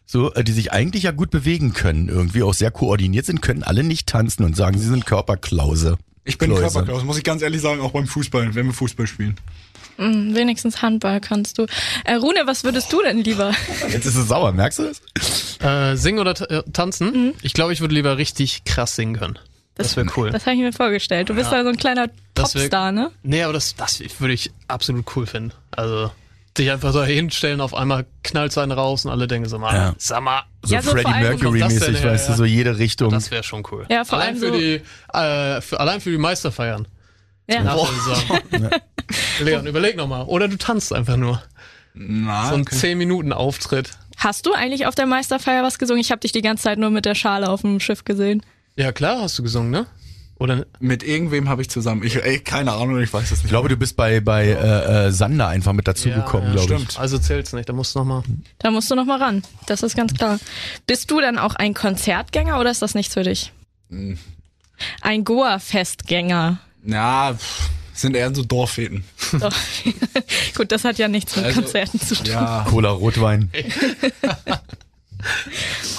so, 0.06 0.34
äh, 0.34 0.44
die 0.44 0.52
sich 0.52 0.72
eigentlich 0.72 1.04
ja 1.04 1.12
gut 1.12 1.32
bewegen 1.32 1.74
können, 1.74 2.10
irgendwie 2.10 2.44
auch 2.44 2.54
sehr 2.54 2.72
koordiniert 2.72 3.26
sind, 3.26 3.42
können 3.42 3.64
alle 3.64 3.84
nicht 3.84 4.08
tanzen 4.08 4.44
und 4.44 4.56
sagen, 4.56 4.78
sie 4.78 4.88
sind 4.88 5.06
Körperklause. 5.06 5.98
Ich 6.24 6.38
bin 6.38 6.50
Klause. 6.50 6.62
Körperklaus, 6.64 7.04
muss 7.04 7.18
ich 7.18 7.24
ganz 7.24 7.42
ehrlich 7.42 7.62
sagen, 7.62 7.82
auch 7.82 7.92
beim 7.92 8.08
Fußball, 8.08 8.54
wenn 8.56 8.66
wir 8.68 8.74
Fußball 8.74 9.08
spielen. 9.08 9.36
Hm, 9.98 10.36
wenigstens 10.36 10.82
Handball 10.82 11.20
kannst 11.20 11.58
du. 11.58 11.66
Äh, 12.06 12.16
Rune, 12.16 12.42
was 12.46 12.64
würdest 12.64 12.92
du 12.94 13.02
denn 13.02 13.20
lieber? 13.20 13.52
Jetzt 13.90 14.06
ist 14.06 14.16
es 14.16 14.28
sauer, 14.28 14.52
merkst 14.52 14.80
du 14.80 14.84
das? 14.84 15.58
Äh, 15.62 15.96
singen 15.98 16.20
oder 16.20 16.32
äh, 16.50 16.64
tanzen? 16.72 17.34
Ich 17.42 17.54
glaube, 17.54 17.74
ich 17.74 17.82
würde 17.82 17.94
lieber 17.94 18.18
richtig 18.18 18.64
krass 18.64 18.96
singen 18.96 19.18
können. 19.18 19.40
Das, 19.76 19.96
wäre 19.98 20.08
cool. 20.16 20.30
Das 20.32 20.46
habe 20.46 20.56
ich 20.56 20.62
mir 20.62 20.74
vorgestellt. 20.74 21.30
Du 21.30 21.34
bist 21.34 21.52
Ja. 21.52 21.58
da 21.58 21.64
so 21.64 21.70
ein 21.70 21.78
kleiner 21.78 22.08
Das 22.36 22.54
wär- 22.56 22.62
Popstar, 22.64 22.92
ne? 22.92 23.10
Nee, 23.24 23.42
aber 23.44 23.54
das, 23.54 23.76
das 23.76 24.00
würde 24.20 24.34
ich 24.34 24.52
absolut 24.68 25.06
cool 25.16 25.26
finden. 25.26 25.54
Also, 25.72 26.12
dich 26.58 26.70
einfach 26.72 26.92
so 26.92 27.04
hinstellen, 27.04 27.62
auf 27.62 27.74
einmal 27.74 28.06
knallt 28.24 28.58
einen 28.58 28.72
raus 28.74 29.06
und 29.06 29.12
alle 29.12 29.28
denken 29.28 29.48
so 29.48 29.58
mal, 29.58 29.74
Ja. 29.74 29.94
sag 29.98 30.22
mal, 30.22 30.44
So 30.64 30.76
Ja, 30.76 30.82
so 30.82 30.92
Freddie 30.92 31.10
Mercury-mäßig, 31.10 32.04
weißt 32.04 32.30
du, 32.30 32.34
so 32.34 32.46
jede 32.46 32.78
Richtung. 32.78 33.10
das 33.12 33.32
wäre 33.32 33.44
schon 33.44 33.64
cool. 33.72 33.86
Ja, 33.90 34.04
vor 34.06 34.18
allein 34.20 34.30
allem 34.36 34.38
für 34.40 34.48
so- 34.50 34.58
die, 34.58 34.82
äh, 35.14 35.62
für, 35.62 35.80
allein 35.80 36.02
für 36.02 36.12
die 36.12 36.18
Meisterfeiern. 36.18 36.88
Ja. 37.50 37.64
Saison. 37.76 38.42
Leon, 39.42 39.66
überleg 39.68 39.96
nochmal. 39.98 40.24
Oder 40.26 40.48
du 40.48 40.58
tanzt 40.58 40.94
einfach 40.94 41.18
nur. 41.18 41.42
Na, 41.94 42.48
So 42.50 42.56
ein 42.56 42.62
okay. 42.62 42.76
10 42.76 42.98
Minuten 42.98 43.34
Auftritt. 43.34 43.92
Hast 44.18 44.46
du 44.46 44.54
eigentlich 44.54 44.86
auf 44.86 44.96
der 44.96 45.06
Meisterfeier 45.08 45.64
was 45.64 45.80
gesungen? 45.80 46.00
Ich 46.02 46.12
habe 46.12 46.22
dich 46.22 46.32
die 46.32 46.42
ganze 46.42 46.64
Zeit 46.64 46.78
nur 46.78 46.90
mit 46.92 47.06
der 47.06 47.16
Schale 47.16 47.50
auf 47.50 47.62
dem 47.62 47.80
Schiff 47.80 48.06
gesehen. 48.06 48.42
Ja, 48.78 48.92
klar, 48.92 49.22
hast 49.22 49.38
du 49.40 49.44
gesungen, 49.44 49.72
ne? 49.72 49.86
Oder 50.42 50.66
Mit 50.80 51.04
irgendwem 51.04 51.50
habe 51.50 51.62
ich 51.62 51.70
zusammen. 51.70 52.02
Ich, 52.04 52.16
ey, 52.16 52.40
keine 52.40 52.72
Ahnung, 52.72 53.00
ich 53.00 53.14
weiß 53.14 53.26
es 53.26 53.30
nicht. 53.32 53.44
ich 53.44 53.50
glaube, 53.52 53.70
du 53.70 53.78
bist 53.78 53.96
bei, 53.96 54.22
bei 54.22 54.48
äh, 54.48 55.08
äh, 55.08 55.12
Sander 55.12 55.48
einfach 55.48 55.72
mit 55.72 55.88
dazugekommen, 55.88 56.50
Ja, 56.54 56.60
ja, 56.60 56.66
glaube 56.66 56.82
ich. 56.82 56.90
stimmt. 56.90 57.00
Also 57.00 57.20
zählt's 57.20 57.54
nicht, 57.54 57.70
da 57.70 57.74
musst 57.74 57.94
du 57.94 58.00
nochmal. 58.00 58.24
Da 58.58 58.72
musst 58.72 58.90
du 58.90 58.96
noch 58.96 59.06
mal 59.06 59.22
ran. 59.22 59.44
Das 59.68 59.84
ist 59.84 59.96
ganz 59.96 60.16
klar. 60.16 60.40
Bist 60.88 61.12
du 61.12 61.22
dann 61.22 61.38
auch 61.38 61.54
ein 61.54 61.76
Konzertgänger 61.76 62.60
oder 62.60 62.72
ist 62.72 62.82
das 62.82 62.96
nichts 62.96 63.14
für 63.14 63.22
dich? 63.22 63.52
Hm. 63.90 64.18
Ein 65.02 65.24
Goa-Festgänger. 65.26 66.58
Ja, 66.88 67.36
pff, 67.38 67.70
sind 67.94 68.16
eher 68.16 68.34
so 68.34 68.44
Dorffäten. 68.44 69.04
Doch. 69.40 69.54
Gut, 70.58 70.72
das 70.72 70.84
hat 70.86 70.98
ja 70.98 71.08
nichts 71.08 71.36
mit 71.36 71.46
Also, 71.46 71.62
Konzerten 71.62 72.00
zu 72.00 72.16
tun. 72.16 72.26
Ja, 72.26 72.66
Cola 72.68 72.90
Rotwein. 72.90 73.52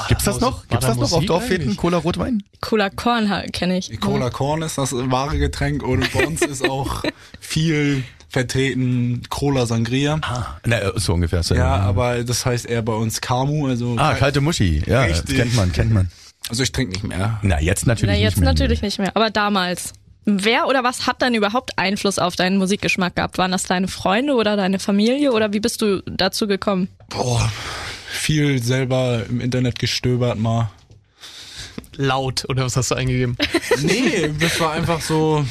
Gibt's 0.08 0.24
das 0.24 0.40
noch? 0.40 0.66
Gibt's 0.68 0.86
da 0.86 0.94
das 0.94 1.10
noch 1.10 1.12
auf 1.30 1.42
eigentlich? 1.50 1.76
Cola 1.76 1.98
Rotwein? 1.98 2.42
Cola 2.60 2.90
Korn 2.90 3.30
kenne 3.52 3.78
ich. 3.78 4.00
Cola 4.00 4.30
Korn 4.30 4.62
ist 4.62 4.78
das 4.78 4.92
wahre 4.92 5.38
Getränk 5.38 5.82
und 5.82 6.12
bei 6.12 6.26
uns 6.26 6.40
ist 6.42 6.68
auch 6.68 7.02
viel 7.40 8.02
vertreten 8.28 9.22
Cola 9.28 9.66
Sangria. 9.66 10.20
Na, 10.64 10.78
äh, 10.78 10.92
so 10.96 11.12
ungefähr. 11.14 11.42
so. 11.42 11.54
Ja, 11.54 11.76
aber 11.76 12.24
das 12.24 12.46
heißt 12.46 12.66
eher 12.66 12.82
bei 12.82 12.94
uns 12.94 13.20
Kamu, 13.20 13.66
also 13.68 13.96
Ah, 13.98 14.14
kalte 14.14 14.40
Muschi. 14.40 14.82
Ja, 14.86 15.06
kennt 15.06 15.54
man, 15.54 15.70
kennt 15.72 15.92
man. 15.92 16.10
also 16.48 16.62
ich 16.62 16.72
trinke 16.72 16.92
nicht 16.92 17.04
mehr. 17.04 17.38
Na, 17.42 17.60
jetzt 17.60 17.86
natürlich 17.86 18.14
Na, 18.16 18.20
jetzt 18.20 18.36
nicht 18.36 18.40
mehr. 18.44 18.52
natürlich 18.52 18.82
nicht 18.82 18.98
mehr, 18.98 19.14
aber 19.14 19.30
damals. 19.30 19.92
Wer 20.24 20.68
oder 20.68 20.84
was 20.84 21.08
hat 21.08 21.20
dann 21.20 21.34
überhaupt 21.34 21.76
Einfluss 21.78 22.20
auf 22.20 22.36
deinen 22.36 22.56
Musikgeschmack 22.56 23.16
gehabt? 23.16 23.38
Waren 23.38 23.50
das 23.50 23.64
deine 23.64 23.88
Freunde 23.88 24.34
oder 24.34 24.56
deine 24.56 24.78
Familie 24.78 25.32
oder 25.32 25.52
wie 25.52 25.58
bist 25.58 25.82
du 25.82 26.00
dazu 26.06 26.46
gekommen? 26.46 26.86
Boah, 27.08 27.50
viel 28.12 28.62
selber 28.62 29.24
im 29.28 29.40
Internet 29.40 29.78
gestöbert 29.78 30.38
mal. 30.38 30.70
Laut, 31.96 32.46
oder 32.48 32.64
was 32.64 32.76
hast 32.76 32.90
du 32.90 32.94
eingegeben? 32.94 33.36
Nee, 33.82 34.30
das 34.38 34.60
war 34.60 34.72
einfach 34.72 35.00
so 35.00 35.44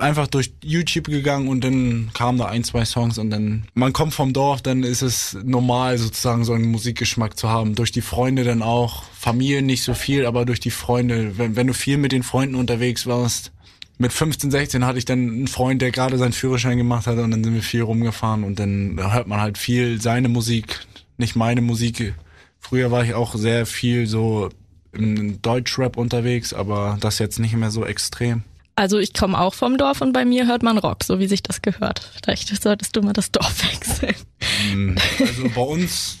einfach 0.00 0.26
durch 0.26 0.52
YouTube 0.62 1.06
gegangen 1.06 1.48
und 1.48 1.62
dann 1.62 2.10
kamen 2.14 2.38
da 2.38 2.46
ein, 2.46 2.64
zwei 2.64 2.84
Songs 2.84 3.18
und 3.18 3.30
dann 3.30 3.64
man 3.74 3.92
kommt 3.92 4.14
vom 4.14 4.32
Dorf, 4.32 4.62
dann 4.62 4.82
ist 4.82 5.02
es 5.02 5.36
normal 5.44 5.98
sozusagen 5.98 6.44
so 6.44 6.52
einen 6.52 6.70
Musikgeschmack 6.70 7.38
zu 7.38 7.48
haben. 7.48 7.74
Durch 7.74 7.92
die 7.92 8.00
Freunde 8.00 8.44
dann 8.44 8.62
auch, 8.62 9.04
Familie 9.12 9.62
nicht 9.62 9.82
so 9.82 9.94
viel, 9.94 10.26
aber 10.26 10.44
durch 10.44 10.60
die 10.60 10.70
Freunde, 10.70 11.38
wenn, 11.38 11.56
wenn 11.56 11.66
du 11.66 11.74
viel 11.74 11.98
mit 11.98 12.12
den 12.12 12.22
Freunden 12.22 12.54
unterwegs 12.54 13.06
warst. 13.06 13.52
Mit 13.98 14.14
15, 14.14 14.50
16 14.50 14.86
hatte 14.86 14.98
ich 14.98 15.04
dann 15.04 15.18
einen 15.18 15.48
Freund, 15.48 15.82
der 15.82 15.90
gerade 15.90 16.16
seinen 16.16 16.32
Führerschein 16.32 16.78
gemacht 16.78 17.06
hat 17.06 17.18
und 17.18 17.30
dann 17.30 17.44
sind 17.44 17.52
wir 17.52 17.62
viel 17.62 17.82
rumgefahren 17.82 18.44
und 18.44 18.58
dann 18.58 18.98
hört 18.98 19.26
man 19.26 19.42
halt 19.42 19.58
viel 19.58 20.00
seine 20.00 20.30
Musik, 20.30 20.80
nicht 21.20 21.36
meine 21.36 21.60
Musik. 21.60 22.14
Früher 22.58 22.90
war 22.90 23.04
ich 23.04 23.14
auch 23.14 23.34
sehr 23.36 23.64
viel 23.66 24.06
so 24.06 24.50
im 24.92 25.40
Deutschrap 25.40 25.96
unterwegs, 25.96 26.52
aber 26.52 26.98
das 27.00 27.18
jetzt 27.20 27.38
nicht 27.38 27.54
mehr 27.54 27.70
so 27.70 27.84
extrem. 27.84 28.42
Also 28.76 28.98
ich 28.98 29.12
komme 29.12 29.38
auch 29.38 29.54
vom 29.54 29.76
Dorf 29.78 30.00
und 30.00 30.12
bei 30.12 30.24
mir 30.24 30.46
hört 30.46 30.62
man 30.62 30.78
Rock, 30.78 31.04
so 31.04 31.18
wie 31.18 31.26
sich 31.28 31.42
das 31.42 31.62
gehört. 31.62 32.10
Vielleicht 32.22 32.62
solltest 32.62 32.96
du 32.96 33.02
mal 33.02 33.12
das 33.12 33.30
Dorf 33.30 33.62
wechseln. 33.72 34.14
Mm, 34.74 34.96
Also 35.20 35.48
bei 35.54 35.60
uns 35.62 36.18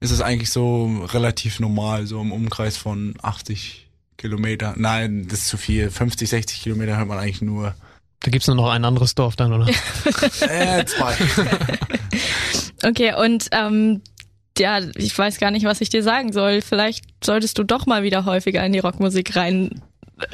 ist 0.00 0.10
es 0.12 0.20
eigentlich 0.20 0.50
so 0.50 1.04
relativ 1.12 1.60
normal, 1.60 2.06
so 2.06 2.20
im 2.20 2.32
Umkreis 2.32 2.76
von 2.76 3.14
80 3.22 3.88
Kilometer. 4.16 4.74
Nein, 4.76 5.26
das 5.28 5.40
ist 5.40 5.48
zu 5.48 5.56
viel. 5.56 5.90
50, 5.90 6.28
60 6.28 6.62
Kilometer 6.62 6.96
hört 6.96 7.08
man 7.08 7.18
eigentlich 7.18 7.42
nur. 7.42 7.74
Da 8.20 8.30
gibt's 8.30 8.46
nur 8.46 8.56
noch 8.56 8.68
ein 8.70 8.84
anderes 8.84 9.14
Dorf 9.14 9.34
dann, 9.36 9.52
oder? 9.52 9.66
Äh, 10.42 10.84
zwei. 10.86 11.16
Okay, 12.82 13.12
und 13.14 13.48
ähm, 13.52 14.00
ja, 14.60 14.78
ich 14.96 15.16
weiß 15.18 15.38
gar 15.38 15.50
nicht, 15.50 15.64
was 15.64 15.80
ich 15.80 15.88
dir 15.88 16.02
sagen 16.04 16.32
soll. 16.32 16.60
Vielleicht 16.62 17.04
solltest 17.24 17.58
du 17.58 17.64
doch 17.64 17.86
mal 17.86 18.02
wieder 18.04 18.24
häufiger 18.26 18.64
in 18.64 18.72
die 18.72 18.78
Rockmusik 18.78 19.34
rein 19.34 19.82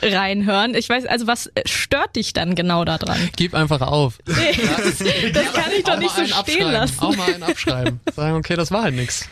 reinhören. 0.02 0.74
Ich 0.74 0.88
weiß, 0.88 1.06
also 1.06 1.28
was 1.28 1.48
stört 1.64 2.16
dich 2.16 2.32
dann 2.32 2.56
genau 2.56 2.84
daran? 2.84 3.16
Gib 3.36 3.54
einfach 3.54 3.80
auf. 3.82 4.18
Nee, 4.26 4.34
das 5.32 5.52
kann 5.52 5.70
ich 5.78 5.84
doch 5.84 5.96
nicht 5.96 6.10
so 6.10 6.24
stehen 6.24 6.32
abschreiben. 6.34 6.72
lassen. 6.72 6.98
Auch 7.00 7.16
mal 7.16 7.32
einen 7.32 7.42
abschreiben. 7.44 8.00
Sagen, 8.14 8.34
okay, 8.36 8.56
das 8.56 8.72
war 8.72 8.82
halt 8.82 8.96
nix. 8.96 9.28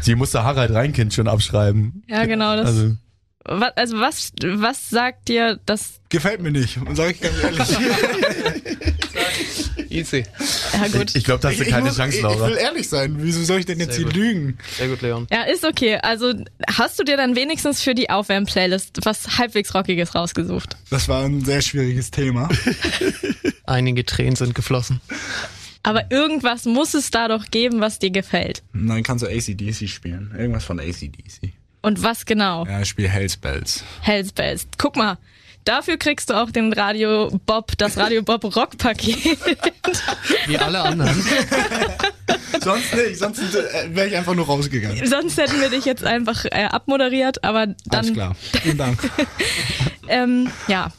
Sie 0.00 0.14
musste 0.14 0.44
Harald 0.44 0.70
Reinkind 0.72 1.12
schon 1.12 1.26
abschreiben. 1.26 2.04
Ja, 2.06 2.24
genau. 2.24 2.54
Das, 2.56 2.66
Also, 2.66 2.96
wa- 3.46 3.72
also 3.74 3.98
was, 3.98 4.30
was 4.44 4.88
sagt 4.90 5.26
dir 5.26 5.58
das? 5.66 5.98
Gefällt 6.08 6.40
mir 6.40 6.52
nicht, 6.52 6.78
sag 6.94 7.10
ich 7.10 7.20
ganz 7.20 7.34
ehrlich. 7.42 7.76
Easy. 9.90 10.24
Ja 10.76 10.88
gut. 10.88 11.14
ich 11.14 11.24
glaube, 11.24 11.40
da 11.40 11.48
hast 11.50 11.58
du 11.60 11.64
keine 11.64 11.86
muss- 11.86 11.96
Chance, 11.96 12.16
ich, 12.16 12.22
Laura. 12.22 12.48
Ich 12.48 12.54
will 12.54 12.60
ehrlich 12.62 12.88
sein. 12.88 13.16
Wieso 13.18 13.42
soll 13.44 13.60
ich 13.60 13.66
denn 13.66 13.78
jetzt 13.80 13.94
Sehr 13.94 14.04
hier 14.04 14.06
gut. 14.06 14.16
lügen? 14.16 14.58
Sehr 14.76 14.88
gut, 14.88 15.02
Leon. 15.02 15.26
Ja, 15.30 15.42
ist 15.44 15.64
okay. 15.64 15.98
Also 16.02 16.34
hast 16.76 16.98
du 16.98 17.04
dir 17.04 17.16
dann 17.16 17.34
wenigstens 17.36 17.82
für 17.82 17.94
die 17.94 18.10
Aufwärm-Playlist 18.10 19.00
was 19.04 19.38
halbwegs 19.38 19.74
Rockiges 19.74 20.14
rausgesucht? 20.14 20.76
Das 20.90 21.08
war 21.08 21.24
ein 21.24 21.44
sehr 21.44 21.62
schwieriges 21.62 22.10
Thema. 22.10 22.48
Einige 23.66 24.04
Tränen 24.04 24.36
sind 24.36 24.54
geflossen. 24.54 25.00
Aber 25.82 26.10
irgendwas 26.10 26.64
muss 26.64 26.94
es 26.94 27.10
da 27.10 27.28
doch 27.28 27.46
geben, 27.50 27.80
was 27.80 27.98
dir 27.98 28.10
gefällt. 28.10 28.62
Dann 28.72 29.02
kannst 29.02 29.24
du 29.24 29.28
ACDC 29.28 29.88
spielen. 29.88 30.34
Irgendwas 30.36 30.64
von 30.64 30.80
ACDC. 30.80 31.52
Und 31.82 32.02
was 32.02 32.26
genau? 32.26 32.66
Ja, 32.66 32.80
ich 32.82 32.88
spiele 32.88 33.08
Hells 33.08 33.36
Bells. 33.36 33.84
Hells 34.00 34.32
Bells. 34.32 34.66
Guck 34.78 34.96
mal, 34.96 35.18
dafür 35.66 35.96
kriegst 35.98 36.30
du 36.30 36.34
auch 36.34 36.50
den 36.50 36.72
Radio 36.72 37.28
Bob, 37.44 37.76
das 37.78 37.96
Radio 37.98 38.22
Bob 38.22 38.44
Rock 38.56 38.78
Paket. 38.78 39.38
Wie 40.46 40.58
alle 40.58 40.80
anderen. 40.80 41.24
Sonst 42.60 42.94
nicht, 42.94 43.18
sonst 43.18 43.38
äh, 43.38 43.94
wäre 43.94 44.08
ich 44.08 44.16
einfach 44.16 44.34
nur 44.34 44.46
rausgegangen. 44.46 45.06
Sonst 45.06 45.36
hätten 45.36 45.60
wir 45.60 45.68
dich 45.68 45.84
jetzt 45.84 46.04
einfach 46.04 46.44
äh, 46.46 46.64
abmoderiert, 46.64 47.44
aber 47.44 47.60
Alles 47.60 47.76
dann 47.84 48.12
klar. 48.12 48.36
Vielen 48.62 48.78
Dank. 48.78 48.98
ähm, 50.08 50.50
ja, 50.66 50.90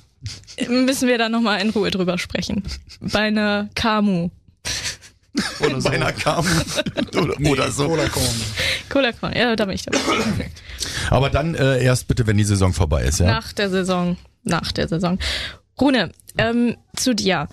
müssen 0.70 1.08
wir 1.08 1.18
da 1.18 1.30
nochmal 1.30 1.60
in 1.62 1.72
Ruhe 1.72 1.92
drüber 1.92 2.18
sprechen. 2.18 2.64
Bei 3.02 3.20
einer 3.20 3.70
Kamu. 3.76 4.30
Oder 5.60 5.82
so. 5.82 5.90
Beinahe 5.90 6.14
kam. 6.14 6.46
oder, 7.16 7.52
oder 7.52 7.72
so. 7.72 7.88
Cola 7.88 8.10
Korn. 8.10 8.26
Cooler 8.90 9.14
Korn, 9.14 9.34
ja, 9.36 9.56
da 9.56 9.66
bin 9.66 9.76
ich 9.76 9.84
dabei. 9.84 10.00
Aber 11.10 11.30
dann 11.30 11.56
äh, 11.56 11.84
erst 11.84 12.08
bitte, 12.08 12.26
wenn 12.28 12.38
die 12.38 12.44
Saison 12.44 12.74
vorbei 12.74 13.04
ist, 13.04 13.20
ja? 13.20 13.28
Nach 13.28 13.54
der 13.54 13.70
Saison. 13.70 14.18
Nach 14.48 14.72
der 14.72 14.88
Saison. 14.88 15.20
Rune, 15.80 16.12
ähm, 16.40 16.76
zu 16.96 17.14
dir. 17.14 17.48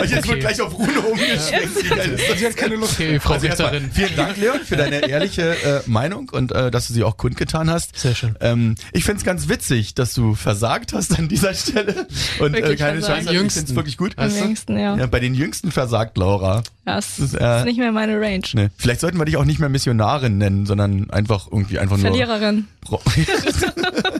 Und 0.00 0.10
jetzt 0.10 0.28
wird 0.28 0.40
gleich 0.40 0.60
auf 0.60 0.72
Rune 0.78 1.00
umgeschwenkt. 1.00 1.76
Ist 1.76 2.30
das? 2.30 2.38
Sie 2.38 2.46
hat 2.46 2.56
keine 2.56 2.76
Lust. 2.76 2.94
Okay, 2.94 3.20
Frau 3.20 3.34
Also 3.34 3.46
Richterin. 3.46 3.90
vielen 3.92 4.16
Dank, 4.16 4.36
Leon, 4.38 4.60
für 4.60 4.76
deine 4.76 5.06
ehrliche 5.08 5.50
äh, 5.62 5.80
Meinung 5.86 6.30
und 6.30 6.52
äh, 6.52 6.70
dass 6.70 6.88
du 6.88 6.94
sie 6.94 7.04
auch 7.04 7.18
kundgetan 7.18 7.68
hast. 7.70 7.98
Sehr 7.98 8.14
schön. 8.14 8.36
Ähm, 8.40 8.74
ich 8.92 9.04
find's 9.04 9.24
ganz 9.24 9.48
witzig, 9.48 9.94
dass 9.94 10.14
du 10.14 10.34
versagt 10.34 10.94
hast 10.94 11.18
an 11.18 11.28
dieser 11.28 11.52
Stelle 11.54 12.06
und 12.38 12.54
äh, 12.54 12.76
keine 12.76 12.76
versagt. 12.76 13.00
Chance 13.00 13.12
hast. 13.12 13.26
Ich 13.26 13.32
Jüngsten. 13.32 13.60
find's 13.60 13.74
wirklich 13.74 13.96
gut. 13.98 14.14
Am 14.16 14.34
jüngsten, 14.34 14.78
ja. 14.78 14.96
Ja, 14.96 15.06
bei 15.06 15.20
den 15.20 15.34
Jüngsten 15.34 15.72
versagt 15.72 16.16
Laura. 16.16 16.62
Das 16.86 17.18
ist, 17.18 17.34
ist, 17.34 17.40
äh, 17.40 17.64
nicht 17.64 17.78
mehr 17.78 17.92
meine 17.92 18.18
Range. 18.18 18.44
Ne. 18.54 18.70
Vielleicht 18.78 19.00
sollten 19.00 19.18
wir 19.18 19.26
dich 19.26 19.36
auch 19.36 19.44
nicht 19.44 19.58
mehr 19.58 19.68
Missionarin 19.68 20.38
nennen, 20.38 20.64
sondern 20.64 21.10
einfach 21.10 21.48
irgendwie 21.50 21.78
einfach 21.78 21.98
nur. 21.98 22.06
Verliererin. 22.06 22.66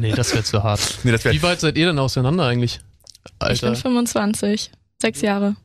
Nee, 0.00 0.12
das 0.12 0.32
wäre 0.32 0.44
zu 0.44 0.62
hart. 0.62 0.98
nee, 1.04 1.12
das 1.12 1.24
wär, 1.24 1.32
Wie 1.32 1.42
weit 1.42 1.60
seid 1.60 1.76
ihr 1.76 1.86
denn 1.86 1.98
auseinander 1.98 2.44
eigentlich? 2.46 2.80
Ich 3.24 3.32
bin 3.38 3.48
Alter. 3.48 3.74
25. 3.76 4.70
Sechs 5.00 5.20
Jahre. 5.20 5.56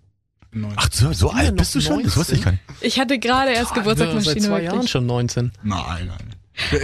Ach, 0.75 0.89
so, 0.91 1.13
so 1.13 1.29
alt 1.31 1.55
bist 1.55 1.75
du 1.75 1.81
schon? 1.81 2.03
Das 2.03 2.17
wusste 2.17 2.35
ich 2.35 2.43
gar 2.43 2.51
nicht. 2.51 2.63
Ich 2.81 2.99
hatte 2.99 3.19
gerade 3.19 3.51
erst 3.51 3.73
Geburtstagsmaschine. 3.73 4.33
seit 4.33 4.41
zwei 4.43 4.61
Jahren 4.63 4.75
wirklich. 4.75 4.91
schon 4.91 5.05
19. 5.05 5.51
Nein, 5.63 6.07
nein. 6.07 6.35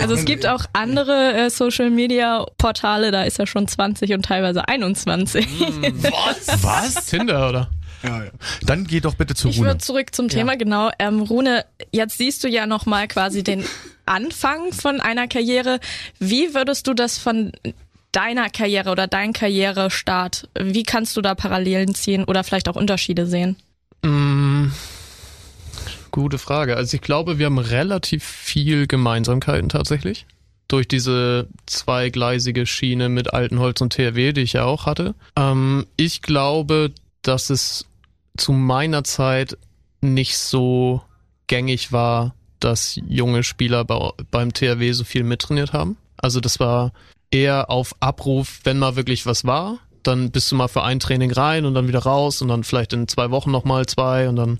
Also 0.01 0.13
es 0.13 0.25
gibt 0.25 0.45
auch 0.45 0.65
andere 0.73 1.33
äh, 1.33 1.49
Social 1.49 1.89
Media 1.89 2.45
Portale, 2.57 3.09
da 3.11 3.23
ist 3.23 3.39
er 3.39 3.47
schon 3.47 3.67
20 3.67 4.13
und 4.13 4.23
teilweise 4.23 4.67
21. 4.67 5.47
Was? 6.03 6.63
Was? 6.63 7.05
Tinder, 7.07 7.49
oder? 7.49 7.69
Ja, 8.03 8.25
ja. 8.25 8.31
Dann 8.63 8.85
geh 8.85 8.99
doch 8.99 9.15
bitte 9.15 9.33
zu 9.33 9.49
Ich 9.49 9.57
Rune. 9.57 9.67
würde 9.69 9.79
zurück 9.79 10.13
zum 10.13 10.27
Thema, 10.29 10.55
genau. 10.57 10.91
Ähm, 10.99 11.21
Rune, 11.21 11.65
jetzt 11.91 12.17
siehst 12.17 12.43
du 12.43 12.47
ja 12.49 12.65
nochmal 12.67 13.07
quasi 13.07 13.43
den 13.43 13.63
Anfang 14.05 14.73
von 14.73 14.99
einer 14.99 15.27
Karriere. 15.27 15.79
Wie 16.19 16.53
würdest 16.53 16.87
du 16.87 16.93
das 16.93 17.17
von 17.17 17.51
deiner 18.11 18.49
Karriere 18.49 18.91
oder 18.91 19.07
dein 19.07 19.33
Karrierestart, 19.33 20.47
wie 20.59 20.83
kannst 20.83 21.17
du 21.17 21.21
da 21.21 21.33
Parallelen 21.35 21.95
ziehen 21.95 22.23
oder 22.25 22.43
vielleicht 22.43 22.69
auch 22.69 22.75
Unterschiede 22.75 23.25
sehen? 23.25 23.55
Mm, 24.03 24.67
gute 26.11 26.37
Frage. 26.37 26.77
Also 26.77 26.95
ich 26.95 27.01
glaube, 27.01 27.39
wir 27.39 27.47
haben 27.47 27.57
relativ 27.57 28.23
viel 28.23 28.87
Gemeinsamkeiten 28.87 29.69
tatsächlich. 29.69 30.25
Durch 30.67 30.87
diese 30.87 31.47
zweigleisige 31.65 32.65
Schiene 32.65 33.09
mit 33.09 33.33
Altenholz 33.33 33.81
und 33.81 33.93
THW, 33.93 34.31
die 34.31 34.41
ich 34.41 34.53
ja 34.53 34.63
auch 34.65 34.85
hatte. 34.85 35.15
Ähm, 35.35 35.85
ich 35.97 36.21
glaube, 36.21 36.91
dass 37.21 37.49
es 37.49 37.85
zu 38.37 38.51
meiner 38.51 39.03
Zeit 39.03 39.57
nicht 40.01 40.37
so 40.37 41.01
gängig 41.47 41.91
war, 41.91 42.35
dass 42.59 42.99
junge 43.07 43.43
Spieler 43.43 43.83
bei, 43.85 44.11
beim 44.31 44.53
THW 44.53 44.91
so 44.93 45.03
viel 45.03 45.23
mittrainiert 45.23 45.73
haben. 45.73 45.97
Also 46.17 46.39
das 46.39 46.59
war 46.59 46.93
eher 47.31 47.69
auf 47.69 47.95
Abruf, 47.99 48.61
wenn 48.63 48.79
mal 48.79 48.95
wirklich 48.95 49.25
was 49.25 49.45
war. 49.45 49.79
Dann 50.03 50.31
bist 50.31 50.51
du 50.51 50.55
mal 50.55 50.67
für 50.67 50.83
ein 50.83 50.99
Training 50.99 51.31
rein 51.31 51.65
und 51.65 51.73
dann 51.73 51.87
wieder 51.87 51.99
raus 51.99 52.41
und 52.41 52.47
dann 52.49 52.63
vielleicht 52.63 52.93
in 52.93 53.07
zwei 53.07 53.31
Wochen 53.31 53.51
nochmal 53.51 53.85
zwei 53.85 54.29
und 54.29 54.35
dann, 54.35 54.59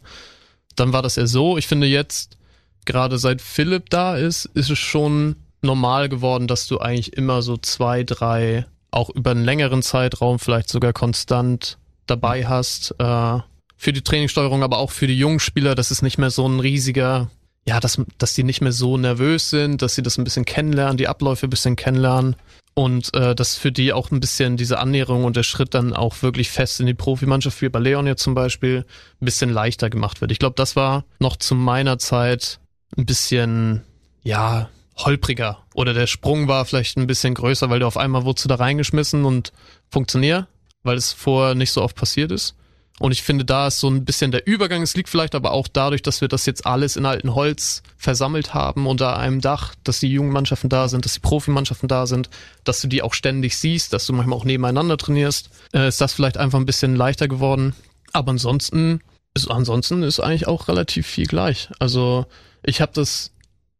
dann 0.76 0.94
war 0.94 1.02
das 1.02 1.18
eher 1.18 1.28
so. 1.28 1.58
Ich 1.58 1.68
finde 1.68 1.88
jetzt, 1.88 2.38
gerade 2.86 3.18
seit 3.18 3.42
Philipp 3.42 3.90
da 3.90 4.16
ist, 4.16 4.46
ist 4.46 4.70
es 4.70 4.80
schon 4.80 5.36
normal 5.62 6.10
geworden, 6.10 6.48
dass 6.48 6.68
du 6.68 6.80
eigentlich 6.80 7.14
immer 7.14 7.42
so 7.42 7.58
zwei, 7.58 8.04
drei, 8.04 8.66
auch 8.92 9.10
über 9.10 9.32
einen 9.32 9.46
längeren 9.46 9.82
Zeitraum 9.82 10.40
vielleicht 10.40 10.70
sogar 10.70 10.94
konstant 10.94 11.78
dabei 12.06 12.46
hast. 12.46 12.96
Äh, 13.00 13.40
für 13.84 13.94
die 13.94 14.02
Trainingssteuerung, 14.02 14.64
aber 14.64 14.78
auch 14.78 14.92
für 14.92 15.08
die 15.08 15.18
jungen 15.18 15.40
Spieler, 15.40 15.76
das 15.76 15.92
ist 15.92 16.02
nicht 16.02 16.18
mehr 16.18 16.32
so 16.32 16.48
ein 16.48 16.60
riesiger, 16.60 17.30
ja, 17.66 17.80
dass, 17.80 18.02
dass 18.18 18.34
die 18.34 18.44
nicht 18.44 18.62
mehr 18.62 18.72
so 18.72 18.98
nervös 18.98 19.50
sind, 19.50 19.82
dass 19.82 19.96
sie 19.96 20.02
das 20.02 20.18
ein 20.18 20.24
bisschen 20.24 20.46
kennenlernen, 20.46 20.98
die 20.98 21.08
Abläufe 21.08 21.48
ein 21.48 21.50
bisschen 21.50 21.76
kennenlernen 21.76 22.36
und 22.74 23.14
äh, 23.14 23.36
dass 23.36 23.56
für 23.56 23.72
die 23.72 23.94
auch 23.94 24.10
ein 24.12 24.20
bisschen 24.20 24.58
diese 24.58 24.80
Annäherung 24.80 25.26
und 25.26 25.36
der 25.36 25.44
Schritt 25.44 25.74
dann 25.74 25.94
auch 25.94 26.22
wirklich 26.22 26.50
fest 26.50 26.80
in 26.80 26.88
die 26.88 26.94
Profimannschaft, 26.94 27.62
wie 27.62 27.70
bei 27.70 27.80
Leon 27.80 28.08
jetzt 28.08 28.24
zum 28.24 28.34
Beispiel, 28.34 28.86
ein 29.22 29.26
bisschen 29.26 29.50
leichter 29.50 29.90
gemacht 29.90 30.22
wird. 30.22 30.32
Ich 30.32 30.40
glaube, 30.40 30.56
das 30.56 30.76
war 30.76 31.04
noch 31.20 31.36
zu 31.36 31.54
meiner 31.54 32.00
Zeit 32.00 32.60
ein 32.98 33.06
bisschen, 33.06 33.82
ja, 34.24 34.70
holpriger. 34.98 35.60
Oder 35.74 35.94
der 35.94 36.08
Sprung 36.08 36.48
war 36.48 36.66
vielleicht 36.66 36.98
ein 36.98 37.08
bisschen 37.08 37.34
größer, 37.34 37.70
weil 37.70 37.80
du 37.80 37.88
auf 37.88 37.98
einmal 37.98 38.24
wurdest 38.24 38.46
du 38.46 38.50
da 38.50 38.56
reingeschmissen 38.56 39.26
und 39.26 39.52
funktioniert, 39.90 40.48
weil 40.84 40.98
es 40.98 41.12
vorher 41.12 41.56
nicht 41.56 41.72
so 41.72 41.82
oft 41.82 41.96
passiert 41.96 42.32
ist. 42.32 42.56
Und 43.00 43.12
ich 43.12 43.24
finde, 43.24 43.44
da 43.44 43.68
ist 43.68 43.80
so 43.80 43.90
ein 43.90 44.06
bisschen 44.06 44.32
der 44.32 44.46
Übergang. 44.46 44.82
Es 44.84 44.96
liegt 44.96 45.10
vielleicht 45.10 45.34
aber 45.34 45.52
auch 45.52 45.68
dadurch, 45.68 46.04
dass 46.04 46.22
wir 46.22 46.28
das 46.28 46.46
jetzt 46.46 46.66
alles 46.66 46.96
in 46.96 47.06
alten 47.06 47.34
Holz 47.34 47.82
versammelt 47.98 48.54
haben 48.54 48.86
unter 48.86 49.18
einem 49.18 49.42
Dach, 49.42 49.74
dass 49.84 50.00
die 50.00 50.12
jungen 50.12 50.32
Mannschaften 50.32 50.70
da 50.70 50.88
sind, 50.88 51.04
dass 51.06 51.14
die 51.14 51.20
Profimannschaften 51.20 51.88
da 51.88 52.06
sind, 52.06 52.30
dass 52.64 52.82
du 52.82 52.88
die 52.88 53.02
auch 53.02 53.14
ständig 53.14 53.58
siehst, 53.58 53.94
dass 53.94 54.06
du 54.06 54.14
manchmal 54.14 54.38
auch 54.38 54.46
nebeneinander 54.46 54.98
trainierst. 54.98 55.50
Äh, 55.74 55.88
ist 55.88 56.02
das 56.02 56.14
vielleicht 56.14 56.38
einfach 56.38 56.60
ein 56.60 56.68
bisschen 56.68 56.96
leichter 56.96 57.28
geworden. 57.28 57.76
Aber 58.14 58.32
ansonsten 58.32 59.02
ist, 59.34 59.50
ansonsten 59.50 60.04
ist 60.04 60.20
eigentlich 60.20 60.48
auch 60.48 60.68
relativ 60.68 61.08
viel 61.08 61.26
gleich. 61.26 61.70
Also 61.80 62.26
ich 62.62 62.80
habe 62.80 62.92
das 62.94 63.32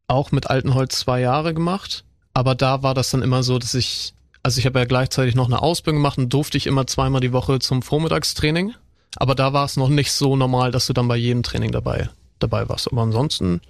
auch 0.08 0.32
mit 0.32 0.50
Altenholz 0.50 0.98
zwei 0.98 1.20
Jahre 1.20 1.54
gemacht, 1.54 2.04
aber 2.34 2.54
da 2.54 2.82
war 2.82 2.94
das 2.94 3.10
dann 3.10 3.22
immer 3.22 3.42
so, 3.42 3.58
dass 3.58 3.74
ich, 3.74 4.12
also 4.42 4.58
ich 4.58 4.66
habe 4.66 4.80
ja 4.80 4.84
gleichzeitig 4.84 5.34
noch 5.34 5.46
eine 5.46 5.62
Ausbildung 5.62 6.00
gemacht 6.02 6.18
und 6.18 6.32
durfte 6.32 6.58
ich 6.58 6.66
immer 6.66 6.86
zweimal 6.86 7.20
die 7.20 7.32
Woche 7.32 7.60
zum 7.60 7.80
Vormittagstraining. 7.80 8.74
Aber 9.16 9.34
da 9.34 9.52
war 9.52 9.64
es 9.64 9.76
noch 9.76 9.88
nicht 9.88 10.12
so 10.12 10.36
normal, 10.36 10.70
dass 10.70 10.86
du 10.86 10.92
dann 10.92 11.08
bei 11.08 11.16
jedem 11.16 11.42
Training 11.42 11.72
dabei, 11.72 12.08
dabei 12.38 12.68
warst. 12.68 12.90
Aber 12.90 13.02
ansonsten, 13.02 13.60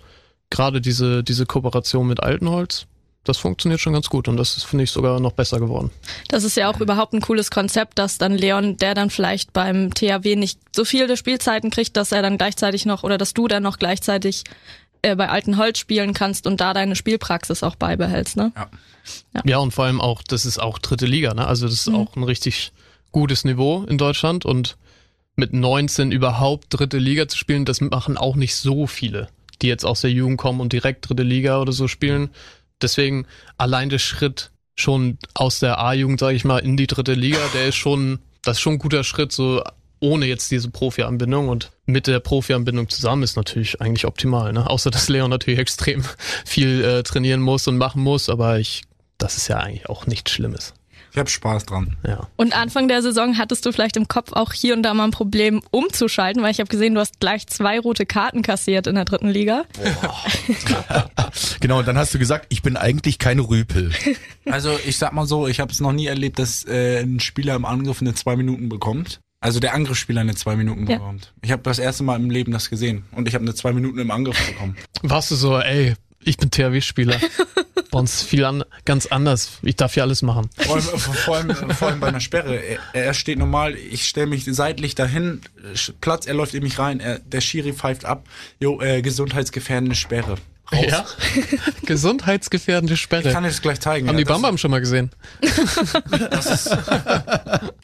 gerade 0.51 0.81
diese, 0.81 1.23
diese 1.25 1.47
Kooperation 1.47 2.07
mit 2.07 2.23
Altenholz, 2.23 2.87
das 3.25 3.39
funktioniert 3.39 3.81
schon 3.81 3.95
ganz 3.95 4.11
gut 4.11 4.29
und 4.29 4.37
das 4.37 4.57
ist, 4.59 4.65
finde 4.65 4.85
ich, 4.85 4.91
sogar 4.91 5.19
noch 5.19 5.33
besser 5.33 5.59
geworden. 5.59 5.91
Das 6.29 6.45
ist 6.45 6.57
ja 6.59 6.71
auch 6.71 6.79
überhaupt 6.81 7.15
ein 7.15 7.23
cooles 7.23 7.51
Konzept, 7.51 7.99
dass 7.99 8.19
dann 8.19 8.37
Leon, 8.37 8.77
der 8.77 8.95
dann 8.95 9.09
vielleicht 9.09 9.55
beim 9.55 9.95
THW 9.95 10.37
nicht 10.37 10.59
so 10.77 10.85
viele 10.85 11.17
Spielzeiten 11.17 11.71
kriegt, 11.71 11.97
dass 11.97 12.13
er 12.13 12.21
dann 12.21 12.37
gleichzeitig 12.37 12.85
noch 12.85 13.03
oder 13.03 13.17
dass 13.17 13.33
du 13.33 13.49
dann 13.49 13.63
noch 13.63 13.79
gleichzeitig 13.79 14.45
äh, 15.01 15.17
bei 15.17 15.31
Alten 15.31 15.57
Holz 15.57 15.79
spielen 15.79 16.13
kannst 16.13 16.47
und 16.47 16.61
da 16.61 16.75
deine 16.75 16.97
Spielpraxis 16.97 17.63
auch 17.63 17.77
beibehältst, 17.77 18.37
ne? 18.37 18.53
Ja, 19.45 19.59
und 19.59 19.73
vor 19.73 19.85
allem 19.87 20.01
auch, 20.03 20.23
das 20.23 20.45
ist 20.47 20.59
auch 20.59 20.79
dritte 20.79 21.07
Liga, 21.07 21.33
ne? 21.35 21.47
Also 21.47 21.67
das 21.67 21.75
ist 21.75 21.89
Mhm. 21.89 21.95
auch 21.97 22.17
ein 22.17 22.25
richtig 22.25 22.73
gutes 23.13 23.45
Niveau 23.45 23.85
in 23.89 23.97
Deutschland 23.97 24.45
und 24.45 24.77
mit 25.37 25.53
19 25.53 26.13
überhaupt 26.13 26.67
dritte 26.71 26.99
Liga 26.99 27.29
zu 27.29 27.37
spielen, 27.37 27.65
das 27.65 27.81
machen 27.81 28.17
auch 28.17 28.37
nicht 28.37 28.55
so 28.55 28.87
viele, 28.87 29.29
die 29.63 29.69
jetzt 29.69 29.85
aus 29.85 30.03
der 30.03 30.11
Jugend 30.11 30.39
kommen 30.39 30.61
und 30.61 30.73
direkt 30.73 31.09
dritte 31.09 31.23
Liga 31.23 31.61
oder 31.61 31.73
so 31.73 31.89
spielen. 31.89 32.31
Deswegen 32.81 33.27
allein 33.57 33.89
der 33.89 33.99
Schritt 33.99 34.51
schon 34.77 35.19
aus 35.35 35.61
der 35.61 35.79
A-Jugend, 35.79 36.21
sage 36.21 36.37
ich 36.37 36.45
mal, 36.45 36.59
in 36.59 36.77
die 36.77 36.87
dritte 36.87 37.15
Liga, 37.15 37.39
der 37.55 37.69
ist 37.69 37.77
schon, 37.77 38.19
das 38.43 38.57
ist 38.57 38.61
schon 38.61 38.75
ein 38.75 38.79
guter 38.79 39.05
Schritt, 39.05 39.33
so 39.33 39.63
ohne 40.01 40.27
jetzt 40.27 40.51
diese 40.51 40.71
Profi-Anbindung 40.71 41.49
und 41.49 41.71
mit 41.87 42.07
der 42.07 42.21
Profi-Anbindung 42.21 42.89
zusammen 42.89 43.23
ist 43.23 43.37
natürlich 43.37 43.81
eigentlich 43.81 44.05
optimal, 44.05 44.53
ne? 44.53 44.69
Außer 44.69 44.91
dass 44.91 45.09
Leon 45.09 45.31
natürlich 45.31 45.61
extrem 45.61 46.05
viel 46.45 46.85
äh, 46.85 47.03
trainieren 47.03 47.41
muss 47.41 47.67
und 47.69 47.79
machen 47.79 48.03
muss, 48.03 48.29
aber 48.29 48.59
ich, 48.59 48.83
das 49.19 49.37
ist 49.37 49.49
ja 49.49 49.59
eigentlich 49.59 49.89
auch 49.89 50.07
nichts 50.07 50.31
Schlimmes. 50.31 50.75
Ich 51.15 51.19
habe 51.21 51.31
Spaß 51.31 51.67
dran. 51.67 51.97
Ja. 52.05 52.27
Und 52.35 52.57
Anfang 52.59 52.89
der 52.89 53.01
Saison 53.01 53.39
hattest 53.39 53.65
du 53.65 53.71
vielleicht 53.71 53.97
im 53.97 54.09
Kopf 54.09 54.33
auch 54.33 54.53
hier 54.53 54.75
und 54.75 54.83
da 54.83 54.93
mal 54.95 55.05
ein 55.05 55.13
Problem 55.13 55.61
umzuschalten, 55.71 56.43
weil 56.43 56.51
ich 56.51 56.59
habe 56.59 56.69
gesehen, 56.69 56.95
du 56.95 57.01
hast 57.01 57.21
gleich 57.21 57.47
zwei 57.47 57.79
rote 57.79 58.05
Karten 58.05 58.43
kassiert 58.43 58.89
in 58.89 58.97
der 58.97 59.05
dritten 59.05 59.29
Liga. 59.29 59.63
Genau, 61.61 61.79
und 61.79 61.89
dann 61.89 61.97
hast 61.97 62.13
du 62.15 62.19
gesagt, 62.19 62.47
ich 62.51 62.63
bin 62.63 62.77
eigentlich 62.77 63.19
kein 63.19 63.39
Rüpel. 63.39 63.91
Also 64.47 64.77
ich 64.87 64.99
sag 64.99 65.13
mal 65.15 65.25
so, 65.27 65.49
ich 65.49 65.59
habe 65.61 65.73
es 65.73 65.81
noch 65.81 65.93
nie 65.93 66.07
erlebt, 66.07 66.39
dass 66.39 66.67
äh, 66.67 67.01
ein 67.01 67.19
Spieler 67.19 67.55
im 67.55 67.65
Angriff 67.65 68.03
eine 68.03 68.13
zwei 68.15 68.37
Minuten 68.37 68.69
bekommt. 68.69 69.21
Also 69.41 69.59
der 69.59 69.73
Angriffsspieler 69.75 70.21
eine 70.21 70.35
zwei 70.35 70.55
Minuten 70.55 70.87
Ja. 70.87 70.99
bekommt. 70.99 71.33
Ich 71.43 71.51
habe 71.51 71.63
das 71.63 71.79
erste 71.79 72.03
Mal 72.05 72.17
im 72.17 72.29
Leben 72.29 72.53
das 72.53 72.69
gesehen 72.69 73.05
und 73.13 73.27
ich 73.27 73.35
habe 73.35 73.43
eine 73.45 73.55
zwei 73.55 73.73
Minuten 73.73 73.99
im 74.01 74.11
Angriff 74.11 74.37
bekommen. 74.47 74.77
Warst 75.03 75.31
du 75.31 75.37
so, 75.37 75.59
ey, 75.59 75.95
ich 76.25 76.37
bin 76.37 76.51
THW-Spieler. 76.51 77.17
Bei 77.91 77.99
uns 78.01 78.23
viel 78.23 78.45
an, 78.45 78.65
ganz 78.85 79.07
anders. 79.07 79.59
Ich 79.63 79.77
darf 79.77 79.95
hier 79.95 80.03
alles 80.03 80.23
machen. 80.23 80.51
Vor 80.57 80.75
allem, 80.77 80.83
vor 80.99 81.37
allem, 81.37 81.71
vor 81.71 81.89
allem 81.89 82.01
bei 82.01 82.09
einer 82.09 82.19
Sperre. 82.21 82.57
Er, 82.57 82.79
er 82.93 83.15
steht 83.15 83.39
normal, 83.39 83.77
ich 83.77 84.09
stelle 84.09 84.27
mich 84.27 84.45
seitlich 84.47 84.97
dahin, 84.97 85.43
Platz, 86.01 86.27
er 86.27 86.35
läuft 86.35 86.55
in 86.55 86.65
mich 86.65 86.77
rein, 86.81 86.99
er, 86.99 87.21
der 87.21 87.41
Schiri 87.41 87.73
pfeift 87.73 88.05
ab. 88.05 88.27
Jo, 88.59 88.81
äh, 88.81 89.01
gesundheitsgefährdende 89.01 89.95
Sperre. 89.95 90.39
Raus. 90.73 90.85
Ja? 90.89 91.05
Gesundheitsgefährdende 91.87 92.95
Ich 92.95 93.01
Sperre. 93.01 93.31
kann 93.31 93.45
es 93.45 93.61
gleich 93.61 93.81
zeigen. 93.81 94.09
Haben 94.09 94.17
ja, 94.17 94.19
die 94.21 94.25
das- 94.25 94.35
Bambam 94.35 94.59
schon 94.59 94.71
mal 94.73 94.81
gesehen? 94.81 95.11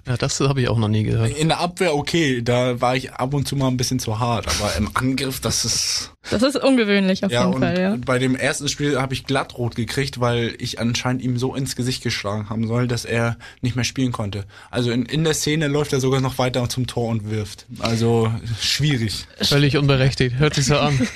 ja, 0.06 0.16
das 0.18 0.40
habe 0.40 0.62
ich 0.62 0.68
auch 0.68 0.78
noch 0.78 0.88
nie 0.88 1.04
gehört. 1.04 1.36
In 1.36 1.48
der 1.48 1.60
Abwehr 1.60 1.94
okay, 1.94 2.42
da 2.42 2.80
war 2.80 2.96
ich 2.96 3.12
ab 3.12 3.34
und 3.34 3.46
zu 3.46 3.54
mal 3.54 3.68
ein 3.68 3.76
bisschen 3.76 3.98
zu 3.98 4.18
hart, 4.18 4.48
aber 4.48 4.74
im 4.76 4.90
Angriff, 4.94 5.40
das 5.40 5.64
ist 5.64 6.12
Das 6.30 6.42
ist 6.42 6.56
ungewöhnlich 6.56 7.24
auf 7.24 7.32
Ja, 7.32 7.42
jeden 7.44 7.54
und 7.54 7.60
Fall, 7.62 7.80
ja. 7.80 7.96
bei 8.04 8.18
dem 8.18 8.36
ersten 8.36 8.68
Spiel 8.68 9.00
habe 9.00 9.14
ich 9.14 9.24
glattrot 9.24 9.74
gekriegt, 9.74 10.20
weil 10.20 10.54
ich 10.58 10.78
anscheinend 10.78 11.22
ihm 11.22 11.38
so 11.38 11.54
ins 11.54 11.76
Gesicht 11.76 12.02
geschlagen 12.02 12.50
haben 12.50 12.66
soll, 12.68 12.86
dass 12.88 13.04
er 13.06 13.36
nicht 13.62 13.74
mehr 13.74 13.84
spielen 13.86 14.12
konnte. 14.12 14.44
Also 14.70 14.90
in, 14.90 15.06
in 15.06 15.24
der 15.24 15.32
Szene 15.32 15.66
läuft 15.68 15.92
er 15.94 16.00
sogar 16.00 16.20
noch 16.20 16.36
weiter 16.38 16.68
zum 16.68 16.86
Tor 16.86 17.08
und 17.08 17.30
wirft. 17.30 17.66
Also 17.80 18.30
schwierig. 18.60 19.26
Völlig 19.40 19.76
unberechtigt. 19.78 20.36
Hört 20.38 20.54
sich 20.54 20.66
so 20.66 20.76
an. 20.78 20.98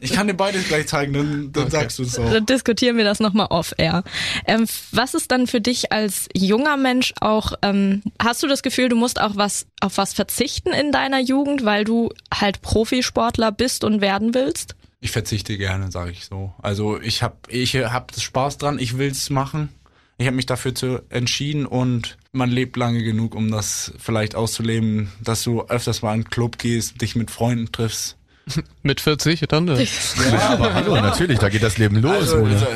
Ich 0.00 0.12
kann 0.12 0.26
dir 0.26 0.34
beides 0.34 0.68
gleich 0.68 0.86
zeigen, 0.86 1.12
dann, 1.14 1.52
dann 1.52 1.70
sagst 1.70 1.98
du 1.98 2.02
es 2.02 2.18
auch. 2.18 2.30
Dann 2.30 2.44
diskutieren 2.46 2.96
wir 2.96 3.04
das 3.04 3.20
nochmal 3.20 3.46
off-air. 3.50 4.02
Ähm, 4.46 4.66
was 4.92 5.14
ist 5.14 5.30
dann 5.30 5.46
für 5.46 5.60
dich 5.60 5.92
als 5.92 6.28
junger 6.36 6.76
Mensch 6.76 7.14
auch, 7.20 7.52
ähm, 7.62 8.02
hast 8.20 8.42
du 8.42 8.46
das 8.46 8.62
Gefühl, 8.62 8.88
du 8.88 8.96
musst 8.96 9.20
auch 9.20 9.36
was 9.36 9.66
auf 9.80 9.96
was 9.98 10.12
verzichten 10.12 10.70
in 10.70 10.92
deiner 10.92 11.20
Jugend, 11.20 11.64
weil 11.64 11.84
du 11.84 12.10
halt 12.32 12.62
Profisportler 12.62 13.52
bist 13.52 13.84
und 13.84 13.93
werden 14.00 14.34
willst? 14.34 14.76
Ich 15.00 15.10
verzichte 15.10 15.58
gerne, 15.58 15.90
sage 15.92 16.10
ich 16.12 16.24
so. 16.24 16.54
Also 16.62 17.00
ich 17.00 17.22
habe 17.22 17.36
ich 17.48 17.74
hab 17.76 18.18
Spaß 18.18 18.58
dran, 18.58 18.78
ich 18.78 18.96
will's 18.98 19.28
machen. 19.30 19.68
Ich 20.16 20.26
habe 20.26 20.36
mich 20.36 20.46
dafür 20.46 20.74
zu 20.74 21.02
entschieden 21.10 21.66
und 21.66 22.16
man 22.32 22.48
lebt 22.50 22.76
lange 22.76 23.02
genug, 23.02 23.34
um 23.34 23.50
das 23.50 23.92
vielleicht 23.98 24.34
auszuleben, 24.36 25.10
dass 25.20 25.42
du 25.42 25.62
öfters 25.62 26.02
mal 26.02 26.10
in 26.10 26.14
einen 26.14 26.30
Club 26.30 26.58
gehst, 26.58 27.00
dich 27.02 27.16
mit 27.16 27.30
Freunden 27.30 27.72
triffst. 27.72 28.16
Mit 28.82 29.00
40 29.00 29.40
dann? 29.48 29.66
äh, 29.68 29.82
Ja, 30.30 30.50
aber 30.50 30.74
hallo, 30.74 30.96
natürlich, 30.96 31.38
da 31.38 31.48
geht 31.48 31.62
das 31.62 31.78
Leben 31.78 31.96
los. 31.96 32.34
Also, 32.34 32.44
also, 32.44 32.66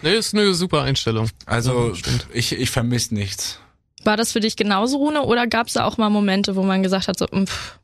Nee, 0.00 0.14
ist 0.14 0.32
eine 0.34 0.54
super 0.54 0.82
Einstellung. 0.82 1.28
also 1.44 1.92
ich, 2.32 2.52
ich 2.52 2.70
vermisse 2.70 3.14
nichts. 3.14 3.60
War 4.04 4.16
das 4.16 4.32
für 4.32 4.40
dich 4.40 4.56
genauso, 4.56 4.96
Rune, 4.96 5.22
oder 5.22 5.46
gab 5.46 5.66
es 5.66 5.74
da 5.74 5.84
auch 5.84 5.98
mal 5.98 6.08
Momente, 6.08 6.56
wo 6.56 6.62
man 6.62 6.82
gesagt 6.82 7.08
hat, 7.08 7.18
so, 7.18 7.26
mm, 7.30 7.44
pff, 7.46 7.78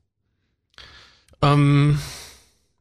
Ähm, 1.43 1.99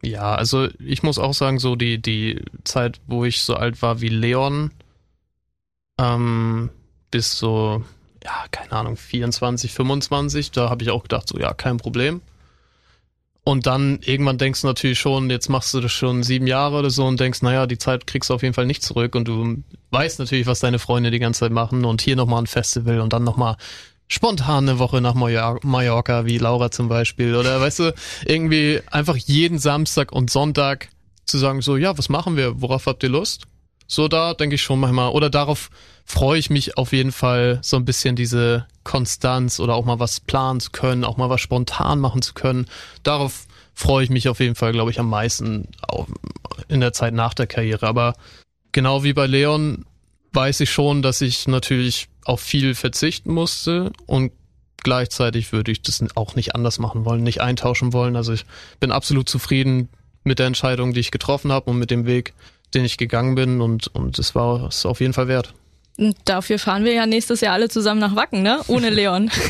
ja, 0.07 0.35
also 0.35 0.67
ich 0.79 1.03
muss 1.03 1.19
auch 1.19 1.33
sagen, 1.33 1.59
so 1.59 1.75
die, 1.75 2.01
die 2.01 2.41
Zeit, 2.63 2.99
wo 3.07 3.25
ich 3.25 3.41
so 3.41 3.55
alt 3.55 3.81
war 3.81 4.01
wie 4.01 4.09
Leon, 4.09 4.71
ähm, 5.99 6.69
bis 7.11 7.37
so, 7.37 7.83
ja, 8.23 8.45
keine 8.51 8.73
Ahnung, 8.73 8.97
24, 8.97 9.71
25, 9.71 10.51
da 10.51 10.69
habe 10.69 10.83
ich 10.83 10.89
auch 10.89 11.03
gedacht, 11.03 11.27
so, 11.27 11.39
ja, 11.39 11.53
kein 11.53 11.77
Problem. 11.77 12.21
Und 13.43 13.65
dann 13.65 13.99
irgendwann 14.03 14.37
denkst 14.37 14.61
du 14.61 14.67
natürlich 14.67 14.99
schon, 14.99 15.29
jetzt 15.29 15.47
machst 15.47 15.73
du 15.73 15.79
das 15.79 15.93
schon 15.93 16.21
sieben 16.21 16.47
Jahre 16.47 16.79
oder 16.79 16.89
so 16.89 17.05
und 17.05 17.17
denkst, 17.17 17.41
naja, 17.43 17.65
die 17.65 17.77
Zeit 17.77 18.05
kriegst 18.05 18.29
du 18.29 18.33
auf 18.33 18.41
jeden 18.41 18.53
Fall 18.53 18.65
nicht 18.65 18.83
zurück 18.83 19.15
und 19.15 19.25
du 19.25 19.63
weißt 19.91 20.19
natürlich, 20.19 20.47
was 20.47 20.59
deine 20.59 20.79
Freunde 20.79 21.11
die 21.11 21.19
ganze 21.19 21.39
Zeit 21.41 21.53
machen 21.53 21.85
und 21.85 22.01
hier 22.01 22.17
nochmal 22.17 22.41
ein 22.43 22.47
Festival 22.47 22.99
und 22.99 23.13
dann 23.13 23.23
nochmal 23.23 23.55
spontan 24.07 24.69
eine 24.69 24.79
Woche 24.79 25.01
nach 25.01 25.13
Mallor- 25.13 25.59
Mallorca, 25.63 26.25
wie 26.25 26.37
Laura 26.37 26.71
zum 26.71 26.87
Beispiel. 26.87 27.35
Oder 27.35 27.59
weißt 27.59 27.79
du, 27.79 27.93
irgendwie 28.25 28.81
einfach 28.89 29.17
jeden 29.17 29.59
Samstag 29.59 30.11
und 30.11 30.29
Sonntag 30.29 30.89
zu 31.25 31.37
sagen, 31.37 31.61
so, 31.61 31.77
ja, 31.77 31.97
was 31.97 32.09
machen 32.09 32.37
wir? 32.37 32.61
Worauf 32.61 32.85
habt 32.85 33.03
ihr 33.03 33.09
Lust? 33.09 33.43
So, 33.87 34.07
da 34.07 34.33
denke 34.33 34.55
ich 34.55 34.61
schon 34.61 34.79
manchmal, 34.79 35.11
oder 35.11 35.29
darauf 35.29 35.69
freue 36.03 36.39
ich 36.39 36.49
mich 36.49 36.77
auf 36.77 36.91
jeden 36.93 37.11
Fall, 37.11 37.59
so 37.61 37.77
ein 37.77 37.85
bisschen 37.85 38.15
diese 38.15 38.65
Konstanz 38.83 39.59
oder 39.59 39.75
auch 39.75 39.85
mal 39.85 39.99
was 39.99 40.19
planen 40.19 40.59
zu 40.59 40.71
können, 40.71 41.03
auch 41.03 41.17
mal 41.17 41.29
was 41.29 41.41
spontan 41.41 41.99
machen 41.99 42.21
zu 42.21 42.33
können. 42.33 42.67
Darauf 43.03 43.45
freue 43.73 44.03
ich 44.03 44.09
mich 44.09 44.27
auf 44.27 44.39
jeden 44.39 44.55
Fall, 44.55 44.71
glaube 44.71 44.91
ich, 44.91 44.99
am 44.99 45.09
meisten 45.09 45.69
auch 45.87 46.07
in 46.67 46.81
der 46.81 46.93
Zeit 46.93 47.13
nach 47.13 47.33
der 47.33 47.47
Karriere. 47.47 47.87
Aber 47.87 48.15
genau 48.71 49.03
wie 49.03 49.13
bei 49.13 49.27
Leon 49.27 49.85
weiß 50.33 50.61
ich 50.61 50.71
schon, 50.71 51.01
dass 51.01 51.21
ich 51.21 51.47
natürlich 51.47 52.09
auf 52.27 52.41
viel 52.41 52.75
verzichten 52.75 53.33
musste 53.33 53.91
und 54.05 54.31
gleichzeitig 54.83 55.53
würde 55.53 55.71
ich 55.71 55.81
das 55.81 56.03
auch 56.15 56.35
nicht 56.35 56.55
anders 56.55 56.77
machen 56.77 57.05
wollen, 57.05 57.23
nicht 57.23 57.41
eintauschen 57.41 57.93
wollen. 57.93 58.15
Also 58.15 58.33
ich 58.33 58.45
bin 58.79 58.91
absolut 58.91 59.29
zufrieden 59.29 59.89
mit 60.23 60.39
der 60.39 60.47
Entscheidung, 60.47 60.93
die 60.93 60.99
ich 60.99 61.11
getroffen 61.11 61.51
habe 61.51 61.69
und 61.69 61.79
mit 61.79 61.89
dem 61.89 62.05
Weg, 62.05 62.33
den 62.73 62.83
ich 62.83 62.97
gegangen 62.97 63.35
bin 63.35 63.61
und 63.61 63.87
und 63.87 64.19
es 64.19 64.35
war 64.35 64.67
es 64.67 64.85
auf 64.85 64.99
jeden 64.99 65.13
Fall 65.13 65.27
wert. 65.27 65.53
Und 65.99 66.15
dafür 66.25 66.59
fahren 66.59 66.83
wir 66.85 66.93
ja 66.93 67.07
nächstes 67.07 67.41
Jahr 67.41 67.53
alle 67.53 67.69
zusammen 67.69 67.99
nach 67.99 68.15
Wacken, 68.15 68.43
ne? 68.43 68.59
Ohne 68.67 68.89
Leon. 68.91 69.31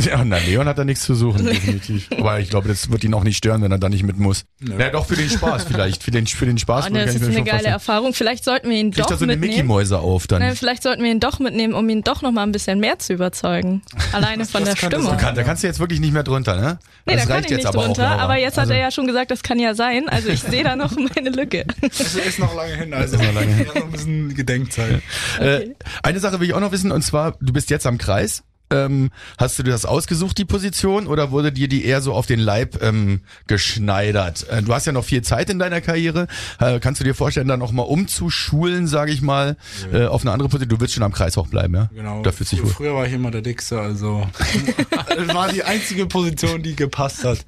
Ja, 0.00 0.24
na, 0.24 0.38
Leon 0.38 0.66
hat 0.66 0.78
da 0.78 0.84
nichts 0.84 1.04
zu 1.04 1.14
suchen, 1.14 1.44
definitiv. 1.46 2.08
Aber 2.18 2.38
ich 2.40 2.48
glaube, 2.50 2.68
das 2.68 2.90
wird 2.90 3.04
ihn 3.04 3.12
auch 3.14 3.22
nicht 3.24 3.36
stören, 3.36 3.62
wenn 3.62 3.70
er 3.72 3.78
da 3.78 3.88
nicht 3.88 4.02
mit 4.02 4.18
muss. 4.18 4.44
Ja, 4.60 4.90
doch 4.90 5.06
für 5.06 5.16
den 5.16 5.28
Spaß 5.30 5.64
vielleicht. 5.64 6.02
Für 6.02 6.10
den, 6.10 6.26
für 6.26 6.46
den 6.46 6.58
Spaß. 6.58 6.86
Oh, 6.88 6.92
ne, 6.92 7.04
das 7.06 7.14
ist 7.14 7.22
eine 7.22 7.34
geile 7.36 7.48
vorstellen. 7.50 7.72
Erfahrung. 7.72 8.14
Vielleicht 8.14 8.44
sollten 8.44 8.68
wir 8.70 8.76
ihn 8.76 8.90
Kriegt 8.90 9.04
doch 9.06 9.10
da 9.10 9.16
so 9.18 9.24
eine 9.24 9.32
mitnehmen. 9.34 9.52
Mickey-Mäuse 9.68 9.98
auf 9.98 10.26
dann. 10.26 10.42
Ne, 10.42 10.54
vielleicht 10.56 10.82
sollten 10.82 11.02
wir 11.02 11.10
ihn 11.10 11.20
doch 11.20 11.38
mitnehmen, 11.38 11.74
um 11.74 11.88
ihn 11.88 12.02
doch 12.02 12.22
noch 12.22 12.32
mal 12.32 12.42
ein 12.44 12.52
bisschen 12.52 12.80
mehr 12.80 12.98
zu 12.98 13.12
überzeugen. 13.12 13.82
Alleine 14.12 14.44
von 14.46 14.64
der 14.64 14.76
Stimmung. 14.76 15.06
sein. 15.06 15.18
Kann, 15.18 15.34
da 15.34 15.42
kannst 15.42 15.62
du 15.62 15.66
jetzt 15.66 15.80
wirklich 15.80 16.00
nicht 16.00 16.12
mehr 16.12 16.22
drunter, 16.22 16.56
ne? 16.56 16.78
Nee, 17.06 17.14
das 17.14 17.22
da 17.22 17.26
kann 17.26 17.32
reicht 17.36 17.44
ich 17.46 17.50
jetzt 17.52 17.58
nicht 17.58 17.66
aber 17.68 17.78
auch. 17.80 17.84
drunter, 17.86 18.02
Laura. 18.10 18.22
aber 18.22 18.36
jetzt 18.38 18.54
hat 18.54 18.62
Also- 18.62 18.72
er 18.74 18.80
ja 18.80 18.90
schon 18.90 19.06
gesagt, 19.06 19.30
das 19.30 19.42
kann 19.42 19.58
ja 19.58 19.74
sein. 19.74 20.08
Also 20.08 20.28
ich 20.30 20.40
sehe 20.40 20.64
da 20.64 20.76
noch 20.76 20.92
meine 21.14 21.30
Lücke. 21.30 21.64
Es 21.82 22.14
ist 22.14 22.38
noch 22.38 22.54
lange 22.56 22.74
hin, 22.74 22.94
also 22.94 23.16
Ist 23.16 23.22
noch 23.22 23.34
lange 23.34 23.52
hin. 23.52 23.66
Ja, 23.66 23.78
noch 23.80 23.86
ein 23.86 23.92
bisschen 23.92 24.34
Gedenkzeit. 24.34 25.02
Äh, 25.40 25.73
eine 26.02 26.20
Sache 26.20 26.40
will 26.40 26.48
ich 26.48 26.54
auch 26.54 26.60
noch 26.60 26.72
wissen, 26.72 26.92
und 26.92 27.02
zwar, 27.02 27.36
du 27.40 27.52
bist 27.52 27.70
jetzt 27.70 27.86
am 27.86 27.98
Kreis. 27.98 28.42
Ähm, 28.70 29.10
hast 29.38 29.58
du 29.58 29.62
dir 29.62 29.70
das 29.70 29.84
ausgesucht, 29.84 30.38
die 30.38 30.46
Position, 30.46 31.06
oder 31.06 31.30
wurde 31.30 31.52
dir 31.52 31.68
die 31.68 31.84
eher 31.84 32.00
so 32.00 32.14
auf 32.14 32.26
den 32.26 32.40
Leib 32.40 32.82
ähm, 32.82 33.20
geschneidert? 33.46 34.48
Äh, 34.48 34.62
du 34.62 34.72
hast 34.72 34.86
ja 34.86 34.92
noch 34.92 35.04
viel 35.04 35.22
Zeit 35.22 35.50
in 35.50 35.58
deiner 35.58 35.80
Karriere. 35.80 36.28
Äh, 36.58 36.80
kannst 36.80 37.00
du 37.00 37.04
dir 37.04 37.14
vorstellen, 37.14 37.46
dann 37.46 37.60
noch 37.60 37.72
mal 37.72 37.82
umzuschulen, 37.82 38.86
sage 38.86 39.12
ich 39.12 39.20
mal, 39.20 39.56
äh, 39.92 40.06
auf 40.06 40.22
eine 40.22 40.32
andere 40.32 40.48
Position? 40.48 40.70
Du 40.70 40.80
willst 40.80 40.94
schon 40.94 41.02
am 41.02 41.12
Kreis 41.12 41.36
auch 41.36 41.46
bleiben, 41.46 41.74
ja? 41.74 41.90
Genau. 41.94 42.22
Da 42.22 42.32
fühlst 42.32 42.52
du 42.52 42.56
dich 42.56 42.64
wohl. 42.64 42.72
Früher 42.72 42.94
war 42.94 43.06
ich 43.06 43.12
immer 43.12 43.30
der 43.30 43.42
Dickste, 43.42 43.78
also 43.80 44.26
das 45.08 45.34
war 45.34 45.52
die 45.52 45.62
einzige 45.62 46.06
Position, 46.06 46.62
die 46.62 46.74
gepasst 46.74 47.24
hat. 47.24 47.44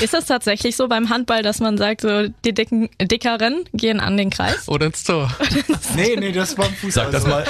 Ist 0.00 0.14
das 0.14 0.26
tatsächlich 0.26 0.76
so 0.76 0.88
beim 0.88 1.10
Handball, 1.10 1.42
dass 1.42 1.60
man 1.60 1.78
sagt, 1.78 2.02
so 2.02 2.28
die 2.44 2.52
dicken, 2.52 2.88
dickeren 3.00 3.64
gehen 3.72 4.00
an 4.00 4.16
den 4.16 4.30
Kreis? 4.30 4.68
Oder 4.68 4.86
ins 4.86 5.04
Tor. 5.04 5.30
Nee, 5.96 6.16
nee, 6.16 6.32
das 6.32 6.56
war 6.58 6.66
ein 6.66 6.74
Fußball. 6.74 7.10
Sag 7.10 7.12
das 7.12 7.26
mal, 7.26 7.44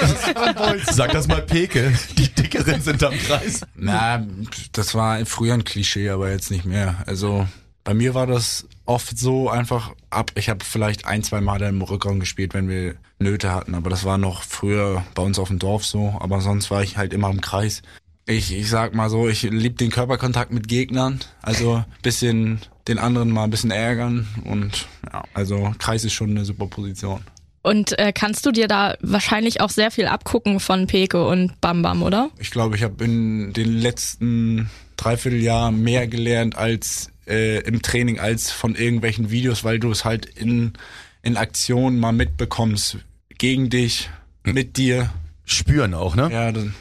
sag 0.91 1.11
das 1.11 1.27
mal 1.27 1.41
Peke. 1.41 1.93
Die 2.17 2.27
Dickeren 2.27 2.81
sind 2.81 3.03
am 3.03 3.13
Kreis. 3.13 3.61
Na, 3.75 4.25
das 4.71 4.95
war 4.95 5.23
früher 5.25 5.53
ein 5.53 5.63
Klischee, 5.63 6.09
aber 6.09 6.31
jetzt 6.31 6.49
nicht 6.49 6.65
mehr. 6.65 7.03
Also 7.05 7.47
bei 7.83 7.93
mir 7.93 8.13
war 8.13 8.27
das 8.27 8.67
oft 8.85 9.17
so 9.17 9.49
einfach 9.49 9.91
ab. 10.09 10.31
Ich 10.35 10.49
habe 10.49 10.63
vielleicht 10.65 11.05
ein, 11.05 11.23
zwei 11.23 11.41
Mal 11.41 11.61
im 11.61 11.81
Rückraum 11.81 12.19
gespielt, 12.19 12.53
wenn 12.53 12.67
wir 12.67 12.95
Nöte 13.19 13.51
hatten, 13.51 13.75
aber 13.75 13.89
das 13.89 14.03
war 14.03 14.17
noch 14.17 14.43
früher 14.43 15.03
bei 15.13 15.21
uns 15.23 15.39
auf 15.39 15.47
dem 15.47 15.59
Dorf 15.59 15.85
so. 15.85 16.17
Aber 16.19 16.41
sonst 16.41 16.71
war 16.71 16.83
ich 16.83 16.97
halt 16.97 17.13
immer 17.13 17.29
im 17.29 17.41
Kreis. 17.41 17.81
Ich, 18.25 18.55
ich 18.55 18.69
sag 18.69 18.93
mal 18.93 19.09
so, 19.09 19.27
ich 19.27 19.43
lieb 19.43 19.77
den 19.77 19.89
Körperkontakt 19.89 20.51
mit 20.51 20.67
Gegnern. 20.67 21.19
Also 21.41 21.83
bisschen 22.01 22.61
den 22.87 22.97
anderen 22.97 23.31
mal 23.31 23.45
ein 23.45 23.49
bisschen 23.49 23.71
ärgern 23.71 24.27
und 24.45 24.87
ja, 25.11 25.23
also 25.33 25.73
Kreis 25.77 26.03
ist 26.03 26.13
schon 26.13 26.31
eine 26.31 26.45
super 26.45 26.67
Position. 26.67 27.21
Und 27.63 27.97
äh, 27.99 28.11
kannst 28.11 28.45
du 28.45 28.51
dir 28.51 28.67
da 28.67 28.95
wahrscheinlich 29.01 29.61
auch 29.61 29.69
sehr 29.69 29.91
viel 29.91 30.07
abgucken 30.07 30.59
von 30.59 30.87
Peke 30.87 31.25
und 31.25 31.61
Bam 31.61 31.83
Bam, 31.83 32.01
oder? 32.01 32.31
Ich 32.39 32.49
glaube, 32.49 32.75
ich 32.75 32.83
habe 32.83 33.03
in 33.03 33.53
den 33.53 33.77
letzten 33.77 34.69
Dreivierteljahr 34.97 35.71
mehr 35.71 36.07
gelernt 36.07 36.55
als 36.55 37.11
äh, 37.27 37.59
im 37.59 37.83
Training 37.83 38.19
als 38.19 38.51
von 38.51 38.75
irgendwelchen 38.75 39.29
Videos, 39.29 39.63
weil 39.63 39.79
du 39.79 39.91
es 39.91 40.05
halt 40.05 40.25
in, 40.25 40.73
in 41.21 41.37
Aktion 41.37 41.99
mal 41.99 42.13
mitbekommst. 42.13 42.97
Gegen 43.37 43.69
dich, 43.69 44.09
mit 44.43 44.77
dir. 44.77 45.09
Spüren 45.45 45.93
auch, 45.93 46.15
ne? 46.15 46.29
Ja, 46.31 46.51
dann, 46.51 46.73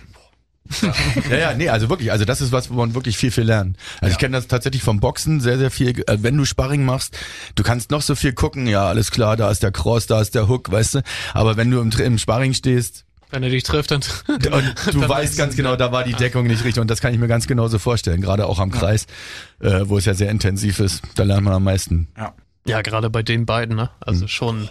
Ja, 1.31 1.37
ja, 1.37 1.55
nee, 1.55 1.69
also 1.69 1.89
wirklich, 1.89 2.13
also 2.13 2.25
das 2.25 2.41
ist 2.41 2.53
was, 2.53 2.71
wo 2.71 2.75
man 2.75 2.95
wirklich 2.95 3.17
viel, 3.17 3.31
viel 3.31 3.45
lernt. 3.45 3.77
Also 4.01 4.13
ich 4.13 4.19
kenne 4.19 4.37
das 4.37 4.47
tatsächlich 4.47 4.83
vom 4.83 5.01
Boxen 5.01 5.41
sehr, 5.41 5.59
sehr 5.59 5.71
viel. 5.71 5.91
Äh, 6.07 6.19
Wenn 6.21 6.37
du 6.37 6.45
Sparring 6.45 6.85
machst, 6.85 7.19
du 7.55 7.63
kannst 7.63 7.91
noch 7.91 8.03
so 8.03 8.15
viel 8.15 8.33
gucken, 8.33 8.67
ja, 8.67 8.87
alles 8.87 9.11
klar, 9.11 9.37
da 9.37 9.51
ist 9.51 9.63
der 9.63 9.73
Cross, 9.73 10.07
da 10.07 10.21
ist 10.21 10.35
der 10.35 10.49
Hook, 10.49 10.71
weißt 10.71 10.97
du. 10.97 11.03
Aber 11.35 11.57
wenn 11.57 11.71
du 11.71 11.81
im, 11.81 11.91
im 11.91 12.19
Sparring 12.19 12.55
stehst 12.55 13.05
Wenn 13.31 13.43
er 13.43 13.51
dich 13.51 13.65
trifft, 13.65 13.91
dann. 13.91 14.01
und 14.29 14.39
du 14.41 14.51
Dann 14.51 15.01
weißt 15.01 15.09
weißt 15.09 15.39
ganz 15.39 15.57
genau, 15.57 15.71
ja. 15.71 15.77
da 15.77 15.93
war 15.93 16.05
die 16.05 16.15
Deckung 16.15 16.47
nicht 16.47 16.65
richtig 16.65 16.81
und 16.81 16.91
das 16.91 17.01
kann 17.01 17.13
ich 17.13 17.19
mir 17.19 17.29
ganz 17.29 17.47
genauso 17.47 17.79
vorstellen, 17.79 18.21
gerade 18.21 18.47
auch 18.47 18.59
am 18.59 18.71
Kreis, 18.71 19.07
äh, 19.61 19.83
wo 19.85 19.99
es 19.99 20.05
ja 20.05 20.15
sehr 20.15 20.31
intensiv 20.31 20.79
ist, 20.81 21.03
da 21.17 21.25
lernt 21.25 21.45
man 21.45 21.55
am 21.55 21.65
meisten. 21.65 22.09
ja. 22.17 22.33
Ja, 22.67 22.83
gerade 22.83 23.09
bei 23.09 23.23
den 23.23 23.47
beiden, 23.47 23.75
ne? 23.75 23.89
Also 24.01 24.29
schon, 24.29 24.69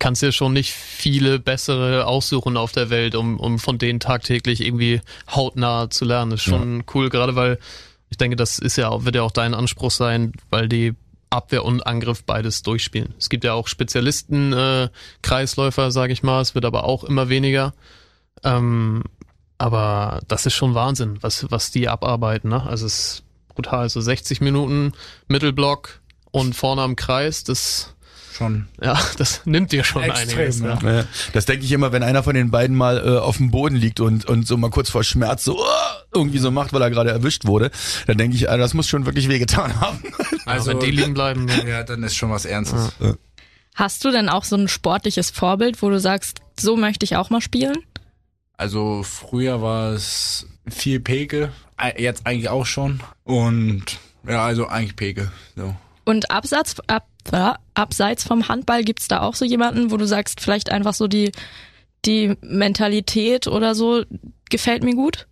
kannst 0.00 0.22
dir 0.22 0.32
schon 0.32 0.52
nicht 0.52 0.72
viele 0.72 1.38
bessere 1.38 2.06
aussuchen 2.06 2.56
auf 2.56 2.72
der 2.72 2.90
Welt, 2.90 3.14
um, 3.14 3.38
um 3.38 3.60
von 3.60 3.78
denen 3.78 4.00
tagtäglich 4.00 4.64
irgendwie 4.64 5.00
hautnah 5.32 5.90
zu 5.90 6.04
lernen. 6.04 6.32
Das 6.32 6.40
ist 6.40 6.46
schon 6.46 6.82
cool, 6.94 7.10
gerade 7.10 7.36
weil 7.36 7.58
ich 8.08 8.16
denke, 8.16 8.34
das 8.34 8.58
ist 8.58 8.76
ja 8.76 9.04
wird 9.04 9.14
ja 9.14 9.22
auch 9.22 9.30
dein 9.30 9.54
Anspruch 9.54 9.92
sein, 9.92 10.32
weil 10.50 10.68
die 10.68 10.94
Abwehr 11.28 11.64
und 11.64 11.86
Angriff 11.86 12.24
beides 12.24 12.62
durchspielen. 12.62 13.14
Es 13.18 13.28
gibt 13.28 13.44
ja 13.44 13.52
auch 13.52 13.68
Spezialisten, 13.68 14.52
äh, 14.52 14.88
Kreisläufer, 15.22 15.92
sage 15.92 16.12
ich 16.12 16.24
mal, 16.24 16.40
es 16.40 16.56
wird 16.56 16.64
aber 16.64 16.84
auch 16.84 17.04
immer 17.04 17.28
weniger. 17.28 17.72
Ähm, 18.42 19.04
aber 19.58 20.20
das 20.26 20.46
ist 20.46 20.54
schon 20.54 20.74
Wahnsinn, 20.74 21.18
was, 21.20 21.50
was 21.50 21.70
die 21.70 21.88
abarbeiten, 21.88 22.48
ne? 22.48 22.62
Also 22.62 22.86
es 22.86 22.94
ist 22.94 23.22
brutal, 23.54 23.88
so 23.90 24.00
60 24.00 24.40
Minuten 24.40 24.92
Mittelblock 25.28 26.00
und 26.30 26.56
vorne 26.56 26.82
am 26.82 26.96
Kreis, 26.96 27.44
das, 27.44 27.94
Schon. 28.32 28.68
ja, 28.82 28.98
das 29.18 29.42
nimmt 29.44 29.72
dir 29.72 29.84
schon 29.84 30.02
Extrem, 30.02 30.38
einiges. 30.38 30.60
ja. 30.60 30.78
Ne? 30.82 30.98
Ja, 30.98 31.04
Das 31.32 31.46
denke 31.46 31.64
ich 31.64 31.72
immer, 31.72 31.92
wenn 31.92 32.02
einer 32.02 32.22
von 32.22 32.34
den 32.34 32.50
beiden 32.50 32.76
mal 32.76 32.98
äh, 32.98 33.18
auf 33.18 33.36
dem 33.38 33.50
Boden 33.50 33.76
liegt 33.76 34.00
und, 34.00 34.24
und 34.24 34.46
so 34.46 34.56
mal 34.56 34.70
kurz 34.70 34.88
vor 34.90 35.04
Schmerz 35.04 35.44
so, 35.44 35.58
"Uah!" 35.58 36.04
irgendwie 36.14 36.38
so 36.38 36.50
macht, 36.50 36.72
weil 36.72 36.82
er 36.82 36.90
gerade 36.90 37.10
erwischt 37.10 37.44
wurde, 37.46 37.70
dann 38.06 38.18
denke 38.18 38.36
ich, 38.36 38.42
das 38.42 38.74
muss 38.74 38.88
schon 38.88 39.06
wirklich 39.06 39.28
wehgetan 39.28 39.80
haben. 39.80 40.02
Also 40.46 40.70
wenn 40.72 40.80
die 40.80 40.90
liegen 40.90 41.14
bleiben, 41.14 41.46
dann 41.46 41.68
Ja, 41.68 41.84
dann 41.84 42.02
ist 42.02 42.16
schon 42.16 42.30
was 42.30 42.44
Ernstes. 42.44 42.92
Hast 43.76 44.04
du 44.04 44.10
denn 44.10 44.28
auch 44.28 44.42
so 44.42 44.56
ein 44.56 44.66
sportliches 44.66 45.30
Vorbild, 45.30 45.80
wo 45.80 45.90
du 45.90 46.00
sagst, 46.00 46.40
so 46.58 46.76
möchte 46.76 47.04
ich 47.04 47.14
auch 47.14 47.30
mal 47.30 47.40
spielen? 47.40 47.76
Also 48.56 49.02
früher 49.04 49.62
war 49.62 49.92
es 49.92 50.46
viel 50.68 50.98
Peke, 50.98 51.52
jetzt 51.98 52.26
eigentlich 52.26 52.48
auch 52.48 52.66
schon. 52.66 53.00
Und 53.22 53.84
ja, 54.26 54.44
also 54.44 54.66
eigentlich 54.66 54.96
Peke. 54.96 55.30
So. 55.56 55.74
Und 56.04 56.30
abseits, 56.30 56.76
ab, 56.88 57.06
äh, 57.32 57.52
abseits 57.74 58.24
vom 58.24 58.48
Handball 58.48 58.84
gibt's 58.84 59.08
da 59.08 59.20
auch 59.20 59.34
so 59.34 59.44
jemanden, 59.44 59.90
wo 59.90 59.96
du 59.96 60.06
sagst, 60.06 60.40
vielleicht 60.40 60.70
einfach 60.70 60.94
so 60.94 61.06
die, 61.06 61.32
die 62.04 62.34
Mentalität 62.40 63.46
oder 63.46 63.74
so 63.74 64.04
gefällt 64.48 64.82
mir 64.82 64.94
gut? 64.94 65.26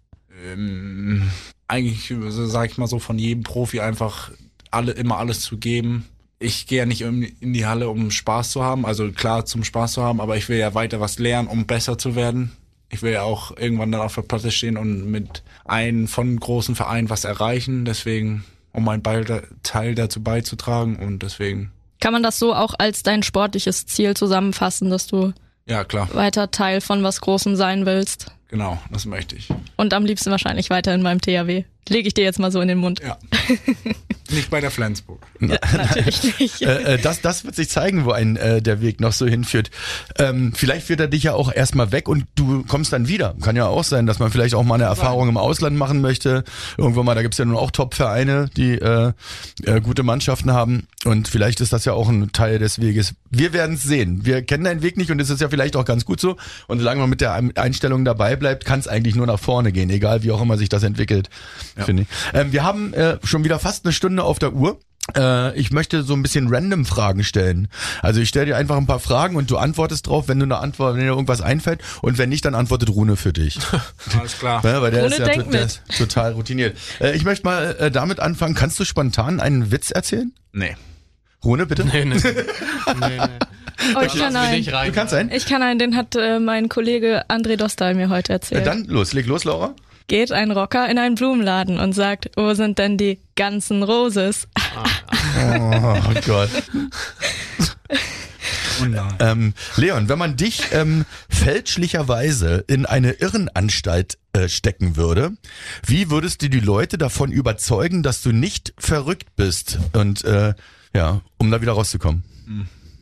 Ähm, 0.45 1.30
eigentlich, 1.66 2.14
sag 2.28 2.70
ich 2.70 2.78
mal 2.78 2.86
so, 2.86 2.99
von 2.99 3.18
jedem 3.18 3.43
Profi 3.43 3.80
einfach 3.80 4.30
alle, 4.70 4.93
immer 4.93 5.18
alles 5.18 5.41
zu 5.41 5.59
geben. 5.59 6.07
Ich 6.39 6.66
gehe 6.66 6.78
ja 6.78 6.86
nicht 6.86 7.01
in 7.03 7.53
die 7.53 7.66
Halle, 7.66 7.89
um 7.89 8.11
Spaß 8.11 8.51
zu 8.53 8.62
haben, 8.62 8.86
also 8.86 9.11
klar 9.11 9.45
zum 9.45 9.64
Spaß 9.64 9.95
zu 9.95 10.03
haben, 10.03 10.20
aber 10.20 10.36
ich 10.36 10.49
will 10.49 10.59
ja 10.59 10.74
weiter 10.74 11.01
was 11.01 11.18
lernen, 11.18 11.49
um 11.49 11.66
besser 11.66 11.99
zu 11.99 12.14
werden. 12.14 12.53
Ich 12.91 13.03
will 13.03 13.12
ja 13.12 13.22
auch 13.22 13.57
irgendwann 13.57 13.93
dann 13.93 14.01
auf 14.01 14.14
der 14.14 14.22
Platte 14.22 14.51
stehen 14.51 14.76
und 14.76 15.11
mit 15.11 15.43
einem 15.64 16.07
von 16.07 16.39
großen 16.39 16.74
Vereinen 16.74 17.11
was 17.11 17.24
erreichen, 17.24 17.84
deswegen, 17.84 18.45
um 18.72 18.84
meinen 18.84 19.03
Teil 19.03 19.95
dazu 19.95 20.22
beizutragen 20.22 20.97
und 20.97 21.22
deswegen, 21.22 21.72
Kann 22.01 22.13
man 22.13 22.23
das 22.23 22.39
so 22.39 22.55
auch 22.55 22.75
als 22.79 23.03
dein 23.03 23.23
sportliches 23.23 23.87
Ziel 23.87 24.15
zusammenfassen, 24.15 24.91
dass 24.91 25.07
du 25.07 25.33
ja 25.67 25.85
klar, 25.85 26.09
weiter 26.15 26.51
Teil 26.51 26.81
von 26.81 27.03
was 27.03 27.21
Großem 27.21 27.57
sein 27.57 27.87
willst? 27.87 28.27
genau, 28.49 28.79
das 28.91 29.05
möchte 29.05 29.37
ich. 29.37 29.49
Und 29.77 29.93
am 29.95 30.05
liebsten 30.05 30.31
wahrscheinlich 30.31 30.71
weiter 30.71 30.95
in 30.95 31.03
meinem 31.03 31.21
THW. 31.21 31.65
Lege 31.89 32.09
ich 32.09 32.14
dir 32.14 32.24
jetzt 32.24 32.39
mal 32.39 32.53
so 32.53 32.61
in 32.61 32.68
den 32.68 32.79
Mund. 32.79 33.01
Ja. 33.01 33.16
nicht 34.31 34.51
bei 34.51 34.61
der 34.61 34.70
Flensburg. 34.70 35.20
Natürlich 35.41 36.39
nicht. 36.39 36.62
äh, 36.62 36.95
äh, 36.95 36.99
das, 36.99 37.22
das 37.22 37.45
wird 37.45 37.55
sich 37.55 37.70
zeigen, 37.70 38.05
wo 38.05 38.12
ein 38.12 38.37
äh, 38.37 38.61
der 38.61 38.81
Weg 38.83 39.01
noch 39.01 39.12
so 39.12 39.26
hinführt. 39.26 39.70
Ähm, 40.18 40.53
vielleicht 40.55 40.87
führt 40.87 41.01
er 41.01 41.09
dich 41.09 41.22
ja 41.22 41.33
auch 41.33 41.53
erstmal 41.53 41.93
weg 41.93 42.09
und 42.09 42.26
du 42.35 42.62
kommst 42.64 42.93
dann 42.93 43.09
wieder. 43.09 43.35
Kann 43.41 43.57
ja 43.57 43.66
auch 43.66 43.85
sein, 43.85 44.07
dass 44.07 44.18
man 44.18 44.31
vielleicht 44.31 44.55
auch 44.55 44.64
mal 44.64 44.74
eine 44.74 44.85
Erfahrung 44.85 45.29
im 45.29 45.37
Ausland 45.39 45.79
machen 45.79 46.01
möchte. 46.01 46.45
Irgendwann 46.76 47.07
mal, 47.07 47.14
da 47.14 47.22
gibt's 47.22 47.39
ja 47.39 47.45
nun 47.45 47.57
auch 47.57 47.70
Top-Vereine, 47.70 48.51
die 48.57 48.74
äh, 48.74 49.12
äh, 49.64 49.81
gute 49.81 50.03
Mannschaften 50.03 50.53
haben. 50.53 50.89
Und 51.05 51.29
vielleicht 51.29 51.61
ist 51.61 51.72
das 51.72 51.85
ja 51.85 51.95
auch 51.95 52.09
ein 52.09 52.33
Teil 52.33 52.59
des 52.59 52.81
Weges. 52.81 53.14
Wir 53.31 53.53
werden 53.53 53.76
es 53.76 53.83
sehen. 53.83 54.26
Wir 54.26 54.43
kennen 54.43 54.64
deinen 54.64 54.83
Weg 54.83 54.97
nicht 54.97 55.11
und 55.11 55.20
es 55.20 55.31
ist 55.31 55.41
ja 55.41 55.49
vielleicht 55.49 55.76
auch 55.76 55.85
ganz 55.85 56.05
gut 56.05 56.20
so. 56.20 56.37
Und 56.66 56.81
solange 56.81 57.01
man 57.01 57.09
mit 57.11 57.20
der 57.20 57.33
Einstellung 57.55 58.05
dabei 58.05 58.37
bleibt, 58.37 58.64
kann 58.64 58.81
es 58.81 58.89
eigentlich 58.89 59.14
nur 59.14 59.26
nach 59.26 59.39
vorne 59.39 59.72
gehen, 59.72 59.89
egal 59.91 60.22
wie 60.22 60.33
auch 60.33 60.43
immer 60.43 60.59
sich 60.59 60.68
das 60.68 60.83
entwickelt. 60.83 61.31
Finde 61.85 62.03
ich. 62.05 62.09
Ähm, 62.35 62.53
wir 62.53 62.62
haben 62.64 62.93
äh, 62.95 63.18
schon 63.24 63.45
wieder 63.45 63.59
fast 63.59 63.85
eine 63.85 63.93
Stunde 63.93 64.22
auf 64.24 64.39
der 64.39 64.53
Uhr. 64.53 64.79
Äh, 65.16 65.59
ich 65.59 65.70
möchte 65.70 66.03
so 66.03 66.12
ein 66.14 66.22
bisschen 66.22 66.49
random 66.55 66.85
Fragen 66.85 67.24
stellen. 67.24 67.68
Also 68.03 68.20
ich 68.20 68.29
stelle 68.29 68.47
dir 68.47 68.57
einfach 68.59 68.76
ein 68.76 68.87
paar 68.87 69.01
Fragen 69.01 69.37
und 69.37 69.51
du 69.51 69.57
antwortest 69.57 70.07
drauf, 70.07 70.29
wenn 70.29 70.39
du 70.39 70.45
eine 70.45 70.59
Antwort, 70.59 70.95
wenn 70.97 71.01
dir 71.01 71.07
irgendwas 71.07 71.41
einfällt 71.41 71.81
und 72.03 72.18
wenn 72.18 72.29
nicht, 72.29 72.45
dann 72.45 72.55
antwortet 72.55 72.91
Rune 72.91 73.16
für 73.16 73.33
dich. 73.33 73.59
Alles 74.18 74.39
klar. 74.39 74.62
Ja, 74.64 74.83
weil 74.83 74.91
der 74.91 75.05
Rune 75.05 75.14
ist 75.14 75.18
ja 75.18 75.24
denkt 75.24 75.47
to- 75.47 75.51
der 75.53 75.61
mit. 75.62 75.83
ist 75.89 75.99
total 75.99 76.33
routiniert. 76.33 76.76
Äh, 77.01 77.16
ich 77.16 77.24
möchte 77.24 77.47
mal 77.47 77.74
äh, 77.79 77.91
damit 77.91 78.20
anfangen. 78.20 78.55
Kannst 78.55 78.79
du 78.81 78.85
spontan 78.85 79.41
einen 79.41 79.70
Witz 79.72 79.91
erzählen? 79.91 80.33
Nee. 80.53 80.76
Rune, 81.43 81.64
bitte? 81.66 81.85
Nee, 81.87 82.05
nee. 82.05 82.16
nee, 83.01 83.18
nee. 83.18 83.18
Oh, 83.97 84.01
ich 84.05 84.12
kann 84.18 84.35
einen. 84.37 84.57
nicht 84.59 84.72
rein. 84.72 84.89
Du 84.89 84.95
kannst 84.95 85.14
einen? 85.14 85.31
Ich 85.31 85.47
kann 85.47 85.62
einen, 85.62 85.79
den 85.79 85.97
hat 85.97 86.16
äh, 86.16 86.41
mein 86.41 86.68
Kollege 86.68 87.24
André 87.31 87.57
Dostal 87.57 87.95
mir 87.95 88.09
heute 88.11 88.33
Äh, 88.33 88.35
erzählt. 88.35 88.66
dann 88.66 88.85
los, 88.87 89.12
leg 89.12 89.26
los, 89.26 89.45
Laura. 89.45 89.72
Geht 90.09 90.33
ein 90.33 90.51
Rocker 90.51 90.91
in 90.91 90.99
einen 90.99 91.17
Blumenladen 91.17 91.79
und 91.79 91.93
sagt, 91.93 92.31
wo 92.35 92.55
sind 92.55 92.79
denn 92.79 92.97
die 92.97 93.21
ganzen 93.37 93.83
Roses? 93.83 94.49
Oh 95.37 96.15
Gott. 96.27 96.51
Oh. 98.81 99.09
Ähm, 99.19 99.55
Leon, 99.75 100.09
wenn 100.09 100.19
man 100.19 100.37
dich 100.37 100.63
ähm, 100.71 101.05
fälschlicherweise 101.29 102.65
in 102.69 102.87
eine 102.87 103.11
Irrenanstalt 103.11 104.19
äh, 104.33 104.49
stecken 104.49 104.95
würde, 104.95 105.33
wie 105.85 106.11
würdest 106.11 106.43
du 106.43 106.49
die 106.49 106.61
Leute 106.61 106.97
davon 106.97 107.33
überzeugen, 107.33 108.05
dass 108.05 108.23
du 108.23 108.31
nicht 108.31 108.75
verrückt 108.79 109.35
bist? 109.35 109.81
Und 109.95 110.23
äh, 110.23 110.55
ja, 110.95 111.23
um 111.39 111.51
da 111.51 111.61
wieder 111.61 111.73
rauszukommen. 111.73 112.23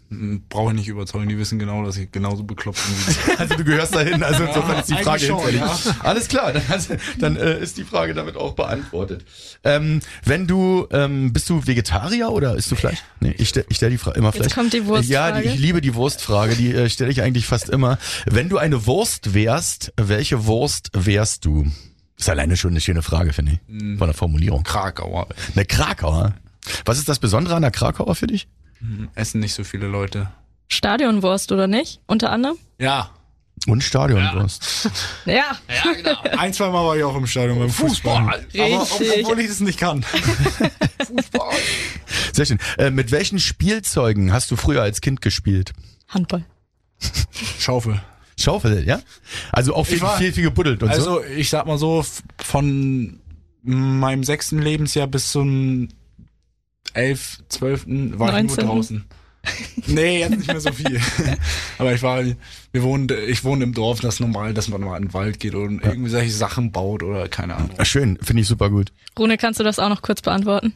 Brauche 0.08 0.70
ich 0.70 0.76
nicht 0.76 0.88
überzeugen, 0.88 1.28
die 1.28 1.36
wissen 1.36 1.58
genau, 1.58 1.84
dass 1.84 1.96
ich 1.96 2.12
genauso 2.12 2.44
bekloppt 2.44 2.78
bin. 2.86 3.16
Also 3.38 3.56
du 3.56 3.64
gehörst 3.64 3.94
dahin, 3.94 4.22
also 4.22 4.44
insofern 4.44 4.78
ist 4.78 4.88
die 4.88 4.94
Frage 4.94 5.24
schon, 5.24 5.38
hinfällig. 5.38 5.62
Alles 6.00 6.28
klar, 6.28 6.52
dann, 6.52 6.62
dann 7.18 7.36
äh, 7.36 7.58
ist 7.60 7.76
die 7.76 7.84
Frage 7.84 8.14
damit 8.14 8.36
auch 8.36 8.54
beantwortet. 8.54 9.24
Ähm, 9.64 10.00
wenn 10.24 10.46
du, 10.46 10.86
ähm, 10.92 11.32
bist 11.32 11.50
du 11.50 11.66
Vegetarier 11.66 12.30
oder 12.30 12.54
isst 12.54 12.70
du 12.70 12.76
Fleisch? 12.76 12.98
Nee, 13.20 13.34
ich 13.36 13.48
stelle 13.48 13.66
ich 13.68 13.76
stell 13.76 13.90
die 13.90 13.98
Frage 13.98 14.18
immer 14.18 14.32
Fleisch. 14.32 14.54
kommt 14.54 14.72
die 14.72 14.86
Wurstfrage. 14.86 15.12
Ja, 15.12 15.40
die, 15.40 15.48
ich 15.48 15.58
liebe 15.58 15.80
die 15.80 15.94
Wurstfrage, 15.94 16.54
die 16.54 16.72
äh, 16.72 16.88
stelle 16.88 17.10
ich 17.10 17.22
eigentlich 17.22 17.46
fast 17.46 17.68
immer. 17.68 17.98
Wenn 18.26 18.48
du 18.48 18.58
eine 18.58 18.86
Wurst 18.86 19.34
wärst, 19.34 19.92
welche 19.96 20.46
Wurst 20.46 20.90
wärst 20.92 21.44
du? 21.44 21.66
Ist 22.16 22.30
alleine 22.30 22.56
schon 22.56 22.70
eine 22.70 22.80
schöne 22.80 23.02
Frage, 23.02 23.32
finde 23.32 23.52
ich, 23.52 23.98
von 23.98 24.06
der 24.06 24.14
Formulierung. 24.14 24.62
Krakauer. 24.62 25.26
Eine 25.54 25.66
Krakauer. 25.66 26.34
Was 26.84 26.98
ist 26.98 27.08
das 27.08 27.18
Besondere 27.18 27.54
an 27.54 27.62
der 27.62 27.70
Krakauer 27.70 28.14
für 28.14 28.26
dich? 28.26 28.48
Essen 29.14 29.40
nicht 29.40 29.54
so 29.54 29.64
viele 29.64 29.86
Leute. 29.86 30.30
Stadionwurst 30.68 31.52
oder 31.52 31.66
nicht? 31.66 32.00
Unter 32.06 32.30
anderem? 32.32 32.56
Ja. 32.78 33.10
Und 33.66 33.82
Stadionwurst. 33.82 34.90
Ja. 35.24 35.56
Ein, 36.38 36.52
zwei 36.52 36.68
Mal 36.68 36.84
war 36.84 36.96
ich 36.96 37.02
auch 37.04 37.16
im 37.16 37.26
Stadion 37.26 37.58
beim 37.58 37.70
Fußball. 37.70 38.22
Aber 38.22 38.36
ob- 38.82 39.00
Richtig. 39.00 39.24
obwohl 39.24 39.40
ich 39.40 39.48
es 39.48 39.60
nicht 39.60 39.78
kann. 39.78 40.04
Sehr 42.32 42.46
schön. 42.46 42.58
Äh, 42.78 42.90
mit 42.90 43.10
welchen 43.12 43.38
Spielzeugen 43.38 44.32
hast 44.32 44.50
du 44.50 44.56
früher 44.56 44.82
als 44.82 45.00
Kind 45.00 45.22
gespielt? 45.22 45.72
Handball. 46.08 46.44
Schaufel. 47.58 48.00
Schaufel, 48.38 48.86
ja? 48.86 49.00
Also 49.52 49.74
auch 49.74 49.86
viel, 49.86 49.96
Ich 49.96 50.02
war- 50.02 50.18
viel, 50.18 50.32
viel 50.32 50.44
gebuddelt 50.44 50.82
und 50.82 50.94
so. 50.94 51.20
Also 51.20 51.24
ich 51.24 51.48
sag 51.50 51.66
mal 51.66 51.78
so, 51.78 52.04
von 52.42 53.20
meinem 53.62 54.22
sechsten 54.22 54.60
Lebensjahr 54.60 55.06
bis 55.06 55.32
zum 55.32 55.88
elf, 56.96 57.38
zwölften 57.48 58.18
war 58.18 58.28
ich 58.28 58.46
19.. 58.46 58.64
nur 58.64 58.74
draußen. 58.74 59.04
Nee, 59.86 60.20
jetzt 60.20 60.36
nicht 60.36 60.48
mehr 60.48 60.60
so 60.60 60.72
viel. 60.72 61.00
Aber 61.78 61.94
ich 61.94 62.02
war, 62.02 62.24
wir 62.24 62.82
wohnen, 62.82 63.08
ich 63.28 63.44
wohne 63.44 63.64
im 63.64 63.74
Dorf, 63.74 64.00
das 64.00 64.14
ist 64.14 64.20
normal, 64.20 64.54
dass 64.54 64.68
man 64.68 64.80
mal 64.80 64.96
in 64.96 65.04
den 65.04 65.14
Wald 65.14 65.38
geht 65.38 65.54
und 65.54 65.84
irgendwie 65.84 66.10
solche 66.10 66.32
Sachen 66.32 66.72
baut 66.72 67.02
oder 67.02 67.28
keine 67.28 67.54
Ahnung. 67.54 67.70
Ah, 67.78 67.84
Schön, 67.84 68.18
finde 68.20 68.42
ich 68.42 68.48
super 68.48 68.70
gut. 68.70 68.92
Rune, 69.18 69.36
kannst 69.38 69.60
du 69.60 69.64
das 69.64 69.78
auch 69.78 69.88
noch 69.88 70.02
kurz 70.02 70.20
beantworten? 70.20 70.74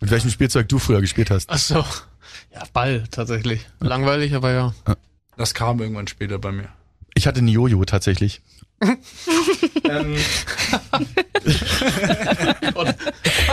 Mit 0.00 0.10
welchem 0.10 0.30
Spielzeug 0.30 0.68
du 0.68 0.78
früher 0.78 1.00
gespielt 1.00 1.30
hast? 1.30 1.50
Ach 1.50 1.58
so. 1.58 1.84
Ja, 2.52 2.62
Ball 2.72 3.04
tatsächlich. 3.10 3.66
Langweilig, 3.80 4.34
aber 4.34 4.52
ja. 4.52 4.74
Das 5.36 5.54
kam 5.54 5.80
irgendwann 5.80 6.06
später 6.06 6.38
bei 6.38 6.52
mir. 6.52 6.68
Ich 7.14 7.26
hatte 7.26 7.38
einen 7.38 7.48
Jojo 7.48 7.84
tatsächlich. 7.84 8.42
ähm. 9.84 10.16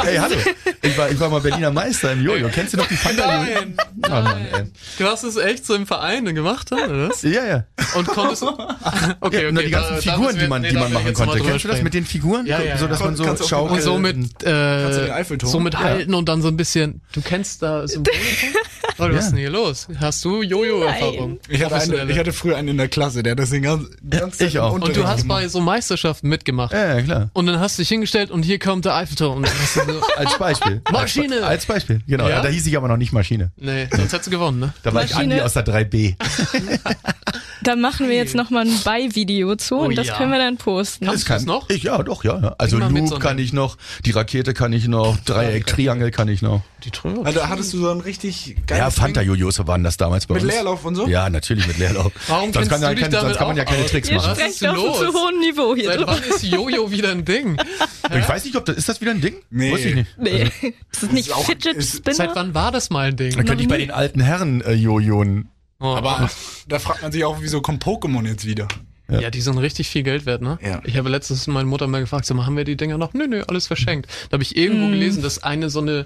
Ey, 0.06 0.18
hallo. 0.18 0.36
Ich 0.82 0.98
war, 0.98 1.10
ich 1.10 1.20
war 1.20 1.30
mal 1.30 1.42
Berliner 1.42 1.72
Meister 1.72 2.12
im 2.14 2.24
Jojo. 2.24 2.50
Kennst 2.52 2.74
du 2.74 2.78
noch 2.78 2.88
die 2.88 2.96
Fanta? 2.96 3.28
Nein, 3.44 3.76
Oh 4.08 4.10
Mann, 4.10 4.46
ey. 4.52 4.64
Du 4.98 5.06
hast 5.06 5.24
es 5.24 5.36
echt 5.38 5.66
so 5.66 5.76
im 5.76 5.86
Verein 5.86 6.26
gemacht, 6.34 6.72
oder 6.72 7.10
was? 7.10 7.22
Ja, 7.22 7.46
ja. 7.46 7.64
Und 7.96 8.08
konntest 8.08 8.44
okay, 8.44 8.58
ja, 8.60 9.16
okay, 9.22 9.46
und 9.48 9.56
dann 9.56 9.66
die 9.66 9.72
ganzen 9.72 9.90
da- 9.90 9.96
da 9.96 10.02
Figuren, 10.02 10.22
müssen 10.26 10.36
die 10.36 10.42
wir- 10.42 10.50
man, 10.50 10.62
nee, 10.62 10.70
die 10.70 10.76
man 10.76 10.94
machen 10.94 11.14
konnte. 11.14 11.40
Kennst 11.40 11.66
du 11.66 11.68
das 11.70 11.82
mit 11.82 11.94
den 11.94 12.06
Figuren? 12.06 12.46
Ja, 12.46 12.62
ja, 12.62 12.78
so, 12.78 12.86
ja. 12.86 12.92
dass 12.92 13.00
man 13.00 13.16
so 13.16 13.24
schaukelt. 13.48 13.72
Und 13.78 13.82
so 13.82 13.98
mit, 14.00 14.16
du 14.16 14.46
den 14.46 15.08
äh, 15.08 15.12
Eiffelturm? 15.12 15.52
so 15.52 15.60
mit 15.60 15.74
Ja. 15.74 15.80
halten 15.82 16.14
und 16.14 16.28
dann 16.30 16.42
so 16.42 16.48
ein 16.48 16.58
bisschen, 16.58 17.02
du 17.14 17.22
kennst 17.22 17.62
da 17.62 17.88
Symbole? 17.88 18.16
Oder 18.98 19.16
was 19.16 19.26
ist 19.26 19.32
denn 19.32 19.40
hier 19.40 19.50
los? 19.50 19.88
Hast 20.00 20.24
du 20.26 20.44
Jojo-Erfahrung? 20.44 21.40
Ich 21.50 21.60
ich 21.62 22.18
hatte 22.20 22.34
früher 22.34 22.58
einen 22.58 22.68
in 22.70 22.78
der 22.78 22.88
Klasse, 22.88 23.24
der 23.24 23.32
hat 23.32 23.40
das 23.40 23.50
den 23.50 23.64
ganzen, 23.64 23.96
die 24.02 24.18
ganze 24.18 24.40
Zeit 24.40 24.48
ich 24.50 24.60
auch. 24.60 24.74
und 24.74 24.96
du 24.96 25.08
hast 25.08 25.22
gemacht. 25.24 25.28
bei 25.42 25.48
so 25.48 25.60
Meisterschaften 25.60 26.28
mitgemacht. 26.30 26.74
Ja, 26.74 26.98
ja, 26.98 27.02
klar. 27.02 27.30
Und 27.34 27.46
dann 27.48 27.60
hast 27.60 27.78
du 27.78 27.82
dich 27.82 27.90
hingestellt 27.90 28.30
und 28.32 28.44
hier 28.44 28.60
kommt 28.60 28.86
der 28.86 28.96
Eiffelturm. 28.96 29.38
Und 29.38 29.48
dann 29.48 29.54
hast 29.60 29.76
du 29.78 29.91
so, 29.94 30.02
Als 30.16 30.38
Beispiel. 30.38 30.82
Maschine. 30.92 31.36
Als, 31.38 31.46
als 31.46 31.66
Beispiel, 31.66 32.02
genau. 32.08 32.28
Ja? 32.28 32.42
Da 32.42 32.50
hieß 32.50 32.66
ich 32.68 32.78
aber 32.78 32.88
noch 32.88 32.98
nicht 32.98 33.14
Maschine. 33.14 33.52
nee, 33.58 33.88
sonst 33.92 34.14
hättest 34.14 34.28
du 34.28 34.32
gewonnen, 34.32 34.60
ne? 34.60 34.74
Da 34.84 34.94
war 34.94 35.04
ich. 35.04 35.16
Andi 35.16 35.42
aus 35.42 35.54
der 35.54 35.66
3B. 35.66 36.16
Da 37.64 37.76
machen 37.76 38.10
wir 38.10 38.16
jetzt 38.16 38.36
nochmal 38.36 38.66
ein 38.66 38.80
Beivideo 38.84 39.56
zu 39.56 39.76
Oh 39.76 39.86
und 39.86 39.96
das 39.96 40.08
ja. 40.08 40.18
können 40.18 40.32
wir 40.32 40.40
dann 40.40 40.58
posten. 40.58 41.06
Kannst 41.06 41.28
du 41.30 41.34
das 41.34 41.46
noch? 41.46 41.70
Ich, 41.70 41.84
ja, 41.84 42.02
doch, 42.04 42.24
ja. 42.24 42.40
ja. 42.42 42.56
Also 42.58 42.78
mit 42.78 42.90
Loop 42.92 43.08
so 43.10 43.20
kann 43.20 43.38
ich 43.38 43.54
noch, 43.54 43.78
die 44.06 44.12
Rakete 44.12 44.54
kann 44.54 44.74
ich 44.74 44.88
noch, 44.88 45.18
Dreieck, 45.18 45.68
Triangel 45.68 46.12
kann 46.12 46.28
ich 46.28 46.42
noch. 46.42 46.62
Die 46.84 46.90
Trümmer. 46.90 47.26
Also, 47.28 47.48
hattest 47.48 47.74
du 47.74 47.78
so 47.78 47.92
einen 47.92 48.02
richtig 48.02 48.56
geiles 48.66 48.80
Ja, 48.80 48.90
Ding? 48.90 49.14
Fanta-Jojos 49.16 49.68
waren 49.68 49.84
das 49.84 49.98
damals 49.98 50.26
bei 50.26 50.34
Mit 50.34 50.44
uns. 50.44 50.52
Leerlauf 50.52 50.84
und 50.84 50.96
so? 50.96 51.08
Ja, 51.08 51.30
natürlich 51.30 51.68
mit 51.68 51.78
Leerlauf. 51.78 52.12
Warum 52.28 52.52
sonst 52.52 52.70
kennst 52.70 52.70
kann, 52.72 52.82
du 52.82 52.88
ja 52.88 52.94
dich 52.94 53.02
kein, 53.04 53.12
damit 53.12 53.26
sonst 53.28 53.38
kann 53.38 53.48
man 53.50 53.58
ja 53.58 53.66
keine? 53.66 53.86
Tricks 53.86 54.10
Ihr 54.10 54.16
machen. 54.18 54.32
Was 54.32 54.40
ist 54.40 54.62
denn 54.64 54.76
los? 54.76 54.98
zu 55.00 55.14
hohen 55.14 55.40
Niveau 55.40 55.76
hier 55.76 55.86
Seit 55.86 56.08
wann 56.08 56.24
ist 56.24 56.44
Jojo 56.44 56.90
wieder 56.92 57.12
ein 57.12 57.24
Ding? 57.26 57.58
Ich 58.14 58.28
weiß 58.28 58.44
nicht, 58.44 58.58
ob 58.58 58.66
das, 58.66 58.76
ist 58.76 58.90
das 58.90 59.00
wieder 59.00 59.12
ein 59.12 59.22
Ding? 59.22 59.36
Nee. 59.52 59.72
Weiß 59.72 59.86
ich 59.86 59.96
nicht. 59.96 60.18
Nee, 60.18 60.52
das 60.92 61.04
ist 61.04 61.14
nicht 61.14 61.28
ist 61.28 61.34
auch- 61.34 61.46
Fidget 61.46 61.82
Spinner. 61.82 62.16
Seit 62.16 62.36
wann 62.36 62.54
war 62.54 62.72
das 62.74 62.90
mal 62.90 63.08
ein 63.08 63.16
Ding? 63.16 63.36
Dann 63.38 63.46
könnte 63.46 63.64
ich 63.64 63.70
bei 63.70 63.78
den 63.78 63.92
alten 63.92 64.20
Herren 64.20 64.60
äh, 64.62 64.74
Jojoen. 64.74 65.48
Oh, 65.82 65.96
Aber 65.96 66.30
da 66.68 66.80
fragt 66.80 67.02
man 67.02 67.12
sich 67.12 67.24
auch, 67.26 67.38
wieso 67.42 67.62
kommt 67.62 67.84
Pokémon 67.84 68.26
jetzt 68.28 68.46
wieder? 68.46 68.68
Ja. 69.10 69.30
die 69.30 69.42
sind 69.42 69.58
richtig 69.58 69.90
viel 69.90 70.04
Geld 70.04 70.26
wert, 70.26 70.42
ne? 70.42 70.58
Ja. 70.64 70.80
Ich 70.86 70.96
habe 70.96 71.10
letztens 71.10 71.46
meine 71.48 71.66
Mutter 71.68 71.86
mal 71.88 72.00
gefragt, 72.00 72.26
so, 72.26 72.46
haben 72.46 72.56
wir 72.56 72.64
die 72.64 72.78
Dinger 72.78 72.98
noch? 72.98 73.14
Nö, 73.14 73.28
nö, 73.28 73.44
alles 73.46 73.68
verschenkt. 73.68 74.10
Da 74.30 74.36
habe 74.36 74.44
ich 74.44 74.56
irgendwo 74.56 74.88
gelesen, 74.88 75.22
dass 75.22 75.44
eine 75.44 75.70
so 75.70 75.82
eine 75.82 76.06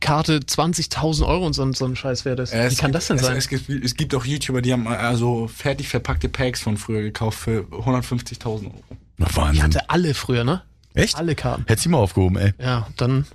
Karte 0.00 0.38
20.000 0.40 1.26
Euro 1.26 1.46
und 1.46 1.52
so, 1.52 1.70
so 1.72 1.84
ein 1.84 1.94
Scheiß 1.94 2.24
wert 2.24 2.40
ist. 2.40 2.52
Es 2.52 2.72
Wie 2.72 2.76
kann 2.80 2.88
gibt- 2.90 2.94
das 2.96 3.06
denn 3.06 3.16
es, 3.18 3.22
sein? 3.22 3.36
Es 3.36 3.48
gibt, 3.48 3.68
es 3.68 3.94
gibt 3.94 4.14
auch 4.16 4.24
YouTuber, 4.24 4.62
die 4.62 4.72
haben 4.72 4.88
also 4.88 5.46
fertig 5.48 5.88
verpackte 5.88 6.28
Packs 6.28 6.60
von 6.60 6.76
früher 6.76 7.02
gekauft 7.02 7.38
für 7.38 7.66
150.000 7.70 8.46
Euro. 8.66 8.74
Na, 9.18 9.26
ich 9.28 9.36
Wahnsinn. 9.36 9.62
hatte 9.62 9.90
alle 9.90 10.14
früher, 10.14 10.42
ne? 10.42 10.62
Echt? 10.94 11.16
Alle 11.16 11.36
Karten. 11.36 11.64
Hättest 11.68 11.86
du 11.86 11.90
mal 11.90 11.98
aufgehoben, 11.98 12.36
ey. 12.36 12.52
Ja, 12.60 12.88
dann 12.96 13.26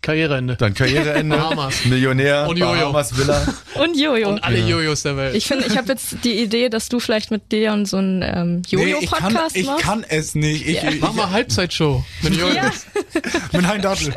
Karriereende. 0.00 0.56
Dann 0.56 0.74
Karriereende, 0.74 1.36
Bahamas. 1.36 1.84
Millionär, 1.84 2.46
Und 2.48 2.56
Jojo. 2.58 2.72
Bahamas 2.72 3.16
Villa. 3.16 3.46
Und 3.74 3.96
Jojo. 3.98 4.28
Und 4.28 4.44
alle 4.44 4.58
Jojos 4.58 5.02
der 5.02 5.16
Welt. 5.16 5.34
Ich 5.34 5.46
finde, 5.46 5.66
ich 5.66 5.76
habe 5.76 5.88
jetzt 5.88 6.16
die 6.24 6.40
Idee, 6.40 6.68
dass 6.68 6.88
du 6.88 7.00
vielleicht 7.00 7.30
mit 7.30 7.42
Leon 7.52 7.84
so 7.86 7.96
einen 7.96 8.22
ähm, 8.22 8.62
ich 8.64 8.70
kann, 8.72 8.88
Jojo-Podcast 8.88 9.56
ich 9.56 9.66
machst. 9.66 9.82
kann 9.84 10.04
es 10.08 10.34
nicht. 10.34 10.66
Ich, 10.66 10.82
ich, 10.82 11.00
Mach 11.00 11.12
mal 11.12 11.30
Halbzeitshow 11.30 12.04
mit 12.22 12.34
Jojos. 12.36 12.54
Ja. 12.54 13.20
mit 13.52 13.66
Hein 13.66 13.82
Dattel. 13.82 14.14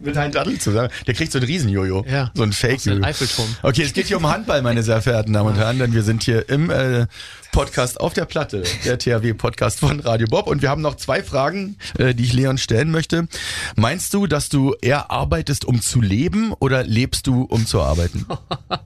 Mit 0.00 0.16
einem 0.16 0.32
Daddel 0.32 0.58
zusammen. 0.58 0.90
Der 1.06 1.14
kriegt 1.14 1.32
so 1.32 1.38
ein 1.38 1.44
Riesen-Jojo. 1.44 2.04
Ja. 2.08 2.30
So 2.34 2.42
ein 2.42 2.50
Aus 2.50 2.60
dem 2.60 2.70
Fake-Jojo. 2.70 3.02
Eiffelturm. 3.04 3.56
Okay, 3.62 3.82
es 3.82 3.92
geht 3.92 4.06
hier 4.06 4.18
um 4.18 4.28
Handball, 4.30 4.62
meine 4.62 4.82
sehr 4.82 5.00
verehrten 5.00 5.32
Damen 5.32 5.50
und 5.50 5.56
Herren, 5.56 5.78
denn 5.78 5.94
wir 5.94 6.02
sind 6.02 6.22
hier 6.22 6.48
im 6.48 6.70
äh, 6.70 7.06
Podcast 7.54 8.00
auf 8.00 8.12
der 8.14 8.24
Platte, 8.24 8.64
der 8.84 8.98
THW-Podcast 8.98 9.78
von 9.78 10.00
Radio 10.00 10.26
Bob. 10.26 10.48
Und 10.48 10.60
wir 10.60 10.70
haben 10.70 10.82
noch 10.82 10.96
zwei 10.96 11.22
Fragen, 11.22 11.76
äh, 11.96 12.12
die 12.12 12.24
ich 12.24 12.32
Leon 12.32 12.58
stellen 12.58 12.90
möchte. 12.90 13.28
Meinst 13.76 14.12
du, 14.12 14.26
dass 14.26 14.48
du 14.48 14.74
eher 14.82 15.12
arbeitest, 15.12 15.64
um 15.64 15.80
zu 15.80 16.00
leben 16.00 16.52
oder 16.54 16.82
lebst 16.82 17.28
du, 17.28 17.42
um 17.42 17.64
zu 17.64 17.80
arbeiten? 17.80 18.26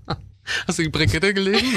Hast 0.66 0.78
du 0.78 0.82
die 0.82 0.90
Brigitte 0.90 1.32
gelesen? 1.32 1.64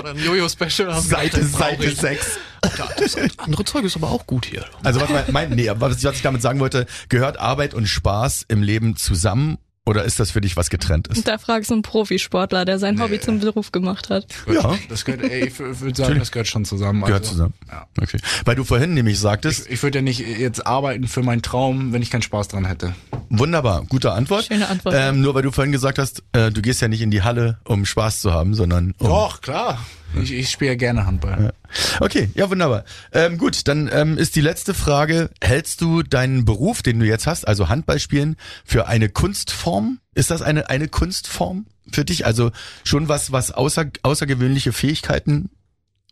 Oder 0.00 0.10
ein 0.10 0.18
Jojo-Special? 0.18 1.00
Seite, 1.00 1.44
Seite 1.44 1.76
traurig. 1.86 1.96
6. 1.96 2.38
Ja, 2.78 2.88
das 2.98 3.16
andere 3.38 3.64
Zeug 3.64 3.84
ist 3.84 3.96
aber 3.96 4.10
auch 4.10 4.26
gut 4.26 4.46
hier. 4.46 4.64
Also 4.82 5.00
was, 5.00 5.08
mein, 5.08 5.24
mein, 5.30 5.50
nee, 5.50 5.70
was 5.74 5.98
ich, 5.98 6.04
was 6.04 6.16
ich 6.16 6.22
damit 6.22 6.42
sagen 6.42 6.60
wollte, 6.60 6.86
gehört 7.08 7.38
Arbeit 7.38 7.74
und 7.74 7.86
Spaß 7.86 8.46
im 8.48 8.62
Leben 8.62 8.96
zusammen 8.96 9.58
oder 9.86 10.04
ist 10.04 10.18
das 10.18 10.32
für 10.32 10.40
dich 10.40 10.56
was 10.56 10.68
Getrenntes? 10.68 11.22
Da 11.22 11.38
fragst 11.38 11.70
du 11.70 11.74
einen 11.74 11.82
Profisportler, 11.82 12.64
der 12.64 12.80
sein 12.80 13.00
Hobby 13.00 13.20
zum 13.20 13.38
Beruf 13.38 13.70
gemacht 13.70 14.10
hat. 14.10 14.26
Ja. 14.52 14.76
Das 14.88 15.04
gehört, 15.04 15.22
ey, 15.22 15.46
ich 15.46 15.58
würde 15.58 15.96
sagen, 15.96 16.18
das 16.18 16.32
gehört 16.32 16.48
schon 16.48 16.64
zusammen. 16.64 17.02
Gehört 17.02 17.22
also, 17.22 17.32
zusammen. 17.32 17.54
Ja. 17.70 17.86
Okay. 18.00 18.18
Weil 18.44 18.56
du 18.56 18.64
vorhin 18.64 18.94
nämlich 18.94 19.20
sagtest, 19.20 19.70
Ich 19.70 19.82
würde 19.82 19.98
ja 19.98 20.02
nicht 20.02 20.18
jetzt 20.18 20.66
arbeiten 20.66 21.06
für 21.06 21.22
meinen 21.22 21.42
Traum, 21.42 21.92
wenn 21.92 22.02
ich 22.02 22.10
keinen 22.10 22.22
Spaß 22.22 22.48
dran 22.48 22.64
hätte. 22.64 22.94
wunderbar, 23.30 23.84
gute 23.88 24.10
Antwort. 24.12 24.46
Schöne 24.46 24.68
Antwort. 24.68 24.94
Ähm, 24.98 25.20
nur 25.20 25.34
weil 25.34 25.42
du 25.42 25.52
vorhin 25.52 25.70
gesagt 25.70 25.98
hast, 26.00 26.24
äh, 26.32 26.50
du 26.50 26.62
gehst 26.62 26.80
ja 26.82 26.88
nicht 26.88 27.00
in 27.00 27.12
die 27.12 27.22
Halle, 27.22 27.58
um 27.64 27.86
Spaß 27.86 28.20
zu 28.20 28.32
haben, 28.32 28.54
sondern 28.54 28.92
um 28.98 29.06
Doch, 29.06 29.40
klar. 29.40 29.78
Ich, 30.14 30.32
ich 30.32 30.50
spiele 30.50 30.72
ja 30.72 30.76
gerne 30.76 31.06
Handball. 31.06 31.52
Okay, 32.00 32.30
ja 32.34 32.48
wunderbar. 32.48 32.84
Ähm, 33.12 33.38
gut, 33.38 33.68
dann 33.68 33.90
ähm, 33.92 34.18
ist 34.18 34.36
die 34.36 34.40
letzte 34.40 34.74
Frage: 34.74 35.30
Hältst 35.42 35.80
du 35.80 36.02
deinen 36.02 36.44
Beruf, 36.44 36.82
den 36.82 36.98
du 36.98 37.06
jetzt 37.06 37.26
hast, 37.26 37.46
also 37.46 37.68
Handball 37.68 37.98
spielen, 37.98 38.36
für 38.64 38.86
eine 38.86 39.08
Kunstform? 39.08 39.98
Ist 40.14 40.30
das 40.30 40.42
eine 40.42 40.70
eine 40.70 40.88
Kunstform 40.88 41.66
für 41.90 42.04
dich? 42.04 42.24
Also 42.24 42.50
schon 42.84 43.08
was, 43.08 43.32
was 43.32 43.50
außer, 43.50 43.86
außergewöhnliche 44.02 44.72
Fähigkeiten 44.72 45.50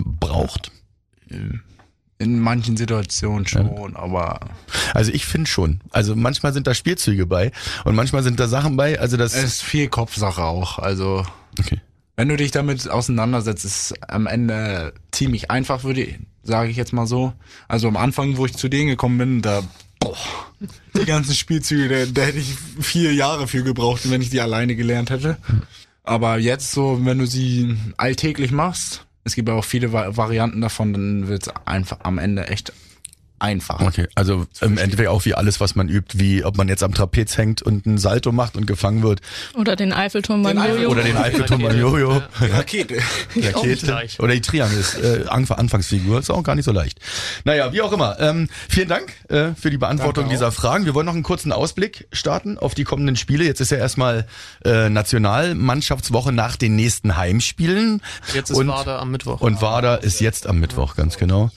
braucht? 0.04 0.70
In 2.18 2.40
manchen 2.40 2.76
Situationen 2.76 3.46
schon, 3.46 3.96
aber 3.96 4.40
Also 4.92 5.12
ich 5.12 5.26
finde 5.26 5.50
schon. 5.50 5.80
Also 5.90 6.14
manchmal 6.14 6.52
sind 6.52 6.66
da 6.66 6.74
Spielzüge 6.74 7.26
bei 7.26 7.50
und 7.84 7.94
manchmal 7.94 8.22
sind 8.22 8.38
da 8.38 8.48
Sachen 8.48 8.76
bei. 8.76 9.00
Also 9.00 9.16
das. 9.16 9.34
es 9.34 9.44
ist 9.44 9.62
viel 9.62 9.88
Kopfsache 9.88 10.42
auch. 10.42 10.78
Also 10.78 11.26
okay. 11.58 11.80
Wenn 12.16 12.28
du 12.28 12.36
dich 12.36 12.50
damit 12.50 12.88
auseinandersetzt, 12.88 13.64
ist 13.64 13.90
es 13.92 14.02
am 14.08 14.26
Ende 14.26 14.94
ziemlich 15.10 15.50
einfach, 15.50 15.84
würde 15.84 16.14
sage 16.42 16.70
ich 16.70 16.76
jetzt 16.76 16.92
mal 16.92 17.06
so. 17.06 17.32
Also 17.68 17.88
am 17.88 17.96
Anfang, 17.96 18.36
wo 18.36 18.46
ich 18.46 18.54
zu 18.54 18.68
denen 18.68 18.88
gekommen 18.88 19.18
bin, 19.18 19.42
da 19.42 19.62
boah, 19.98 20.16
die 20.96 21.04
ganzen 21.04 21.34
Spielzüge, 21.34 22.06
da, 22.06 22.22
hätte 22.22 22.38
ich 22.38 22.54
vier 22.80 23.14
Jahre 23.14 23.48
für 23.48 23.62
gebraucht, 23.62 24.10
wenn 24.10 24.22
ich 24.22 24.30
die 24.30 24.40
alleine 24.40 24.76
gelernt 24.76 25.10
hätte. 25.10 25.38
Aber 26.02 26.38
jetzt 26.38 26.72
so, 26.72 27.00
wenn 27.04 27.18
du 27.18 27.26
sie 27.26 27.76
alltäglich 27.96 28.52
machst, 28.52 29.06
es 29.24 29.34
gibt 29.34 29.48
ja 29.48 29.54
auch 29.54 29.64
viele 29.64 29.92
Va 29.92 30.16
Varianten 30.16 30.60
davon, 30.60 30.92
dann 30.92 31.28
wird's 31.28 31.48
einfach 31.64 32.00
am 32.02 32.18
Ende 32.18 32.46
echt 32.48 32.72
einfach. 33.44 33.80
Okay, 33.80 34.08
also 34.14 34.46
im 34.60 34.78
Endeffekt 34.78 35.08
auch 35.08 35.24
wie 35.24 35.34
alles, 35.34 35.60
was 35.60 35.74
man 35.74 35.88
übt, 35.88 36.18
wie 36.18 36.44
ob 36.44 36.56
man 36.56 36.68
jetzt 36.68 36.82
am 36.82 36.94
Trapez 36.94 37.36
hängt 37.36 37.62
und 37.62 37.86
einen 37.86 37.98
Salto 37.98 38.32
macht 38.32 38.56
und 38.56 38.66
gefangen 38.66 39.02
wird 39.02 39.20
Oder 39.54 39.76
den 39.76 39.92
Eiffelturm 39.92 40.42
beim 40.42 40.56
Jojo. 40.58 40.90
oder 40.90 41.02
den 41.02 41.16
Eiffelturm 41.16 41.62
beim 41.62 41.78
Jojo. 41.78 42.22
Rakete. 42.40 42.96
Rakete 43.36 44.08
oder 44.18 44.32
die 44.34 44.40
Triangel 44.40 44.78
ist 44.78 44.94
äh, 44.98 45.24
Anf- 45.28 45.52
Anfangsfigur 45.52 46.18
ist 46.18 46.30
auch 46.30 46.42
gar 46.42 46.54
nicht 46.54 46.64
so 46.64 46.72
leicht. 46.72 46.98
Naja, 47.44 47.72
wie 47.72 47.82
auch 47.82 47.92
immer. 47.92 48.18
Ähm, 48.20 48.48
vielen 48.68 48.88
Dank 48.88 49.12
äh, 49.28 49.52
für 49.54 49.70
die 49.70 49.78
Beantwortung 49.78 50.28
dieser 50.28 50.50
Fragen. 50.50 50.84
Wir 50.86 50.94
wollen 50.94 51.06
noch 51.06 51.14
einen 51.14 51.22
kurzen 51.22 51.52
Ausblick 51.52 52.08
starten 52.12 52.58
auf 52.58 52.74
die 52.74 52.84
kommenden 52.84 53.16
Spiele. 53.16 53.44
Jetzt 53.44 53.60
ist 53.60 53.70
ja 53.70 53.78
erstmal 53.78 54.26
äh, 54.64 54.88
Nationalmannschaftswoche 54.88 56.32
nach 56.32 56.56
den 56.56 56.76
nächsten 56.76 57.16
Heimspielen. 57.16 58.02
Jetzt 58.32 58.50
ist 58.50 58.56
und, 58.56 58.68
Wader 58.68 58.98
am 59.00 59.10
Mittwoch. 59.10 59.40
Und 59.40 59.60
Wader 59.62 60.02
ist 60.02 60.20
jetzt 60.20 60.46
am 60.46 60.60
Mittwoch, 60.60 60.96
ganz 60.96 61.18
genau. 61.18 61.50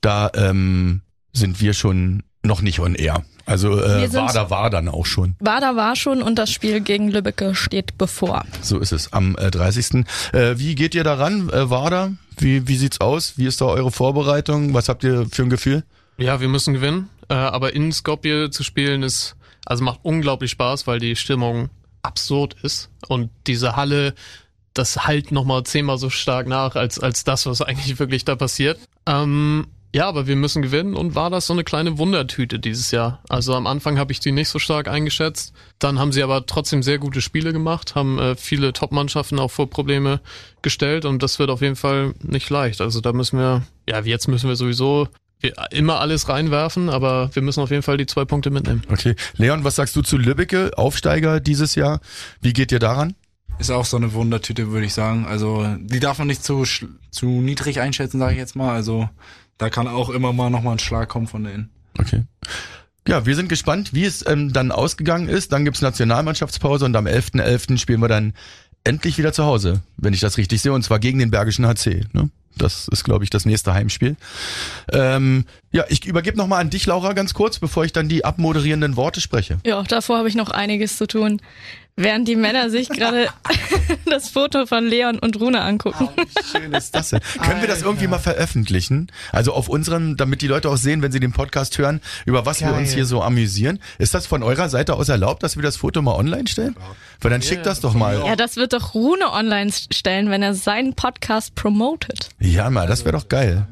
Da 0.00 0.30
ähm, 0.34 1.02
sind 1.32 1.60
wir 1.60 1.74
schon 1.74 2.22
noch 2.44 2.60
nicht 2.62 2.80
on 2.80 2.94
air. 2.94 3.24
Also 3.46 3.78
äh, 3.80 4.08
sind- 4.08 4.14
Wader 4.14 4.50
war 4.50 4.70
dann 4.70 4.88
auch 4.88 5.06
schon. 5.06 5.34
Wader 5.40 5.76
war 5.76 5.96
schon 5.96 6.22
und 6.22 6.36
das 6.38 6.50
Spiel 6.50 6.80
gegen 6.80 7.08
Lübbecke 7.10 7.54
steht 7.54 7.98
bevor. 7.98 8.44
So 8.60 8.78
ist 8.78 8.92
es 8.92 9.12
am 9.12 9.36
äh, 9.36 9.50
30. 9.50 10.04
Äh, 10.32 10.58
wie 10.58 10.74
geht 10.74 10.94
ihr 10.94 11.04
daran, 11.04 11.48
äh, 11.50 11.70
Wader? 11.70 12.12
Wie, 12.38 12.66
wie 12.68 12.76
sieht's 12.76 13.00
aus? 13.00 13.34
Wie 13.36 13.46
ist 13.46 13.60
da 13.60 13.66
eure 13.66 13.90
Vorbereitung? 13.90 14.74
Was 14.74 14.88
habt 14.88 15.04
ihr 15.04 15.26
für 15.30 15.42
ein 15.42 15.50
Gefühl? 15.50 15.84
Ja, 16.18 16.40
wir 16.40 16.48
müssen 16.48 16.74
gewinnen. 16.74 17.08
Äh, 17.28 17.34
aber 17.34 17.74
in 17.74 17.92
Skopje 17.92 18.50
zu 18.50 18.62
spielen 18.62 19.02
ist, 19.02 19.36
also 19.66 19.82
macht 19.84 20.00
unglaublich 20.02 20.50
Spaß, 20.52 20.86
weil 20.86 20.98
die 20.98 21.16
Stimmung 21.16 21.68
absurd 22.02 22.56
ist. 22.62 22.90
Und 23.08 23.30
diese 23.46 23.76
Halle, 23.76 24.14
das 24.74 25.06
halt 25.06 25.30
nochmal 25.32 25.62
zehnmal 25.64 25.98
so 25.98 26.10
stark 26.10 26.46
nach, 26.46 26.74
als, 26.76 26.98
als 26.98 27.24
das, 27.24 27.46
was 27.46 27.60
eigentlich 27.62 27.98
wirklich 27.98 28.24
da 28.24 28.34
passiert. 28.36 28.78
Ähm, 29.06 29.66
ja, 29.94 30.08
aber 30.08 30.26
wir 30.26 30.36
müssen 30.36 30.62
gewinnen 30.62 30.94
und 30.94 31.14
war 31.14 31.28
das 31.28 31.46
so 31.46 31.52
eine 31.52 31.64
kleine 31.64 31.98
Wundertüte 31.98 32.58
dieses 32.58 32.90
Jahr. 32.90 33.22
Also 33.28 33.54
am 33.54 33.66
Anfang 33.66 33.98
habe 33.98 34.12
ich 34.12 34.20
die 34.20 34.32
nicht 34.32 34.48
so 34.48 34.58
stark 34.58 34.88
eingeschätzt. 34.88 35.52
Dann 35.78 35.98
haben 35.98 36.12
sie 36.12 36.22
aber 36.22 36.46
trotzdem 36.46 36.82
sehr 36.82 36.98
gute 36.98 37.20
Spiele 37.20 37.52
gemacht, 37.52 37.94
haben 37.94 38.18
äh, 38.18 38.34
viele 38.34 38.72
Top-Mannschaften 38.72 39.38
auch 39.38 39.50
vor 39.50 39.68
Probleme 39.68 40.20
gestellt 40.62 41.04
und 41.04 41.22
das 41.22 41.38
wird 41.38 41.50
auf 41.50 41.60
jeden 41.60 41.76
Fall 41.76 42.14
nicht 42.22 42.48
leicht. 42.48 42.80
Also 42.80 43.00
da 43.00 43.12
müssen 43.12 43.38
wir, 43.38 43.62
ja, 43.88 44.00
jetzt 44.00 44.28
müssen 44.28 44.48
wir 44.48 44.56
sowieso 44.56 45.08
wir 45.42 45.54
immer 45.72 46.00
alles 46.00 46.28
reinwerfen, 46.28 46.88
aber 46.88 47.30
wir 47.34 47.42
müssen 47.42 47.60
auf 47.60 47.70
jeden 47.70 47.82
Fall 47.82 47.96
die 47.96 48.06
zwei 48.06 48.24
Punkte 48.24 48.50
mitnehmen. 48.50 48.82
Okay. 48.90 49.16
Leon, 49.36 49.64
was 49.64 49.76
sagst 49.76 49.96
du 49.96 50.02
zu 50.02 50.16
Lübbecke, 50.16 50.70
Aufsteiger 50.76 51.40
dieses 51.40 51.74
Jahr? 51.74 52.00
Wie 52.40 52.52
geht 52.52 52.72
ihr 52.72 52.78
daran? 52.78 53.14
Ist 53.58 53.70
auch 53.70 53.84
so 53.84 53.96
eine 53.96 54.12
Wundertüte, 54.14 54.70
würde 54.70 54.86
ich 54.86 54.94
sagen. 54.94 55.26
Also 55.26 55.66
die 55.78 56.00
darf 56.00 56.18
man 56.18 56.26
nicht 56.26 56.42
zu, 56.42 56.64
zu 57.10 57.26
niedrig 57.26 57.80
einschätzen, 57.80 58.18
sage 58.18 58.32
ich 58.32 58.38
jetzt 58.38 58.56
mal. 58.56 58.74
Also 58.74 59.08
da 59.62 59.70
kann 59.70 59.86
auch 59.86 60.10
immer 60.10 60.32
mal 60.32 60.50
nochmal 60.50 60.74
ein 60.74 60.80
Schlag 60.80 61.08
kommen 61.08 61.28
von 61.28 61.44
denen. 61.44 61.70
Okay. 61.98 62.24
Ja, 63.06 63.26
wir 63.26 63.36
sind 63.36 63.48
gespannt, 63.48 63.94
wie 63.94 64.04
es 64.04 64.26
ähm, 64.26 64.52
dann 64.52 64.72
ausgegangen 64.72 65.28
ist. 65.28 65.52
Dann 65.52 65.64
gibt's 65.64 65.82
Nationalmannschaftspause 65.82 66.84
und 66.84 66.96
am 66.96 67.06
11.11. 67.06 67.78
spielen 67.78 68.00
wir 68.00 68.08
dann 68.08 68.34
endlich 68.82 69.18
wieder 69.18 69.32
zu 69.32 69.44
Hause, 69.44 69.82
wenn 69.96 70.14
ich 70.14 70.20
das 70.20 70.36
richtig 70.36 70.60
sehe, 70.62 70.72
und 70.72 70.82
zwar 70.82 70.98
gegen 70.98 71.20
den 71.20 71.30
Bergischen 71.30 71.64
HC. 71.64 72.06
Ne? 72.12 72.30
Das 72.56 72.88
ist, 72.88 73.04
glaube 73.04 73.22
ich, 73.22 73.30
das 73.30 73.44
nächste 73.44 73.72
Heimspiel. 73.72 74.16
Ähm, 74.92 75.46
ja, 75.70 75.84
ich 75.88 76.04
übergebe 76.06 76.36
nochmal 76.36 76.60
an 76.60 76.70
dich, 76.70 76.84
Laura, 76.86 77.12
ganz 77.12 77.34
kurz, 77.34 77.58
bevor 77.58 77.84
ich 77.84 77.92
dann 77.92 78.08
die 78.08 78.24
abmoderierenden 78.24 78.96
Worte 78.96 79.20
spreche. 79.20 79.58
Ja, 79.64 79.82
davor 79.84 80.18
habe 80.18 80.28
ich 80.28 80.34
noch 80.34 80.50
einiges 80.50 80.96
zu 80.96 81.06
tun. 81.06 81.40
Während 81.94 82.26
die 82.26 82.36
Männer 82.36 82.70
sich 82.70 82.88
gerade 82.88 83.28
das 84.06 84.30
Foto 84.30 84.64
von 84.64 84.86
Leon 84.86 85.18
und 85.18 85.38
Rune 85.38 85.60
angucken. 85.60 86.08
Wie 86.16 86.58
schön 86.58 86.72
ist 86.72 86.94
das 86.94 87.10
denn? 87.10 87.20
Können 87.42 87.60
wir 87.60 87.68
das 87.68 87.82
irgendwie 87.82 88.06
mal 88.06 88.18
veröffentlichen? 88.18 89.12
Also 89.30 89.52
auf 89.52 89.68
unserem, 89.68 90.16
damit 90.16 90.40
die 90.40 90.46
Leute 90.46 90.70
auch 90.70 90.78
sehen, 90.78 91.02
wenn 91.02 91.12
sie 91.12 91.20
den 91.20 91.32
Podcast 91.32 91.76
hören, 91.76 92.00
über 92.24 92.46
was 92.46 92.60
wir 92.60 92.68
Geil. 92.68 92.78
uns 92.78 92.92
hier 92.94 93.04
so 93.04 93.22
amüsieren. 93.22 93.78
Ist 93.98 94.14
das 94.14 94.26
von 94.26 94.42
eurer 94.42 94.70
Seite 94.70 94.94
aus 94.94 95.10
erlaubt, 95.10 95.42
dass 95.42 95.56
wir 95.56 95.62
das 95.62 95.76
Foto 95.76 96.00
mal 96.00 96.14
online 96.14 96.48
stellen? 96.48 96.76
Weil 97.20 97.30
dann 97.30 97.42
schickt 97.42 97.66
das 97.66 97.80
doch 97.80 97.92
mal. 97.92 98.22
Ja, 98.24 98.36
das 98.36 98.56
wird 98.56 98.72
doch 98.72 98.94
Rune 98.94 99.30
online 99.30 99.70
stellen, 99.72 100.30
wenn 100.30 100.42
er 100.42 100.54
seinen 100.54 100.94
Podcast 100.94 101.54
promotet. 101.54 102.30
Ja, 102.40 102.70
mal, 102.70 102.86
das 102.86 103.04
wäre 103.04 103.16
doch 103.16 103.28
geil. 103.28 103.66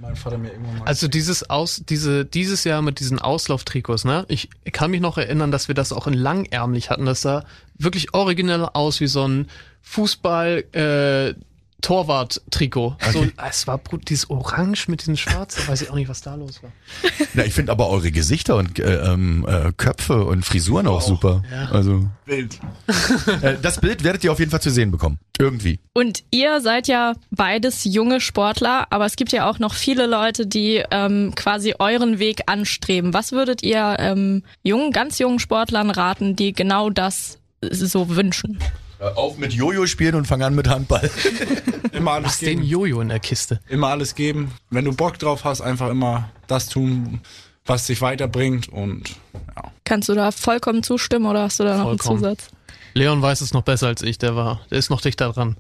Also 0.84 1.08
dieses 1.08 1.48
Aus, 1.48 1.82
diese, 1.88 2.26
dieses 2.26 2.64
Jahr 2.64 2.82
mit 2.82 3.00
diesen 3.00 3.18
Auslauftrikots, 3.18 4.04
ne? 4.04 4.26
Ich 4.28 4.50
kann 4.72 4.90
mich 4.90 5.00
noch 5.00 5.16
erinnern, 5.16 5.50
dass 5.50 5.68
wir 5.68 5.74
das 5.74 5.92
auch 5.92 6.06
in 6.06 6.14
langärmlich 6.14 6.90
hatten. 6.90 7.06
Das 7.06 7.22
sah 7.22 7.44
wirklich 7.82 8.14
originell 8.14 8.64
aus 8.72 9.00
wie 9.00 9.06
so 9.06 9.26
ein 9.26 9.48
Fußball, 9.82 10.64
äh, 10.72 11.34
Torwart-Trikot. 11.82 12.96
So, 13.12 13.26
es 13.48 13.66
war 13.66 13.78
brut- 13.78 14.08
dieses 14.10 14.28
Orange 14.30 14.88
mit 14.88 15.00
diesem 15.00 15.16
Schwarz. 15.16 15.56
Da 15.56 15.68
weiß 15.68 15.82
ich 15.82 15.90
auch 15.90 15.94
nicht, 15.94 16.08
was 16.08 16.20
da 16.20 16.34
los 16.34 16.62
war. 16.62 16.70
Na, 17.34 17.44
ich 17.44 17.54
finde 17.54 17.72
aber 17.72 17.88
eure 17.88 18.10
Gesichter 18.10 18.56
und 18.56 18.78
äh, 18.78 18.96
ähm, 19.12 19.46
äh, 19.48 19.72
Köpfe 19.76 20.24
und 20.24 20.44
Frisuren 20.44 20.86
auch 20.86 21.00
super. 21.00 21.42
Ja. 21.50 21.70
Also 21.70 22.06
Wild. 22.26 22.58
äh, 23.42 23.56
das 23.60 23.80
Bild 23.80 24.04
werdet 24.04 24.24
ihr 24.24 24.32
auf 24.32 24.38
jeden 24.38 24.50
Fall 24.50 24.60
zu 24.60 24.70
sehen 24.70 24.90
bekommen. 24.90 25.18
Irgendwie. 25.38 25.80
Und 25.94 26.22
ihr 26.30 26.60
seid 26.60 26.86
ja 26.86 27.14
beides 27.30 27.84
junge 27.84 28.20
Sportler, 28.20 28.86
aber 28.90 29.06
es 29.06 29.16
gibt 29.16 29.32
ja 29.32 29.48
auch 29.48 29.58
noch 29.58 29.72
viele 29.74 30.06
Leute, 30.06 30.46
die 30.46 30.82
ähm, 30.90 31.32
quasi 31.34 31.74
euren 31.78 32.18
Weg 32.18 32.42
anstreben. 32.46 33.14
Was 33.14 33.32
würdet 33.32 33.62
ihr 33.62 33.96
ähm, 33.98 34.42
jungen, 34.62 34.92
ganz 34.92 35.18
jungen 35.18 35.38
Sportlern 35.38 35.90
raten, 35.90 36.36
die 36.36 36.52
genau 36.52 36.90
das 36.90 37.38
so 37.62 38.08
wünschen? 38.08 38.58
Hör 38.98 39.16
auf 39.16 39.38
mit 39.38 39.52
Jojo 39.52 39.86
spielen 39.86 40.14
und 40.14 40.26
fang 40.26 40.42
an 40.42 40.54
mit 40.54 40.68
Handball. 40.68 41.10
Immer 41.92 42.12
alles 42.12 42.32
Was 42.32 42.38
den 42.38 42.58
geben. 42.60 42.62
Jojo 42.68 43.00
in 43.00 43.08
der 43.08 43.20
Kiste? 43.20 43.60
Immer 43.68 43.88
alles 43.88 44.14
geben. 44.14 44.52
Wenn 44.70 44.84
du 44.84 44.94
Bock 44.94 45.18
drauf 45.18 45.44
hast, 45.44 45.60
einfach 45.60 45.88
immer 45.90 46.30
das 46.46 46.68
tun, 46.68 47.20
was 47.64 47.86
dich 47.86 48.00
weiterbringt 48.00 48.68
und 48.68 49.10
ja. 49.56 49.72
Kannst 49.84 50.08
du 50.08 50.14
da 50.14 50.30
vollkommen 50.30 50.82
zustimmen 50.82 51.26
oder 51.26 51.42
hast 51.42 51.60
du 51.60 51.64
da 51.64 51.78
noch 51.78 51.88
einen 51.88 51.98
Vollkommen. 51.98 52.18
Zusatz? 52.20 52.48
Leon 52.94 53.22
weiß 53.22 53.40
es 53.40 53.52
noch 53.52 53.62
besser 53.62 53.88
als 53.88 54.02
ich, 54.02 54.18
der 54.18 54.36
war, 54.36 54.60
der 54.70 54.78
ist 54.78 54.90
noch 54.90 55.00
dichter 55.00 55.32
dran. 55.32 55.56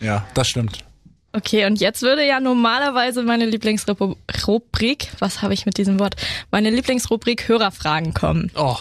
Ja, 0.00 0.26
das 0.34 0.48
stimmt. 0.48 0.84
Okay, 1.32 1.66
und 1.66 1.80
jetzt 1.80 2.00
würde 2.00 2.26
ja 2.26 2.40
normalerweise 2.40 3.22
meine 3.22 3.44
Lieblingsrubrik, 3.44 5.08
was 5.18 5.42
habe 5.42 5.52
ich 5.52 5.66
mit 5.66 5.76
diesem 5.76 6.00
Wort? 6.00 6.16
Meine 6.50 6.70
Lieblingsrubrik 6.70 7.46
Hörerfragen 7.48 8.14
kommen. 8.14 8.50
Oh, 8.54 8.76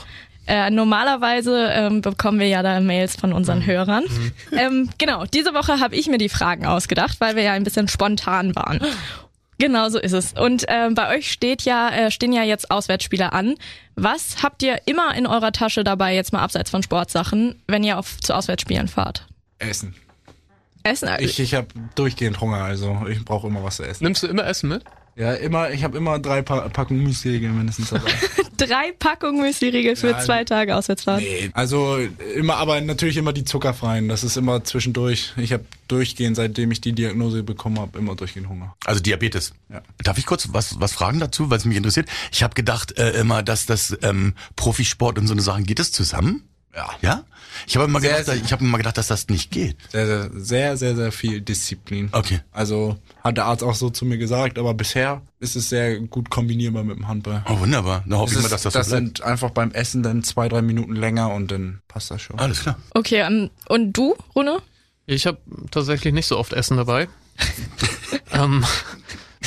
Äh, 0.48 0.70
normalerweise 0.70 1.70
ähm, 1.72 2.02
bekommen 2.02 2.40
wir 2.40 2.48
ja 2.48 2.62
da 2.62 2.80
Mails 2.80 3.16
von 3.16 3.34
unseren 3.34 3.66
Hörern. 3.66 4.04
Ähm, 4.52 4.90
genau, 4.98 5.26
diese 5.26 5.54
Woche 5.54 5.80
habe 5.80 5.96
ich 5.96 6.08
mir 6.08 6.18
die 6.18 6.30
Fragen 6.30 6.66
ausgedacht, 6.66 7.20
weil 7.20 7.36
wir 7.36 7.44
ja 7.44 7.54
ein 7.54 7.64
bisschen 7.64 7.88
spontan 7.88 8.56
waren. 8.56 8.80
Genau 9.58 9.88
so 9.88 10.00
ist 10.00 10.12
es. 10.12 10.34
Und 10.34 10.66
ähm, 10.68 10.96
bei 10.96 11.16
euch 11.16 11.32
steht 11.32 11.62
ja, 11.62 11.90
äh, 11.90 12.12
stehen 12.12 12.34
ja 12.34 12.44
jetzt 12.44 12.72
Auswärtsspiele 12.72 13.32
an. 13.32 13.56
Was 13.96 14.44
habt 14.44 14.62
ihr 14.64 14.82
immer 14.86 15.16
in 15.16 15.26
eurer 15.26 15.54
Tasche 15.54 15.86
dabei, 15.86 16.14
jetzt 16.14 16.34
mal 16.34 16.42
abseits 16.42 16.70
von 16.70 16.84
Sportsachen, 16.84 17.56
wenn 17.66 17.82
ihr 17.82 17.98
auf, 17.98 18.20
zu 18.20 18.36
Auswärtsspielen 18.36 18.90
fahrt? 18.90 19.26
Essen. 19.60 19.96
Essen? 20.84 21.08
äh, 21.08 21.24
Ich, 21.24 21.40
ich 21.40 21.54
habe 21.54 21.68
durchgehend 21.96 22.42
Hunger, 22.42 22.66
also 22.66 23.06
ich 23.10 23.24
brauche 23.24 23.48
immer 23.48 23.64
was 23.64 23.78
zu 23.78 23.84
essen. 23.84 24.04
nimmst 24.04 24.24
du 24.24 24.28
immer 24.28 24.46
Essen 24.46 24.68
mit? 24.68 24.84
Ja, 25.16 25.34
immer, 25.34 25.70
ich 25.72 25.86
habe 25.86 25.98
immer 25.98 26.20
drei 26.20 26.42
pa 26.42 26.68
Packungen 26.68 27.04
Müsli 27.04 27.40
mindestens 27.40 27.92
dabei. 27.92 28.12
Drei 28.58 28.92
Packungen 28.98 29.42
Müsli-Riegel 29.42 29.96
für 29.96 30.12
Ja, 30.12 30.20
zwei 30.20 30.44
Tage 30.44 30.76
Auswärtsfahrt. 30.76 31.22
nee. 31.22 31.50
Also 31.54 31.98
immer, 32.36 32.58
aber 32.58 32.80
natürlich 32.82 33.18
immer 33.18 33.34
die 33.34 33.44
zuckerfreien. 33.44 34.08
Das 34.08 34.24
ist 34.24 34.38
immer 34.38 34.64
zwischendurch. 34.64 35.34
Ich 35.38 35.54
habe 35.54 35.66
durchgehend, 35.88 36.36
seitdem 36.36 36.72
ich 36.72 36.82
die 36.82 36.94
Diagnose 36.94 37.44
bekommen 37.44 37.80
habe, 37.80 37.98
immer 38.00 38.16
durchgehend 38.16 38.50
Hunger. 38.50 38.76
Also 38.86 39.02
Diabetes. 39.02 39.54
Ja. 39.70 39.82
Darf 40.04 40.18
ich 40.18 40.26
kurz 40.26 40.50
was, 40.52 40.80
was 40.80 40.94
fragen 40.94 41.20
dazu, 41.20 41.50
weil 41.50 41.58
es 41.58 41.66
mich 41.66 41.78
interessiert? 41.78 42.10
Ich 42.32 42.44
habe 42.44 42.54
gedacht 42.56 42.98
äh, 42.98 43.12
immer, 43.20 43.44
dass 43.44 43.66
das 43.66 43.98
ähm, 44.02 44.34
Profisport 44.56 45.18
und 45.18 45.28
so 45.28 45.34
eine 45.34 45.42
Sachen, 45.42 45.66
geht 45.66 45.80
das 45.80 45.92
zusammen? 45.92 46.44
Ja. 46.76 46.90
Ja? 47.02 47.24
Ich 47.68 47.76
habe 47.76 47.86
immer 47.86 48.00
Sehr, 48.00 48.20
gedacht, 48.20 48.42
ich 48.44 48.52
habe 48.52 48.64
immer 48.64 48.78
gedacht, 48.78 48.98
dass 48.98 49.08
das 49.08 49.28
nicht 49.28 49.52
geht. 49.52 49.78
Sehr, 49.92 50.06
sehr, 50.06 50.30
sehr, 50.34 50.78
sehr, 50.78 50.96
sehr 50.96 51.12
viel 51.12 51.42
Disziplin. 51.42 52.10
Okay. 52.12 52.40
Also 52.52 52.98
hat 53.24 53.38
der 53.38 53.46
Arzt 53.46 53.64
auch 53.64 53.76
so 53.76 53.90
zu 53.90 54.06
mir 54.06 54.18
gesagt, 54.18 54.58
aber 54.60 54.74
bisher 54.74 55.22
ist 55.40 55.56
es 55.56 55.70
sehr 55.70 56.00
gut 56.00 56.30
kombinierbar 56.30 56.84
mit 56.84 56.98
dem 56.98 57.08
Handball. 57.08 57.44
Oh, 57.48 57.60
wunderbar. 57.60 58.04
Dann 58.08 58.20
hoffe 58.20 58.36
ich 58.36 58.42
mal, 58.42 58.50
dass 58.50 58.64
das, 58.64 58.74
das 58.74 58.88
so 58.88 58.92
bleibt. 58.92 59.18
sind 59.18 59.22
einfach 59.24 59.52
beim 59.52 59.72
Essen 59.72 60.04
dann 60.04 60.24
zwei, 60.24 60.50
drei 60.50 60.62
Minuten 60.62 60.96
länger 60.96 61.34
und 61.34 61.52
dann 61.52 61.82
passt 61.88 62.12
das 62.12 62.22
schon. 62.22 62.40
Alles 62.40 62.62
klar. 62.62 62.78
Okay, 62.92 63.22
ähm, 63.22 63.50
und 63.68 63.94
du, 63.94 64.16
Rune? 64.36 64.60
Ich 65.06 65.28
habe 65.28 65.38
tatsächlich 65.72 66.14
nicht 66.14 66.28
so 66.28 66.38
oft 66.38 66.54
Essen 66.54 66.78
dabei. 66.78 67.08
ähm, 68.32 68.66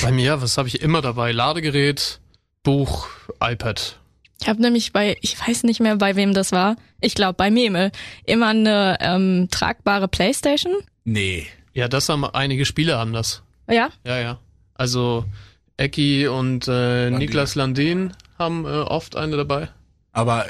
bei 0.02 0.12
mir, 0.12 0.40
was 0.40 0.56
habe 0.58 0.68
ich 0.68 0.80
immer 0.80 1.02
dabei? 1.02 1.32
Ladegerät, 1.32 2.20
Buch, 2.62 3.08
iPad. 3.40 3.98
Ich 4.40 4.48
habe 4.48 4.62
nämlich 4.62 4.92
bei, 4.92 5.16
ich 5.20 5.36
weiß 5.38 5.64
nicht 5.64 5.80
mehr, 5.80 5.96
bei 5.96 6.14
wem 6.16 6.32
das 6.32 6.52
war. 6.52 6.76
Ich 7.00 7.14
glaube, 7.14 7.34
bei 7.34 7.50
Meme. 7.50 7.90
Immer 8.24 8.48
eine 8.48 8.96
ähm, 9.00 9.48
tragbare 9.50 10.08
Playstation. 10.08 10.74
Nee. 11.04 11.46
Ja, 11.72 11.88
das 11.88 12.08
haben 12.08 12.24
einige 12.24 12.64
Spieler 12.64 12.98
haben 12.98 13.12
das. 13.12 13.42
Ja? 13.68 13.90
Ja, 14.04 14.18
ja. 14.18 14.38
Also 14.74 15.24
Ecki 15.76 16.28
und 16.28 16.66
äh, 16.68 17.10
Niklas 17.10 17.54
Landin 17.54 18.12
haben 18.38 18.64
äh, 18.64 18.68
oft 18.68 19.16
eine 19.16 19.36
dabei. 19.36 19.68
Aber 20.12 20.46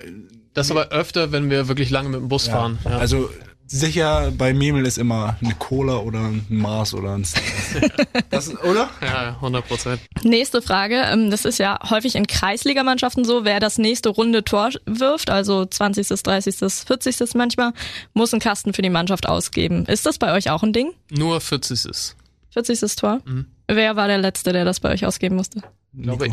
Das 0.54 0.70
aber 0.70 0.88
öfter, 0.88 1.32
wenn 1.32 1.50
wir 1.50 1.68
wirklich 1.68 1.90
lange 1.90 2.08
mit 2.10 2.20
dem 2.20 2.28
Bus 2.28 2.48
fahren. 2.48 2.78
Ja. 2.84 2.98
also 2.98 3.30
sicher 3.68 4.32
bei 4.36 4.52
Memel 4.52 4.86
ist 4.86 4.98
immer 4.98 5.36
eine 5.42 5.54
Cola 5.54 5.98
oder 5.98 6.20
ein 6.20 6.44
Mars 6.48 6.94
oder 6.94 7.14
ein 7.14 7.26
das, 8.30 8.50
oder? 8.62 8.90
ja, 9.00 9.06
ja, 9.24 9.28
100 9.36 9.66
Prozent. 9.66 10.00
Nächste 10.22 10.62
Frage. 10.62 10.96
Ähm, 10.96 11.30
das 11.30 11.44
ist 11.44 11.58
ja 11.58 11.78
häufig 11.88 12.14
in 12.14 12.26
Kreisligamannschaften 12.26 13.24
so, 13.24 13.44
wer 13.44 13.60
das 13.60 13.78
nächste 13.78 14.08
Runde 14.08 14.44
Tor 14.44 14.70
wirft, 14.86 15.30
also 15.30 15.64
20., 15.64 16.08
30., 16.08 16.56
40. 16.56 17.34
manchmal, 17.34 17.72
muss 18.14 18.32
einen 18.32 18.40
Kasten 18.40 18.72
für 18.72 18.82
die 18.82 18.90
Mannschaft 18.90 19.28
ausgeben. 19.28 19.86
Ist 19.86 20.06
das 20.06 20.18
bei 20.18 20.32
euch 20.32 20.50
auch 20.50 20.62
ein 20.62 20.72
Ding? 20.72 20.92
Nur 21.10 21.40
40 21.40 21.84
ist. 21.84 22.16
40. 22.50 22.96
Tor? 22.96 23.20
Mhm. 23.24 23.46
Wer 23.68 23.96
war 23.96 24.08
der 24.08 24.18
Letzte, 24.18 24.52
der 24.52 24.64
das 24.64 24.80
bei 24.80 24.90
euch 24.90 25.04
ausgeben 25.04 25.36
musste? 25.36 25.62
Glaube 25.94 26.28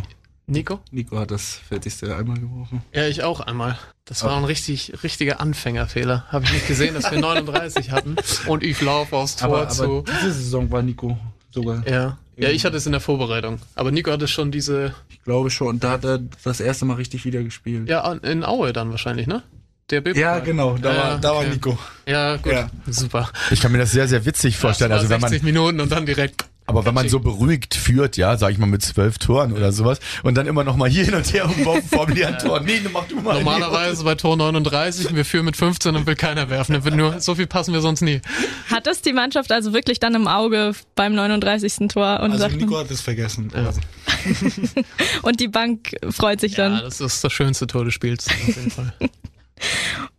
Nico. 0.48 0.80
Nico? 0.92 1.18
Hat 1.20 1.32
das 1.32 1.60
40. 1.70 2.04
einmal 2.12 2.38
geworfen. 2.40 2.82
Ja, 2.94 3.08
ich 3.08 3.24
auch 3.24 3.40
einmal. 3.40 3.78
Das 4.06 4.24
war 4.24 4.38
ein 4.38 4.44
richtig, 4.44 4.94
richtiger 5.04 5.40
Anfängerfehler. 5.40 6.26
Habe 6.30 6.46
ich 6.46 6.54
nicht 6.54 6.68
gesehen, 6.68 6.94
dass 6.94 7.10
wir 7.12 7.20
39 7.22 7.92
hatten 7.92 8.16
und 8.48 8.64
ich 8.64 8.80
laufe 8.82 9.16
aufs 9.16 9.36
Tor 9.38 9.48
Aber, 9.50 9.62
aber 9.64 9.70
zu. 9.72 10.04
diese 10.22 10.34
Saison 10.34 10.70
war 10.72 10.84
Nico 10.84 11.18
sogar. 11.52 11.88
Ja. 11.88 12.18
ja, 12.38 12.50
ich 12.50 12.64
hatte 12.66 12.78
es 12.78 12.86
in 12.86 12.92
der 12.92 13.02
Vorbereitung. 13.02 13.60
Aber 13.74 13.92
Nico 13.92 14.12
hatte 14.12 14.28
schon 14.28 14.52
diese, 14.52 14.94
Ich 15.10 15.24
glaube 15.24 15.50
schon. 15.50 15.68
Und 15.70 15.84
da 15.84 15.92
hat 15.92 16.06
er 16.06 16.20
das 16.44 16.60
erste 16.60 16.86
Mal 16.86 16.96
richtig 16.96 17.26
wieder 17.26 17.42
gespielt. 17.42 17.90
ja, 17.90 18.12
in 18.14 18.44
Aue 18.44 18.72
dann 18.74 18.92
wahrscheinlich, 18.92 19.26
ne? 19.26 19.42
Der 19.90 20.02
B 20.02 20.12
Ja, 20.20 20.40
genau. 20.40 20.78
Da, 20.78 20.94
Ja, 20.94 20.98
war, 21.04 21.18
da 21.20 21.30
war 21.30 21.38
okay. 21.42 21.50
Nico. 21.50 21.78
Ja, 22.08 22.38
gut. 22.38 22.52
Ja. 22.54 22.70
Super. 22.88 23.30
Ich 23.52 23.62
kann 23.62 23.72
mir 23.72 23.78
das 23.80 23.92
sehr, 23.92 24.08
sehr 24.08 24.26
witzig 24.26 24.58
vorstellen. 24.58 24.90
War 24.92 24.98
Also 24.98 25.10
wenn 25.10 25.22
man 25.22 25.30
60 25.30 25.44
Minuten 25.44 25.80
und 25.80 25.92
dann 25.92 26.06
direkt. 26.06 26.46
Aber 26.68 26.86
wenn 26.86 26.94
man 26.96 27.08
so 27.10 27.20
beruhigt 27.20 27.76
führt, 27.76 28.18
ja, 28.18 28.38
sag 28.38 28.52
ich 28.52 28.58
mal 28.58 28.66
mit 28.66 28.82
zwölf 28.82 29.20
Toren 29.20 29.54
oder 29.54 29.72
sowas, 29.72 30.00
und 30.24 30.36
dann 30.36 30.48
immer 30.48 30.64
noch 30.64 30.76
mal 30.76 30.90
hier 30.90 31.06
hin 31.06 31.14
und 31.14 31.32
her 31.32 31.46
umworfen 31.46 31.88
vor 31.88 32.08
mir 32.14 32.28
ein 32.28 32.40
Tor. 32.40 32.60
Nee, 32.60 32.82
mach 32.92 33.08
du 33.08 33.18
mal. 33.22 33.36
Normalerweise 33.36 34.04
bei 34.04 34.16
Tor 34.16 34.36
39, 34.36 35.16
wir 35.16 35.26
führen 35.26 35.46
mit 35.46 35.56
15 35.56 35.96
und 35.96 36.08
will 36.08 36.16
keiner 36.16 36.50
werfen. 36.50 36.74
Dann 36.74 36.84
wird 36.84 36.96
nur, 36.96 37.20
so 37.22 37.36
viel 37.36 37.46
passen 37.46 37.74
wir 37.74 37.82
sonst 37.82 38.02
nie. 38.02 38.20
Hat 38.72 38.88
das 38.88 39.02
die 39.02 39.14
Mannschaft 39.14 39.52
also 39.52 39.74
wirklich 39.74 40.00
dann 40.00 40.16
im 40.16 40.28
Auge 40.28 40.74
beim 40.96 41.14
39. 41.14 41.90
Tor 41.90 42.20
und 42.22 42.32
Also 42.32 42.38
sagt, 42.40 42.56
Nico 42.56 42.78
hat 42.78 42.90
es 42.90 43.02
vergessen. 43.02 43.52
Also, 43.54 43.80
und 45.22 45.40
die 45.40 45.48
Bank 45.48 45.96
freut 46.10 46.42
sich 46.42 46.56
dann. 46.56 46.74
Ja, 46.74 46.82
das 46.82 47.00
ist 47.00 47.24
das 47.24 47.32
schönste 47.32 47.68
Tor 47.68 47.86
des 47.86 47.94
Spiels. 47.94 48.28
Auf 48.28 48.48
jeden 48.48 48.72
Fall. 48.72 48.94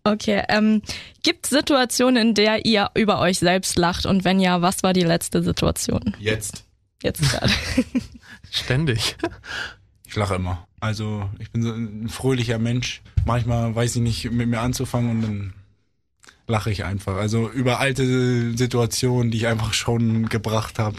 Okay, 0.06 0.44
ähm, 0.48 0.82
gibt 1.24 1.46
Situationen, 1.46 2.28
in 2.28 2.34
der 2.34 2.64
ihr 2.64 2.90
über 2.94 3.18
euch 3.18 3.40
selbst 3.40 3.76
lacht 3.76 4.06
und 4.06 4.22
wenn 4.24 4.38
ja, 4.38 4.62
was 4.62 4.84
war 4.84 4.92
die 4.92 5.02
letzte 5.02 5.42
Situation? 5.42 6.14
Jetzt. 6.20 6.64
Jetzt 7.02 7.22
gerade. 7.22 7.52
Ständig. 8.52 9.16
ich 10.06 10.14
lache 10.14 10.36
immer. 10.36 10.68
Also 10.78 11.28
ich 11.40 11.50
bin 11.50 11.62
so 11.62 11.72
ein 11.72 12.08
fröhlicher 12.08 12.58
Mensch. 12.58 13.02
Manchmal 13.24 13.74
weiß 13.74 13.96
ich 13.96 14.02
nicht, 14.02 14.30
mit 14.30 14.48
mir 14.48 14.60
anzufangen 14.60 15.10
und 15.10 15.22
dann 15.22 15.54
lache 16.46 16.70
ich 16.70 16.84
einfach. 16.84 17.16
Also 17.16 17.50
über 17.50 17.80
alte 17.80 18.56
Situationen, 18.56 19.32
die 19.32 19.38
ich 19.38 19.46
einfach 19.48 19.74
schon 19.74 20.28
gebracht 20.28 20.78
habe. 20.78 20.96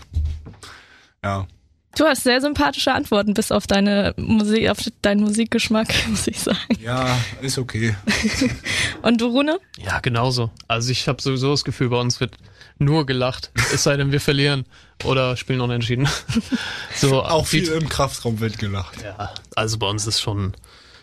Ja. 1.24 1.47
Du 1.97 2.05
hast 2.05 2.23
sehr 2.23 2.39
sympathische 2.41 2.93
Antworten 2.93 3.33
bis 3.33 3.51
auf 3.51 3.65
deine 3.65 4.13
Musik, 4.17 4.69
auf 4.69 4.77
deinen 5.01 5.21
Musikgeschmack, 5.21 5.87
muss 6.07 6.27
ich 6.27 6.39
sagen. 6.39 6.59
Ja, 6.79 7.17
ist 7.41 7.57
okay. 7.57 7.95
Und 9.01 9.19
du, 9.19 9.25
Rune? 9.27 9.59
Ja, 9.79 9.99
genauso. 9.99 10.51
Also 10.67 10.91
ich 10.91 11.07
habe 11.07 11.19
sowieso 11.19 11.49
das 11.49 11.63
Gefühl, 11.63 11.89
bei 11.89 11.99
uns 11.99 12.19
wird 12.19 12.35
nur 12.77 13.07
gelacht. 13.07 13.51
Es 13.73 13.81
sei 13.81 13.97
denn, 13.97 14.11
wir 14.11 14.21
verlieren 14.21 14.65
oder 15.05 15.35
spielen 15.37 15.61
unentschieden. 15.61 16.07
So, 16.95 17.21
Auch 17.21 17.45
viel 17.45 17.67
im 17.67 17.89
Kraftraum 17.89 18.39
wird 18.39 18.57
gelacht. 18.57 19.03
Ja, 19.03 19.33
also 19.55 19.77
bei 19.77 19.87
uns 19.87 20.07
ist 20.07 20.19
schon, 20.19 20.53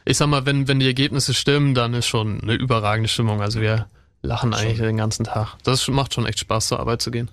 ich 0.04 0.16
sag 0.16 0.26
mal, 0.26 0.44
wenn, 0.44 0.66
wenn 0.66 0.80
die 0.80 0.86
Ergebnisse 0.86 1.34
stimmen, 1.34 1.74
dann 1.74 1.94
ist 1.94 2.06
schon 2.06 2.40
eine 2.40 2.54
überragende 2.54 3.08
Stimmung. 3.08 3.40
Also 3.40 3.60
wir 3.60 3.86
lachen 4.22 4.54
eigentlich 4.54 4.78
den 4.78 4.96
ganzen 4.96 5.24
Tag. 5.24 5.56
Das 5.62 5.86
macht 5.86 6.14
schon 6.14 6.26
echt 6.26 6.40
Spaß, 6.40 6.68
zur 6.68 6.80
Arbeit 6.80 7.00
zu 7.02 7.12
gehen. 7.12 7.30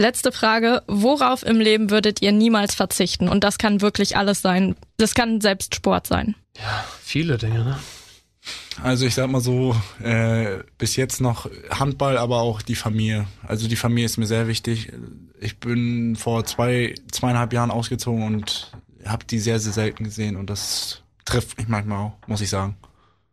Letzte 0.00 0.32
Frage. 0.32 0.82
Worauf 0.86 1.44
im 1.44 1.60
Leben 1.60 1.90
würdet 1.90 2.22
ihr 2.22 2.32
niemals 2.32 2.74
verzichten? 2.74 3.28
Und 3.28 3.44
das 3.44 3.58
kann 3.58 3.82
wirklich 3.82 4.16
alles 4.16 4.40
sein. 4.40 4.74
Das 4.96 5.12
kann 5.12 5.42
selbst 5.42 5.74
Sport 5.74 6.06
sein. 6.06 6.36
Viele 7.02 7.36
Dinge, 7.36 7.62
ne? 7.62 7.78
Also 8.82 9.04
ich 9.04 9.14
sag 9.14 9.28
mal 9.30 9.42
so, 9.42 9.76
äh, 10.02 10.60
bis 10.78 10.96
jetzt 10.96 11.20
noch 11.20 11.50
Handball, 11.68 12.16
aber 12.16 12.40
auch 12.40 12.62
die 12.62 12.76
Familie. 12.76 13.26
Also 13.46 13.68
die 13.68 13.76
Familie 13.76 14.06
ist 14.06 14.16
mir 14.16 14.24
sehr 14.24 14.48
wichtig. 14.48 14.90
Ich 15.38 15.60
bin 15.60 16.16
vor 16.16 16.46
zwei, 16.46 16.94
zweieinhalb 17.12 17.52
Jahren 17.52 17.70
ausgezogen 17.70 18.22
und 18.22 18.72
habe 19.04 19.26
die 19.26 19.38
sehr, 19.38 19.60
sehr 19.60 19.74
selten 19.74 20.04
gesehen 20.04 20.36
und 20.36 20.48
das 20.48 21.02
trifft 21.26 21.58
mich 21.58 21.68
manchmal 21.68 21.98
auch, 21.98 22.12
muss 22.26 22.40
ich 22.40 22.48
sagen. 22.48 22.74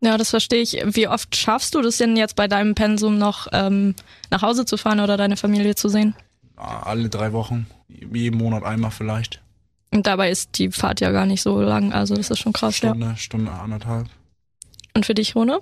Ja, 0.01 0.17
das 0.17 0.31
verstehe 0.31 0.61
ich. 0.61 0.77
Wie 0.83 1.07
oft 1.07 1.33
schaffst 1.33 1.75
du 1.75 1.81
das 1.81 1.95
denn 1.95 2.17
jetzt 2.17 2.35
bei 2.35 2.49
deinem 2.49 2.75
Pensum 2.75 3.17
noch 3.17 3.47
ähm, 3.53 3.95
nach 4.29 4.41
Hause 4.41 4.65
zu 4.65 4.75
fahren 4.75 4.99
oder 4.99 5.15
deine 5.15 5.37
Familie 5.37 5.75
zu 5.75 5.87
sehen? 5.87 6.13
Alle 6.57 7.09
drei 7.09 7.33
Wochen, 7.33 7.67
jeden 7.87 8.37
Monat 8.37 8.63
einmal 8.63 8.91
vielleicht. 8.91 9.41
Und 9.91 10.05
dabei 10.05 10.29
ist 10.29 10.57
die 10.57 10.71
Fahrt 10.71 10.99
ja 10.99 11.11
gar 11.11 11.25
nicht 11.25 11.41
so 11.41 11.61
lang, 11.61 11.93
also 11.93 12.15
das 12.15 12.29
ist 12.29 12.39
schon 12.39 12.53
krass, 12.53 12.81
ja. 12.81 12.89
Stunde, 12.89 13.15
Stunde 13.17 13.51
anderthalb. 13.51 14.07
Und 14.93 15.05
für 15.05 15.13
dich, 15.13 15.35
Rune? 15.35 15.59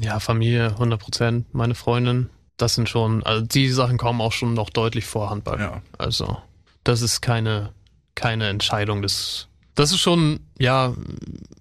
Ja, 0.00 0.18
Familie, 0.20 0.70
100 0.70 1.00
Prozent, 1.00 1.54
meine 1.54 1.74
Freundin. 1.74 2.30
Das 2.56 2.74
sind 2.74 2.88
schon, 2.88 3.22
also 3.22 3.44
die 3.44 3.68
Sachen 3.68 3.98
kommen 3.98 4.20
auch 4.20 4.32
schon 4.32 4.54
noch 4.54 4.70
deutlich 4.70 5.04
vor 5.04 5.30
Handball. 5.30 5.60
Ja. 5.60 5.82
Also, 5.96 6.38
das 6.82 7.02
ist 7.02 7.20
keine, 7.20 7.72
keine 8.14 8.48
Entscheidung. 8.48 9.02
Das, 9.02 9.48
das 9.74 9.92
ist 9.92 10.00
schon, 10.00 10.40
ja, 10.58 10.94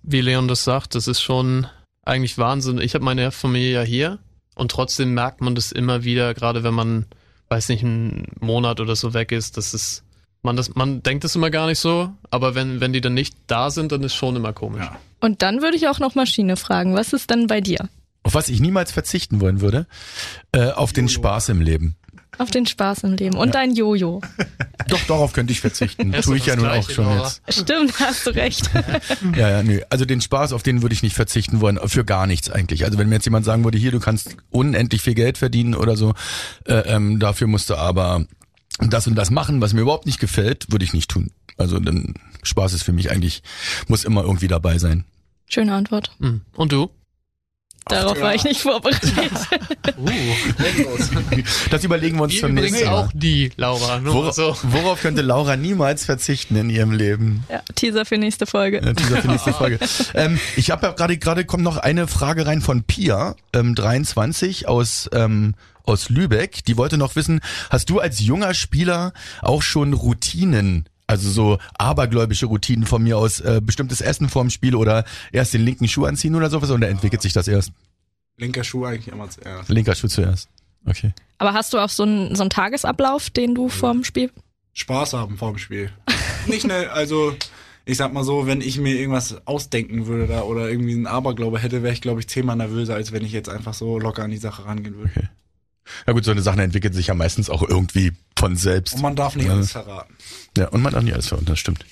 wie 0.01 0.21
Leon 0.21 0.47
das 0.47 0.63
sagt, 0.63 0.95
das 0.95 1.07
ist 1.07 1.21
schon 1.21 1.67
eigentlich 2.03 2.37
Wahnsinn. 2.37 2.79
Ich 2.79 2.95
habe 2.95 3.05
meine 3.05 3.31
Familie 3.31 3.73
ja 3.73 3.81
hier 3.81 4.19
und 4.55 4.71
trotzdem 4.71 5.13
merkt 5.13 5.41
man 5.41 5.53
das 5.53 5.71
immer 5.71 6.03
wieder, 6.03 6.33
gerade 6.33 6.63
wenn 6.63 6.73
man, 6.73 7.05
weiß 7.49 7.69
nicht, 7.69 7.83
einen 7.83 8.27
Monat 8.39 8.79
oder 8.79 8.95
so 8.95 9.13
weg 9.13 9.31
ist, 9.31 9.57
das 9.57 9.73
ist, 9.73 10.03
man, 10.41 10.55
das, 10.55 10.75
man 10.75 11.03
denkt 11.03 11.23
es 11.23 11.35
immer 11.35 11.49
gar 11.49 11.67
nicht 11.67 11.79
so, 11.79 12.11
aber 12.29 12.55
wenn, 12.55 12.79
wenn 12.81 12.93
die 12.93 13.01
dann 13.01 13.13
nicht 13.13 13.35
da 13.47 13.69
sind, 13.69 13.91
dann 13.91 14.03
ist 14.03 14.15
schon 14.15 14.35
immer 14.35 14.53
komisch. 14.53 14.85
Ja. 14.85 14.97
Und 15.19 15.41
dann 15.41 15.61
würde 15.61 15.77
ich 15.77 15.87
auch 15.87 15.99
noch 15.99 16.15
Maschine 16.15 16.57
fragen. 16.57 16.95
Was 16.95 17.13
ist 17.13 17.29
denn 17.29 17.47
bei 17.47 17.61
dir? 17.61 17.89
Auf 18.23 18.33
was 18.33 18.49
ich 18.49 18.59
niemals 18.59 18.91
verzichten 18.91 19.39
wollen 19.39 19.61
würde, 19.61 19.87
äh, 20.51 20.71
auf 20.71 20.93
den 20.93 21.07
Spaß 21.07 21.49
im 21.49 21.61
Leben. 21.61 21.95
Auf 22.37 22.51
den 22.51 22.65
Spaß 22.65 23.03
im 23.03 23.13
Leben 23.13 23.35
und 23.35 23.55
dein 23.55 23.73
Jojo. 23.75 24.21
Doch, 24.89 25.01
darauf 25.07 25.33
könnte 25.33 25.51
ich 25.51 25.59
verzichten. 25.59 26.13
Ja, 26.13 26.21
Tue 26.21 26.37
ich 26.37 26.45
ja 26.45 26.55
nun 26.55 26.67
auch 26.67 26.89
schon 26.89 27.05
Laura. 27.05 27.31
jetzt. 27.47 27.61
Stimmt, 27.61 27.99
hast 27.99 28.25
du 28.25 28.29
recht. 28.31 28.69
Ja, 29.35 29.49
ja, 29.49 29.63
nö. 29.63 29.81
Also 29.89 30.05
den 30.05 30.21
Spaß, 30.21 30.53
auf 30.53 30.63
den 30.63 30.81
würde 30.81 30.93
ich 30.93 31.03
nicht 31.03 31.15
verzichten 31.15 31.61
wollen, 31.61 31.79
für 31.85 32.05
gar 32.05 32.27
nichts 32.27 32.49
eigentlich. 32.49 32.85
Also 32.85 32.97
wenn 32.97 33.09
mir 33.09 33.15
jetzt 33.15 33.25
jemand 33.25 33.45
sagen 33.45 33.63
würde, 33.63 33.77
hier, 33.77 33.91
du 33.91 33.99
kannst 33.99 34.37
unendlich 34.49 35.01
viel 35.01 35.15
Geld 35.15 35.37
verdienen 35.37 35.75
oder 35.75 35.97
so, 35.97 36.13
äh, 36.65 36.75
ähm, 36.93 37.19
dafür 37.19 37.47
musst 37.47 37.69
du 37.69 37.75
aber 37.75 38.25
das 38.79 39.07
und 39.07 39.15
das 39.15 39.31
machen, 39.31 39.59
was 39.61 39.73
mir 39.73 39.81
überhaupt 39.81 40.05
nicht 40.05 40.19
gefällt, 40.19 40.71
würde 40.71 40.85
ich 40.85 40.93
nicht 40.93 41.09
tun. 41.09 41.31
Also 41.57 41.79
dann 41.79 42.13
Spaß 42.43 42.73
ist 42.73 42.83
für 42.83 42.93
mich 42.93 43.09
eigentlich, 43.11 43.41
muss 43.87 44.03
immer 44.05 44.21
irgendwie 44.21 44.47
dabei 44.47 44.77
sein. 44.77 45.05
Schöne 45.49 45.73
Antwort. 45.73 46.11
Hm. 46.19 46.41
Und 46.55 46.71
du? 46.71 46.89
Darauf 47.89 48.19
war 48.19 48.35
ich 48.35 48.43
nicht 48.43 48.61
vorbereitet. 48.61 49.13
Das 51.71 51.83
überlegen 51.83 52.17
wir 52.17 52.23
uns 52.23 52.39
zum 52.39 52.51
übrigens 52.51 52.71
nächsten 52.71 52.89
Mal. 52.89 53.05
auch 53.05 53.11
die, 53.13 53.51
Laura. 53.55 54.01
Worauf, 54.03 54.35
so. 54.35 54.55
worauf 54.63 55.01
könnte 55.01 55.21
Laura 55.21 55.55
niemals 55.55 56.05
verzichten 56.05 56.55
in 56.55 56.69
ihrem 56.69 56.91
Leben? 56.91 57.43
ja, 57.49 57.61
Teaser 57.75 58.05
für 58.05 58.17
nächste 58.17 58.45
Folge. 58.45 58.81
Ja, 58.83 58.93
Teaser 58.93 59.21
für 59.21 59.27
nächste 59.27 59.53
Folge. 59.53 59.79
ähm, 60.13 60.39
ich 60.55 60.71
habe 60.71 60.87
ja 60.87 60.93
gerade 60.93 61.17
gerade 61.17 61.45
kommt 61.45 61.63
noch 61.63 61.77
eine 61.77 62.07
Frage 62.07 62.45
rein 62.45 62.61
von 62.61 62.83
Pia, 62.83 63.35
ähm, 63.53 63.75
23 63.75 64.67
aus 64.67 65.09
ähm, 65.13 65.55
aus 65.83 66.09
Lübeck. 66.09 66.63
Die 66.65 66.77
wollte 66.77 66.97
noch 66.97 67.15
wissen: 67.15 67.41
Hast 67.69 67.89
du 67.89 67.99
als 67.99 68.19
junger 68.19 68.53
Spieler 68.53 69.13
auch 69.41 69.61
schon 69.61 69.93
Routinen? 69.93 70.85
Also 71.07 71.29
so 71.29 71.57
abergläubische 71.77 72.47
Routinen 72.47 72.85
von 72.85 73.01
mir 73.01 73.17
aus, 73.17 73.39
äh, 73.39 73.61
bestimmtes 73.63 74.01
Essen 74.01 74.27
vorm 74.27 74.49
Spiel 74.49 74.75
oder 74.75 75.05
erst 75.31 75.53
den 75.53 75.61
linken 75.61 75.87
Schuh 75.87 76.05
anziehen 76.05 76.35
oder 76.35 76.49
sowas 76.49 76.69
oder 76.69 76.89
entwickelt 76.89 77.21
sich 77.21 77.31
das 77.33 77.47
erst? 77.47 77.71
Linker 78.37 78.63
Schuh 78.65 78.85
eigentlich 78.85 79.07
immer 79.07 79.29
zuerst. 79.29 79.69
Linker 79.69 79.95
Schuh 79.95 80.07
zuerst. 80.09 80.49
Okay. 80.85 81.13
Aber 81.37 81.53
hast 81.53 81.73
du 81.73 81.79
auch 81.79 81.89
so 81.89 82.03
einen, 82.03 82.35
so 82.35 82.43
einen 82.43 82.49
Tagesablauf, 82.49 83.29
den 83.29 83.55
du 83.55 83.69
vorm 83.69 84.03
Spiel? 84.03 84.31
Spaß 84.73 85.13
haben 85.13 85.37
vor 85.37 85.51
dem 85.53 85.57
Spiel. 85.57 85.91
Nicht 86.47 86.61
schnell, 86.63 86.87
also 86.89 87.33
ich 87.85 87.97
sag 87.97 88.11
mal 88.13 88.23
so, 88.25 88.45
wenn 88.45 88.59
ich 88.61 88.77
mir 88.77 88.93
irgendwas 88.95 89.47
ausdenken 89.47 90.07
würde 90.07 90.27
da 90.27 90.41
oder 90.41 90.69
irgendwie 90.69 90.93
einen 90.93 91.07
Aberglaube 91.07 91.57
hätte, 91.59 91.83
wäre 91.83 91.93
ich 91.93 92.01
glaube 92.01 92.19
ich 92.19 92.27
zehnmal 92.27 92.57
nervöser, 92.57 92.95
als 92.95 93.11
wenn 93.13 93.23
ich 93.23 93.31
jetzt 93.31 93.47
einfach 93.49 93.73
so 93.73 93.97
locker 93.97 94.23
an 94.23 94.31
die 94.31 94.37
Sache 94.37 94.65
rangehen 94.65 94.97
würde. 94.97 95.29
Ja 96.05 96.11
gut, 96.11 96.25
so 96.25 96.31
eine 96.31 96.41
Sache 96.41 96.61
entwickelt 96.61 96.93
sich 96.93 97.07
ja 97.07 97.13
meistens 97.13 97.49
auch 97.49 97.63
irgendwie 97.63 98.11
von 98.37 98.57
selbst. 98.57 98.95
Und 98.95 99.01
man 99.01 99.15
darf 99.15 99.35
nicht 99.37 99.45
Ja. 99.47 99.53
alles 99.53 99.71
verraten. 99.71 100.13
Ja, 100.57 100.67
und 100.69 100.81
man 100.81 100.93
darf 100.93 101.03
nicht 101.03 101.13
alles 101.13 101.27
verraten, 101.27 101.45
das 101.45 101.59
stimmt. 101.59 101.85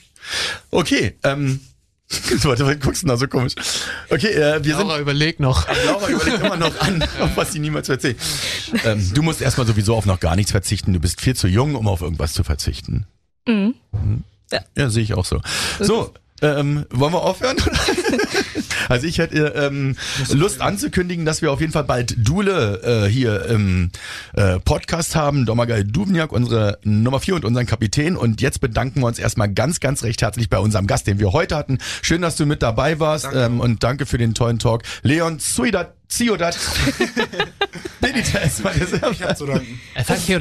Okay, 0.72 1.16
ähm, 1.24 1.60
warte, 2.44 2.66
was 2.66 2.80
guckst 2.80 3.04
du 3.04 3.08
da 3.08 3.18
so 3.18 3.28
komisch? 3.28 3.54
Okay, 4.10 4.28
äh, 4.28 4.64
wir 4.64 4.76
sind 4.76 4.88
Laura, 4.88 5.00
überleg 5.00 5.40
noch. 5.40 5.68
Laura 5.86 6.08
überlegt 6.08 6.44
immer 6.44 6.58
noch 6.58 6.80
an, 6.80 7.02
auf 7.20 7.36
was 7.36 7.52
sie 7.52 7.60
niemals 7.60 7.90
erzählt. 7.90 8.18
Ähm, 8.84 9.12
du 9.14 9.24
musst 9.24 9.42
erstmal 9.42 9.66
sowieso 9.66 9.96
auf 9.96 10.06
noch 10.06 10.20
gar 10.20 10.36
nichts 10.36 10.52
verzichten. 10.52 10.94
Du 10.94 11.00
bist 11.00 11.22
viel 11.22 11.36
zu 11.36 11.48
jung, 11.48 11.76
um 11.76 11.88
auf 11.88 12.02
irgendwas 12.02 12.34
zu 12.34 12.44
verzichten. 12.44 13.08
Mhm. 13.48 13.76
Ja, 14.76 14.90
sehe 14.90 15.04
ich 15.04 15.14
auch 15.16 15.26
so. 15.26 15.42
So, 15.80 16.14
ähm, 16.42 16.86
wollen 16.92 17.14
wir 17.14 17.22
aufhören? 17.22 17.58
also 18.90 19.08
ich 19.08 19.18
hätte 19.18 19.54
ähm, 19.56 19.96
Lust 20.32 20.62
anzukündigen, 20.62 21.26
dass 21.26 21.42
wir 21.42 21.52
auf 21.52 21.62
jeden 21.62 21.74
Fall 21.74 21.84
bald 21.84 22.16
Dule 22.18 23.06
äh, 23.06 23.10
hier 23.10 23.46
im 23.46 23.92
äh, 24.34 24.60
Podcast 24.60 25.16
haben. 25.16 25.46
Domagoj 25.46 25.84
Dubniak, 25.84 26.32
unsere 26.32 26.80
Nummer 26.84 27.20
vier 27.20 27.36
und 27.36 27.46
unseren 27.46 27.66
Kapitän. 27.66 28.16
Und 28.16 28.42
jetzt 28.42 28.62
bedanken 28.62 29.02
wir 29.02 29.08
uns 29.08 29.20
erstmal 29.20 29.52
ganz, 29.52 29.80
ganz 29.80 30.04
recht 30.04 30.22
herzlich 30.22 30.50
bei 30.50 30.60
unserem 30.60 30.88
Gast, 30.88 31.08
den 31.08 31.20
wir 31.20 31.34
heute 31.34 31.56
hatten. 31.56 31.80
Schön, 32.02 32.22
dass 32.22 32.36
du 32.36 32.46
mit 32.46 32.62
dabei 32.62 33.00
warst 33.00 33.26
Danke. 33.26 33.44
ähm, 33.44 33.60
und 33.60 33.84
danke 33.84 34.06
für 34.06 34.18
den 34.18 34.34
tollen 34.34 34.60
Talk. 34.60 34.84
Leon 35.04 35.40
Zuidat, 35.40 35.94
Benitez, 38.02 38.62
meine 38.64 38.86
sehr 38.86 39.12
Ich 39.12 39.24
hab 39.24 39.38
zu 39.38 39.46
danken. 39.46 39.80
Thank 40.06 40.30
you, 40.30 40.38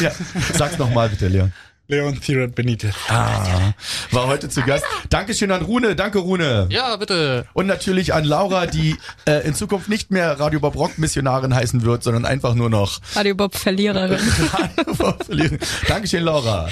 ja, 0.00 0.12
Sag's 0.54 0.78
nochmal 0.78 1.08
bitte, 1.08 1.28
Leon. 1.28 1.52
Leon 1.92 2.18
Theoret 2.22 2.54
Benitez. 2.54 2.94
Ah, 3.08 3.74
war 4.12 4.26
heute 4.26 4.48
zu 4.48 4.62
Gast. 4.62 4.84
Dankeschön 5.10 5.50
an 5.50 5.60
Rune. 5.60 5.94
Danke, 5.94 6.20
Rune. 6.20 6.66
Ja, 6.70 6.96
bitte. 6.96 7.46
Und 7.52 7.66
natürlich 7.66 8.14
an 8.14 8.24
Laura, 8.24 8.64
die 8.64 8.96
äh, 9.26 9.46
in 9.46 9.54
Zukunft 9.54 9.90
nicht 9.90 10.10
mehr 10.10 10.40
Radio 10.40 10.58
Bob 10.58 10.74
Rock 10.74 10.96
Missionarin 10.96 11.54
heißen 11.54 11.82
wird, 11.82 12.02
sondern 12.02 12.24
einfach 12.24 12.54
nur 12.54 12.70
noch 12.70 13.00
Radio 13.14 13.34
Bob 13.34 13.56
Verliererin. 13.56 14.18
verlieren. 15.26 15.58
Dankeschön, 15.86 16.22
Laura. 16.22 16.70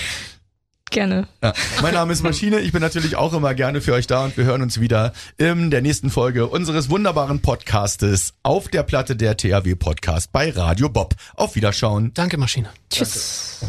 Gerne. 0.88 1.28
Ja, 1.42 1.52
mein 1.82 1.92
Name 1.92 2.14
ist 2.14 2.22
Maschine. 2.22 2.60
Ich 2.60 2.72
bin 2.72 2.80
natürlich 2.80 3.14
auch 3.14 3.34
immer 3.34 3.52
gerne 3.52 3.82
für 3.82 3.92
euch 3.92 4.06
da 4.06 4.24
und 4.24 4.38
wir 4.38 4.44
hören 4.44 4.62
uns 4.62 4.80
wieder 4.80 5.12
in 5.36 5.70
der 5.70 5.82
nächsten 5.82 6.08
Folge 6.08 6.46
unseres 6.46 6.88
wunderbaren 6.88 7.42
Podcastes 7.42 8.32
auf 8.42 8.68
der 8.68 8.84
Platte 8.84 9.16
der 9.16 9.36
THW 9.36 9.74
Podcast 9.74 10.32
bei 10.32 10.50
Radio 10.50 10.88
Bob. 10.88 11.14
Auf 11.36 11.56
Wiederschauen. 11.56 12.12
Danke, 12.14 12.38
Maschine. 12.38 12.70
Tschüss. 12.88 13.58
Bye. 13.60 13.68